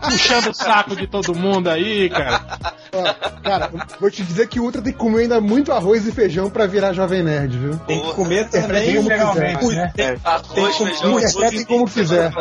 puxando 0.10 0.46
o 0.48 0.54
saco 0.54 0.96
de 0.96 1.06
todo 1.06 1.34
mundo 1.34 1.68
aí, 1.68 2.08
cara. 2.08 2.40
Ó, 2.94 3.14
cara, 3.42 3.70
vou 4.00 4.10
te 4.10 4.22
dizer 4.22 4.48
que 4.48 4.58
o 4.58 4.62
Ultra 4.64 4.80
tem 4.80 4.92
que 4.92 4.98
comer 4.98 5.22
ainda 5.22 5.40
muito 5.40 5.70
arroz 5.72 6.06
e 6.06 6.12
feijão 6.12 6.48
pra 6.48 6.66
virar 6.66 6.92
jovem 6.94 7.22
nerd, 7.22 7.58
viu? 7.58 7.76
Tem 7.86 8.00
que 8.00 8.12
comer 8.14 8.48
também. 8.48 8.94
Como 8.96 9.06
Integralmente, 9.06 9.58
quiser. 9.58 9.74
né? 9.76 9.92
Tem- 9.94 10.20
Arroz, 10.24 10.48
Tem 10.54 10.72
feijão, 10.86 11.50
tudo 11.50 11.66
como 11.66 11.84
quiser. 11.90 12.32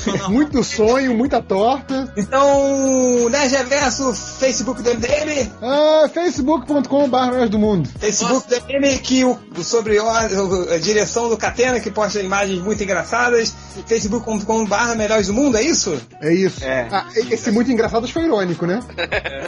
sou 0.00 0.16
na- 0.16 0.28
Muito 0.28 0.62
sonho, 0.64 1.14
muita 1.14 1.40
torta. 1.40 2.12
Então, 2.16 3.05
Nerd 3.28 3.52
Reverso, 3.54 4.12
Facebook 4.14 4.82
do 4.82 4.90
MDM, 4.90 5.50
Ah, 5.62 6.08
facebook.com.br 6.12 7.48
do 7.50 7.58
mundo. 7.58 7.88
Facebook 7.98 8.48
do 8.48 8.54
MDM, 8.56 8.98
que 8.98 9.24
o, 9.24 9.38
sobre 9.62 9.98
o- 9.98 10.08
a 10.08 10.78
direção 10.78 11.28
do 11.28 11.36
Catena, 11.36 11.80
que 11.80 11.90
posta 11.90 12.20
imagens 12.20 12.60
muito 12.62 12.82
engraçadas, 12.82 13.52
facebook.com.br 13.86 14.94
Melhores 14.96 15.26
do 15.26 15.34
Mundo, 15.34 15.56
é 15.56 15.62
isso? 15.62 16.00
É 16.20 16.32
isso. 16.32 16.64
É. 16.64 16.88
Ah, 16.90 17.06
esse 17.14 17.50
muito 17.50 17.70
engraçado 17.70 18.06
foi 18.08 18.24
irônico, 18.24 18.66
né? 18.66 18.80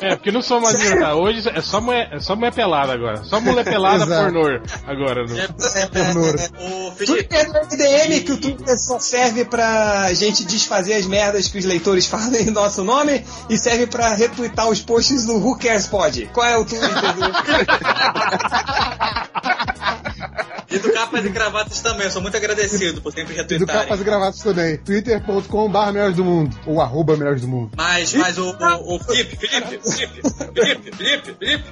É, 0.01 0.17
porque 0.17 0.31
não 0.31 0.43
sou 0.43 0.61
mais 0.61 0.75
engraçado. 0.75 1.19
Hoje 1.19 1.49
é 1.49 1.61
só 1.61 1.81
mulher, 1.81 2.09
é 2.13 2.21
só 2.21 2.35
mulher 2.37 2.53
pelada 2.53 2.93
agora. 2.93 3.23
Só 3.25 3.41
mulher 3.41 3.65
pelada 3.65 4.07
pornô 4.07 4.43
agora. 4.87 5.25
No... 5.27 5.89
Ternura. 5.91 6.51
O 6.61 6.93
Felipe, 6.93 7.25
Twitter 7.29 7.53
do 7.53 7.59
MDM, 7.77 8.21
que 8.25 8.33
o 8.33 8.37
Twitter 8.41 8.79
só 8.79 8.99
serve 8.99 9.45
pra 9.45 10.13
gente 10.15 10.45
desfazer 10.45 10.95
as 10.95 11.07
merdas 11.07 11.49
que 11.49 11.59
os 11.59 11.65
leitores 11.65 12.07
falam 12.09 12.35
em 12.35 12.51
nosso 12.51 12.85
nome 12.85 13.25
e 13.49 13.57
serve 13.57 13.87
pra 13.87 14.15
retweetar 14.15 14.69
os 14.69 14.83
posts 14.83 15.27
do 15.27 15.37
Who 15.37 15.59
Cares 15.59 15.87
Pod. 15.87 16.29
Qual 16.33 16.47
é 16.47 16.57
o 16.57 16.65
Twitter 16.65 16.91
do... 16.91 17.25
e 20.71 20.79
do 20.79 20.93
Capas 20.93 21.25
e 21.25 21.29
Gravatas 21.31 21.81
também, 21.81 22.05
eu 22.05 22.11
sou 22.11 22.21
muito 22.21 22.37
agradecido 22.37 23.01
por 23.01 23.13
sempre 23.13 23.39
E 23.39 23.59
do. 23.59 23.67
Capas 23.67 24.01
e 24.01 24.05
Gravatas 24.05 24.41
também. 24.41 24.77
twitter.com.br 24.77 25.93
Melhores 25.93 26.17
do 26.17 26.25
Mundo. 26.25 26.57
Ou 26.67 26.81
arroba 26.81 27.17
Melhores 27.17 27.41
do 27.41 27.49
Mundo. 27.49 27.71
Mas, 27.77 28.13
mas 28.15 28.39
o, 28.39 28.51
o, 28.51 28.97
o 28.97 28.99
Felipe, 29.01 29.37
Felipe, 29.37 29.81
Felipe, 29.83 30.23
Felipe, 30.55 30.97
Felipe, 30.97 31.37
Felipe, 31.39 31.65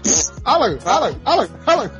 Alan, 0.44 0.78
Alan, 0.84 1.14
Alan, 1.24 1.48
Alan. 1.66 1.90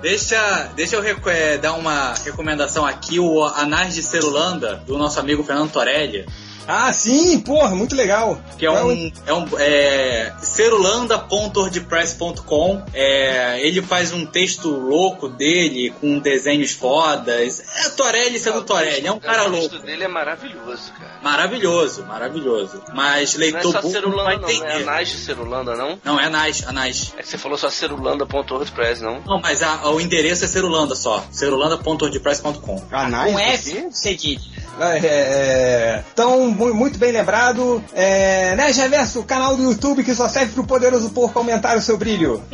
deixa, 0.00 0.70
deixa 0.76 0.96
eu 0.96 1.20
eh, 1.26 1.58
dar 1.58 1.72
uma 1.72 2.14
recomendação 2.14 2.84
aqui, 2.84 3.18
o 3.18 3.42
Anais 3.42 3.94
de 3.94 4.02
Cerulanda, 4.02 4.76
do 4.86 4.96
nosso 4.96 5.18
amigo 5.18 5.42
Fernando 5.42 5.72
Torelli. 5.72 6.26
Ah, 6.68 6.92
sim, 6.92 7.40
porra, 7.40 7.74
muito 7.74 7.94
legal. 7.94 8.38
Que 8.58 8.66
é 8.66 8.70
um, 8.70 9.12
é 9.26 9.32
um 9.32 9.46
é, 9.58 10.32
cerulanda.wordpress.com. 10.40 12.82
É, 12.92 13.60
ele 13.66 13.80
faz 13.82 14.12
um 14.12 14.26
texto 14.26 14.68
louco 14.68 15.28
dele, 15.28 15.90
com 16.00 16.18
desenhos 16.18 16.72
fodas. 16.72 17.62
É 17.84 17.88
Torelli 17.90 18.38
sendo 18.38 18.62
Torelli, 18.62 19.06
é 19.06 19.12
um 19.12 19.18
cara 19.20 19.44
O 19.44 19.48
louco. 19.50 19.68
texto 19.68 19.82
dele 19.84 20.04
é 20.04 20.08
maravilhoso, 20.08 20.92
cara. 20.92 21.16
Maravilhoso, 21.22 22.04
maravilhoso. 22.04 22.82
Mas 22.94 23.34
Não 23.34 23.42
é 23.42 23.44
leitor 23.50 23.72
só 23.72 23.82
Cerulanda, 23.82 24.38
não, 24.38 24.48
não 24.58 24.66
é. 24.66 24.76
Anais 24.82 25.08
de 25.08 25.16
Cerulanda, 25.18 25.74
não? 25.76 25.98
Não, 26.04 26.20
é 26.20 26.24
Anais, 26.26 26.64
Anais. 26.66 27.12
É 27.16 27.22
que 27.22 27.28
você 27.28 27.38
falou 27.38 27.58
só 27.58 27.70
cerulanda.wordpress, 27.70 29.00
não? 29.02 29.20
Não, 29.26 29.40
mas 29.40 29.62
a- 29.62 29.88
o 29.90 30.00
endereço 30.00 30.44
é 30.44 30.48
Cerulanda 30.48 30.94
só. 30.94 31.24
Cerulanda.wordpress.com. 31.30 32.84
Anais 32.90 33.32
Com? 33.32 33.38
F 33.38 33.86
cedilha. 33.92 34.40
É, 34.55 34.55
é, 34.80 36.02
então, 36.12 36.50
mu- 36.50 36.74
muito 36.74 36.98
bem 36.98 37.12
lembrado. 37.12 37.82
É, 37.94 38.54
né, 38.56 38.70
Reverso, 38.72 39.22
canal 39.22 39.56
do 39.56 39.62
YouTube 39.62 40.04
que 40.04 40.14
só 40.14 40.28
serve 40.28 40.52
pro 40.52 40.64
poderoso 40.64 41.10
porco 41.10 41.38
aumentar 41.38 41.76
o 41.76 41.80
seu 41.82 41.96
brilho. 41.96 42.42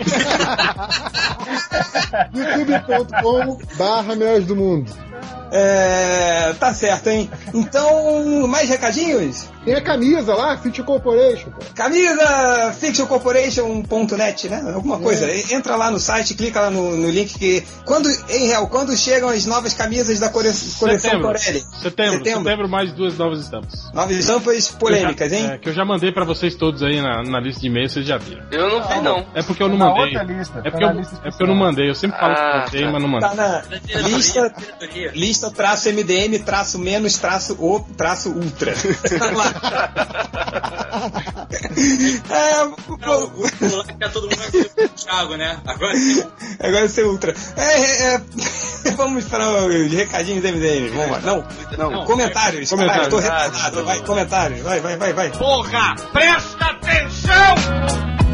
youtube.com 2.35 3.59
barra 3.77 4.15
do 4.47 4.57
mundo. 4.57 4.93
É, 5.55 6.55
tá 6.59 6.73
certo, 6.73 7.09
hein? 7.09 7.31
Então, 7.53 8.47
mais 8.49 8.69
recadinhos? 8.69 9.51
Tem 9.65 9.75
a 9.75 9.81
camisa 9.83 10.35
lá, 10.35 10.57
Future 10.57 10.83
Corporation. 10.83 11.51
pô. 11.51 11.63
Camisa 11.75 12.73
fictioncorporation.net, 12.81 14.49
né? 14.49 14.73
Alguma 14.75 14.99
coisa. 14.99 15.31
Entra 15.55 15.77
lá 15.77 15.91
no 15.91 16.01
site, 16.01 16.35
clica 16.35 16.61
lá 16.61 16.71
no, 16.71 16.97
no 16.97 17.09
link 17.11 17.39
que. 17.39 17.63
Quando, 17.85 18.09
em 18.29 18.47
real, 18.49 18.67
quando 18.69 18.97
chegam 18.97 19.29
as 19.29 19.47
novas 19.47 19.73
camisas 19.75 20.19
da 20.19 20.29
cole- 20.31 20.49
coleção 20.79 21.11
Setembro. 21.11 21.29
Torelli? 21.29 21.61
Setembro, 21.61 22.19
Setembro. 22.19 22.43
setembro, 22.45 22.69
mais 22.69 22.93
duas 22.93 23.17
novas 23.17 23.41
estampas. 23.41 23.93
Novas 23.93 24.17
estampas 24.17 24.69
polêmicas, 24.69 25.31
já- 25.31 25.37
hein? 25.39 25.47
É, 25.53 25.59
que 25.59 25.69
eu 25.69 25.73
já 25.75 25.85
mandei 25.85 26.11
pra 26.11 26.25
vocês 26.25 26.55
todos 26.57 26.83
aí 26.83 27.01
na, 27.01 27.23
na 27.23 27.39
lista 27.39 27.61
de 27.61 27.67
e-mails, 27.69 27.93
vocês 27.93 28.07
já 28.07 28.17
viram. 28.19 28.43
Eu 28.51 28.69
não 28.81 28.89
vi, 28.89 29.01
não. 29.01 29.27
É 29.35 29.43
porque 29.43 29.63
eu 29.63 29.69
não 29.69 29.79
Tá 29.79 29.85
na 29.85 29.91
mandei. 29.91 30.17
outra 30.19 30.23
lista, 30.35 30.59
é, 30.59 30.63
tá 30.63 30.71
porque 30.71 30.85
eu, 30.85 30.91
lista 30.91 31.15
é 31.23 31.29
porque 31.31 31.43
eu 31.43 31.47
não 31.47 31.55
mandei. 31.55 31.89
Eu 31.91 31.95
sempre 31.95 32.19
falo 32.19 32.33
Ah, 32.33 32.65
que 32.69 32.77
mandei, 32.79 32.83
tá. 32.85 32.91
mas 32.91 33.03
não 33.03 33.09
mandei. 33.09 33.29
Tá 33.29 33.35
na 34.03 34.09
lista. 34.09 34.55
Lista 35.15 35.51
traço 35.51 35.89
MDM, 35.91 36.39
traço 36.45 36.79
menos, 36.79 37.17
traço 37.19 37.57
o, 37.59 37.81
traço 37.97 38.31
ultra. 38.31 38.75
É, 42.31 42.65
Não, 42.65 42.73
o 43.27 43.85
é 44.01 44.09
todo 44.09 44.25
mundo 44.25 44.37
vai 44.37 44.51
ser 44.51 44.89
Thiago, 44.91 45.37
né? 45.37 45.59
Agora 45.67 45.97
sim. 45.97 46.25
agora 46.61 46.89
você 46.89 47.03
ultra. 47.03 47.35
É, 47.57 47.81
é, 47.81 48.15
é, 48.15 48.91
vamos 48.97 49.25
para 49.25 49.67
os 49.67 49.93
recadinhos 49.93 50.43
do 50.43 50.49
MDM. 50.49 50.91
Vamos 50.95 51.11
lá. 51.11 51.21
Não, 51.21 51.45
Não, 51.79 52.05
comentários. 52.05 52.71
Comentários. 52.71 53.09
Caralho, 53.09 53.11
tô 53.11 53.19
retardado. 53.19 53.85
Vai, 53.85 54.01
comentários. 54.01 54.61
Vai, 54.61 54.81
vai, 54.81 54.97
vai, 54.97 55.13
vai. 55.13 55.31
Porra, 55.31 55.95
presta 56.13 56.65
atenção! 56.67 58.32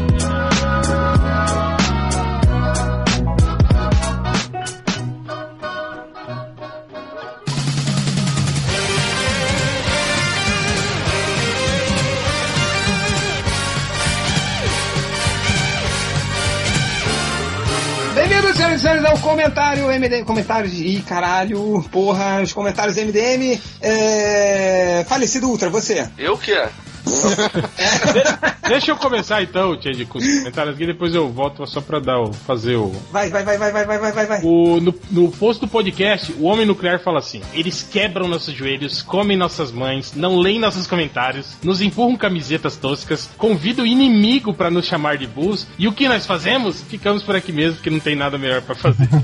Senhoras 18.59 18.79
e 18.79 18.81
senhores, 18.81 19.05
ao 19.05 19.17
comentário 19.19 19.87
MDM. 19.87 20.25
Comentários. 20.25 20.73
Ih, 20.73 21.01
caralho. 21.07 21.81
Porra, 21.89 22.41
os 22.41 22.51
comentários 22.51 22.97
MDM. 22.97 23.57
É... 23.81 25.05
Falecido 25.07 25.47
Ultra, 25.47 25.69
você. 25.69 26.09
Eu 26.17 26.37
que 26.37 26.51
é? 26.51 26.69
Deixa 28.67 28.91
eu 28.91 28.97
começar 28.97 29.41
então, 29.41 29.75
Ted, 29.75 30.05
com 30.05 30.19
os 30.19 30.25
comentários 30.25 30.75
aqui, 30.75 30.85
depois 30.85 31.15
eu 31.15 31.27
volto 31.29 31.65
só 31.65 31.81
pra 31.81 31.99
dar, 31.99 32.19
o, 32.19 32.31
fazer 32.31 32.75
o. 32.75 32.91
Vai, 33.11 33.29
vai, 33.29 33.43
vai, 33.43 33.57
vai, 33.57 33.71
vai, 33.71 33.85
vai, 33.85 34.11
vai, 34.11 34.25
vai. 34.27 34.41
O, 34.43 34.79
no, 34.79 34.93
no 35.09 35.31
post 35.31 35.59
do 35.59 35.67
podcast, 35.67 36.31
o 36.33 36.43
Homem 36.43 36.65
Nuclear 36.65 36.99
fala 36.99 37.19
assim: 37.19 37.41
eles 37.53 37.81
quebram 37.81 38.27
nossos 38.27 38.53
joelhos, 38.53 39.01
comem 39.01 39.35
nossas 39.35 39.71
mães, 39.71 40.13
não 40.15 40.37
leem 40.37 40.59
nossos 40.59 40.85
comentários, 40.85 41.57
nos 41.63 41.81
empurram 41.81 42.15
camisetas 42.15 42.77
toscas, 42.77 43.29
convidam 43.37 43.85
o 43.85 43.87
inimigo 43.87 44.53
para 44.53 44.69
nos 44.69 44.85
chamar 44.85 45.17
de 45.17 45.25
bulls, 45.25 45.65
e 45.77 45.87
o 45.87 45.93
que 45.93 46.07
nós 46.07 46.25
fazemos? 46.25 46.81
Ficamos 46.81 47.23
por 47.23 47.35
aqui 47.35 47.51
mesmo, 47.51 47.81
que 47.81 47.89
não 47.89 47.99
tem 47.99 48.15
nada 48.15 48.37
melhor 48.37 48.61
para 48.61 48.75
fazer. 48.75 49.09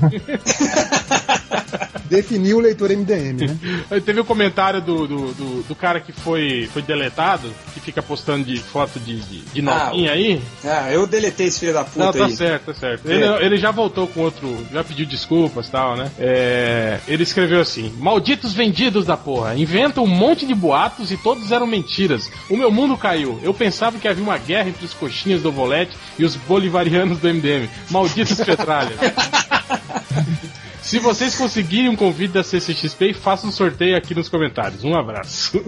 Definiu 2.08 2.58
o 2.58 2.60
leitor 2.60 2.90
MDM, 2.90 3.46
né? 3.46 3.58
Aí 3.90 4.00
Teve 4.06 4.20
o 4.20 4.24
comentário 4.24 4.80
do, 4.80 5.06
do, 5.06 5.34
do, 5.34 5.62
do 5.62 5.74
cara 5.74 6.00
que 6.00 6.12
foi, 6.12 6.68
foi 6.72 6.82
deletado, 6.82 7.52
que 7.74 7.80
fica 7.80 8.02
postando 8.02 8.44
de 8.44 8.58
foto 8.58 8.98
de, 9.00 9.20
de, 9.20 9.40
de 9.40 9.62
novinha 9.62 10.12
aí. 10.12 10.40
Ah, 10.64 10.90
eu 10.92 11.06
deletei 11.06 11.46
esse 11.46 11.60
filho 11.60 11.72
da 11.72 11.84
puta 11.84 12.06
Não, 12.06 12.12
tá 12.12 12.26
aí. 12.26 12.36
certo, 12.36 12.66
tá 12.66 12.74
certo. 12.74 13.10
Ele, 13.10 13.24
ele 13.44 13.56
já 13.56 13.70
voltou 13.70 14.06
com 14.06 14.20
outro, 14.20 14.66
já 14.72 14.84
pediu 14.84 15.06
desculpas 15.06 15.68
e 15.68 15.70
tal, 15.70 15.96
né? 15.96 16.10
É, 16.18 17.00
ele 17.08 17.22
escreveu 17.22 17.60
assim: 17.60 17.92
Malditos 17.98 18.52
vendidos 18.54 19.06
da 19.06 19.16
porra, 19.16 19.54
inventam 19.56 20.04
um 20.04 20.08
monte 20.08 20.46
de 20.46 20.54
boatos 20.54 21.10
e 21.10 21.16
todos 21.16 21.50
eram 21.52 21.66
mentiras. 21.66 22.30
O 22.48 22.56
meu 22.56 22.70
mundo 22.70 22.96
caiu. 22.96 23.40
Eu 23.42 23.52
pensava 23.52 23.98
que 23.98 24.08
havia 24.08 24.22
uma 24.22 24.38
guerra 24.38 24.68
entre 24.68 24.84
os 24.84 24.94
coxinhas 24.94 25.42
do 25.42 25.50
Volete 25.50 25.96
e 26.18 26.24
os 26.24 26.36
bolivarianos 26.36 27.18
do 27.18 27.28
MDM. 27.28 27.68
Malditos 27.90 28.38
petralhas. 28.38 28.98
Se 30.86 31.00
vocês 31.00 31.34
conseguirem 31.34 31.88
um 31.88 31.96
convite 31.96 32.30
da 32.32 32.44
CCXP, 32.44 33.12
façam 33.12 33.48
um 33.48 33.52
sorteio 33.52 33.96
aqui 33.96 34.14
nos 34.14 34.28
comentários. 34.28 34.84
Um 34.84 34.94
abraço. 34.94 35.60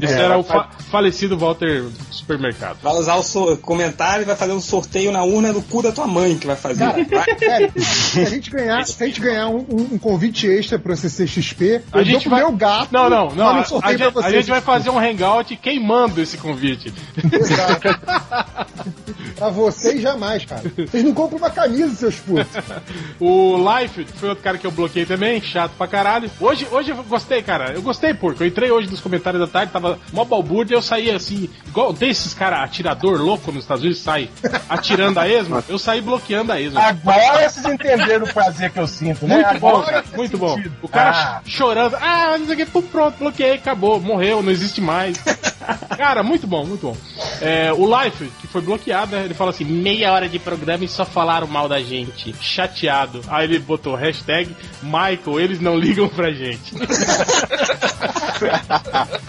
Esse 0.00 0.12
era 0.14 0.38
o 0.38 0.44
fa- 0.44 0.70
falecido 0.88 1.36
Walter 1.36 1.84
Supermercado. 2.12 2.78
Vai 2.80 2.92
usar 2.94 3.16
o 3.16 3.24
so- 3.24 3.56
comentário 3.56 4.22
e 4.22 4.24
vai 4.24 4.36
fazer 4.36 4.52
um 4.52 4.60
sorteio 4.60 5.10
na 5.10 5.24
urna 5.24 5.52
do 5.52 5.60
cu 5.62 5.82
da 5.82 5.90
tua 5.90 6.06
mãe 6.06 6.38
que 6.38 6.46
vai 6.46 6.54
fazer. 6.54 6.84
Vai. 6.84 7.06
É, 7.42 7.70
se 7.80 8.20
a 8.20 8.24
gente 8.24 8.50
ganhar, 8.50 8.84
se 8.86 9.02
a 9.02 9.06
gente 9.06 9.20
ganhar 9.20 9.48
um, 9.48 9.56
um- 9.68 9.88
um 9.94 9.98
convite 9.98 10.46
extra 10.46 10.78
pro 10.78 10.96
CCXP, 10.96 11.82
A 11.92 11.98
eu 11.98 12.04
gente 12.04 12.28
vai- 12.28 12.38
meu 12.40 12.52
gato. 12.52 12.92
Não, 12.92 13.10
não, 13.10 13.34
não. 13.34 13.54
no 13.54 13.60
A, 13.60 13.80
pra 13.80 13.92
gente, 13.96 14.18
a 14.18 14.30
gente 14.30 14.48
vai 14.48 14.60
fazer 14.60 14.90
um 14.90 14.98
hangout 14.98 15.56
queimando 15.56 16.20
esse 16.20 16.38
convite. 16.38 16.94
Pra 19.36 19.48
vocês 19.50 20.00
jamais, 20.00 20.44
cara. 20.44 20.62
Vocês 20.76 21.02
não 21.02 21.12
compram 21.12 21.38
uma 21.38 21.50
camisa, 21.50 21.92
seus 21.96 22.14
putos. 22.16 22.46
O 23.18 23.56
Life 23.56 24.04
foi 24.14 24.28
outro 24.28 24.44
cara 24.44 24.51
que 24.58 24.66
eu 24.66 24.70
bloqueei 24.70 25.04
também, 25.06 25.40
chato 25.40 25.72
pra 25.76 25.86
caralho. 25.86 26.30
Hoje, 26.40 26.66
hoje 26.70 26.90
eu 26.90 26.96
gostei, 27.04 27.42
cara. 27.42 27.72
Eu 27.72 27.82
gostei, 27.82 28.14
porque 28.14 28.42
eu 28.42 28.46
entrei 28.46 28.70
hoje 28.70 28.88
nos 28.90 29.00
comentários 29.00 29.40
da 29.40 29.46
tarde, 29.46 29.72
tava 29.72 29.98
mó 30.12 30.24
balbúrdia, 30.24 30.74
eu 30.74 30.82
saí 30.82 31.10
assim, 31.10 31.48
igual 31.66 31.92
desses 31.92 32.34
cara 32.34 32.62
atirador 32.62 33.20
louco 33.20 33.50
nos 33.52 33.64
Estados 33.64 33.82
Unidos, 33.82 34.00
sai 34.02 34.28
atirando 34.68 35.18
a 35.18 35.28
esmo, 35.28 35.62
eu 35.68 35.78
saí 35.78 36.00
bloqueando 36.00 36.52
a 36.52 36.60
esmo. 36.60 36.78
Agora 36.78 37.48
vocês 37.48 37.64
entenderam 37.66 38.26
o 38.26 38.32
prazer 38.32 38.70
que 38.70 38.78
eu 38.78 38.86
sinto, 38.86 39.26
né? 39.26 39.36
Muito 39.42 39.60
bom, 39.60 39.68
Agora 39.68 39.84
cara, 39.86 40.02
faz 40.02 40.16
muito 40.16 40.38
bom. 40.38 40.54
sentido. 40.54 40.74
O 40.82 40.88
cara 40.88 41.10
Ah. 41.12 41.40
chorando, 41.44 41.96
ah, 42.00 42.36
não 42.38 42.46
sei 42.46 42.54
o 42.54 42.58
que, 42.58 42.66
pum, 42.66 42.82
pronto, 42.82 43.18
bloqueei, 43.18 43.54
acabou, 43.54 44.00
morreu, 44.00 44.42
não 44.42 44.50
existe 44.50 44.80
mais. 44.80 45.16
cara, 45.96 46.22
muito 46.22 46.46
bom, 46.46 46.64
muito 46.64 46.82
bom. 46.88 46.96
É, 47.40 47.72
o 47.72 47.86
Life, 48.02 48.30
que 48.40 48.46
foi 48.46 48.60
bloqueado, 48.60 49.14
né, 49.16 49.24
ele 49.24 49.34
fala 49.34 49.50
assim: 49.50 49.64
meia 49.64 50.12
hora 50.12 50.28
de 50.28 50.38
programa 50.38 50.84
e 50.84 50.88
só 50.88 51.04
falaram 51.04 51.46
mal 51.46 51.68
da 51.68 51.80
gente. 51.80 52.34
Chateado. 52.40 53.20
Aí 53.28 53.44
ele 53.44 53.58
botou 53.58 53.94
hashtag 53.94 54.41
Michael, 54.82 55.40
eles 55.40 55.60
não 55.60 55.76
ligam 55.76 56.08
pra 56.08 56.30
gente. 56.32 56.74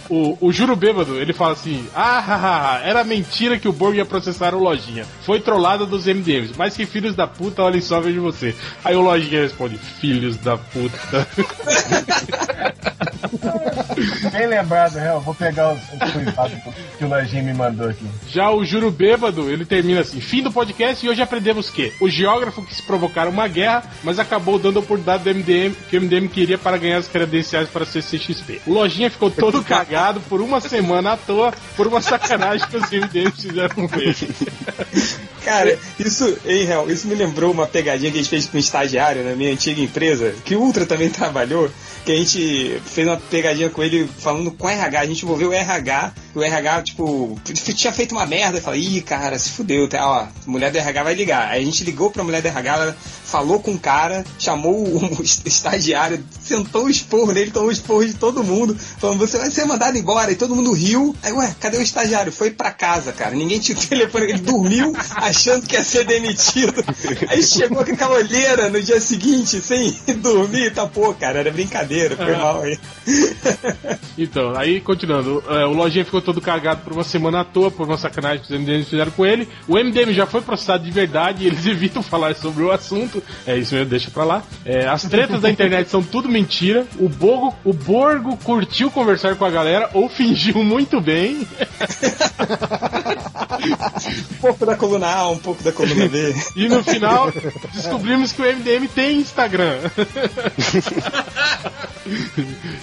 o, 0.10 0.38
o 0.40 0.52
Juro 0.52 0.76
Bêbado, 0.76 1.18
ele 1.20 1.34
fala 1.34 1.54
assim: 1.54 1.88
Ah, 1.96 2.20
haha, 2.20 2.80
era 2.84 3.04
mentira 3.04 3.58
que 3.58 3.68
o 3.68 3.74
Borg 3.74 3.96
ia 3.98 4.06
processar 4.06 4.54
o 4.54 4.60
Lojinha. 4.60 5.06
Foi 5.22 5.40
trollada 5.40 5.86
dos 5.86 6.06
MDMs. 6.06 6.54
Mas 6.58 6.76
que 6.76 6.86
filhos 6.86 7.16
da 7.16 7.28
puta, 7.28 7.64
olhem 7.64 7.82
só, 7.82 8.00
vejo 8.00 8.22
você. 8.22 8.56
Aí 8.84 8.96
o 8.96 9.02
Lojinha 9.02 9.42
responde: 9.42 9.78
Filhos 9.78 10.38
da 10.38 10.58
puta. 10.58 11.28
Bem 14.32 14.48
lembrado? 14.48 14.98
Eu 14.98 15.20
vou 15.22 15.34
pegar 15.34 15.74
os, 15.74 15.80
que 16.98 17.06
o 17.06 17.08
Lojinha 17.08 17.44
me 17.44 17.54
mandou 17.54 17.90
aqui. 17.90 18.06
Já 18.28 18.52
o 18.52 18.66
Juro 18.66 18.92
Bêbado, 18.92 19.50
ele 19.50 19.66
termina 19.66 20.02
assim: 20.02 20.20
fim 20.20 20.42
do 20.42 20.52
podcast 20.52 21.06
e 21.06 21.10
hoje 21.10 21.22
aprendemos 21.22 21.70
que 21.70 21.94
o 22.00 22.10
geógrafo 22.10 22.64
quis 22.64 22.82
provocar 22.82 23.28
uma 23.28 23.48
guerra, 23.48 23.84
mas 24.04 24.20
acabou 24.20 24.60
dando 24.60 24.80
a 24.80 24.84
oportunidade 25.04 25.24
do 25.24 25.36
MDM 25.36 25.76
que 25.90 25.98
o 25.98 26.02
MDM 26.02 26.28
queria 26.28 26.58
para 26.58 26.78
ganhar 26.78 26.98
as 26.98 27.08
credenciais 27.08 27.70
para 27.70 27.86
CCXP. 27.86 28.62
O 28.66 28.74
Lojinha 28.74 29.10
ficou 29.10 29.30
todo 29.30 29.62
cagado 29.64 30.22
por 30.22 30.42
uma 30.42 30.62
semana 30.62 31.14
à 31.14 31.18
toa 31.18 31.54
por 31.76 31.88
uma 31.88 32.02
sacanagem 32.02 32.68
que 32.68 32.78
os 32.78 32.90
MDMs 32.90 33.42
fizeram 33.42 33.88
com 33.88 34.00
ele. 34.00 34.16
Cara, 35.44 35.78
isso, 36.00 36.38
hein, 36.46 36.66
Hel, 36.66 36.90
isso 36.90 37.06
me 37.06 37.16
lembrou 37.16 37.52
uma 37.52 37.68
pegadinha 37.68 38.10
que 38.10 38.18
a 38.18 38.22
gente 38.22 38.30
fez 38.30 38.48
com 38.48 38.56
um 38.56 38.60
estagiário 38.60 39.26
na 39.26 39.36
minha 39.36 39.52
antiga 39.52 39.82
empresa, 39.82 40.34
que 40.46 40.56
o 40.56 40.62
Ultra 40.62 40.86
também 40.86 41.10
trabalhou, 41.12 41.70
que 42.06 42.14
a 42.14 42.16
gente 42.16 42.82
fez 42.86 43.06
uma 43.06 43.18
pegadinha 43.18 43.70
com 43.70 43.84
ele 43.84 44.10
falando 44.20 44.52
com 44.52 44.68
o 44.68 44.70
RH. 44.70 45.00
A 45.02 45.06
gente 45.06 45.24
envolveu 45.24 45.50
o 45.50 45.54
RH, 45.54 46.14
o 46.34 46.42
RH, 46.42 46.82
tipo, 46.84 47.38
tinha 47.44 47.92
feito 47.92 48.14
uma 48.14 48.26
merda. 48.26 48.62
falei, 48.62 48.82
ih, 48.82 49.02
cara, 49.02 49.38
se 49.38 49.50
fudeu, 49.50 49.88
tá, 49.90 50.08
ó, 50.08 50.28
mulher 50.46 50.72
do 50.72 50.78
RH 50.78 51.04
vai 51.04 51.14
ligar. 51.14 51.50
Aí 51.50 51.62
a 51.62 51.66
gente 51.66 51.84
ligou 51.84 52.10
pra 52.10 52.24
mulher 52.24 52.42
do 52.42 52.48
RH, 52.48 52.74
ela 52.74 52.98
falou 53.26 53.60
com 53.60 53.72
o 53.72 53.80
cara, 53.80 54.24
chamou 54.40 54.83
o 54.84 55.24
estagiário, 55.46 56.24
sentou 56.42 56.86
o 56.86 56.90
esporro 56.90 57.32
nele, 57.32 57.52
tomou 57.52 57.70
o 57.70 57.72
esporro 57.72 58.06
de 58.06 58.14
todo 58.14 58.44
mundo, 58.44 58.76
falando, 58.78 59.20
você 59.20 59.38
vai 59.38 59.50
ser 59.52 59.66
mandado 59.66 59.98
embora. 59.98 60.32
E 60.32 60.36
todo 60.36 60.56
mundo 60.56 60.72
riu. 60.74 61.16
Aí, 61.24 61.32
ué, 61.34 61.56
cadê 61.60 61.78
o 61.78 61.82
estagiário? 61.82 62.32
Foi 62.32 62.52
pra 62.52 62.72
casa, 62.72 63.12
cara. 63.12 63.36
Ninguém 63.36 63.60
tinha 63.60 63.78
o 63.78 63.82
telefone, 63.82 64.26
ele 64.26 64.40
dormiu 64.40 64.94
achando 65.16 65.66
que 65.68 65.76
ia 65.76 65.84
ser 65.84 66.06
demitido. 66.06 66.74
Aí 67.30 67.44
chegou 67.44 67.84
com 67.86 67.92
aquela 67.92 68.16
olheira 68.16 68.70
no 68.70 68.82
dia 68.82 69.00
seguinte, 69.00 69.62
sem 69.62 69.94
dormir, 70.18 70.74
tá 70.74 70.86
pô, 70.88 71.14
cara, 71.14 71.40
era 71.40 71.52
brincadeira, 71.52 72.16
foi 72.16 72.34
Ah. 72.34 72.38
mal 72.38 72.62
aí. 72.62 72.80
Então, 74.18 74.56
aí 74.56 74.80
continuando, 74.80 75.44
é, 75.50 75.66
o 75.66 75.72
Lojinha 75.74 76.06
ficou 76.06 76.22
todo 76.22 76.40
cagado 76.40 76.82
por 76.84 76.94
uma 76.94 77.04
semana 77.04 77.42
à 77.42 77.44
toa, 77.44 77.72
por 77.72 77.88
uma 77.88 77.98
sacanagem 77.98 78.44
que 78.46 78.54
os 78.54 78.60
MDMs 78.60 78.90
fizeram 78.90 79.12
com 79.12 79.26
ele. 79.26 79.48
O 79.68 79.74
MDM 79.76 80.14
já 80.14 80.28
foi 80.28 80.42
processado 80.42 80.84
de 80.84 80.92
verdade 80.92 81.44
e 81.44 81.48
eles 81.48 81.66
evitam 81.66 82.04
falar 82.04 82.36
sobre 82.36 82.64
o 82.64 82.72
assunto. 82.72 83.24
É 83.46 83.58
isso 83.58 83.74
mesmo, 83.74 83.90
deixa 83.90 84.12
pra 84.12 84.24
lá. 84.24 84.44
É, 84.66 84.73
as 84.82 85.04
tretas 85.04 85.42
da 85.42 85.50
internet 85.50 85.90
são 85.90 86.02
tudo 86.02 86.30
mentira. 86.30 86.86
O 87.00 87.10
Bogo, 87.10 87.56
o 87.64 87.74
Borgo 87.74 88.38
curtiu 88.38 88.90
conversar 88.90 89.36
com 89.36 89.46
a 89.46 89.50
galera 89.50 89.90
ou 89.94 90.10
fingiu 90.10 90.64
muito 90.64 91.00
bem. 91.02 91.48
Um 93.64 94.36
pouco 94.42 94.66
da 94.66 94.76
coluna 94.76 95.08
A, 95.08 95.30
um 95.30 95.38
pouco 95.38 95.64
da 95.64 95.72
coluna 95.72 96.08
B. 96.08 96.34
E 96.56 96.68
no 96.68 96.84
final, 96.84 97.32
descobrimos 97.74 98.32
que 98.32 98.42
o 98.42 98.46
MDM 98.46 98.88
tem 98.88 99.20
Instagram. 99.20 99.78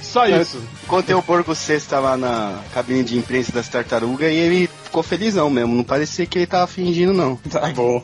Só 0.02 0.26
isso. 0.26 0.60
Contei 0.86 1.14
o 1.14 1.22
Borgo 1.22 1.54
Sexta 1.54 1.98
lá 1.98 2.16
na 2.16 2.60
cabine 2.72 3.04
de 3.04 3.18
imprensa 3.18 3.52
das 3.52 3.68
tartarugas 3.68 4.30
e 4.30 4.34
ele 4.34 4.70
ficou 4.84 5.02
felizão 5.02 5.48
mesmo. 5.48 5.74
Não 5.74 5.84
parecia 5.84 6.26
que 6.26 6.38
ele 6.38 6.46
tava 6.46 6.66
fingindo, 6.66 7.12
não. 7.12 7.36
Tá 7.36 7.68
bom. 7.68 8.02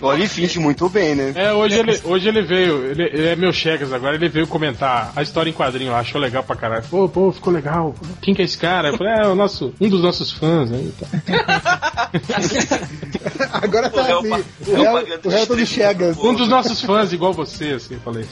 Ou 0.00 0.14
ele 0.14 0.28
finge 0.28 0.58
muito 0.58 0.88
bem, 0.88 1.14
né? 1.14 1.32
É, 1.34 1.52
hoje 1.52 1.78
ele, 1.78 2.00
hoje 2.04 2.28
ele 2.28 2.42
veio, 2.42 2.84
ele, 2.84 3.02
ele 3.04 3.28
é 3.28 3.36
meu 3.36 3.52
Chegas 3.52 3.92
agora, 3.92 4.14
ele 4.14 4.28
veio 4.28 4.46
comentar 4.46 5.12
a 5.16 5.22
história 5.22 5.50
em 5.50 5.54
quadrinho, 5.54 5.94
achou 5.94 6.20
legal 6.20 6.42
pra 6.42 6.56
caralho. 6.56 6.84
Pô, 6.90 7.08
pô, 7.08 7.32
ficou 7.32 7.52
legal. 7.52 7.94
Quem 8.20 8.34
que 8.34 8.42
é 8.42 8.44
esse 8.44 8.58
cara? 8.58 8.88
Eu 8.88 8.98
falei, 8.98 9.14
é 9.14 9.26
o 9.26 9.34
nosso, 9.34 9.72
um 9.80 9.88
dos 9.88 10.02
nossos 10.02 10.32
fãs 10.32 10.70
aí. 10.72 10.92
Agora 13.52 13.90
tá 13.90 14.02
O 14.02 14.18
assim. 14.18 14.44
O 14.66 14.76
réu 14.76 14.94
o 15.24 15.28
réu 15.28 15.46
todo 15.46 15.66
Chegas. 15.66 16.16
Um 16.18 16.34
dos 16.34 16.48
nossos 16.48 16.80
fãs, 16.80 17.12
igual 17.12 17.32
você, 17.32 17.72
assim, 17.72 17.94
eu 17.94 18.00
falei. 18.00 18.26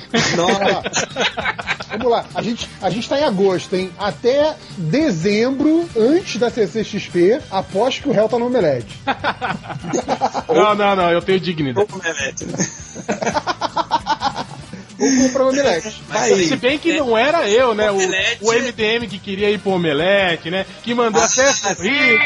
Vamos 1.90 2.10
lá, 2.10 2.24
a 2.34 2.42
gente, 2.42 2.68
a 2.80 2.90
gente 2.90 3.08
tá 3.08 3.18
em 3.18 3.24
agosto, 3.24 3.74
hein? 3.74 3.90
Até 3.98 4.54
dezembro, 4.76 5.88
antes 5.96 6.36
da 6.36 6.50
CCXP, 6.50 7.40
aposto 7.50 8.02
que 8.02 8.08
o 8.08 8.12
réu 8.12 8.28
tá 8.28 8.38
no 8.38 8.46
Omelete. 8.46 9.00
Não, 10.48 10.74
não, 10.74 10.96
não, 10.96 11.10
eu 11.10 11.22
tenho 11.22 11.40
dignidade. 11.40 11.88
Vou 14.98 15.08
comprar 15.28 15.44
um 15.44 15.48
Omelete. 15.50 16.02
Se 16.48 16.56
bem 16.56 16.78
que 16.78 16.98
não 16.98 17.16
era 17.16 17.48
eu, 17.48 17.74
né? 17.74 17.90
O, 17.90 17.96
o 17.96 18.52
MDM 18.52 19.06
que 19.08 19.18
queria 19.18 19.48
ir 19.50 19.58
pro 19.58 19.72
Omelete, 19.72 20.50
né? 20.50 20.66
Que 20.82 20.92
mandou 20.94 21.22
até 21.22 21.52
sorrir. 21.52 22.18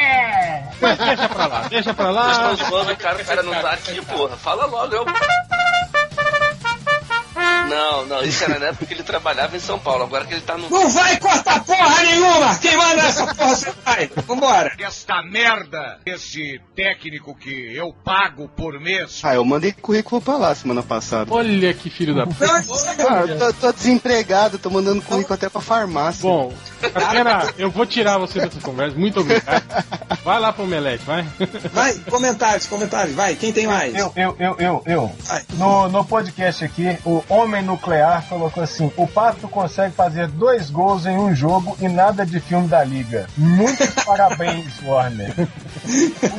Mas 0.81 0.99
deixa 0.99 1.28
pra 1.28 1.47
lá, 1.47 1.69
deixa 1.69 1.94
pra 1.94 2.07
Vocês 2.12 2.39
lá. 2.39 2.53
estão 2.55 2.69
zoando, 2.70 2.97
cara, 2.97 3.23
o 3.23 3.24
cara 3.24 3.43
não 3.43 3.53
tá 3.53 3.70
aqui, 3.73 4.01
porra. 4.07 4.36
Fala 4.36 4.65
logo, 4.66 4.94
eu. 4.94 5.05
Não, 7.73 8.07
não, 8.07 8.23
isso 8.23 8.44
era 8.44 8.59
na 8.59 8.66
época 8.66 8.85
que 8.85 8.93
ele 8.93 9.03
trabalhava 9.03 9.57
em 9.57 9.61
São 9.61 9.78
Paulo, 9.78 10.05
agora 10.05 10.27
que 10.27 10.35
ele 10.35 10.43
tá 10.43 10.59
no. 10.59 10.69
Não 10.69 10.90
vai 10.90 11.19
cortar 11.19 11.65
porra 11.65 12.03
nenhuma! 12.03 12.59
Quem 12.59 12.77
manda 12.77 13.03
essa 13.03 13.35
porra 13.35 13.57
você 13.57 13.73
vai! 13.82 14.11
Vambora! 14.27 14.73
Esta 14.78 15.23
merda, 15.23 15.99
esse 16.05 16.61
técnico 16.77 17.35
que 17.35 17.74
eu 17.74 17.94
pago 18.05 18.47
por 18.49 18.78
mês. 18.78 19.20
Ah, 19.23 19.35
eu 19.35 19.44
mandei 19.44 19.73
currículo 19.73 20.20
pra 20.20 20.36
lá 20.36 20.55
semana 20.55 20.82
passada. 20.82 21.32
Olha 21.32 21.73
que 21.73 21.89
filho 21.89 22.15
da 22.15 22.27
puta. 22.27 22.44
Ah, 23.09 23.24
eu 23.27 23.39
tô, 23.39 23.53
tô 23.55 23.73
desempregado, 23.73 24.59
tô 24.59 24.69
mandando 24.69 25.01
currículo 25.01 25.35
até 25.35 25.49
pra 25.49 25.61
farmácia. 25.61 26.23
Bom, 26.23 26.53
Catena, 26.81 27.55
eu 27.57 27.70
vou 27.70 27.86
tirar 27.86 28.19
você 28.19 28.40
dessa 28.40 28.61
conversa. 28.61 28.99
Muito 28.99 29.20
obrigado. 29.20 29.62
Vai 30.24 30.39
lá 30.39 30.53
pro 30.53 30.65
Omelete, 30.65 31.05
vai. 31.05 31.27
Vai, 31.73 31.94
comentários, 32.11 32.66
comentários, 32.66 33.15
vai, 33.15 33.35
quem 33.35 33.53
tem 33.53 33.66
mais? 33.66 33.94
Eu, 33.94 34.12
eu, 34.15 34.36
eu, 34.39 34.57
eu, 34.59 34.82
eu. 34.86 35.12
No, 35.55 35.89
no 35.89 36.05
podcast 36.05 36.65
aqui, 36.65 36.99
o 37.05 37.24
Homem 37.28 37.61
Nuclear 37.62 38.24
colocou 38.28 38.62
assim: 38.62 38.90
o 38.97 39.06
Pato 39.06 39.48
consegue 39.48 39.94
fazer 39.94 40.28
dois 40.28 40.70
gols 40.70 41.06
em 41.06 41.16
um 41.16 41.34
jogo 41.34 41.76
e 41.80 41.89
nada 41.89 42.24
de 42.24 42.40
filme 42.40 42.68
da 42.68 42.82
Liga. 42.84 43.26
Muitos 43.36 43.90
parabéns, 44.05 44.72
Warner. 44.84 45.32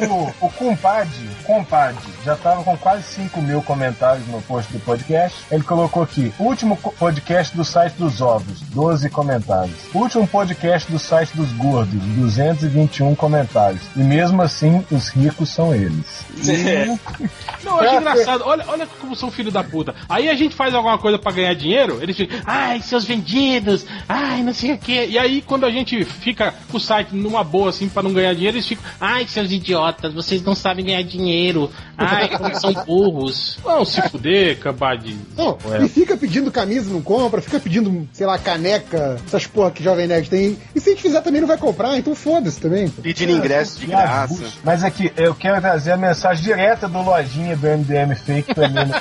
O, 0.10 0.46
o 0.46 0.50
Compadre, 0.52 1.30
Compadre, 1.46 2.04
já 2.24 2.36
tava 2.36 2.64
com 2.64 2.78
quase 2.78 3.04
5 3.04 3.42
mil 3.42 3.62
comentários 3.62 4.28
no 4.28 4.42
post 4.42 4.72
do 4.72 4.80
podcast. 4.80 5.38
Ele 5.52 5.64
colocou 5.64 6.04
aqui: 6.04 6.34
último 6.40 6.78
podcast 6.78 7.56
do 7.56 7.66
site 7.66 7.94
dos 7.94 8.22
ovos, 8.22 8.62
12 8.62 9.10
comentários. 9.10 9.76
Último 9.94 10.28
podcast 10.28 10.92
do 10.92 11.00
site 11.00 11.36
dos 11.36 11.52
gordos, 11.54 12.02
221 12.02 13.16
comentários. 13.16 13.82
E 13.96 14.00
mesmo 14.00 14.42
assim, 14.42 14.86
os 14.92 15.10
ricos 15.10 15.50
são 15.50 15.74
eles. 15.74 16.24
Não, 17.64 17.82
eu 17.82 17.90
acho 17.90 17.96
engraçado. 17.96 18.44
Olha, 18.46 18.66
olha 18.68 18.88
como 19.00 19.16
são 19.16 19.32
filho 19.32 19.52
da 19.52 19.64
puta. 19.64 19.96
Aí 20.08 20.30
a 20.30 20.36
gente 20.36 20.56
faz 20.56 20.74
alguma 20.74 20.98
coisa 21.04 21.20
pra 21.20 21.34
ganhar 21.34 21.54
dinheiro, 21.54 22.00
eles 22.02 22.16
ficam, 22.16 22.40
ai, 22.46 22.82
seus 22.82 23.04
vendidos, 23.04 23.86
ai, 24.08 24.42
não 24.42 24.54
sei 24.54 24.72
o 24.72 24.78
quê. 24.78 25.06
E 25.10 25.20
aí, 25.20 25.42
quando 25.42 25.66
a 25.66 25.70
gente 25.70 26.06
fica 26.06 26.54
com 26.72 26.78
o 26.78 26.80
site 26.80 27.14
numa 27.14 27.44
boa, 27.44 27.70
assim, 27.70 27.90
pra 27.90 28.02
não 28.02 28.14
ganhar 28.14 28.34
dinheiro, 28.34 28.56
eles 28.56 28.68
ficam, 28.68 28.86
ai, 29.02 29.28
seus 29.28 29.52
idiotas, 29.52 30.14
vocês 30.14 30.42
não 30.42 30.56
sabem 30.56 30.86
ganhar 30.86 31.04
dinheiro. 31.04 31.70
Ai, 31.98 32.30
como 32.30 32.56
são 32.56 32.74
burros. 32.86 33.60
Não, 33.66 33.84
se 33.84 34.02
fuder, 34.10 34.58
cabade. 34.60 35.16
Não, 35.36 35.58
e 35.84 35.90
fica 35.90 36.16
pedindo 36.16 36.50
camisa, 36.50 36.90
não 36.90 37.02
compra, 37.02 37.42
fica 37.42 37.60
pedindo, 37.60 38.08
sei 38.14 38.26
lá, 38.26 38.38
caneca, 38.38 39.20
essas 39.28 39.46
porra 39.46 39.72
que 39.72 39.84
Jovem 39.84 40.08
Nerd 40.08 40.30
tem. 40.30 40.58
E 40.74 40.80
se 40.80 40.90
a 40.90 40.94
gente 40.94 41.02
fizer 41.02 41.22
também 41.22 41.42
não 41.42 41.48
vai 41.48 41.58
comprar, 41.58 41.98
então 41.98 42.16
foda-se 42.16 42.62
também. 42.62 42.88
Pedindo 42.88 43.34
ingresso 43.34 43.78
de 43.78 43.94
as 43.94 44.02
graça. 44.02 44.54
Mas 44.64 44.84
aqui, 44.86 45.12
eu 45.18 45.36
quero 45.36 45.60
trazer 45.60 45.92
a 45.92 45.98
mensagem 45.98 46.44
direta 46.44 46.88
do 46.88 47.02
lojinha 47.02 47.58
do 47.58 47.68
MDM 47.68 48.16
Fake 48.16 48.54
pra 48.56 48.70
mim. 48.70 48.90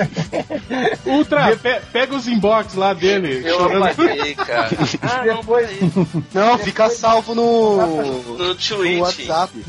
Ultra, 1.20 1.56
pe- 1.56 1.80
pega 1.92 2.14
os 2.14 2.26
inbox 2.26 2.74
lá 2.74 2.92
dele. 2.92 3.42
Eu 3.44 3.58
chorando. 3.58 3.84
apaguei, 3.84 4.34
cara. 4.34 4.70
Ah, 5.02 5.24
não, 5.24 5.36
Depois, 5.36 5.70
Não, 6.34 6.58
fica 6.58 6.88
salvo 6.90 7.34
no, 7.34 7.76
no 8.36 8.38
no 8.38 8.54
Twitch. 8.54 8.98
WhatsApp. 9.00 9.64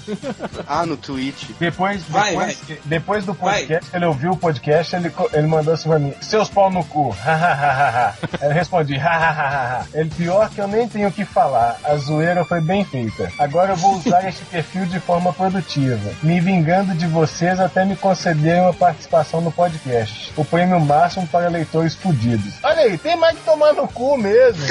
Ah, 0.67 0.85
no 0.85 0.97
Twitch. 0.97 1.49
depois, 1.59 2.01
Vai, 2.03 2.29
depois, 2.31 2.61
depois 2.85 3.25
do 3.25 3.33
podcast, 3.35 3.89
ele 3.95 4.05
ouviu 4.05 4.31
o 4.31 4.37
podcast, 4.37 4.95
ele, 4.95 5.11
ele 5.33 5.47
mandou 5.47 5.73
assim 5.73 5.89
pra 5.89 5.99
mim: 5.99 6.13
Seus 6.21 6.49
pau 6.49 6.69
no 6.69 6.83
cu. 6.83 7.15
Eu 8.41 8.49
respondi: 8.51 8.97
hahaha. 8.97 9.85
Ele 9.93 10.09
pior 10.09 10.49
que 10.49 10.59
eu 10.59 10.67
nem 10.67 10.87
tenho 10.87 11.07
o 11.09 11.11
que 11.11 11.25
falar. 11.25 11.77
A 11.83 11.95
zoeira 11.95 12.43
foi 12.45 12.61
bem 12.61 12.83
feita. 12.83 13.31
Agora 13.37 13.71
eu 13.71 13.75
vou 13.75 13.95
usar 13.95 14.27
este 14.27 14.43
perfil 14.45 14.85
de 14.85 14.99
forma 14.99 15.31
produtiva, 15.33 16.11
me 16.23 16.39
vingando 16.39 16.93
de 16.93 17.07
vocês 17.07 17.59
até 17.59 17.85
me 17.85 17.95
concederem 17.95 18.61
uma 18.61 18.73
participação 18.73 19.41
no 19.41 19.51
podcast. 19.51 20.31
O 20.35 20.43
prêmio 20.45 20.79
máximo 20.79 21.27
para 21.27 21.40
leitores 21.49 21.95
fudidos. 21.95 22.53
Olha 22.63 22.81
aí, 22.81 22.97
tem 22.97 23.15
mais 23.15 23.38
que 23.38 23.43
tomar 23.45 23.73
no 23.73 23.88
cu 23.88 24.18
mesmo. 24.18 24.61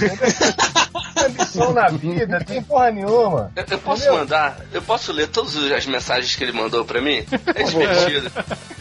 Tem 1.15 1.25
ambição 1.27 1.73
na 1.73 1.89
vida, 1.89 2.43
tem 2.45 2.63
porra 2.63 2.91
nenhuma. 2.91 3.53
Eu, 3.57 3.65
eu 3.71 3.79
posso 3.79 4.03
Entendeu? 4.03 4.19
mandar? 4.21 4.57
Eu 4.73 4.83
posso 4.83 5.13
ler 5.13 5.29
todas 5.29 5.57
as 5.73 5.87
mensagens 5.87 6.35
que 6.35 6.43
ele 6.45 6.53
mandou 6.53 6.85
pra 6.85 7.01
mim? 7.01 7.25
É 7.55 7.63
divertido. 7.63 8.31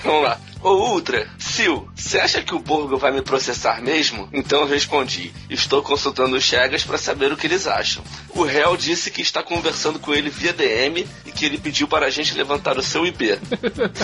Vamos 0.04 0.24
lá. 0.24 0.38
Ô 0.62 0.72
Ultra, 0.94 1.26
Sil, 1.40 1.88
você 1.96 2.20
acha 2.20 2.42
que 2.42 2.54
o 2.54 2.60
Borgo 2.60 2.98
vai 2.98 3.14
me 3.14 3.22
processar 3.22 3.82
mesmo? 3.82 4.28
Então 4.34 4.60
eu 4.62 4.68
respondi: 4.68 5.32
Estou 5.50 5.82
consultando 5.82 6.36
os 6.36 6.44
Chegas 6.44 6.84
pra 6.84 6.98
saber 6.98 7.32
o 7.32 7.38
que 7.38 7.48
eles 7.48 7.66
acham. 7.66 8.04
O 8.36 8.44
réu 8.44 8.76
disse 8.76 9.10
que 9.10 9.22
está 9.22 9.42
conversando 9.42 10.00
com 10.00 10.14
ele 10.14 10.30
via 10.30 10.52
DM 10.52 11.08
e 11.26 11.32
que 11.32 11.46
ele 11.46 11.58
pediu 11.58 11.88
para 11.88 12.08
a 12.08 12.10
gente 12.10 12.36
levantar 12.36 12.78
o 12.78 12.84
seu 12.84 13.06
IP. 13.06 13.40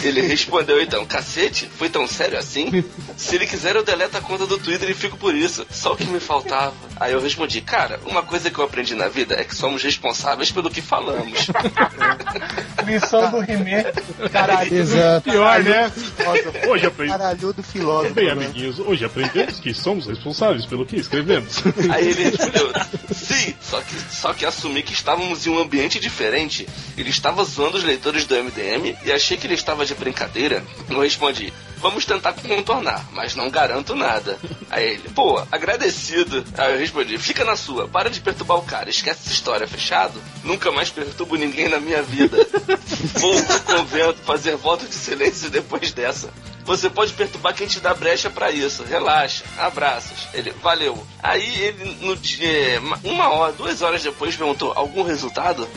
Ele 0.02 0.22
respondeu 0.22 0.82
então: 0.82 1.06
Cacete, 1.06 1.70
foi 1.78 1.90
tão 1.90 2.08
sério 2.08 2.38
assim? 2.38 2.84
Se 3.18 3.36
ele 3.36 3.48
quiser, 3.48 3.76
eu 3.76 3.84
deleto 3.84 4.18
a 4.18 4.22
conta 4.22 4.46
do 4.46 4.58
Twitter 4.58 4.90
e 4.90 4.94
fico 4.94 5.18
por 5.18 5.36
isso. 5.36 5.66
Só 5.70 5.94
o 5.94 5.98
que 5.98 6.06
me 6.06 6.22
faltava. 6.22 6.74
Aí 6.98 7.12
eu 7.12 7.20
respondi: 7.22 7.60
Cara, 7.60 8.00
uma 8.06 8.24
coisa 8.24 8.50
que 8.50 8.58
eu 8.58 8.64
aprendi 8.64 8.96
na 8.96 9.10
vida 9.10 9.36
é 9.36 9.44
que 9.44 9.56
somos 9.56 9.84
responsáveis 9.84 10.52
pelo 10.52 10.70
que 10.70 10.82
falamos. 10.82 11.48
Lição 12.86 13.32
do 13.32 13.38
He-Man. 13.40 14.30
Caralho. 14.32 14.74
Exato. 14.74 15.30
Pior, 15.30 15.64
né? 15.64 15.92
Hoje. 16.68 16.90
Caralhudo 17.08 17.64
filósofo. 17.64 18.14
Bem, 18.14 18.26
né? 18.26 18.32
amiguinhos, 18.32 18.80
hoje 18.80 19.06
aprendemos 19.06 19.60
que 19.60 19.74
somos 19.74 20.06
responsáveis 20.06 20.66
pelo 20.66 20.86
que 20.86 20.96
escrevemos. 20.96 21.64
Aí 21.92 22.10
ele 22.10 22.24
respondeu, 22.26 22.72
sim, 23.14 23.54
só 23.62 23.82
que, 23.82 23.96
só 24.10 24.34
que 24.34 24.46
assumi 24.46 24.84
que 24.84 24.94
estávamos 24.94 25.46
em 25.46 25.50
um 25.50 25.60
ambiente 25.60 26.00
diferente. 26.00 26.68
Ele 26.98 27.10
estava 27.10 27.44
zoando 27.44 27.78
os 27.78 27.84
leitores 27.84 28.26
do 28.26 28.36
MDM 28.36 28.96
e 29.06 29.12
achei 29.12 29.38
que 29.38 29.48
ele 29.48 29.56
estava 29.56 29.86
de 29.86 29.96
brincadeira. 29.96 30.64
Eu 30.90 31.00
respondi, 31.00 31.52
vamos 31.86 32.04
tentar 32.04 32.34
contornar, 32.34 33.06
mas 33.12 33.36
não 33.36 33.48
garanto 33.48 33.96
nada. 33.96 34.40
Aí 34.72 34.94
ele, 34.94 35.10
pô, 35.10 35.40
agradecido. 35.52 36.44
Aí 36.58 36.74
eu 36.74 36.80
respondi, 36.80 37.16
fica 37.20 37.46
na 37.46 37.56
sua, 37.56 37.88
para 37.88 38.10
de 38.10 38.20
perturbar 38.20 38.58
o 38.58 38.64
cara, 38.64 38.90
esquece 38.90 39.22
essa 39.24 39.32
história, 39.32 39.68
fechado? 39.68 40.20
Nunca 40.44 40.72
mais 40.72 40.90
perturbo 40.90 41.36
ninguém 41.36 41.70
na 41.70 41.80
minha 41.80 42.02
vida. 42.02 42.38
Vou 43.22 43.40
pro 43.44 43.60
convento 43.62 44.18
fazer 44.24 44.56
voto 44.56 44.88
de 44.88 44.96
silêncio 44.96 45.52
depois 45.52 45.92
dessa. 45.92 46.34
Você 46.66 46.90
pode 46.90 47.14
perturbar 47.14 47.54
quem 47.54 47.68
te 47.68 47.80
dá 47.80 47.94
brecha 47.94 48.30
pra 48.30 48.52
isso. 48.52 48.84
Relaxa. 48.84 49.44
Abraços. 49.58 50.28
Ele, 50.34 50.52
valeu. 50.64 51.06
Aí 51.22 51.62
ele, 51.62 51.98
no 52.02 52.16
dia, 52.16 52.82
uma 53.04 53.30
hora, 53.30 53.54
duas 53.54 53.82
horas 53.82 54.02
depois, 54.02 54.36
perguntou: 54.36 54.74
algum 54.76 55.04
resultado? 55.04 55.68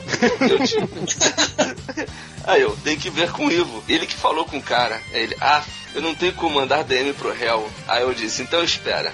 Eu 0.40 0.58
tive. 0.66 0.88
Aí 2.44 2.62
eu, 2.62 2.74
tem 2.82 2.96
que 2.96 3.10
ver 3.10 3.30
com 3.30 3.46
o 3.46 3.52
Ivo. 3.52 3.84
Ele 3.86 4.06
que 4.06 4.14
falou 4.14 4.46
com 4.46 4.56
o 4.56 4.62
cara. 4.62 4.98
Aí 5.12 5.22
ele, 5.22 5.36
ah, 5.38 5.62
eu 5.94 6.00
não 6.00 6.14
tenho 6.14 6.32
como 6.32 6.54
mandar 6.54 6.82
DM 6.82 7.12
pro 7.12 7.30
réu. 7.32 7.70
Aí 7.86 8.02
eu 8.02 8.14
disse, 8.14 8.40
então 8.40 8.64
espera. 8.64 9.12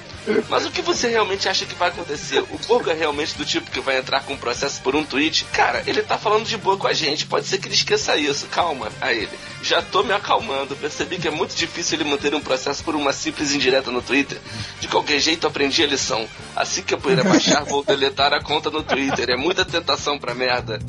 Mas 0.48 0.64
o 0.64 0.70
que 0.70 0.82
você 0.82 1.08
realmente 1.08 1.48
acha 1.48 1.66
que 1.66 1.74
vai 1.74 1.88
acontecer? 1.88 2.40
O 2.40 2.58
Borgo 2.66 2.90
é 2.90 2.94
realmente 2.94 3.36
do 3.36 3.44
tipo 3.44 3.70
que 3.70 3.80
vai 3.80 3.98
entrar 3.98 4.24
com 4.24 4.34
um 4.34 4.36
processo 4.36 4.80
por 4.80 4.96
um 4.96 5.04
tweet? 5.04 5.44
Cara, 5.52 5.82
ele 5.86 6.02
tá 6.02 6.16
falando 6.16 6.46
de 6.46 6.56
boa 6.56 6.76
com 6.76 6.86
a 6.86 6.92
gente. 6.92 7.26
Pode 7.26 7.46
ser 7.46 7.58
que 7.58 7.68
ele 7.68 7.74
esqueça 7.74 8.16
isso. 8.16 8.46
Calma. 8.46 8.90
Aí 9.00 9.18
ele, 9.18 9.38
já 9.62 9.82
tô 9.82 10.02
me 10.02 10.12
acalmando. 10.12 10.76
Percebi 10.76 11.18
que 11.18 11.28
é 11.28 11.30
muito 11.30 11.54
difícil 11.54 11.98
ele 11.98 12.08
manter 12.08 12.34
um 12.34 12.40
processo 12.40 12.82
por 12.82 12.94
uma 12.94 13.12
simples 13.12 13.52
indireta 13.52 13.90
no 13.90 14.02
Twitter. 14.02 14.40
De 14.80 14.88
qualquer 14.88 15.18
jeito, 15.18 15.46
aprendi 15.46 15.82
a 15.82 15.86
lição. 15.86 16.26
Assim 16.56 16.82
que 16.82 16.94
a 16.94 16.98
poeira 16.98 17.22
baixar, 17.24 17.64
vou 17.64 17.84
deletar 17.84 18.32
a 18.32 18.42
conta 18.42 18.70
no 18.70 18.82
Twitter. 18.82 19.30
É 19.30 19.36
muita 19.36 19.64
tentação 19.64 20.18
pra 20.18 20.34
merda. 20.34 20.80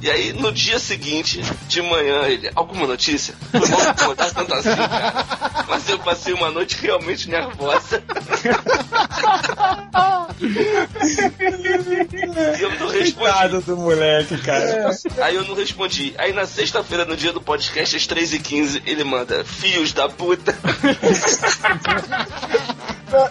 E 0.00 0.10
aí, 0.10 0.32
no 0.32 0.52
dia 0.52 0.78
seguinte, 0.78 1.42
de 1.66 1.82
manhã, 1.82 2.22
ele, 2.26 2.50
alguma 2.54 2.86
notícia? 2.86 3.34
Foi 3.50 3.68
mal 3.68 3.90
incomodar 3.90 4.32
tanto 4.32 4.54
assim, 4.54 4.76
cara. 4.76 5.24
Mas 5.68 5.88
eu 5.88 5.98
passei 5.98 6.32
uma 6.32 6.50
noite 6.50 6.76
realmente 6.80 7.28
nervosa. 7.28 8.02
e 12.58 12.62
eu 12.62 12.70
não 12.78 12.88
respondi. 12.88 13.12
Coitado 13.12 13.60
do 13.60 13.76
moleque, 13.76 14.38
cara. 14.38 14.90
Aí 15.20 15.34
eu 15.34 15.44
não 15.44 15.54
respondi. 15.54 16.14
Aí 16.16 16.32
na 16.32 16.46
sexta-feira, 16.46 17.04
no 17.04 17.16
dia 17.16 17.32
do 17.32 17.40
podcast, 17.40 17.96
às 17.96 18.06
3h15, 18.06 18.82
ele 18.86 19.02
manda, 19.02 19.44
fios 19.44 19.92
da 19.92 20.08
puta. 20.08 20.56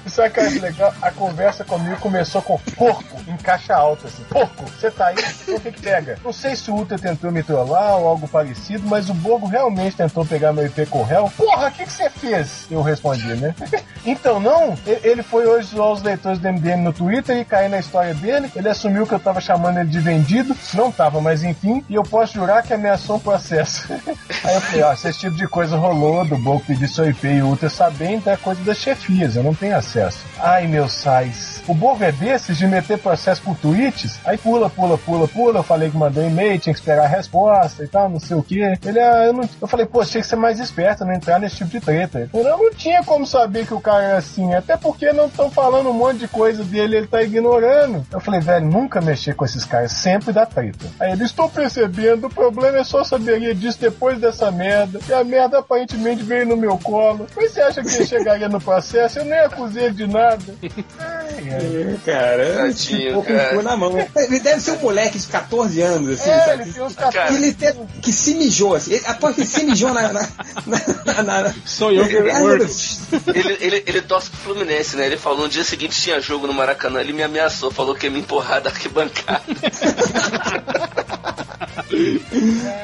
Sabe 0.08 0.30
o 0.30 0.32
que 0.32 0.40
é 0.40 0.50
legal? 0.60 0.94
A 1.02 1.12
conversa 1.12 1.64
comigo 1.64 1.98
começou 2.00 2.42
com 2.42 2.58
porco 2.58 3.22
em 3.28 3.38
caixa 3.38 3.76
alta, 3.76 4.08
assim. 4.08 4.24
Porco, 4.24 4.66
você 4.66 4.90
tá 4.90 5.08
aí? 5.08 5.16
Então 5.42 5.56
o 5.56 5.60
que 5.60 5.72
que 5.72 5.82
pega? 5.82 6.18
Não 6.24 6.34
sei 6.34 6.56
se 6.56 6.72
o 6.72 6.76
Ultra 6.76 6.98
tentou 6.98 7.32
me 7.32 7.44
trollar 7.44 7.98
ou 7.98 8.08
algo 8.08 8.28
parecido, 8.28 8.88
mas 8.88 9.10
o 9.10 9.14
Borgo 9.14 9.48
realmente 9.48 9.96
tentou 9.96 10.26
pegar 10.26 10.54
meu 10.54 10.66
IP 10.66 10.86
com 10.88 11.00
o 11.00 11.04
réu. 11.04 11.32
Porra, 11.36 11.68
o 11.68 11.72
que 11.72 11.86
que 11.86 11.92
você 11.92 12.10
fez? 12.10 12.66
Eu 12.72 12.82
respondi, 12.82 13.36
né? 13.36 13.54
então, 14.06 14.40
não, 14.40 14.78
ele 14.86 15.22
foi 15.24 15.46
hoje 15.46 15.76
zoar 15.76 15.92
os 15.92 16.02
leitores 16.02 16.40
do 16.40 16.52
MDM 16.52 16.82
no 16.82 16.94
Twitter 16.94 17.38
e 17.38 17.46
cair 17.46 17.70
na 17.70 17.80
história 17.80 18.14
dele. 18.14 18.52
Ele 18.56 18.70
assumiu 18.70 19.06
que 19.06 19.14
eu 19.14 19.20
tava 19.20 19.40
chamando 19.40 19.80
ele 19.80 19.90
de 19.90 20.00
vendido. 20.00 20.56
Não 20.74 20.92
tava, 20.92 21.22
mas 21.22 21.44
enfim. 21.44 21.84
E 21.90 21.96
eu 21.96 22.04
posso 22.04 22.34
jurar 22.34 22.64
que 22.64 22.74
ameaçou 22.74 23.18
um 23.18 23.20
processo. 23.20 23.88
Aí 24.44 24.56
eu 24.56 24.62
falei, 24.62 24.84
ó, 24.84 24.96
se 24.96 25.10
esse 25.10 25.20
tipo 25.20 25.36
de 25.36 25.48
coisa 25.48 25.78
rolou, 25.78 26.26
do 26.26 26.38
Borgo 26.38 26.64
pedir 26.66 26.88
seu 26.88 27.10
IP 27.10 27.28
e 27.28 27.42
o 27.42 27.48
Ultra 27.48 27.70
sabendo, 27.70 28.30
é 28.30 28.38
coisa 28.38 28.62
das 28.64 28.78
chefias, 28.78 29.36
eu 29.36 29.44
não 29.44 29.54
tenho 29.54 29.67
acesso. 29.74 30.20
Ai, 30.40 30.68
meu 30.68 30.88
sais. 30.88 31.58
O 31.68 31.74
Borgo 31.74 32.04
é 32.04 32.12
desses 32.12 32.58
de 32.58 32.66
meter 32.66 32.98
processo 32.98 33.42
por 33.42 33.58
tweets, 33.58 34.20
aí 34.24 34.38
pula, 34.38 34.70
pula, 34.70 34.98
pula, 34.98 35.28
pula. 35.28 35.60
Eu 35.60 35.64
falei 35.64 35.90
que 35.90 35.98
mandou 35.98 36.24
e-mail, 36.24 36.60
tinha 36.60 36.74
que 36.74 36.80
esperar 36.80 37.06
a 37.06 37.08
resposta 37.08 37.84
e 37.84 37.88
tal, 37.88 38.08
não 38.08 38.20
sei 38.20 38.38
o 38.38 38.44
que. 38.44 38.60
Ele, 38.86 39.00
ah, 39.00 39.26
eu, 39.26 39.34
não... 39.34 39.50
eu 39.62 39.68
falei, 39.68 39.86
pô, 39.86 40.04
tinha 40.06 40.22
que 40.22 40.28
ser 40.28 40.38
mais 40.38 40.60
esperto, 40.60 41.04
não 41.04 41.14
entrar 41.14 41.40
nesse 41.40 41.58
tipo 41.58 41.72
de 41.72 41.82
treta. 41.82 42.30
Eu 42.34 42.44
não 42.44 42.74
tinha 42.74 43.04
como 43.04 43.26
saber 43.28 43.68
que 43.68 43.74
o 43.74 43.82
cara 43.82 44.04
era 44.04 44.18
assim, 44.18 44.54
até 44.54 44.78
porque 44.78 45.12
não 45.12 45.28
estão 45.28 45.52
falando 45.52 45.90
um 45.90 45.94
monte 45.94 46.20
de 46.20 46.28
coisa 46.28 46.64
dele, 46.64 46.98
ele 46.98 47.08
tá 47.08 47.22
ignorando. 47.22 48.06
Eu 48.12 48.20
falei, 48.20 48.40
velho, 48.40 48.66
nunca 48.66 49.02
mexer 49.02 49.36
com 49.36 49.44
esses 49.44 49.66
caras, 49.66 49.92
sempre 49.92 50.32
dá 50.32 50.46
treta. 50.46 50.86
Aí 51.00 51.12
ele, 51.12 51.24
estou 51.24 51.50
percebendo, 51.50 52.28
o 52.28 52.34
problema 52.34 52.78
é 52.78 52.84
só 52.84 53.04
saberia 53.04 53.54
disso 53.54 53.80
depois 53.80 54.20
dessa 54.20 54.50
merda, 54.52 55.00
e 55.08 55.14
a 55.14 55.24
merda 55.24 55.60
aparentemente 55.60 56.24
veio 56.24 56.46
no 56.46 56.56
meu 56.56 56.78
colo. 56.78 57.28
Mas 57.36 57.52
você 57.52 57.62
acha 57.62 57.84
que 57.84 57.94
ele 57.94 58.06
chegaria 58.06 58.48
no 58.48 58.62
processo? 58.62 59.20
Eu 59.20 59.26
nem 59.26 59.40
acusei 59.40 59.57
ele 59.66 59.92
de 59.92 60.08
nada. 60.08 60.44
Ai, 61.00 61.50
ai. 61.52 62.00
Cara, 62.06 62.54
Tadinho, 62.58 63.08
ficou 63.08 63.24
com 63.24 63.34
o 63.34 63.38
cara. 63.38 63.56
cu 63.56 63.62
na 63.64 63.78
mão. 63.78 64.08
Ele 64.16 64.40
deve 64.40 64.62
ser 64.62 64.72
um 64.72 64.80
moleque 64.80 65.18
de 65.20 65.28
14 65.28 65.82
anos, 65.82 66.20
assim, 66.20 66.30
É, 66.30 66.40
sabe? 66.46 66.64
ele 66.64 66.74
tem 66.74 66.84
uns 66.84 66.96
Cara. 66.96 67.12
14 67.12 67.36
Ele 67.44 67.54
te, 67.54 67.74
que 68.02 68.12
se 68.14 68.36
mijou, 68.36 68.76
assim. 68.76 68.94
Ele, 68.94 69.04
após 69.08 69.36
que 69.36 69.46
se 69.46 69.64
mijou 69.64 69.94
na. 69.94 70.14
na, 70.14 70.28
na, 71.06 71.24
na, 71.24 71.42
na- 71.44 71.54
Sou 71.66 71.92
eu, 71.92 72.06
meu 72.06 72.58
Deus. 72.60 73.00
Ele, 73.34 73.58
ele, 73.62 73.84
ele 73.86 74.02
torce 74.02 74.30
pro 74.30 74.40
Fluminense, 74.40 74.96
né? 74.96 75.06
Ele 75.06 75.18
falou 75.18 75.40
no 75.44 75.50
dia 75.50 75.64
seguinte 75.64 76.00
tinha 76.02 76.20
jogo 76.22 76.48
no 76.48 76.54
Maracanã, 76.54 77.00
ele 77.00 77.14
me 77.14 77.24
ameaçou, 77.24 77.72
falou 77.72 77.96
que 77.96 78.06
ia 78.08 78.12
me 78.12 78.20
empurrar 78.20 78.62
da 78.62 78.70
arquibancada. 78.70 79.44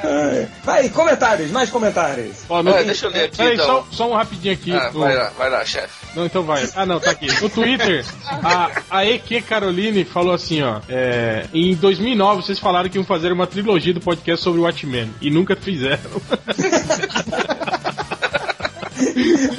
Ai. 0.03 0.47
Vai, 0.63 0.89
comentários, 0.89 1.51
mais 1.51 1.69
comentários. 1.69 2.37
Ó, 2.49 2.59
Ah, 2.59 2.83
deixa 2.83 3.05
eu 3.05 3.11
ler 3.11 3.25
aqui, 3.25 3.37
Peraí, 3.37 3.53
então. 3.55 3.65
só, 3.65 3.87
só 3.91 4.09
um 4.09 4.13
rapidinho 4.13 4.53
aqui. 4.53 4.71
Ah, 4.71 4.89
vai 4.93 5.15
lá, 5.15 5.31
vai 5.37 5.49
lá, 5.49 5.65
chefe. 5.65 6.02
Não, 6.15 6.26
então 6.26 6.44
vai. 6.44 6.68
Ah, 6.76 6.85
não, 6.85 6.99
tá 6.99 7.11
aqui. 7.11 7.27
No 7.41 7.49
Twitter, 7.49 8.06
a, 8.26 8.72
a 8.90 9.06
EQ 9.06 9.41
Caroline 9.44 10.03
falou 10.03 10.34
assim, 10.34 10.61
ó. 10.61 10.80
é, 10.88 11.45
em 11.53 11.73
2009, 11.76 12.44
vocês 12.44 12.60
falaram 12.60 12.90
que 12.90 12.98
iam 12.98 13.03
fazer 13.03 13.31
uma 13.31 13.48
trilogia 13.48 13.94
do 13.94 13.99
podcast 13.99 14.44
sobre 14.44 14.60
o 14.60 14.64
Watchmen. 14.64 15.11
E 15.22 15.30
nunca 15.30 15.56
fizeram. 15.56 15.99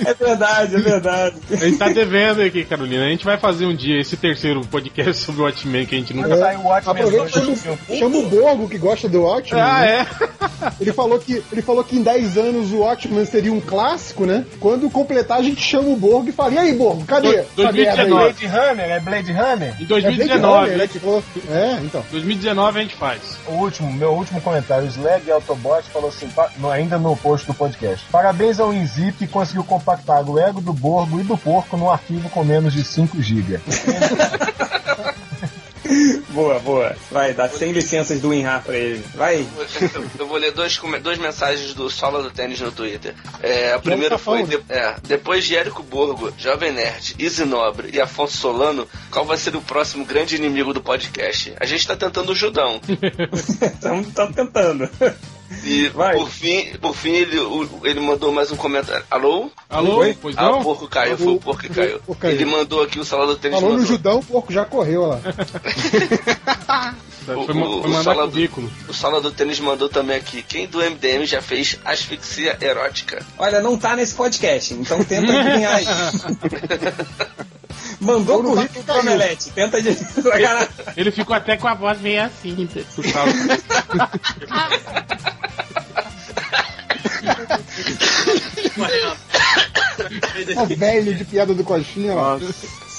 É 0.06 0.14
verdade, 0.14 0.74
é 0.76 0.78
verdade. 0.78 1.36
A 1.50 1.56
gente 1.56 1.78
tá 1.78 1.88
devendo 1.88 2.42
aqui, 2.42 2.64
Carolina. 2.64 3.04
A 3.04 3.08
gente 3.08 3.24
vai 3.24 3.36
fazer 3.38 3.66
um 3.66 3.74
dia 3.74 4.00
esse 4.00 4.16
terceiro 4.16 4.60
podcast 4.62 5.22
sobre 5.22 5.42
o 5.42 5.44
Watchmen 5.44 5.86
que 5.86 5.94
a 5.94 5.98
gente 5.98 6.14
nunca 6.14 6.28
Quando 6.28 6.40
sai 6.40 6.56
o 6.56 6.62
Watchmen 6.62 7.02
Aproveita 7.02 7.40
2 7.40 7.98
chama, 7.98 8.16
o 8.18 8.26
Borgo, 8.26 8.68
que 8.68 8.78
gosta 8.78 9.08
do 9.08 9.22
Watchmen. 9.22 9.62
Ah, 9.62 9.80
né? 9.80 10.06
é? 10.60 10.72
Ele 10.80 10.92
falou, 10.92 11.18
que, 11.18 11.42
ele 11.52 11.62
falou 11.62 11.84
que 11.84 11.96
em 11.96 12.02
10 12.02 12.38
anos 12.38 12.72
o 12.72 12.78
Watchmen 12.78 13.24
seria 13.24 13.52
um 13.52 13.60
clássico, 13.60 14.24
né? 14.26 14.44
Quando 14.60 14.88
completar, 14.90 15.38
a 15.38 15.42
gente 15.42 15.60
chama 15.60 15.88
o 15.88 15.96
Borgo 15.96 16.28
e 16.28 16.32
fala: 16.32 16.54
E 16.54 16.58
aí, 16.58 16.72
Borgo, 16.74 17.04
cadê? 17.04 17.42
Do- 17.54 17.62
essa 17.62 17.72
merda 17.72 18.02
aí?" 18.02 18.08
2019. 18.08 18.24
Blade 18.32 18.46
Runner, 18.46 18.90
é 18.90 19.00
Blade 19.00 19.32
Runner? 19.32 19.68
Em 19.80 19.84
É 19.84 19.86
Blade 19.86 19.86
2019. 19.86 20.70
Runner, 20.70 20.78
né, 20.78 20.88
É, 21.50 21.80
então. 21.84 22.04
2019 22.10 22.78
a 22.78 22.82
gente 22.82 22.94
faz. 22.94 23.20
O 23.46 23.52
último, 23.52 23.92
meu 23.92 24.12
último 24.12 24.40
comentário, 24.40 24.86
o 24.86 24.90
Slag 24.90 25.30
Autobot 25.30 25.82
falou 25.92 26.08
assim, 26.08 26.28
pa- 26.28 26.50
ainda 26.72 26.98
no 26.98 27.16
post 27.16 27.46
do 27.46 27.54
podcast. 27.54 28.04
Parabéns 28.10 28.58
ao 28.58 28.72
Inzip 28.72 29.12
que 29.18 29.26
conseguiu 29.35 29.65
compactar 29.65 30.23
o 30.31 30.39
ego 30.39 30.61
do 30.61 30.73
Borgo 30.73 31.19
e 31.19 31.24
do 31.24 31.36
porco 31.36 31.77
num 31.77 31.90
arquivo 31.90 32.31
com 32.31 32.44
menos 32.44 32.73
de 32.73 32.85
5 32.85 33.20
GB. 33.20 33.61
Boa, 36.31 36.59
boa. 36.59 36.97
Vai, 37.11 37.32
dá 37.35 37.48
100 37.48 37.73
licenças 37.73 38.20
do 38.20 38.31
WinRAR 38.31 38.62
pra 38.65 38.77
ele. 38.77 39.05
Vai. 39.15 39.47
Eu 40.19 40.27
vou 40.27 40.36
ler 40.39 40.51
dois, 40.51 40.77
duas 41.01 41.19
mensagens 41.19 41.74
do 41.74 41.89
Sola 41.90 42.23
do 42.23 42.31
Tênis 42.31 42.59
no 42.61 42.73
Twitter. 42.73 43.15
É, 43.40 43.73
a 43.74 43.78
primeira 43.78 44.16
tá 44.16 44.19
foi: 44.19 44.43
de- 44.44 44.61
é, 44.69 44.97
depois 45.06 45.44
de 45.44 45.55
Érico 45.56 45.82
Borgo, 45.82 46.32
Jovem 46.36 46.73
Nerd, 46.73 47.15
Easy 47.19 47.44
Nobre 47.44 47.90
e 47.93 48.01
Afonso 48.01 48.36
Solano, 48.36 48.89
qual 49.11 49.24
vai 49.24 49.36
ser 49.36 49.55
o 49.55 49.61
próximo 49.61 50.05
grande 50.05 50.35
inimigo 50.35 50.73
do 50.73 50.81
podcast? 50.81 51.52
A 51.61 51.66
gente 51.66 51.86
tá 51.86 51.94
tentando 51.94 52.32
o 52.32 52.35
Judão. 52.35 52.81
Estamos 53.62 54.09
tentando. 54.35 54.90
E 55.62 55.89
Vai. 55.89 56.14
por 56.16 56.28
fim, 56.28 56.72
por 56.81 56.94
fim 56.94 57.10
ele, 57.12 57.39
o- 57.39 57.81
ele 57.85 58.01
mandou 58.01 58.32
mais 58.32 58.51
um 58.51 58.56
comentário. 58.56 59.05
Alô? 59.10 59.51
Alô? 59.70 59.98
Oi? 59.98 60.16
Pois 60.20 60.36
Ah, 60.36 60.48
o 60.51 60.52
não? 60.56 60.62
porco 60.62 60.89
caiu, 60.89 61.16
foi 61.16 61.32
o 61.35 61.40
porco 61.40 61.62
que 61.62 61.68
caiu. 61.68 62.01
O 62.06 62.14
caiu. 62.14 62.35
Ele 62.35 62.44
mandou 62.44 62.82
aqui 62.82 62.98
o 62.98 63.05
Sola 63.05 63.26
do 63.26 63.36
Tênis 63.36 63.60
Falou 63.60 63.76
no. 63.78 63.85
Judão, 63.86 64.18
o 64.18 64.24
porco 64.24 64.52
já 64.52 64.64
correu 64.64 65.06
lá. 65.06 65.20
Foi, 67.24 67.34
O- 67.36 67.55
ma- 67.55 67.66
o- 67.66 67.80
foi 67.82 67.90
o 67.90 67.92
mandar 67.92 68.02
Sola 68.14 68.26
do- 68.26 68.32
currículo. 68.32 68.70
O 68.88 68.92
Sola 68.92 69.20
do 69.20 69.30
Tênis 69.32 69.59
mandou 69.60 69.88
também 69.88 70.16
aqui. 70.16 70.42
Quem 70.42 70.66
do 70.66 70.80
MDM 70.82 71.24
já 71.26 71.40
fez 71.40 71.78
asfixia 71.84 72.56
erótica? 72.60 73.24
Olha, 73.38 73.60
não 73.60 73.78
tá 73.78 73.96
nesse 73.96 74.14
podcast, 74.14 74.74
então 74.74 75.02
tenta 75.05 75.32
adivinhar 75.32 75.74
aí. 75.76 75.86
Mandou 78.01 78.36
Ou 78.38 78.42
no 78.42 78.51
currículo 78.55 78.84
pro 78.84 78.98
Omelete. 79.01 79.51
Tenta 79.51 79.76
adivinhar. 79.78 80.68
Ele 80.96 81.10
ficou 81.10 81.34
até 81.34 81.56
com 81.56 81.66
a 81.68 81.74
voz 81.74 82.01
meio 82.01 82.22
assim. 82.24 82.68
Ó, 90.56 90.64
velho 90.76 91.14
de 91.14 91.24
piada 91.24 91.55
do 91.55 91.64
coxinha 91.64 92.14
lá. 92.14 92.38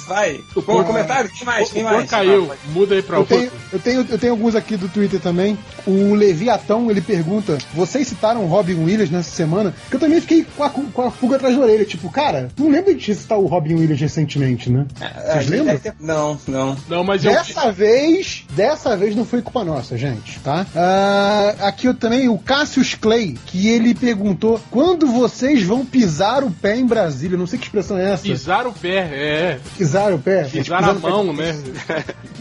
Vai. 0.07 0.35
O 0.55 0.61
Bom, 0.61 0.61
porco- 0.61 0.85
comentário? 0.85 1.29
Quem 1.29 1.45
mais? 1.45 1.71
Quem 1.71 1.83
mais? 1.83 2.09
caiu. 2.09 2.51
Muda 2.69 2.95
aí 2.95 3.01
pra 3.01 3.17
Eu 3.17 3.21
o 3.23 3.25
tenho, 3.25 3.51
eu, 3.73 3.79
tenho, 3.79 4.05
eu 4.09 4.17
tenho 4.17 4.33
alguns 4.33 4.55
aqui 4.55 4.75
do 4.77 4.87
Twitter 4.89 5.19
também. 5.19 5.57
O 5.85 6.13
Leviatão, 6.13 6.89
ele 6.89 7.01
pergunta: 7.01 7.57
vocês 7.73 8.07
citaram 8.07 8.43
o 8.43 8.47
Robin 8.47 8.75
Williams 8.83 9.09
nessa 9.09 9.31
semana? 9.31 9.73
Que 9.89 9.95
eu 9.95 9.99
também 9.99 10.19
fiquei 10.21 10.45
com 10.55 10.63
a, 10.63 10.69
com 10.69 11.01
a 11.01 11.11
pulga 11.11 11.35
atrás 11.37 11.55
da 11.55 11.61
orelha. 11.61 11.85
Tipo, 11.85 12.09
cara, 12.11 12.49
não 12.57 12.69
lembro 12.69 12.93
de 12.95 13.15
citar 13.15 13.37
o 13.37 13.45
Robin 13.45 13.75
Williams 13.75 13.99
recentemente, 14.01 14.69
né? 14.69 14.85
Vocês 15.27 15.47
lembram? 15.49 15.65
Deve 15.67 15.79
ter- 15.79 15.95
Não, 15.99 16.39
não. 16.47 16.77
Não, 16.87 17.03
mas 17.03 17.23
eu. 17.25 17.31
Dessa 17.31 17.71
vez, 17.71 18.45
dessa 18.51 18.95
vez 18.97 19.15
não 19.15 19.25
foi 19.25 19.41
culpa 19.41 19.63
nossa, 19.63 19.97
gente, 19.97 20.39
tá? 20.39 20.65
Ah, 20.75 21.55
aqui 21.67 21.87
eu 21.87 21.93
também, 21.93 22.29
o 22.29 22.37
Cassius 22.37 22.95
Clay, 22.95 23.37
que 23.45 23.67
ele 23.67 23.93
perguntou 23.93 24.59
quando 24.71 25.07
vocês 25.07 25.63
vão 25.63 25.85
pisar 25.85 26.43
o 26.43 26.51
pé 26.51 26.75
em 26.77 26.85
Brasília. 26.85 27.37
Não 27.37 27.47
sei 27.47 27.57
que 27.59 27.65
expressão 27.65 27.97
é 27.97 28.11
essa. 28.13 28.23
Pisar 28.23 28.67
o 28.67 28.73
pé, 28.73 28.97
é. 28.97 29.59
Pisar 29.77 29.94
o 30.13 30.19
pé? 30.19 30.43
Pisar 30.45 30.83
a 30.83 30.93
mão, 30.93 31.33
né? 31.33 31.55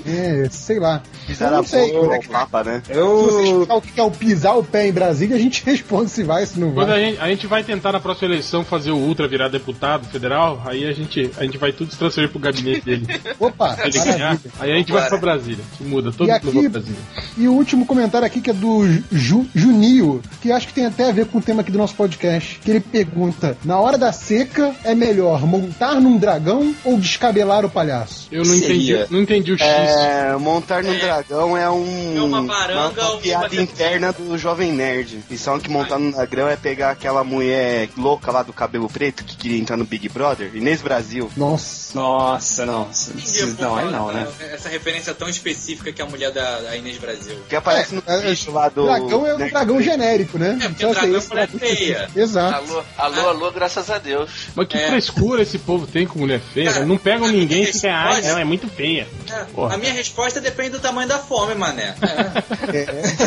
É, 0.06 0.48
sei 0.50 0.78
lá. 0.78 1.02
Pisar 1.26 1.48
eu 1.48 1.52
não 1.52 1.60
a 1.60 1.64
sei. 1.64 1.90
como 1.92 2.12
é 2.12 2.16
o 2.18 2.20
que- 2.20 2.28
Papa, 2.28 2.62
né? 2.64 2.82
Se 2.86 2.92
você 2.92 2.98
Eu. 3.00 3.44
explicar 3.44 3.74
o 3.76 3.80
que 3.82 4.00
é 4.00 4.02
o 4.02 4.10
pisar 4.10 4.58
o 4.58 4.64
pé 4.64 4.86
em 4.88 4.92
Brasília, 4.92 5.36
a 5.36 5.38
gente 5.38 5.62
responde 5.66 6.10
se 6.10 6.22
vai, 6.22 6.44
se 6.44 6.58
não 6.60 6.72
Quando 6.72 6.90
a 6.90 6.92
vai. 6.94 7.00
gente, 7.04 7.20
a 7.20 7.28
gente 7.28 7.46
vai 7.46 7.64
tentar 7.64 7.92
na 7.92 8.00
próxima 8.00 8.28
eleição 8.28 8.64
fazer 8.64 8.90
o 8.90 8.96
Ultra 8.96 9.26
virar 9.26 9.48
deputado 9.48 10.06
federal, 10.08 10.62
aí 10.66 10.84
a 10.84 10.92
gente, 10.92 11.30
a 11.38 11.44
gente 11.44 11.56
vai 11.56 11.72
tudo 11.72 11.90
se 11.92 11.96
transferir 11.98 12.28
pro 12.28 12.38
gabinete 12.38 12.82
dele. 12.84 13.06
Opa, 13.40 13.76
Se 13.76 13.98
ele 13.98 14.12
ganhar, 14.12 14.38
aí 14.60 14.72
a 14.72 14.76
gente 14.76 14.92
vai 14.92 15.08
pra 15.08 15.16
Brasília. 15.18 15.64
Se 15.78 15.84
muda, 15.84 16.12
todo 16.12 16.28
E 16.28 16.32
mundo 16.32 16.52
vai 16.52 16.62
pra 16.62 16.70
Brasília. 16.70 16.98
E 17.38 17.48
o 17.48 17.52
último 17.52 17.86
comentário 17.86 18.26
aqui 18.26 18.40
que 18.40 18.50
é 18.50 18.54
do 18.54 18.84
Ju, 19.10 19.46
Junio, 19.54 20.20
que 20.42 20.52
acho 20.52 20.66
que 20.68 20.74
tem 20.74 20.84
até 20.86 21.08
a 21.08 21.12
ver 21.12 21.26
com 21.26 21.38
o 21.38 21.42
tema 21.42 21.62
aqui 21.62 21.70
do 21.72 21.78
nosso 21.78 21.94
podcast. 21.94 22.58
Que 22.62 22.70
ele 22.70 22.80
pergunta: 22.80 23.56
na 23.64 23.78
hora 23.78 23.96
da 23.96 24.12
seca, 24.12 24.74
é 24.84 24.94
melhor 24.94 25.46
montar 25.46 25.94
num 26.00 26.18
dragão 26.18 26.74
ou 26.84 26.98
descabelar 26.98 27.43
o 27.44 27.70
palhaço? 27.70 28.28
Eu 28.32 28.44
não 28.44 28.54
entendi, 28.54 29.06
não 29.10 29.20
entendi 29.22 29.52
o 29.52 29.58
X. 29.58 29.66
É, 29.66 30.36
montar 30.38 30.82
no 30.82 30.94
dragão 30.98 31.56
é 31.56 31.70
um. 31.70 32.16
É 32.16 32.20
uma 32.22 32.42
baranga 32.42 33.02
uma 33.02 33.10
ou 33.12 33.18
piada 33.18 33.48
uma- 33.52 33.62
interna 33.62 34.12
do 34.12 34.36
Jovem 34.38 34.72
Nerd. 34.72 35.20
E 35.30 35.36
só 35.38 35.58
que 35.58 35.68
montar 35.68 35.98
no 35.98 36.10
dragão 36.12 36.48
é 36.48 36.56
pegar 36.56 36.90
aquela 36.90 37.22
mulher 37.24 37.88
louca 37.96 38.30
lá 38.32 38.42
do 38.42 38.52
cabelo 38.52 38.88
preto 38.88 39.24
que 39.24 39.36
queria 39.36 39.58
entrar 39.58 39.76
no 39.76 39.84
Big 39.84 40.08
Brother, 40.08 40.50
Inês 40.54 40.80
Brasil. 40.82 41.30
Nossa. 41.36 41.94
Nossa, 41.98 42.66
não. 42.66 42.88
Entendi, 43.16 43.56
Não, 43.60 43.76
aí 43.76 43.90
não, 43.90 44.12
né? 44.12 44.26
Essa 44.52 44.68
referência 44.68 45.14
tão 45.14 45.28
específica 45.28 45.92
que 45.92 46.00
é 46.02 46.04
a 46.04 46.08
mulher 46.08 46.30
da, 46.32 46.60
da 46.60 46.76
Inês 46.76 46.98
Brasil. 46.98 47.36
Que 47.48 47.56
aparece 47.56 47.94
no 47.94 48.02
É, 48.06 48.18
é, 48.18 48.30
bicho 48.30 48.50
lá 48.50 48.68
do. 48.68 48.84
dragão 48.84 49.26
é 49.26 49.34
um 49.34 49.48
dragão 49.48 49.80
genérico, 49.82 50.38
né? 50.38 50.58
É, 50.62 50.68
porque 50.68 50.84
Só 50.86 50.92
dragão 50.92 51.14
é 51.14 51.18
esse 51.18 51.28
mulher 51.28 51.46
dragão 51.48 51.68
feia. 51.68 52.08
Exato. 52.16 52.54
Alô, 52.56 52.82
alô, 52.98 53.28
alô, 53.28 53.50
graças 53.52 53.90
a 53.90 53.98
Deus. 53.98 54.30
Mas 54.54 54.66
que 54.68 54.76
É. 54.76 54.88
frescura 54.88 55.42
esse 55.42 55.58
povo 55.58 55.86
tem 55.86 56.06
com 56.06 56.18
mulher 56.18 56.40
feia. 56.52 56.72
Cara, 56.72 56.86
não 56.86 56.96
pegam 56.98 57.28
ninguém 57.34 57.66
fica, 57.66 57.92
ai, 57.92 58.22
não, 58.22 58.38
é 58.38 58.44
muito 58.44 58.68
feia. 58.68 59.06
É, 59.30 59.74
a 59.74 59.76
minha 59.76 59.92
resposta 59.92 60.40
depende 60.40 60.70
do 60.70 60.80
tamanho 60.80 61.08
da 61.08 61.18
fome, 61.18 61.54
mané. 61.54 61.94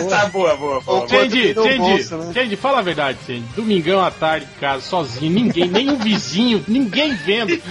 Tá 0.09 0.25
boa, 0.27 0.55
boa, 0.55 0.81
boa. 0.81 1.07
Quanto 1.07 1.09
tem 1.31 1.53
no 1.53 1.63
Change, 1.63 1.77
bolso, 1.77 2.15
né? 2.17 2.33
Change, 2.33 2.55
fala 2.55 2.79
a 2.79 2.81
verdade, 2.81 3.17
Change. 3.25 3.43
Domingão 3.55 3.99
à 4.03 4.11
tarde, 4.11 4.47
casa, 4.59 4.83
sozinho, 4.83 5.31
ninguém, 5.31 5.67
nem 5.67 5.89
o 5.89 5.97
vizinho, 5.97 6.63
ninguém 6.67 7.15
vendo. 7.15 7.61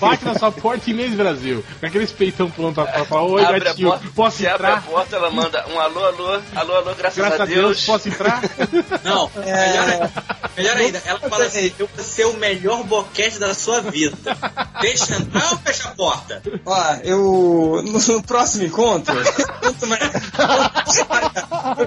Bate 0.00 0.24
na 0.24 0.34
sua 0.38 0.52
porta 0.52 0.90
Inês 0.90 1.14
Brasil. 1.14 1.64
Com 1.80 1.86
aqueles 1.86 2.12
peitão 2.12 2.50
pronto 2.50 2.74
pra 2.74 3.04
falar, 3.04 3.22
oi, 3.22 3.44
abre 3.44 3.56
a 3.56 3.64
gatinho, 3.64 3.88
porta, 3.88 4.06
posso 4.14 4.36
se 4.38 4.46
abre 4.46 4.66
a 4.66 4.70
entrar? 4.76 4.82
porta, 4.90 5.16
ela 5.16 5.30
manda 5.30 5.64
um 5.68 5.78
alô, 5.80 6.04
alô, 6.04 6.40
alô, 6.54 6.74
alô, 6.76 6.94
graças, 6.94 7.16
Graças 7.18 7.40
a 7.40 7.44
Deus. 7.44 7.84
posso 7.84 8.08
entrar? 8.08 8.42
Não, 9.04 9.30
melhor, 9.36 10.10
melhor 10.56 10.76
ainda, 10.76 11.02
ela 11.04 11.20
fala 11.20 11.44
assim: 11.44 11.72
eu 11.78 11.88
vou 11.94 12.04
ser 12.04 12.24
o 12.26 12.34
melhor 12.34 12.82
boquete 12.84 13.38
da 13.38 13.54
sua 13.54 13.80
vida. 13.80 14.16
Deixa 14.80 15.14
entrar 15.16 15.50
ou 15.52 15.58
fecha 15.58 15.85
a 15.86 15.94
porta? 15.94 16.42
Ó, 16.64 16.94
eu. 17.04 17.82
No, 17.84 17.98
no 17.98 18.22
próximo 18.22 18.64
encontro. 18.64 19.14
conto 19.62 19.86
mais- 19.86 20.02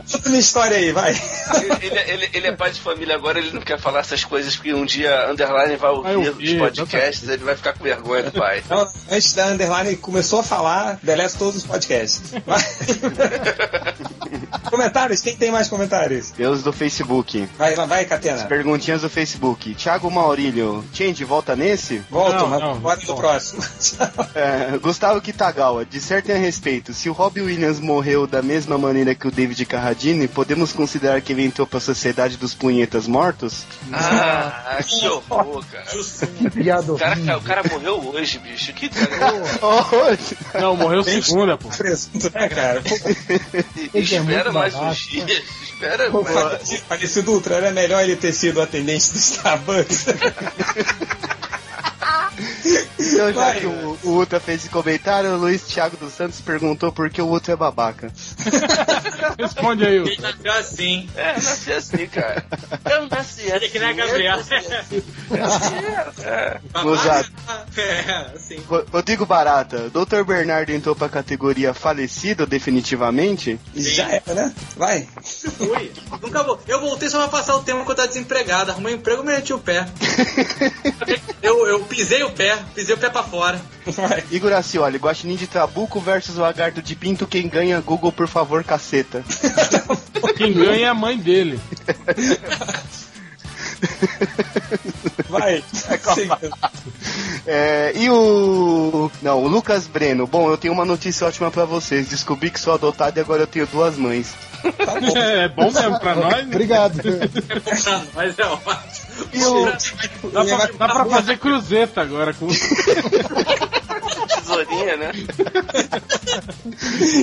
conto 0.02 0.30
minha 0.30 0.40
história 0.40 0.78
aí, 0.78 0.92
vai. 0.92 1.12
Ele, 1.82 2.00
ele, 2.00 2.30
ele 2.34 2.48
é 2.48 2.52
pai 2.52 2.72
de 2.72 2.80
família 2.80 3.16
agora, 3.16 3.40
ele 3.40 3.52
não 3.52 3.62
quer 3.62 3.80
falar 3.80 4.00
essas 4.00 4.24
coisas, 4.24 4.56
porque 4.56 4.74
um 4.74 4.86
dia 4.86 5.30
Underline 5.32 5.76
vai 5.76 5.92
ouvir, 5.92 6.62
os 6.62 6.76
podcasts, 6.76 7.28
ele 7.30 7.44
vai 7.44 7.56
ficar 7.56 7.74
com 7.74 7.84
vergonha 7.84 8.24
do 8.24 8.32
pai. 8.32 8.64
Não, 8.70 8.88
antes 9.10 9.34
da 9.34 9.48
Underline 9.48 9.96
começou 9.98 10.40
a 10.40 10.44
falar, 10.44 11.00
deleta 11.02 11.36
todos 11.38 11.58
os 11.58 11.64
podcasts. 11.64 12.32
Vai. 12.46 12.60
comentários? 14.70 15.22
Quem 15.22 15.36
tem 15.36 15.52
mais 15.52 15.68
comentários? 15.68 16.32
Deus 16.32 16.64
do 16.64 16.72
Facebook. 16.72 17.50
Vai, 17.58 17.76
vai, 17.76 18.06
Catena. 18.06 18.46
Perguntinhas 18.46 19.02
do 19.02 19.10
Facebook. 19.10 19.74
Thiago 19.76 20.10
Maurílio, 20.12 20.84
Change, 20.94 21.24
volta 21.24 21.56
nesse? 21.56 22.00
Volta, 22.10 22.38
Não, 22.38 22.48
mas 22.48 22.62
não, 22.62 22.80
bora 22.80 23.00
no 23.08 23.16
próximo. 23.16 23.64
É, 24.36 24.78
Gustavo 24.78 25.20
Kitagawa, 25.22 25.84
dissertem 25.86 26.36
a 26.36 26.38
respeito. 26.40 26.94
Se 26.94 27.10
o 27.10 27.14
Robbie 27.14 27.42
Williams 27.42 27.80
morreu 27.80 28.26
da 28.28 28.42
mesma 28.42 28.78
maneira 28.78 29.14
que 29.16 29.28
o 29.28 29.32
David 29.32 29.66
Carradine, 29.66 30.28
podemos 30.28 30.72
considerar 30.72 31.20
que 31.22 31.34
ele 31.34 31.44
entrou 31.46 31.66
pra 31.68 31.80
sociedade 31.80 32.38
dos 32.38 32.54
punhetas 32.54 33.08
mortos? 33.08 33.64
Ah, 33.92 34.78
que 34.86 35.08
horror, 35.10 35.64
cara. 35.72 35.86
Que 36.38 36.50
piada 36.50 36.94
O 36.94 36.98
cara, 36.98 37.38
o 37.38 37.42
cara 37.42 37.64
morreu 37.70 38.00
hoje, 38.14 38.40
bicho. 38.40 38.72
Que 38.74 38.90
Não, 40.60 40.76
morreu 40.76 41.04
segunda, 41.04 41.58
pô. 41.58 41.70
Presunto, 41.70 42.32
né, 42.34 42.50
cara? 42.50 42.82
É 43.94 44.00
Espera 44.00 44.52
mais 44.52 44.76
uns 44.76 44.98
dias. 44.98 45.44
Espera. 45.64 46.10
Mais- 46.10 46.80
Falecido 46.88 47.32
Ultra, 47.34 47.56
era 47.56 47.72
melhor 47.72 48.04
ele 48.04 48.16
ter 48.16 48.32
sido 48.34 48.62
atendente 48.62 49.12
do 49.12 49.18
Starbucks. 49.18 50.06
Então, 53.00 53.28
já 53.34 53.40
Vai. 53.40 53.60
que 53.60 53.66
o, 53.66 53.98
o 54.04 54.10
Ultra 54.10 54.40
fez 54.40 54.62
esse 54.62 54.70
comentário, 54.70 55.32
o 55.32 55.38
Luiz 55.38 55.62
Thiago 55.64 55.98
dos 55.98 56.14
Santos 56.14 56.40
perguntou 56.42 56.92
por 56.92 57.10
que 57.10 57.22
o 57.22 57.26
Ultra 57.28 57.54
é 57.54 57.56
babaca. 57.56 58.12
Responde 59.40 59.86
aí, 59.86 59.96
Ele 59.96 60.10
Wilson. 60.10 60.22
nasceu 60.22 60.52
assim. 60.54 61.10
É, 61.16 61.34
nasci 61.34 61.74
assim, 61.74 62.08
cara. 62.08 62.46
Eu 62.90 63.08
nasci 63.08 63.42
assim. 63.42 63.52
Ele 63.52 63.66
é 63.66 63.70
que 63.70 63.80
nem 63.80 63.90
a 63.90 63.94
Gabriela. 63.94 64.44
É. 66.24 66.60
Gozado. 66.82 67.28
É, 67.78 68.32
assim. 68.36 68.58
Ro- 68.68 68.86
Rodrigo 68.92 69.26
Barata, 69.26 69.90
Dr. 69.90 70.24
Bernardo 70.26 70.72
entrou 70.72 70.96
pra 70.96 71.08
categoria 71.10 71.74
falecido 71.74 72.46
definitivamente? 72.46 73.60
Já 73.76 74.10
era, 74.10 74.34
né? 74.34 74.54
Vai. 74.76 75.08
Fui. 75.24 75.92
Nunca 76.22 76.44
vou. 76.44 76.60
Eu 76.68 76.82
voltei 76.82 77.10
só 77.10 77.20
pra 77.20 77.28
passar 77.40 77.56
o 77.56 77.64
tempo 77.64 77.80
quando 77.80 77.90
eu 77.92 77.96
tava 77.96 78.08
desempregado. 78.08 78.72
Arrumei 78.72 78.94
um 78.94 78.98
emprego 78.98 79.22
e 79.24 79.26
meti 79.26 79.54
o 79.54 79.60
pé. 79.60 79.88
Eu, 81.42 81.66
eu 81.68 81.80
pisei 82.00 82.24
o 82.24 82.32
pé, 82.32 82.58
pisei 82.74 82.96
o 82.96 82.98
pé 82.98 83.10
pra 83.10 83.24
fora. 83.24 83.62
Igor 84.32 84.54
Acioli, 84.54 84.98
Guaxinim 84.98 85.36
de 85.36 85.48
Trabuco 85.48 86.00
versus 86.00 86.38
o 86.38 86.42
Lagarto 86.42 86.82
de 86.82 86.96
Pinto, 86.96 87.28
quem 87.28 87.50
ganha? 87.50 87.82
Google, 87.82 88.12
por 88.12 88.28
favor, 88.28 88.64
caceta. 88.64 89.22
Quem 90.38 90.54
ganha 90.54 90.86
é 90.86 90.88
a 90.88 90.94
mãe 90.94 91.18
dele. 91.18 91.60
Vai. 95.30 95.64
Siga. 96.14 96.38
É, 97.46 97.94
e 97.96 98.10
o. 98.10 99.12
Não, 99.22 99.44
o 99.44 99.48
Lucas 99.48 99.88
Breno. 99.88 100.26
Bom, 100.28 100.50
eu 100.50 100.58
tenho 100.58 100.74
uma 100.74 100.86
notícia 100.86 101.28
ótima 101.28 101.52
pra 101.52 101.66
vocês. 101.66 102.08
Descobri 102.10 102.50
que 102.50 102.60
sou 102.60 102.74
adotado 102.74 103.18
e 103.18 103.22
agora 103.22 103.44
eu 103.44 103.48
tenho 103.48 103.68
duas 103.68 103.96
mães. 103.98 104.34
Tá 104.62 105.00
bom. 105.00 105.18
É 105.18 105.48
bom 105.50 105.72
mesmo 105.72 106.00
pra 106.00 106.16
nós. 106.16 106.34
né? 106.36 106.44
Obrigado. 106.48 107.00
Mas 108.14 108.38
é 108.40 108.46
ótimo. 108.46 109.10
E 109.34 109.44
o. 109.44 109.66
Dá 110.32 110.46
pra, 110.46 110.66
dá 110.78 110.94
pra 110.94 111.06
fazer 111.06 111.38
cruzeta 111.38 112.02
agora 112.02 112.34
com. 112.34 112.48
Tesourinha, 114.66 114.98
né? 114.98 115.12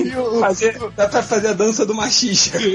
E 0.05 0.15
o, 0.15 0.39
Fazer, 0.39 0.77
dá 0.95 1.07
pra 1.07 1.23
fazer 1.23 1.49
a 1.49 1.53
dança 1.53 1.85
do 1.85 1.93
machixa. 1.93 2.57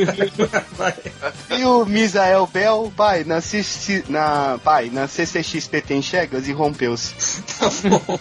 E 1.51 1.65
o 1.65 1.85
Misael 1.85 2.47
Bell, 2.47 2.93
pai, 2.97 3.25
na, 3.25 3.41
CC 3.41 4.05
na, 4.09 4.59
pai, 4.65 4.91
na 4.91 5.07
CCXP 5.07 5.81
tem 5.83 6.03
chegas 6.03 6.49
e 6.49 6.53
rompeu-se. 6.53 7.15
Tá 7.59 7.71
bom. 7.89 8.19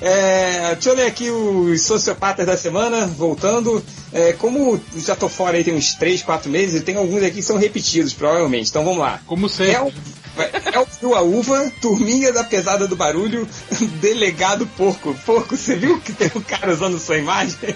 É, 0.00 0.74
deixa 0.74 0.90
eu 0.90 0.94
ler 0.94 1.06
aqui 1.06 1.30
os 1.30 1.82
sociopatas 1.82 2.46
da 2.46 2.56
semana, 2.56 3.06
voltando. 3.06 3.84
É, 4.12 4.32
como 4.32 4.80
já 4.96 5.16
tô 5.16 5.28
fora 5.28 5.56
aí 5.56 5.64
tem 5.64 5.74
uns 5.74 5.94
3, 5.94 6.22
4 6.22 6.50
meses, 6.50 6.82
tem 6.82 6.96
alguns 6.96 7.22
aqui 7.22 7.36
que 7.36 7.42
são 7.42 7.58
repetidos, 7.58 8.14
provavelmente. 8.14 8.70
Então 8.70 8.84
vamos 8.84 9.00
lá. 9.00 9.20
Como 9.26 9.48
sempre. 9.48 9.74
é 9.74 9.82
o 9.82 9.92
Fio 10.98 11.14
a 11.14 11.22
Uva, 11.22 11.70
Turminha 11.80 12.32
da 12.32 12.44
Pesada 12.44 12.86
do 12.86 12.96
Barulho, 12.96 13.48
Delegado 14.00 14.66
Porco. 14.66 15.14
Porco, 15.24 15.56
você 15.56 15.76
viu 15.76 16.00
que 16.00 16.12
tem 16.12 16.30
um 16.34 16.40
cara 16.40 16.72
usando 16.72 16.98
sua 16.98 17.18
imagem? 17.18 17.74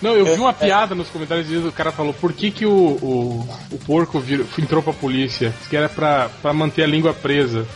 Não, 0.00 0.14
eu 0.14 0.24
vi 0.24 0.40
uma 0.40 0.52
piada 0.52 0.94
nos 0.94 1.08
comentários 1.08 1.46
dizendo 1.46 1.68
o 1.68 1.72
cara 1.72 1.92
falou 1.92 2.12
por 2.14 2.32
que, 2.32 2.50
que 2.50 2.66
o, 2.66 2.70
o, 2.70 3.48
o 3.72 3.78
porco 3.78 4.20
virou, 4.20 4.46
entrou 4.58 4.82
pra 4.82 4.92
polícia. 4.92 5.54
Diz 5.58 5.68
que 5.68 5.76
era 5.76 5.88
pra, 5.88 6.28
pra 6.42 6.52
manter 6.52 6.84
a 6.84 6.86
língua 6.86 7.14
presa. 7.14 7.66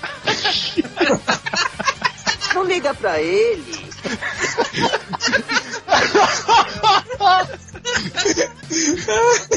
Não 2.55 2.65
liga 2.65 2.95
pra 2.95 3.21
ele. 3.21 3.83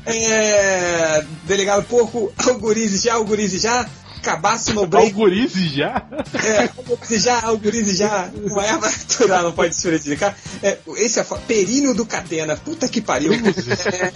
É, 0.05 1.25
delegado 1.45 1.83
Porco, 1.85 2.33
Algurize 2.37 2.97
já, 3.05 3.13
Algurize 3.13 3.59
já. 3.59 3.87
Cabaço 4.27 4.73
no 4.73 4.85
break. 4.85 5.07
Algurize 5.07 5.69
já? 5.69 6.05
É, 6.33 6.69
Algurize 6.77 7.19
já, 7.19 7.41
Algurize 7.41 7.95
já. 7.95 8.29
Uma 8.43 8.65
erva 8.65 8.89
natural, 8.89 9.43
não 9.43 9.53
pode 9.53 9.73
se 9.73 9.89
verificar. 9.89 10.37
É, 10.61 10.77
esse 10.97 11.17
é 11.17 11.23
Períneo 11.23 11.93
do 11.93 12.05
Catena. 12.05 12.57
Puta 12.57 12.89
que 12.89 12.99
pariu. 12.99 13.31
É, 13.31 14.11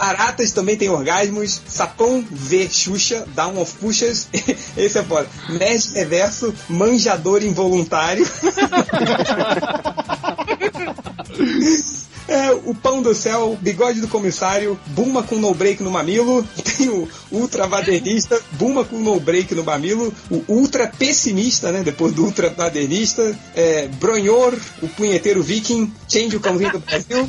Aratas 0.00 0.50
também 0.50 0.76
tem 0.76 0.88
orgasmos. 0.88 1.62
Sapão 1.68 2.26
V 2.28 2.68
Xuxa, 2.68 3.24
Down 3.36 3.60
of 3.60 3.72
Puxas. 3.74 4.26
Esse 4.76 4.98
é 4.98 5.04
foda. 5.04 5.28
Nerd 5.48 5.92
Reverso, 5.94 6.52
manjador 6.68 7.44
involuntário. 7.44 8.26
É, 12.28 12.52
o 12.52 12.74
pão 12.74 13.00
do 13.00 13.14
céu, 13.14 13.58
bigode 13.60 14.02
do 14.02 14.08
comissário, 14.08 14.78
Buma 14.88 15.22
com 15.22 15.36
no 15.36 15.54
break 15.54 15.82
no 15.82 15.90
mamilo, 15.90 16.46
tem 16.76 16.88
o 16.90 17.08
ultra 17.32 17.66
badernista, 17.66 18.38
Buma 18.52 18.84
com 18.84 18.98
no 18.98 19.18
break 19.18 19.54
no 19.54 19.64
mamilo, 19.64 20.12
o 20.30 20.44
ultra 20.46 20.86
pessimista, 20.86 21.72
né? 21.72 21.82
Depois 21.82 22.12
do 22.12 22.24
ultra 22.24 22.50
badernista, 22.50 23.34
é, 23.54 23.88
Bronhor, 23.88 24.54
o 24.82 24.88
punheteiro 24.88 25.42
viking, 25.42 25.90
Change 26.06 26.36
o 26.36 26.40
cãozinho 26.40 26.72
do 26.72 26.80
Brasil, 26.80 27.28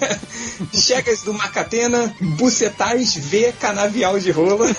Chegas 0.72 1.22
do 1.22 1.34
Macatena, 1.34 2.14
Bucetais 2.20 3.14
V 3.14 3.52
canavial 3.60 4.18
de 4.18 4.30
rola. 4.30 4.66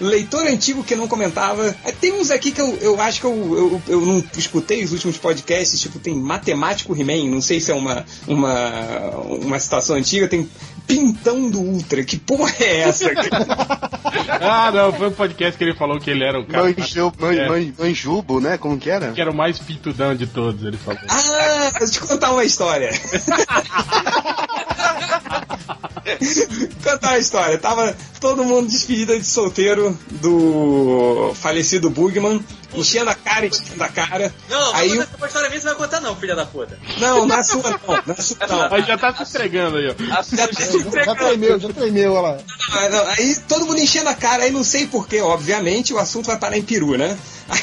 Leitor 0.00 0.46
antigo 0.46 0.82
que 0.82 0.96
não 0.96 1.06
comentava. 1.06 1.74
É, 1.84 1.92
Tem 1.92 2.12
uns 2.12 2.30
aqui 2.30 2.50
que 2.52 2.60
eu, 2.60 2.76
eu 2.80 3.00
acho 3.00 3.20
que 3.20 3.26
eu, 3.26 3.32
eu, 3.32 3.82
eu 3.88 4.00
não 4.06 4.24
escutei 4.36 4.82
os 4.82 4.92
últimos 4.92 5.18
podcasts, 5.18 5.78
tipo, 5.80 5.98
tem 5.98 6.14
Matemático 6.70 6.94
He-Man, 6.96 7.28
não 7.30 7.40
sei 7.42 7.60
se 7.60 7.72
é 7.72 7.74
uma, 7.74 8.04
uma, 8.28 9.10
uma 9.42 9.58
citação 9.58 9.96
antiga, 9.96 10.28
tem 10.28 10.48
Pintão 10.86 11.50
do 11.50 11.60
Ultra, 11.60 12.04
que 12.04 12.16
porra 12.16 12.52
é 12.60 12.80
essa? 12.80 13.10
Ah, 14.42 14.70
não, 14.72 14.92
foi 14.92 15.08
um 15.08 15.12
podcast 15.12 15.56
que 15.56 15.62
ele 15.62 15.74
falou 15.74 16.00
que 16.00 16.10
ele 16.10 16.24
era 16.24 16.40
o 16.40 16.44
cara. 16.46 16.64
Manju, 16.64 17.12
man, 17.18 17.32
É. 17.32 17.48
man- 17.48 17.72
manjubo, 17.78 18.40
né? 18.40 18.58
Como 18.58 18.76
que 18.78 18.90
era? 18.90 19.12
Que 19.12 19.20
era 19.20 19.30
o 19.30 19.34
mais 19.34 19.58
pitudão 19.58 20.14
de 20.16 20.26
todos, 20.26 20.64
ele 20.64 20.76
falou. 20.76 20.98
Ah, 21.08 21.70
deixa 21.78 21.84
eu 21.84 21.90
te 21.90 22.00
contar 22.00 22.32
uma 22.32 22.42
história. 22.44 22.90
contar 26.82 27.08
uma 27.10 27.18
história. 27.18 27.58
Tava 27.58 27.94
todo 28.20 28.42
mundo 28.44 28.68
despedida 28.68 29.18
de 29.18 29.24
solteiro 29.26 29.96
do 30.20 31.32
falecido 31.34 31.88
Bugman, 31.90 32.42
enchendo 32.74 33.10
a 33.10 33.14
cara, 33.14 33.46
enchendo 33.46 33.82
a 33.82 33.88
cara. 33.88 34.34
Não, 34.48 34.74
Aí 34.74 34.98
o- 34.98 35.02
essa 35.02 35.26
história 35.26 35.48
minha 35.48 35.60
você 35.60 35.66
vai 35.68 35.76
contar 35.76 36.00
não, 36.00 36.16
filha 36.16 36.34
da 36.36 36.46
puta. 36.46 36.78
Não, 36.98 37.26
na 37.26 37.42
sua 37.42 37.70
não, 37.70 38.02
na 38.06 38.16
sua 38.16 38.36
não. 38.48 38.74
Aí 38.74 38.82
já 38.82 38.96
tá 38.98 39.14
se 39.14 39.22
entregando 39.22 39.76
aí, 39.78 39.88
ó. 39.88 40.18
A 40.18 40.22
sua 40.22 40.38
gente- 40.46 41.04
Já 41.04 41.14
tremeu, 41.14 41.58
já 41.58 41.68
tremeu, 41.70 42.12
olha 42.14 42.28
lá. 42.34 42.38
Ah, 42.72 42.88
não, 42.88 43.06
Aí 43.08 43.34
todo 43.48 43.66
mundo 43.66 43.78
enchendo 43.80 44.08
a 44.08 44.14
cara, 44.14 44.44
aí 44.44 44.50
não 44.50 44.62
sei 44.64 44.86
porquê, 44.86 45.20
obviamente 45.20 45.92
o 45.92 45.98
assunto 45.98 46.26
vai 46.26 46.38
parar 46.38 46.56
em 46.56 46.62
peru, 46.62 46.96
né? 46.96 47.16
Aí 47.48 47.60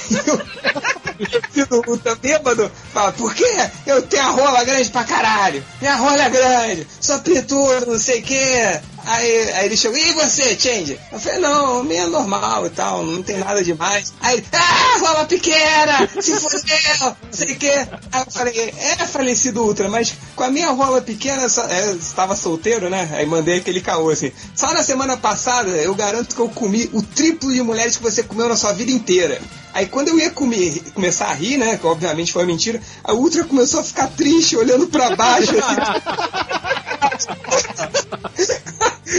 o 1.71 1.91
o 1.93 1.97
tá 1.97 2.13
bêbado 2.15 2.69
fala, 2.93 3.11
por 3.13 3.33
quê? 3.33 3.69
Eu 3.85 4.01
tenho 4.03 4.23
a 4.23 4.29
rola 4.31 4.63
grande 4.63 4.89
pra 4.89 5.03
caralho, 5.03 5.63
minha 5.81 5.95
rola 5.95 6.21
é 6.23 6.29
grande, 6.29 6.87
sou 6.99 7.19
pitudo, 7.19 7.85
não 7.87 7.97
sei 7.99 8.19
o 8.19 8.23
quê. 8.23 8.79
Aí, 9.07 9.51
aí 9.53 9.65
ele 9.67 9.77
chegou, 9.77 9.97
e 9.97 10.11
você, 10.11 10.57
Change? 10.59 10.99
Eu 11.13 11.17
falei, 11.19 11.39
não, 11.39 11.81
minha 11.83 12.03
é 12.03 12.07
normal 12.07 12.65
e 12.65 12.69
tal, 12.69 13.03
não 13.05 13.23
tem 13.23 13.37
nada 13.37 13.63
demais. 13.63 14.11
Aí 14.19 14.43
ah, 14.51 14.99
rola 14.99 15.25
pequena, 15.25 16.09
se 16.21 16.33
fodeu, 16.33 17.15
não 17.23 17.31
sei 17.31 17.53
o 17.53 17.55
quê. 17.57 17.71
Aí 18.11 18.21
eu 18.25 18.31
falei, 18.31 18.73
é 18.77 18.95
falecido 19.05 19.63
Ultra, 19.63 19.87
mas 19.87 20.13
com 20.35 20.43
a 20.43 20.49
minha 20.49 20.69
rola 20.71 21.01
pequena, 21.01 21.47
só- 21.47 21.65
é, 21.67 21.93
estava 21.93 22.35
solteiro, 22.35 22.89
né? 22.89 23.09
Aí 23.13 23.25
mandei 23.25 23.59
aquele 23.59 23.79
caô 23.79 24.09
assim. 24.09 24.31
Só 24.53 24.73
na 24.73 24.83
semana 24.83 25.15
passada, 25.15 25.69
eu 25.69 25.95
garanto 25.95 26.35
que 26.35 26.41
eu 26.41 26.49
comi 26.49 26.89
o 26.91 27.01
triplo 27.01 27.51
de 27.53 27.61
mulheres 27.61 27.95
que 27.95 28.03
você 28.03 28.21
comeu 28.23 28.49
na 28.49 28.57
sua 28.57 28.73
vida 28.73 28.91
inteira. 28.91 29.39
Aí 29.77 29.85
quando 29.85 30.07
eu 30.07 30.17
ia 30.17 30.31
comer, 30.31 30.81
começar 30.95 31.27
a 31.27 31.33
rir, 31.35 31.55
né? 31.55 31.77
Que 31.77 31.85
obviamente 31.85 32.33
foi 32.33 32.47
mentira, 32.47 32.81
a 33.03 33.13
Ultra 33.13 33.43
começou 33.43 33.79
a 33.79 33.83
ficar 33.83 34.07
triste, 34.07 34.57
olhando 34.57 34.87
pra 34.87 35.15
baixo. 35.15 35.53
assim. 37.13 37.27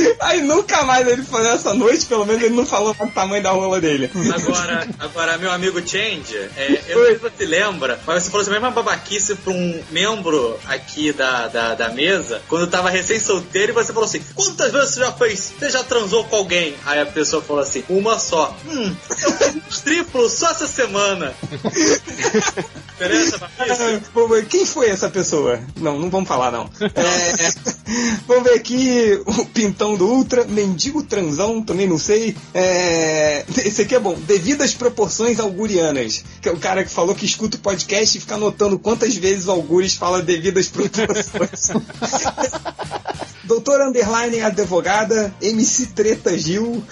Aí 0.20 0.40
nunca 0.42 0.82
mais 0.84 1.06
ele 1.06 1.22
falou 1.22 1.50
nessa 1.50 1.74
noite, 1.74 2.06
pelo 2.06 2.26
menos 2.26 2.42
ele 2.42 2.54
não 2.54 2.66
falou 2.66 2.94
o 2.98 3.06
tamanho 3.10 3.42
da 3.42 3.50
rola 3.50 3.80
dele. 3.80 4.10
Agora, 4.34 4.88
agora 4.98 5.38
meu 5.38 5.50
amigo 5.50 5.80
Change, 5.86 6.36
é, 6.56 6.82
eu 6.88 6.98
não 6.98 7.06
sei 7.06 7.14
se 7.14 7.20
você 7.20 7.46
lembra, 7.46 8.00
mas 8.06 8.24
você 8.24 8.30
falou 8.30 8.42
essa 8.42 8.50
mesma 8.50 8.70
babaquice 8.70 9.36
pra 9.36 9.52
um 9.52 9.82
membro 9.90 10.58
aqui 10.66 11.12
da, 11.12 11.48
da, 11.48 11.74
da 11.74 11.88
mesa, 11.90 12.42
quando 12.48 12.62
eu 12.62 12.70
tava 12.70 12.90
recém-solteiro, 12.90 13.72
e 13.72 13.74
você 13.74 13.92
falou 13.92 14.06
assim: 14.06 14.22
quantas 14.34 14.72
vezes 14.72 14.90
você 14.94 15.00
já 15.00 15.12
fez? 15.12 15.52
Você 15.58 15.70
já 15.70 15.84
transou 15.84 16.24
com 16.24 16.36
alguém? 16.36 16.74
Aí 16.84 17.00
a 17.00 17.06
pessoa 17.06 17.42
falou 17.42 17.62
assim: 17.62 17.84
uma 17.88 18.18
só. 18.18 18.56
Hum, 18.66 18.94
eu 19.10 19.32
fiz 19.32 19.56
uns 19.68 19.80
triplos 19.80 20.32
só 20.32 20.50
essa 20.50 20.66
semana. 20.66 21.34
Babaquice? 22.98 23.38
Ah, 23.58 24.00
Vamos 24.14 24.30
ver, 24.30 24.46
quem 24.46 24.64
foi 24.64 24.88
essa 24.88 25.10
pessoa? 25.10 25.60
Não, 25.76 25.98
não 25.98 26.10
vamos 26.10 26.28
falar, 26.28 26.50
não. 26.50 26.70
É, 26.80 27.50
vamos 28.26 28.44
ver 28.44 28.54
aqui 28.54 29.20
o 29.26 29.44
pintão 29.46 29.94
do 29.94 30.06
Ultra, 30.06 30.44
mendigo 30.44 31.02
transão, 31.02 31.62
também 31.62 31.86
não 31.86 31.98
sei. 31.98 32.36
É, 32.54 33.44
esse 33.64 33.82
aqui 33.82 33.94
é 33.94 34.00
bom, 34.00 34.14
devidas 34.26 34.74
proporções 34.74 35.38
augurianas. 35.38 36.24
Que 36.40 36.48
é 36.48 36.52
o 36.52 36.58
cara 36.58 36.82
que 36.82 36.90
falou 36.90 37.14
que 37.14 37.26
escuta 37.26 37.56
o 37.56 37.60
podcast 37.60 38.16
e 38.16 38.20
fica 38.20 38.34
anotando 38.36 38.78
quantas 38.78 39.14
vezes 39.14 39.46
o 39.46 39.58
Algures 39.58 39.94
fala 39.94 40.22
devidas 40.22 40.68
proporções. 40.68 41.70
Doutor 43.48 43.80
Underline 43.80 44.42
Advogada, 44.42 45.34
MC 45.40 45.86
Treta 45.86 46.36
Gil, 46.36 46.84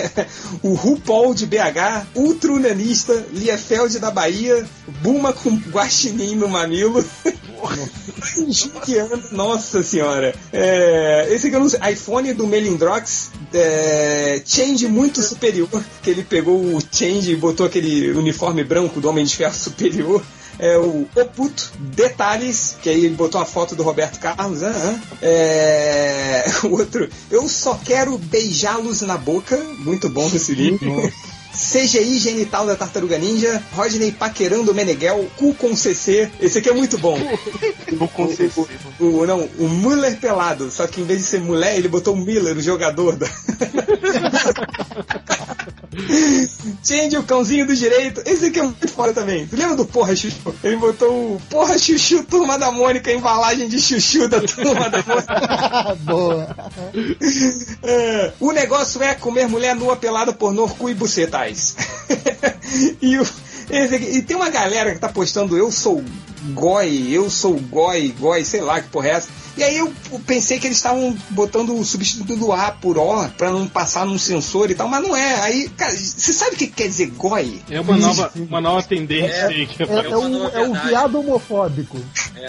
o 0.62 0.72
RuPaul 0.72 1.34
de 1.34 1.44
BH, 1.44 2.06
Ultra 2.16 2.52
Unanista, 2.52 3.26
Liefeld 3.30 3.98
da 3.98 4.10
Bahia, 4.10 4.66
Buma 5.02 5.34
com 5.34 5.54
guaxinim 5.70 6.36
no 6.36 6.48
mamilo. 6.48 7.04
Nossa 9.30 9.82
senhora. 9.82 10.34
É, 10.50 11.28
esse 11.30 11.48
aqui 11.48 11.58
não 11.58 11.68
sei. 11.68 11.78
iPhone 11.92 12.32
do 12.32 12.46
Melindrox. 12.46 13.30
É, 13.52 14.40
change 14.44 14.88
muito 14.88 15.22
superior. 15.22 15.68
Que 16.02 16.10
ele 16.10 16.24
pegou 16.24 16.58
o 16.58 16.80
Change 16.90 17.32
e 17.32 17.36
botou 17.36 17.66
aquele 17.66 18.10
uniforme 18.12 18.64
branco 18.64 19.02
do 19.02 19.08
Homem 19.10 19.26
de 19.26 19.36
Ferro 19.36 19.52
superior. 19.54 20.22
É 20.62 20.76
o 20.76 21.08
Oputo 21.16 21.72
Detalhes, 21.78 22.76
que 22.82 22.90
aí 22.90 23.06
ele 23.06 23.14
botou 23.14 23.40
uma 23.40 23.46
foto 23.46 23.74
do 23.74 23.82
Roberto 23.82 24.18
Carlos. 24.20 24.62
aham. 24.62 25.00
É, 25.22 26.44
o 26.64 26.72
outro, 26.72 27.08
eu 27.30 27.48
só 27.48 27.80
quero 27.82 28.18
beijá-los 28.18 29.00
na 29.00 29.16
boca. 29.16 29.56
Muito 29.78 30.10
bom 30.10 30.30
esse 30.34 30.54
livro. 30.54 31.10
CGI 31.52 32.18
genital 32.18 32.64
da 32.64 32.76
Tartaruga 32.76 33.18
Ninja, 33.18 33.60
Rodney 33.72 34.12
paquerando 34.12 34.70
o 34.70 34.74
Meneghel, 34.74 35.28
cu 35.36 35.52
com 35.54 35.74
CC. 35.74 36.30
Esse 36.40 36.58
aqui 36.58 36.70
é 36.70 36.72
muito 36.72 36.96
bom. 36.96 37.18
Cu 37.98 38.08
com 38.08 38.28
CC. 38.28 38.50
O, 39.00 39.04
o- 39.20 39.26
não, 39.26 39.48
o 39.58 39.68
Muller 39.68 40.16
pelado, 40.20 40.70
só 40.70 40.86
que 40.86 41.00
em 41.00 41.04
vez 41.04 41.18
de 41.20 41.24
ser 41.26 41.40
mulher, 41.40 41.76
ele 41.76 41.88
botou 41.88 42.14
o 42.14 42.16
Miller, 42.16 42.56
o 42.56 42.62
jogador 42.62 43.16
da. 43.16 43.26
Change 46.84 47.16
o 47.16 47.22
cãozinho 47.24 47.66
do 47.66 47.74
direito. 47.74 48.22
Esse 48.24 48.46
aqui 48.46 48.58
é 48.60 48.62
muito 48.62 48.88
foda 48.88 49.12
também. 49.12 49.46
Tu 49.46 49.56
lembra 49.56 49.76
do 49.76 49.84
Porra 49.84 50.14
Chuchu? 50.14 50.36
Ele 50.62 50.76
botou 50.76 51.34
o 51.36 51.42
Porra 51.50 51.76
Chuchu 51.78 52.22
Turma 52.24 52.58
da 52.58 52.70
Mônica, 52.70 53.10
embalagem 53.12 53.68
de 53.68 53.80
chuchu 53.80 54.28
da 54.28 54.40
Turma 54.40 54.88
da 54.88 55.02
Mônica. 55.02 55.96
Boa. 56.06 56.56
É, 57.82 58.32
o 58.40 58.52
negócio 58.52 59.02
é 59.02 59.14
comer 59.14 59.48
mulher 59.48 59.74
nua 59.74 59.96
pelada 59.96 60.32
pornô, 60.32 60.68
cu 60.68 60.88
e 60.90 60.94
bucetais. 60.94 61.74
e, 63.02 63.18
o- 63.18 63.22
aqui- 63.22 64.16
e 64.18 64.22
tem 64.22 64.36
uma 64.36 64.48
galera 64.50 64.92
que 64.92 64.98
tá 65.00 65.08
postando 65.08 65.56
eu 65.56 65.70
sou 65.72 66.02
goi, 66.52 67.08
eu 67.10 67.28
sou 67.28 67.54
goi, 67.60 68.14
goi, 68.18 68.44
sei 68.44 68.60
lá 68.60 68.80
que 68.80 68.88
porra 68.88 69.08
é 69.08 69.10
essa. 69.12 69.28
E 69.60 69.62
aí 69.62 69.76
eu 69.76 69.92
pensei 70.26 70.58
que 70.58 70.66
eles 70.66 70.78
estavam 70.78 71.14
botando 71.28 71.78
o 71.78 71.84
substituto 71.84 72.34
do 72.34 72.50
A 72.50 72.72
por 72.72 72.96
O 72.96 73.28
pra 73.36 73.50
não 73.50 73.68
passar 73.68 74.06
num 74.06 74.18
sensor 74.18 74.70
e 74.70 74.74
tal, 74.74 74.88
mas 74.88 75.02
não 75.02 75.14
é. 75.14 75.34
Aí, 75.42 75.68
cara, 75.68 75.94
você 75.94 76.32
sabe 76.32 76.54
o 76.54 76.58
que 76.58 76.66
quer 76.66 76.88
dizer 76.88 77.10
goi? 77.10 77.60
É 77.68 77.78
uma 77.78 77.94
nova, 77.94 78.32
uma 78.36 78.58
nova 78.58 78.82
tendência 78.82 79.48
aí. 79.48 79.66
que 79.66 79.82
É, 79.82 79.86
é 79.86 80.16
o, 80.16 80.48
é 80.48 80.66
o 80.66 80.72
viado 80.72 81.20
homofóbico. 81.20 81.98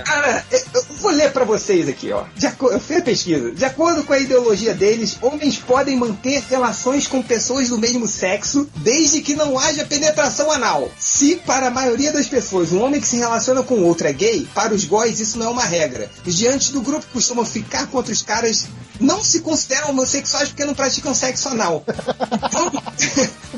Cara, 0.06 0.46
eu 0.52 0.86
vou 1.02 1.12
ler 1.12 1.34
pra 1.34 1.44
vocês 1.44 1.90
aqui, 1.90 2.14
ó. 2.14 2.24
De 2.34 2.46
eu 2.62 2.80
fiz 2.80 2.98
a 2.98 3.02
pesquisa. 3.02 3.52
De 3.52 3.66
acordo 3.66 4.06
com 4.06 4.14
a 4.14 4.20
ideologia 4.20 4.74
deles, 4.74 5.18
homens 5.22 5.58
podem 5.58 5.98
manter 5.98 6.42
relações 6.50 7.08
com 7.08 7.22
pessoas 7.22 7.68
do 7.68 7.78
mesmo 7.78 8.08
sexo 8.08 8.70
desde 8.78 9.20
que 9.20 9.36
não 9.36 9.60
haja 9.60 9.84
penetração 9.84 10.50
anal. 10.50 10.90
Se 10.98 11.36
para 11.36 11.68
a 11.68 11.72
maioria 11.72 12.14
das 12.14 12.28
pessoas 12.28 12.72
um 12.72 12.82
homem 12.82 13.02
que 13.02 13.08
se 13.08 13.18
relaciona 13.18 13.64
com 13.64 13.84
outro 13.84 14.08
é 14.08 14.14
gay, 14.14 14.48
para 14.56 14.74
os 14.74 14.86
góis 14.86 15.20
isso 15.20 15.38
não 15.38 15.48
é 15.48 15.50
uma 15.50 15.66
regra. 15.66 16.10
Diante 16.24 16.72
do 16.72 16.82
grupo 16.82 17.01
que 17.02 17.08
costumam 17.08 17.46
ficar 17.46 17.88
com 17.88 17.98
outros 17.98 18.22
caras 18.22 18.66
não 19.00 19.24
se 19.24 19.42
consideram 19.42 19.90
homossexuais 19.90 20.50
porque 20.50 20.66
não 20.66 20.74
praticam 20.74 21.14
sexo 21.14 21.50
anal. 21.50 21.84
Então, 21.88 22.72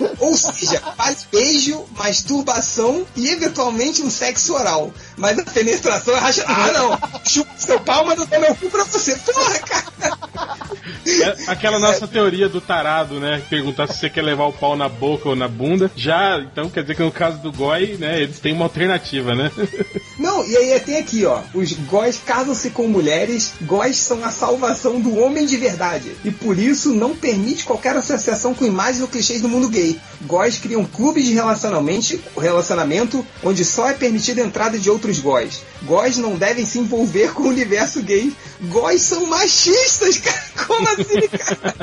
Ou 0.23 0.37
seja, 0.37 0.81
vale 0.97 1.17
beijo, 1.29 1.83
masturbação 1.97 3.05
e 3.13 3.27
eventualmente 3.27 4.01
um 4.01 4.09
sexo 4.09 4.53
oral. 4.53 4.89
Mas 5.17 5.37
a 5.37 5.43
penetração 5.43 6.15
é 6.15 6.19
racha. 6.19 6.45
Ah, 6.47 6.71
não! 6.71 7.21
Chupa 7.25 7.51
seu 7.57 7.79
pau, 7.81 8.05
mas 8.05 8.17
não 8.17 8.25
dou 8.25 8.39
meu 8.39 8.55
cu 8.55 8.69
pra 8.69 8.85
você. 8.85 9.17
Porra, 9.17 9.59
cara! 9.59 10.17
É 11.05 11.51
aquela 11.51 11.77
nossa 11.77 12.07
teoria 12.07 12.47
do 12.47 12.61
tarado, 12.61 13.19
né? 13.19 13.41
Perguntar 13.49 13.87
se 13.87 13.99
você 13.99 14.09
quer 14.09 14.21
levar 14.21 14.45
o 14.45 14.53
pau 14.53 14.75
na 14.77 14.87
boca 14.87 15.29
ou 15.29 15.35
na 15.35 15.47
bunda. 15.47 15.91
Já, 15.95 16.39
então 16.39 16.69
quer 16.69 16.81
dizer 16.81 16.95
que 16.95 17.03
no 17.03 17.11
caso 17.11 17.39
do 17.39 17.51
Goi, 17.51 17.97
né, 17.99 18.21
eles 18.21 18.39
têm 18.39 18.53
uma 18.53 18.65
alternativa, 18.65 19.35
né? 19.35 19.51
Não, 20.17 20.45
e 20.45 20.55
aí 20.55 20.79
tem 20.79 20.97
aqui, 20.97 21.25
ó. 21.25 21.41
Os 21.53 21.73
góis 21.73 22.19
casam-se 22.25 22.69
com 22.69 22.87
mulheres, 22.87 23.53
góis 23.61 23.97
são 23.97 24.23
a 24.23 24.31
salvação 24.31 25.01
do 25.01 25.17
homem 25.17 25.45
de 25.45 25.57
verdade. 25.57 26.15
E 26.23 26.31
por 26.31 26.57
isso 26.57 26.93
não 26.93 27.15
permite 27.15 27.65
qualquer 27.65 27.95
associação 27.95 28.53
com 28.53 28.65
imagens 28.65 29.01
ou 29.01 29.07
clichês 29.07 29.41
do 29.41 29.49
mundo 29.49 29.69
gay. 29.69 29.99
Góis 30.21 30.57
criam 30.57 30.85
clubes 30.85 31.25
de 31.25 31.33
relacionamento, 31.33 32.19
relacionamento 32.37 33.25
onde 33.43 33.65
só 33.65 33.89
é 33.89 33.93
permitida 33.93 34.41
a 34.41 34.45
entrada 34.45 34.77
de 34.79 34.89
outros 34.89 35.19
góis. 35.19 35.61
Góis 35.83 36.17
não 36.17 36.35
devem 36.35 36.65
se 36.65 36.79
envolver 36.79 37.33
com 37.33 37.43
o 37.43 37.47
universo 37.49 38.01
gay. 38.01 38.31
Góis 38.63 39.01
são 39.01 39.25
machistas, 39.27 40.17
cara. 40.23 40.43
Como 40.67 40.87
assim, 40.87 41.27
cara? 41.27 41.75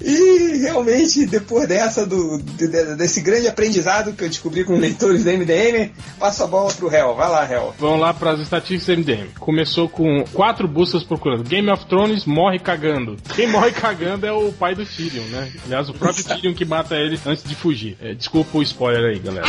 E 0.00 0.58
realmente, 0.58 1.26
depois 1.26 1.66
dessa, 1.68 2.06
do, 2.06 2.38
de- 2.38 2.68
de- 2.68 2.94
desse 2.96 3.20
grande 3.20 3.48
aprendizado 3.48 4.12
que 4.12 4.24
eu 4.24 4.28
descobri 4.28 4.64
com 4.64 4.76
leitores 4.78 5.24
da 5.24 5.32
MDM, 5.32 5.90
passo 6.18 6.44
a 6.44 6.46
bola 6.46 6.72
pro 6.72 6.88
réu. 6.88 7.14
Vai 7.14 7.28
lá, 7.28 7.44
réu. 7.44 7.74
Vamos 7.78 8.00
lá 8.00 8.12
para 8.14 8.32
as 8.32 8.40
estatísticas 8.40 8.86
do 8.96 9.00
MDM. 9.00 9.28
Começou 9.38 9.88
com 9.88 10.24
quatro 10.32 10.68
buscas 10.68 11.02
procurando. 11.02 11.42
Game 11.44 11.68
of 11.70 11.86
Thrones 11.86 12.24
morre 12.24 12.58
cagando. 12.58 13.16
Quem 13.34 13.48
morre 13.48 13.72
cagando 13.72 14.26
é 14.26 14.32
o 14.32 14.52
pai 14.52 14.74
do 14.74 14.84
Tyrion, 14.84 15.24
né? 15.24 15.50
Aliás, 15.64 15.88
o 15.88 15.94
próprio 15.94 16.24
Tyrion 16.24 16.54
que 16.54 16.64
mata 16.64 16.94
ele 16.96 17.18
antes 17.26 17.42
de 17.46 17.54
fugir. 17.54 17.96
É, 18.00 18.14
desculpa 18.14 18.58
o 18.58 18.62
spoiler 18.62 19.04
aí, 19.04 19.18
galera. 19.18 19.46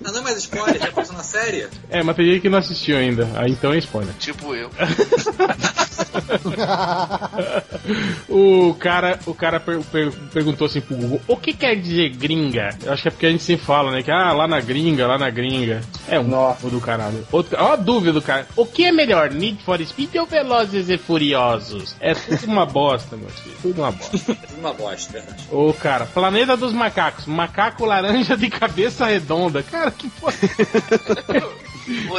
Não, 0.00 0.12
não 0.12 0.20
é 0.20 0.22
mais 0.22 0.38
spoiler, 0.38 0.80
já 0.80 0.92
passou 0.92 1.16
na 1.16 1.22
série. 1.22 1.68
É, 1.90 2.02
mas 2.02 2.16
tem 2.16 2.26
gente 2.26 2.40
que 2.40 2.48
não 2.48 2.58
assistiu 2.58 2.96
ainda. 2.96 3.28
Aí 3.34 3.52
então 3.52 3.72
é 3.72 3.78
spoiler. 3.78 4.14
Tipo 4.18 4.54
eu. 4.54 4.70
o 8.28 8.74
cara, 8.74 9.18
o 9.26 9.34
cara 9.34 9.60
per- 9.60 9.82
per- 9.84 10.12
perguntou 10.32 10.66
assim 10.66 10.80
pro 10.80 10.96
Google: 10.96 11.20
O 11.28 11.36
que 11.36 11.52
quer 11.52 11.76
dizer 11.76 12.10
gringa? 12.10 12.70
Eu 12.82 12.92
acho 12.92 13.02
que 13.02 13.08
é 13.08 13.10
porque 13.10 13.26
a 13.26 13.30
gente 13.30 13.42
sempre 13.42 13.66
fala, 13.66 13.90
né? 13.92 14.02
Que 14.02 14.10
ah, 14.10 14.32
lá 14.32 14.46
na 14.46 14.60
gringa, 14.60 15.06
lá 15.06 15.18
na 15.18 15.30
gringa. 15.30 15.80
É 16.08 16.18
um 16.18 16.24
novo 16.28 16.70
do 16.70 16.80
caralho. 16.80 17.26
Outra, 17.30 17.62
ó, 17.62 17.72
a 17.72 17.76
dúvida 17.76 18.12
do 18.12 18.22
cara: 18.22 18.46
O 18.56 18.66
que 18.66 18.84
é 18.84 18.92
melhor, 18.92 19.30
Need 19.30 19.62
for 19.62 19.84
Speed 19.84 20.14
ou 20.16 20.26
Velozes 20.26 20.88
e 20.88 20.98
Furiosos? 20.98 21.94
É 22.00 22.14
tudo 22.14 22.46
uma 22.46 22.66
bosta, 22.66 23.16
meu 23.16 23.28
filho. 23.28 23.56
Tudo 23.62 23.82
uma 23.82 23.92
bosta. 23.92 24.34
Tudo 24.44 24.60
uma 24.60 24.72
bosta, 24.72 25.12
verdade. 25.12 25.44
Ô, 25.50 25.72
cara, 25.72 26.06
Planeta 26.06 26.56
dos 26.56 26.72
Macacos, 26.72 27.26
macaco 27.26 27.84
laranja 27.84 28.36
de 28.36 28.48
cabeça 28.48 29.06
redonda. 29.06 29.62
Cara, 29.62 29.90
que 29.90 30.08
porra. 30.08 30.34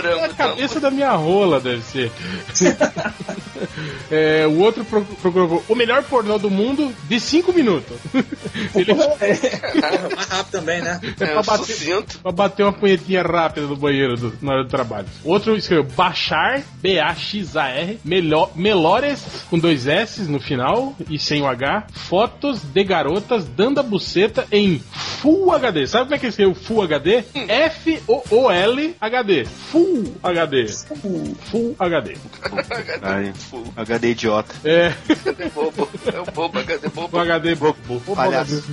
É 0.10 0.26
a 0.26 0.30
cabeça 0.30 0.80
da 0.80 0.92
minha 0.92 1.12
rola, 1.12 1.60
deve 1.60 1.82
ser. 1.82 2.12
É, 4.12 4.46
o 4.46 4.60
outro 4.60 4.86
pro- 4.86 5.04
procurou 5.04 5.64
o 5.68 5.76
melhor 5.76 6.04
pornô 6.04 6.38
do 6.38 6.50
mundo 6.50 6.94
de 7.08 7.20
5 7.20 7.52
minutos. 7.54 7.98
Ele 8.76 8.94
Mais 8.94 10.28
rápido 10.28 10.52
também, 10.52 10.82
né? 10.82 11.00
é 11.20 11.26
pra, 11.26 11.42
bater, 11.42 12.04
pra 12.22 12.32
bater 12.32 12.64
uma 12.64 12.74
punhetinha 12.74 13.24
rápida 13.24 13.66
no 13.66 13.76
banheiro 13.76 14.16
do- 14.16 14.34
na 14.42 14.52
hora 14.54 14.64
do 14.64 14.70
trabalho. 14.70 15.08
Outro 15.24 15.56
escreveu 15.56 15.84
Baixar, 15.84 16.62
B-A-X-A-R, 16.82 18.00
melhor, 18.06 18.52
Melores, 18.56 19.24
com 19.50 19.58
dois 19.58 19.88
S 19.88 20.22
no 20.24 20.40
final 20.40 20.96
e 21.10 21.18
sem 21.18 21.42
o 21.42 21.48
H, 21.48 21.88
fotos 21.94 22.62
de 22.62 22.84
garotas 22.84 23.46
dando 23.46 23.80
a 23.80 23.84
buceta 23.84 24.46
em 24.52 24.80
Full 25.22 25.52
HD. 25.54 25.88
Sabe 25.88 26.04
como 26.06 26.16
é 26.16 26.20
que 26.20 26.28
escreveu 26.28 26.54
Full 26.54 26.84
HD? 26.84 27.24
F-O-O-L 27.48 28.96
HD. 29.02 29.48
Full 29.56 30.15
HD. 30.23 30.68
Full 30.68 31.76
HD. 31.80 32.18
Ai, 33.02 33.34
HD 33.76 34.10
idiota. 34.11 34.56
É. 34.64 34.94
HD 35.10 35.49
bobo. 35.49 35.90
É 36.14 36.19
o 36.19 36.26
bobo, 36.26 36.60
HD 36.60 36.90
bobo. 36.90 37.18
O 37.18 37.19
HD 37.19 37.56
bobo. 37.56 38.15
Palhaço. 38.15 38.64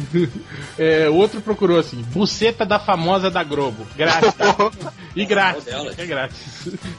É, 0.78 1.08
o 1.08 1.14
outro 1.14 1.40
procurou 1.40 1.78
assim, 1.78 2.02
buceta 2.02 2.66
da 2.66 2.78
famosa 2.78 3.30
da 3.30 3.42
Globo. 3.42 3.86
Grátis. 3.96 4.32
e 5.14 5.24
grátis. 5.24 5.64
Qual 5.64 5.82
delas? 5.84 5.98
É 5.98 6.06
grátis. 6.06 6.36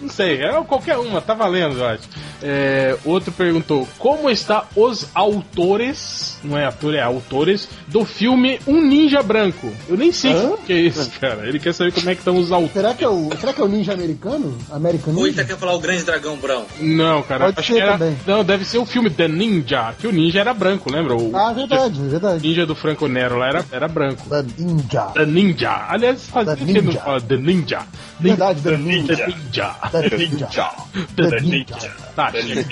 Não 0.01 0.09
sei, 0.09 0.41
é 0.41 0.51
qualquer 0.63 0.97
uma, 0.97 1.21
tá 1.21 1.33
valendo, 1.33 1.77
eu 1.79 1.85
acho. 1.85 2.03
É, 2.41 2.97
outro 3.05 3.31
perguntou, 3.31 3.87
como 3.97 4.29
está 4.29 4.65
os 4.75 5.07
autores, 5.13 6.37
não 6.43 6.57
é 6.57 6.65
ator, 6.65 6.93
é 6.93 7.01
autores, 7.01 7.69
do 7.87 8.03
filme 8.05 8.59
Um 8.67 8.81
Ninja 8.81 9.21
Branco? 9.23 9.71
Eu 9.87 9.95
nem 9.97 10.11
sei 10.11 10.33
o 10.33 10.57
que 10.57 10.73
é 10.73 10.77
isso, 10.81 11.09
cara. 11.19 11.47
Ele 11.47 11.59
quer 11.59 11.73
saber 11.73 11.91
como 11.93 12.09
é 12.09 12.13
que 12.15 12.21
estão 12.21 12.37
os 12.37 12.51
autores. 12.51 12.73
Será 12.73 12.93
que 12.93 13.03
é 13.03 13.09
o, 13.09 13.29
será 13.39 13.53
que 13.53 13.61
é 13.61 13.63
o 13.63 13.67
ninja 13.67 13.93
americano? 13.93 14.57
American 14.71 15.13
Ou 15.15 15.25
ele 15.25 15.35
tá 15.35 15.41
Ninja? 15.41 15.43
querendo 15.45 15.59
falar 15.59 15.73
o 15.75 15.79
grande 15.79 16.03
dragão 16.03 16.35
branco. 16.37 16.67
Não, 16.79 17.23
cara, 17.23 17.45
Pode 17.45 17.59
acho 17.59 17.67
ser 17.67 17.73
que 17.75 17.81
era. 17.81 17.91
também. 17.97 18.17
Não, 18.25 18.43
deve 18.43 18.65
ser 18.65 18.77
o 18.77 18.85
filme 18.85 19.09
The 19.09 19.27
Ninja, 19.27 19.93
que 19.99 20.07
o 20.07 20.11
ninja 20.11 20.39
era 20.39 20.53
branco, 20.53 20.91
lembra? 20.91 21.15
O 21.15 21.35
Ah, 21.35 21.53
verdade, 21.53 21.99
verdade. 22.01 22.45
ninja 22.47 22.65
do 22.65 22.75
Franco 22.75 23.07
Nero 23.07 23.37
lá 23.37 23.47
era, 23.47 23.65
era 23.71 23.87
branco. 23.87 24.27
Da 24.29 24.43
Ninja. 24.43 25.01
The 25.13 25.25
Ninja. 25.25 25.85
Aliás, 25.89 26.27
faz 26.27 26.47
The 26.47 26.55
que 26.55 26.73
não 26.73 26.81
Ninja. 26.81 26.99
fala 26.99 27.21
The 27.21 27.37
Ninja. 27.37 27.79
Verdade, 28.19 28.61
The 28.61 28.69
The 28.71 28.77
Ninja. 28.77 29.27
Ninja. 29.27 29.75
Da 29.91 30.01
Ninja. 30.01 30.71
The 31.15 31.27
The 31.29 31.39
Ninja. 31.41 31.91
Tá, 32.15 32.31
chega. 32.31 32.65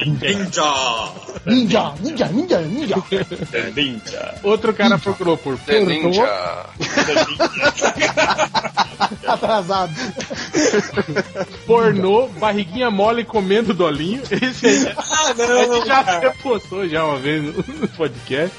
Ninja! 1.46 1.94
Ninja, 2.00 2.28
ninja, 2.30 2.60
ninja, 2.62 2.96
ninja. 3.76 4.36
Outro 4.44 4.74
cara 4.74 4.98
procurou 5.00 5.36
por 5.38 5.58
The 5.58 5.80
pornô, 5.80 5.90
Ninja. 5.90 6.66
Atrasado. 9.28 9.92
pornô, 11.66 12.28
barriguinha 12.40 12.90
mole 12.92 13.24
comendo 13.26 13.74
dolinho. 13.74 14.22
Esse 14.30 14.68
aí 14.68 14.94
Ah, 14.98 15.28
a 15.30 15.34
não, 15.34 15.74
gente 15.76 15.88
já 15.88 16.04
cara. 16.04 16.34
postou 16.42 16.88
já 16.88 17.04
uma 17.06 17.18
vez 17.18 17.44
no 17.44 17.88
podcast. 17.90 18.56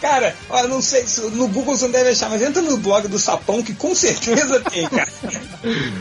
Cara, 0.00 0.34
ó, 0.50 0.66
não 0.68 0.80
sei, 0.82 1.06
se- 1.06 1.22
no 1.30 1.48
Google 1.48 1.76
você 1.76 1.84
não 1.86 1.92
deve 1.92 2.10
achar, 2.10 2.28
mas 2.30 2.42
entra 2.42 2.60
no 2.62 2.76
blog 2.78 3.08
do 3.08 3.18
Sapão 3.18 3.62
que 3.62 3.74
com 3.74 3.94
certeza 3.94 4.60
tem, 4.70 4.86
cara. 4.88 5.08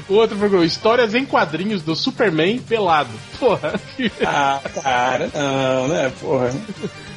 O 0.07 0.13
outro 0.13 0.37
procurou 0.37 0.63
histórias 0.63 1.13
em 1.13 1.25
quadrinhos 1.25 1.81
do 1.81 1.95
Superman 1.95 2.59
pelado. 2.59 3.09
Porra. 3.39 3.79
Ah, 4.25 4.61
cara, 4.81 5.29
não, 5.33 5.87
né, 5.87 6.11
porra. 6.19 6.51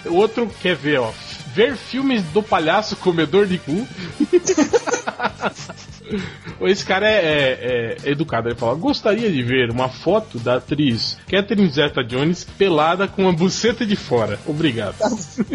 O 0.07 0.15
outro 0.15 0.51
quer 0.61 0.77
ver, 0.77 1.01
ó. 1.01 1.11
Ver 1.55 1.77
filmes 1.77 2.23
do 2.25 2.43
palhaço 2.43 2.97
comedor 2.97 3.47
de 3.47 3.59
cu. 3.59 3.87
Esse 6.63 6.85
cara 6.85 7.09
é, 7.09 7.17
é- 7.17 7.97
é 8.05 8.11
educado. 8.11 8.49
Ele 8.49 8.55
fala: 8.57 8.75
Gostaria 8.75 9.31
de 9.31 9.43
ver 9.43 9.71
uma 9.71 9.89
foto 9.89 10.39
da 10.39 10.57
atriz 10.57 11.19
Catherine 11.29 11.69
Zeta 11.71 12.03
Jones 12.05 12.45
pelada 12.59 13.07
com 13.09 13.29
a 13.29 13.33
buceta 13.33 13.85
de 13.87 13.97
fora. 13.97 14.39
Obrigado. 14.47 14.95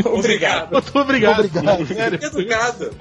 Obrigado. 0.05 0.71
Muito 0.73 0.99
obrigado. 0.99 1.39
Obrigado. 1.45 1.87
Sério. 1.87 2.19
Educado. 2.21 2.91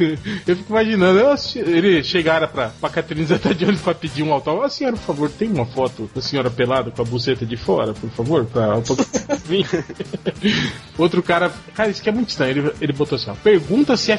Eu 0.46 0.56
fico 0.56 0.70
imaginando, 0.70 1.20
ele 1.56 2.02
chegaram 2.02 2.48
pra, 2.48 2.68
pra 2.80 2.88
Catherine 2.90 3.26
Zeta 3.26 3.54
Jones 3.54 3.80
pra 3.80 3.94
pedir 3.94 4.22
um 4.22 4.32
autógrafo. 4.32 4.66
Ah, 4.66 4.70
senhora, 4.70 4.96
por 4.96 5.02
favor, 5.04 5.30
tem 5.30 5.48
uma 5.50 5.66
foto 5.66 6.10
da 6.14 6.20
senhora 6.20 6.50
pelada 6.50 6.90
com 6.90 7.02
a 7.02 7.04
buceta 7.04 7.44
de 7.46 7.56
fora, 7.56 7.92
por 7.92 8.10
favor, 8.10 8.44
pra. 8.46 8.76
Outro 10.98 11.22
cara, 11.22 11.50
cara, 11.74 11.90
isso 11.90 12.00
aqui 12.00 12.08
é 12.08 12.12
muito 12.12 12.30
estranho. 12.30 12.50
Ele, 12.50 12.72
ele 12.80 12.92
botou 12.92 13.16
assim: 13.16 13.30
ó, 13.30 13.34
pergunta 13.34 13.96
se 13.96 14.12
é 14.12 14.16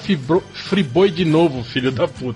friboi 0.53 1.09
de 1.11 1.25
novo, 1.25 1.63
filho 1.63 1.91
da 1.91 2.07
puta. 2.07 2.30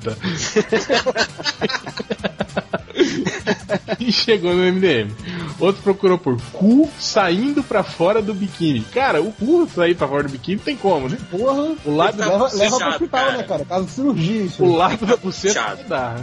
E 4.00 4.12
chegou 4.12 4.54
no 4.54 4.72
MDM. 4.72 5.12
Outro 5.60 5.82
procurou 5.82 6.18
por 6.18 6.40
cu 6.52 6.90
saindo 7.00 7.64
pra 7.64 7.84
fora 7.84 8.22
do 8.22 8.34
biquíni. 8.34 8.82
Cara, 8.94 9.22
o 9.22 9.32
cu 9.32 9.68
sair 9.74 9.96
pra 9.96 10.08
fora 10.08 10.24
do 10.24 10.30
biquíni 10.30 10.60
tem 10.60 10.76
como, 10.76 11.08
né? 11.10 11.18
Porra. 11.32 11.76
O 11.86 11.96
lado 11.96 12.18
Leva, 12.18 12.50
leva 12.54 12.78
pro 12.78 12.88
hospital, 12.88 13.08
cara. 13.10 13.38
né, 13.38 13.44
cara? 13.44 13.66
Caso 13.66 13.88
cirurgia. 13.88 14.42
Isso. 14.44 14.64
O 14.64 14.76
lado 14.76 15.06
da 15.06 15.18
buceta 15.18 15.78
dá. 15.88 16.16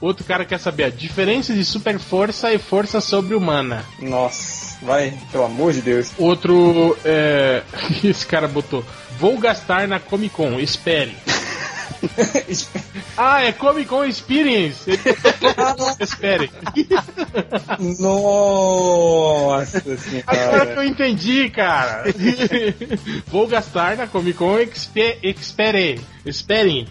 Outro 0.00 0.24
cara 0.24 0.44
quer 0.44 0.58
saber 0.58 0.84
a 0.84 0.90
diferença 0.90 1.52
de 1.54 1.64
super 1.64 1.98
força 1.98 2.52
e 2.52 2.58
força 2.58 3.00
sobre-humana. 3.00 3.84
Nossa, 4.00 4.76
vai, 4.82 5.14
pelo 5.32 5.44
amor 5.44 5.72
de 5.72 5.80
Deus. 5.82 6.10
Outro, 6.18 6.96
é... 7.04 7.62
esse 8.04 8.26
cara 8.26 8.46
botou, 8.46 8.84
vou 9.18 9.38
gastar 9.38 9.88
na 9.88 9.98
Comic 9.98 10.34
Con, 10.34 10.58
espere. 10.60 11.16
ah, 13.16 13.42
é 13.42 13.52
Comic 13.52 13.88
Con 13.88 14.04
Experience. 14.06 14.90
Espere. 16.00 16.50
Nossa 17.98 19.78
Agora 19.78 19.96
que 19.96 19.98
senhora. 19.98 20.74
eu 20.74 20.84
entendi, 20.84 21.50
cara. 21.50 22.04
Vou 23.28 23.46
gastar 23.46 23.96
na 23.96 24.06
Comic 24.06 24.38
Con 24.38 24.58
Expe 24.58 25.18
Expere. 25.22 26.00
Esperem. 26.28 26.86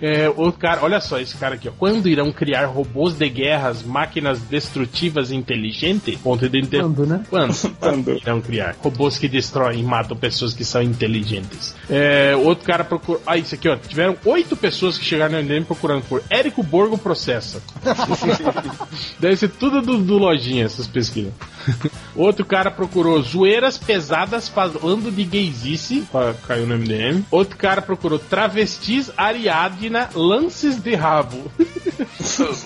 É, 0.00 0.28
o 0.28 0.52
cara, 0.52 0.82
olha 0.82 1.00
só 1.00 1.18
esse 1.18 1.36
cara 1.36 1.54
aqui, 1.54 1.68
ó. 1.68 1.72
Quando 1.72 2.08
irão 2.08 2.30
criar 2.30 2.66
robôs 2.66 3.14
de 3.14 3.28
guerras, 3.28 3.82
máquinas 3.82 4.40
destrutivas 4.42 5.30
inteligentes? 5.30 6.16
Ponto 6.20 6.48
de 6.48 6.58
inter... 6.58 6.82
Quando, 6.82 7.06
né? 7.06 7.24
Quando? 7.28 7.54
Quando? 7.80 8.12
irão 8.12 8.40
criar 8.40 8.76
robôs 8.78 9.18
que 9.18 9.26
destroem 9.26 9.80
e 9.80 9.82
matam 9.82 10.16
pessoas 10.16 10.52
que 10.52 10.64
são 10.64 10.82
inteligentes. 10.82 11.74
É, 11.88 12.36
outro 12.36 12.64
cara 12.64 12.84
procura. 12.84 13.20
Ah, 13.26 13.36
isso 13.36 13.54
aqui, 13.54 13.68
ó. 13.68 13.76
Tiveram 13.76 14.16
oito 14.24 14.56
pessoas 14.56 14.98
que 14.98 15.04
chegaram 15.04 15.32
no 15.32 15.42
MDM 15.42 15.64
procurando 15.64 16.02
por 16.04 16.22
Érico 16.28 16.62
Borgo 16.62 16.98
Processa. 16.98 17.62
Deve 19.18 19.36
ser 19.36 19.48
tudo 19.48 19.80
do, 19.80 19.98
do 19.98 20.18
lojinha 20.18 20.64
essas 20.64 20.86
pesquisas. 20.86 21.32
Outro 22.14 22.44
cara 22.44 22.70
procurou 22.70 23.22
zoeiras 23.22 23.76
pesadas 23.78 24.48
falando 24.48 25.14
de 25.14 25.24
gaysice, 25.24 26.06
caiu 26.46 26.66
no 26.66 26.76
MDM. 26.78 27.24
Outro 27.30 27.56
cara 27.56 27.82
procurou 27.82 28.18
travestis 28.18 29.10
Ariadna 29.16 30.08
lances 30.14 30.76
de 30.78 30.94
rabo. 30.94 31.50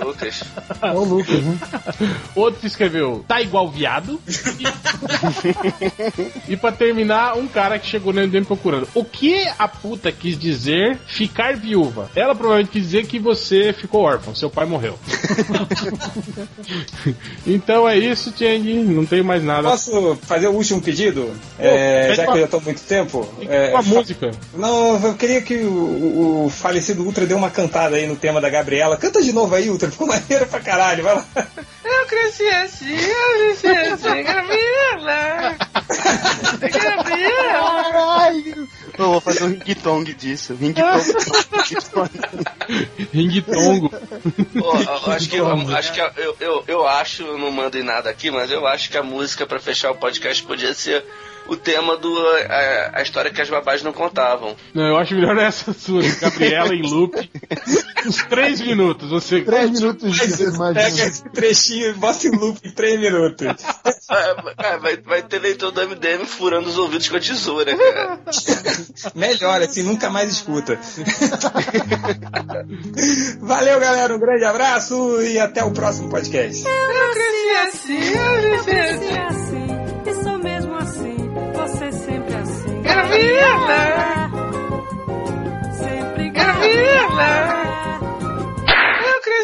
Ô, 0.01 0.05
Lucas. 0.05 0.44
É 0.82 0.93
o 0.93 1.05
Lucas, 1.05 1.43
né? 1.43 1.59
Outro 2.35 2.66
escreveu 2.66 3.24
tá 3.28 3.40
igual 3.43 3.70
viado. 3.70 4.20
e 6.48 6.56
pra 6.56 6.72
terminar, 6.72 7.36
um 7.36 7.47
cara 7.47 7.78
que 7.78 7.86
chegou 7.86 8.12
no 8.12 8.20
MDM 8.22 8.44
procurando. 8.44 8.89
O 8.94 9.05
que 9.05 9.47
a 9.59 9.68
puta 9.68 10.10
quis 10.10 10.39
dizer 10.39 10.98
ficar 11.06 11.56
viúva? 11.56 12.10
Ela 12.14 12.35
provavelmente 12.35 12.70
quis 12.70 12.82
dizer 12.82 13.06
que 13.06 13.18
você 13.18 13.72
ficou 13.72 14.02
órfão, 14.02 14.35
seu 14.35 14.48
pai 14.48 14.64
morreu. 14.64 14.98
então 17.47 17.89
é 17.89 17.98
isso, 17.98 18.32
Tiang. 18.32 18.89
Não 18.94 19.06
tem 19.06 19.22
mais 19.22 19.42
nada. 19.42 19.68
Posso 19.68 20.18
fazer 20.22 20.48
o 20.48 20.52
último 20.52 20.80
pedido? 20.80 21.30
É, 21.58 22.12
já 22.14 22.24
que 22.24 22.28
uma- 22.30 22.36
eu 22.36 22.40
já 22.42 22.48
tô 22.48 22.56
há 22.56 22.60
muito 22.60 22.82
tempo. 22.82 23.28
É, 23.48 23.70
Uma 23.70 23.82
música. 23.82 24.30
Não, 24.54 25.00
eu 25.06 25.14
queria 25.14 25.40
que 25.42 25.54
o, 25.56 26.44
o 26.46 26.50
falecido 26.50 27.02
Ultra 27.04 27.26
dê 27.26 27.34
uma 27.34 27.50
cantada 27.50 27.96
aí 27.96 28.06
no 28.06 28.16
tema 28.16 28.40
da 28.40 28.48
Gabriela. 28.50 28.96
Canta 28.96 29.22
de 29.22 29.32
novo 29.32 29.54
aí, 29.54 29.70
Ultra. 29.70 29.90
Ficou 29.90 30.06
maneiro 30.08 30.46
pra 30.46 30.60
caralho. 30.60 31.02
Vai 31.04 31.14
lá. 31.14 31.24
Eu 31.84 32.06
cresci 32.06 32.46
assim, 32.48 32.94
eu 32.94 33.54
cresci 33.56 33.66
assim, 33.68 34.22
Gabriela. 34.22 35.56
Gabriela. 36.60 37.82
Caralho! 37.84 38.68
Eu 39.01 39.12
vou 39.12 39.20
fazer 39.20 39.44
um 39.44 39.48
ring-tong 39.48 40.14
disso. 40.14 40.55
Ring-tong. 40.55 40.85
Ring-tongo. 43.12 43.90
Eu 44.55 45.12
acho 45.12 45.28
que, 45.28 45.36
eu, 45.36 45.74
acho 45.74 45.93
que 45.93 46.01
eu, 46.01 46.36
eu, 46.39 46.64
eu 46.66 46.86
acho, 46.86 47.22
eu 47.22 47.39
não 47.39 47.51
mando 47.51 47.78
em 47.78 47.82
nada 47.82 48.10
aqui, 48.10 48.31
mas 48.31 48.51
eu 48.51 48.66
acho 48.66 48.90
que 48.90 48.98
a 48.98 49.02
música 49.02 49.47
pra 49.47 49.59
fechar 49.59 49.90
o 49.90 49.97
podcast 49.97 50.43
podia 50.43 50.74
ser 50.74 51.05
o 51.51 51.56
tema 51.56 51.97
do 51.97 52.16
a, 52.48 53.01
a 53.01 53.02
história 53.02 53.32
que 53.32 53.43
as 53.43 53.51
babás 53.51 53.82
não 53.82 53.93
contavam. 53.93 54.55
Não, 54.72 54.85
eu 54.85 54.97
acho 54.97 55.16
melhor 55.16 55.36
essa 55.43 55.72
sua, 55.72 56.01
Gabriela 56.20 56.72
em 56.72 56.82
loop. 56.82 57.28
Uns 58.06 58.22
três 58.24 58.60
minutos. 58.60 59.10
Você. 59.10 59.40
Três 59.43 59.72
minutos 59.72 60.14
de 60.14 60.51
Pega 60.74 61.05
esse 61.05 61.28
trechinho 61.31 61.90
e 61.90 61.94
bota 61.94 62.28
em 62.28 62.31
loop 62.31 62.60
em 62.64 62.70
3 62.70 63.01
minutos. 63.01 63.47
É, 64.59 64.78
vai, 64.78 64.97
vai 64.97 65.22
ter 65.22 65.40
leitor 65.40 65.72
do 65.72 65.81
MDM 65.89 66.24
furando 66.24 66.68
os 66.68 66.78
ouvidos 66.78 67.09
com 67.09 67.16
a 67.16 67.20
tesoura, 67.20 67.77
cara. 67.77 68.20
Melhor, 69.14 69.60
assim, 69.62 69.82
nunca 69.82 70.09
mais 70.09 70.31
escuta. 70.31 70.78
Valeu, 73.40 73.81
galera. 73.81 74.14
Um 74.14 74.20
grande 74.20 74.44
abraço 74.44 75.20
e 75.22 75.39
até 75.39 75.64
o 75.64 75.72
próximo 75.72 76.09
podcast. 76.10 76.64
Eu 76.64 77.10
cresci 77.12 77.51
assim, 77.68 77.98
eu 78.14 78.74
é 78.74 79.27
assim, 79.27 79.89
e 80.06 80.14
sou 80.22 80.39
mesmo 80.39 80.74
assim, 80.77 81.16
você 81.55 81.93
sempre 81.93 82.35
assim. 82.35 82.82
Gabriela. 82.82 84.31
Sempre 85.72 86.31
Gabriela. 86.31 87.60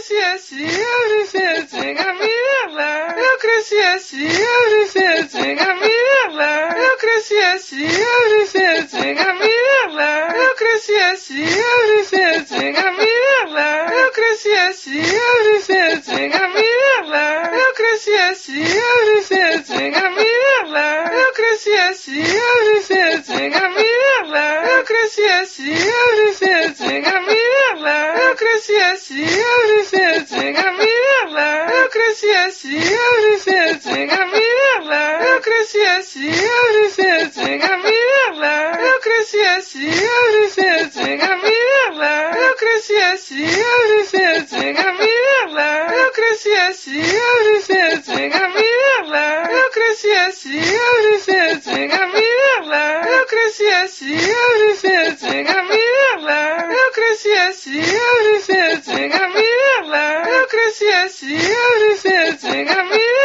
Cresci 0.06 0.22
assim, 0.22 0.62
eu 0.62 1.08
cresci 1.08 1.36
assim, 1.36 1.94
Gabriela. 1.94 3.14
Eu 3.16 3.38
cresci 3.38 3.76
assim, 3.76 4.28
eu 4.28 4.70
cresci 4.70 5.04
assim, 5.04 5.54
Gabriela. 5.56 6.76
Eu 6.76 6.96
cresci 6.96 7.36
assim, 7.38 7.84
eu 7.84 8.28
cresci 8.28 8.64
assim, 8.64 9.14
Gabriela. 9.14 10.28
Eu 10.32 10.54
cresci 10.54 10.96
assim, 10.96 11.42
eu 11.42 11.86
cresci 11.86 12.22
assim, 12.22 12.72
Gabriela. 12.72 13.92
Eu 13.92 14.12
cresci 14.12 14.52
assim, 14.52 15.00
eu 15.00 15.42
cresci 15.42 15.72
assim, 15.76 16.28
Gabriela. 16.28 17.50
Eu 17.52 17.74
cresci 17.74 18.14
assim, 18.14 18.62
eu 18.62 19.06
cresci 19.06 19.40
assim, 19.40 19.90
Gabriela. 19.90 21.12
Eu 21.12 21.32
cresci 21.32 21.72
assim, 21.74 22.22
eu 22.22 22.64
cresci 22.64 22.94
assim, 22.94 23.50
Gabriela. 23.50 24.70
Eu 24.70 24.84
cresci 24.84 25.24
assim, 25.24 25.74
eu 25.74 26.16
cresci 26.16 26.50
assim, 26.50 27.00
Gabriela. 27.00 28.16
Eu 28.22 28.36
cresci 28.36 28.76
assim, 28.76 29.24
eu 29.24 29.66
cresci 29.96 30.52
Gabriela. 30.52 31.72
Eu 31.72 31.88
cresci 31.88 32.30
assim, 32.30 32.76
eu 32.76 33.22
cresci 33.22 33.56
assim, 33.56 34.06
Gabriela. 34.06 35.24
Eu 35.24 35.40
cresci 35.40 35.80
assim, 35.80 36.28
eu 36.28 36.72
cresci 36.72 37.06
assim, 37.06 37.58
Gabriela. 37.58 38.80
Eu 38.80 39.00
cresci 39.00 39.40
assim, 39.40 39.88
eu 39.88 40.32
cresci 40.32 40.66
assim, 40.66 41.16
Gabriela. 41.16 42.36
Eu 42.36 42.54
cresci 42.56 42.96
assim, 42.96 43.44
eu 43.44 43.88
cresci 43.88 44.22
assim, 44.22 44.72
Gabriela. 44.72 45.94
Eu 45.94 46.12
cresci 46.36 46.52
assim, 46.52 47.00
eu 47.00 47.44
cresci 47.44 47.78
assim, 47.78 48.28
Gabriela. 48.28 49.50
Eu 49.50 49.70
cresci 49.70 50.10
assim, 50.12 50.58
eu 50.58 51.02
cresci 51.02 51.36
assim, 51.36 51.88
Gabriela. 51.88 53.08
Eu 53.08 53.26
cresci 53.26 53.66
assim, 53.66 54.12
eu 54.12 54.58
cresci 54.58 54.86
assim, 54.86 55.44
Gabriela. 55.44 56.72
Eu 56.72 56.92
cresci 56.92 57.32
assim, 57.32 57.78
eu 57.78 58.16
cresci 58.18 58.52
assim, 58.52 59.08
Gabriela. 59.08 60.28
Eu 60.28 60.46
cresci 60.46 60.88
assim, 60.88 61.36
eu 61.36 61.78
cresci 61.78 62.14
assim, 62.14 62.64
Gabriela. 62.64 63.15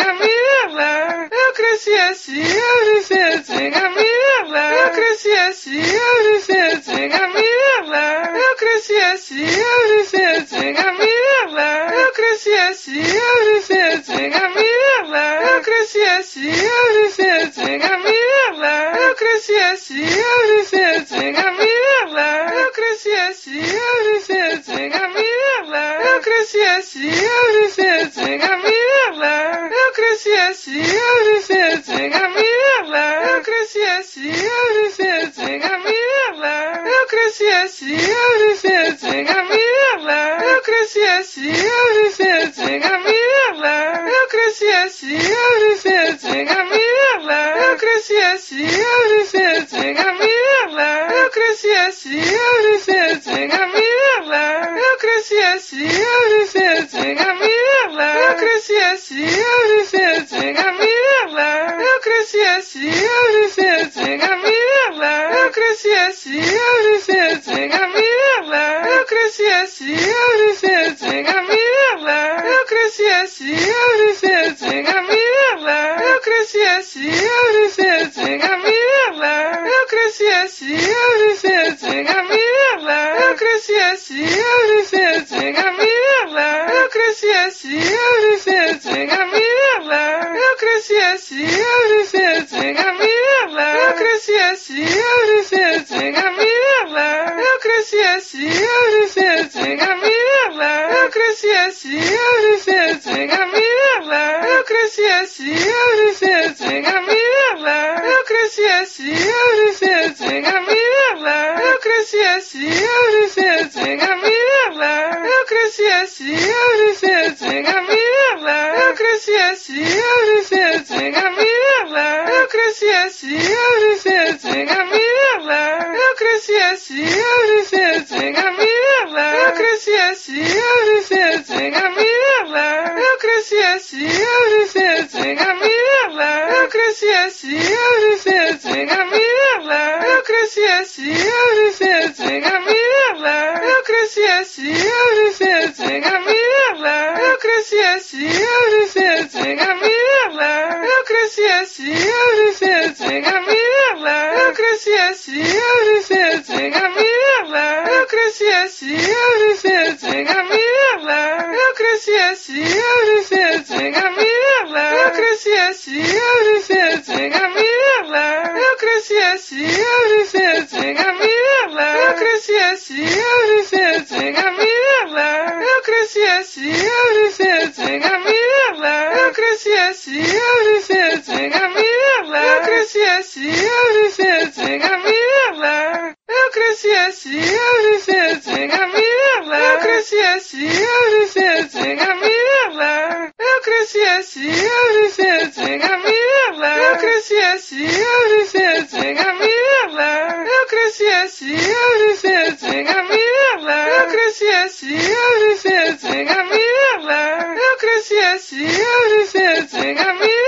Cresci 208.51 208.65
assim, 208.65 208.81
eu 208.81 209.23
disse 209.23 209.37
assim, 209.37 209.95
Camila. 209.95 210.40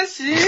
Cresci 0.00 0.39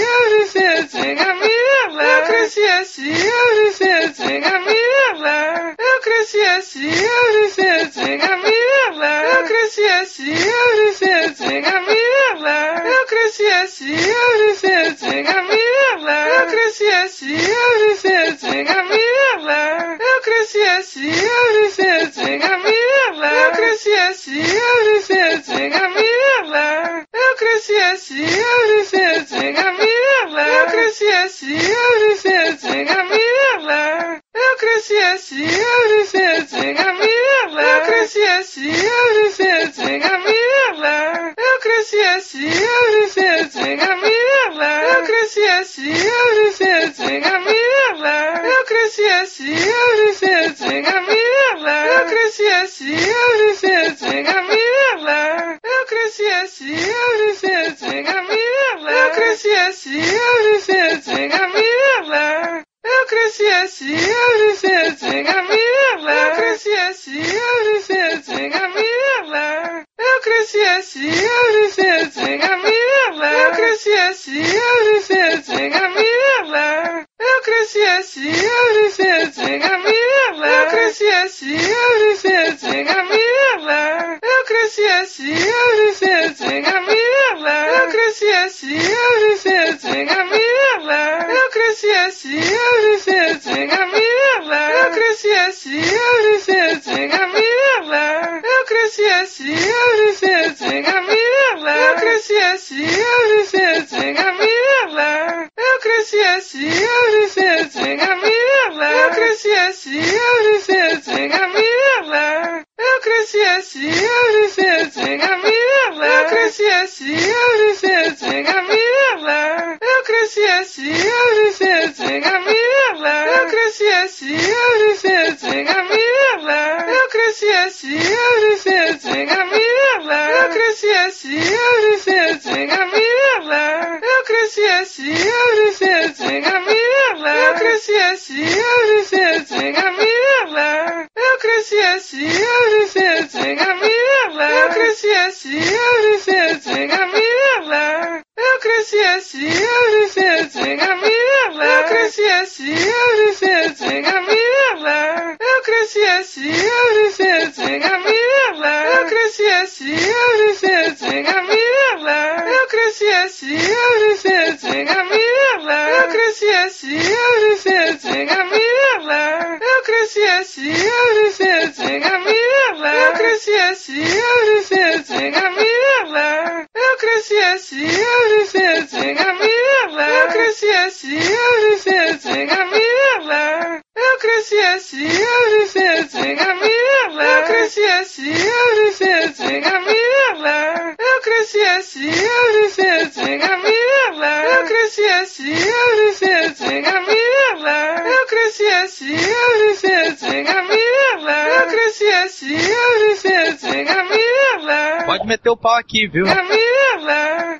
o 205.53 205.57
pau 205.57 205.75
aqui, 205.75 206.07
viu? 206.07 206.25
Camila. 206.25 206.52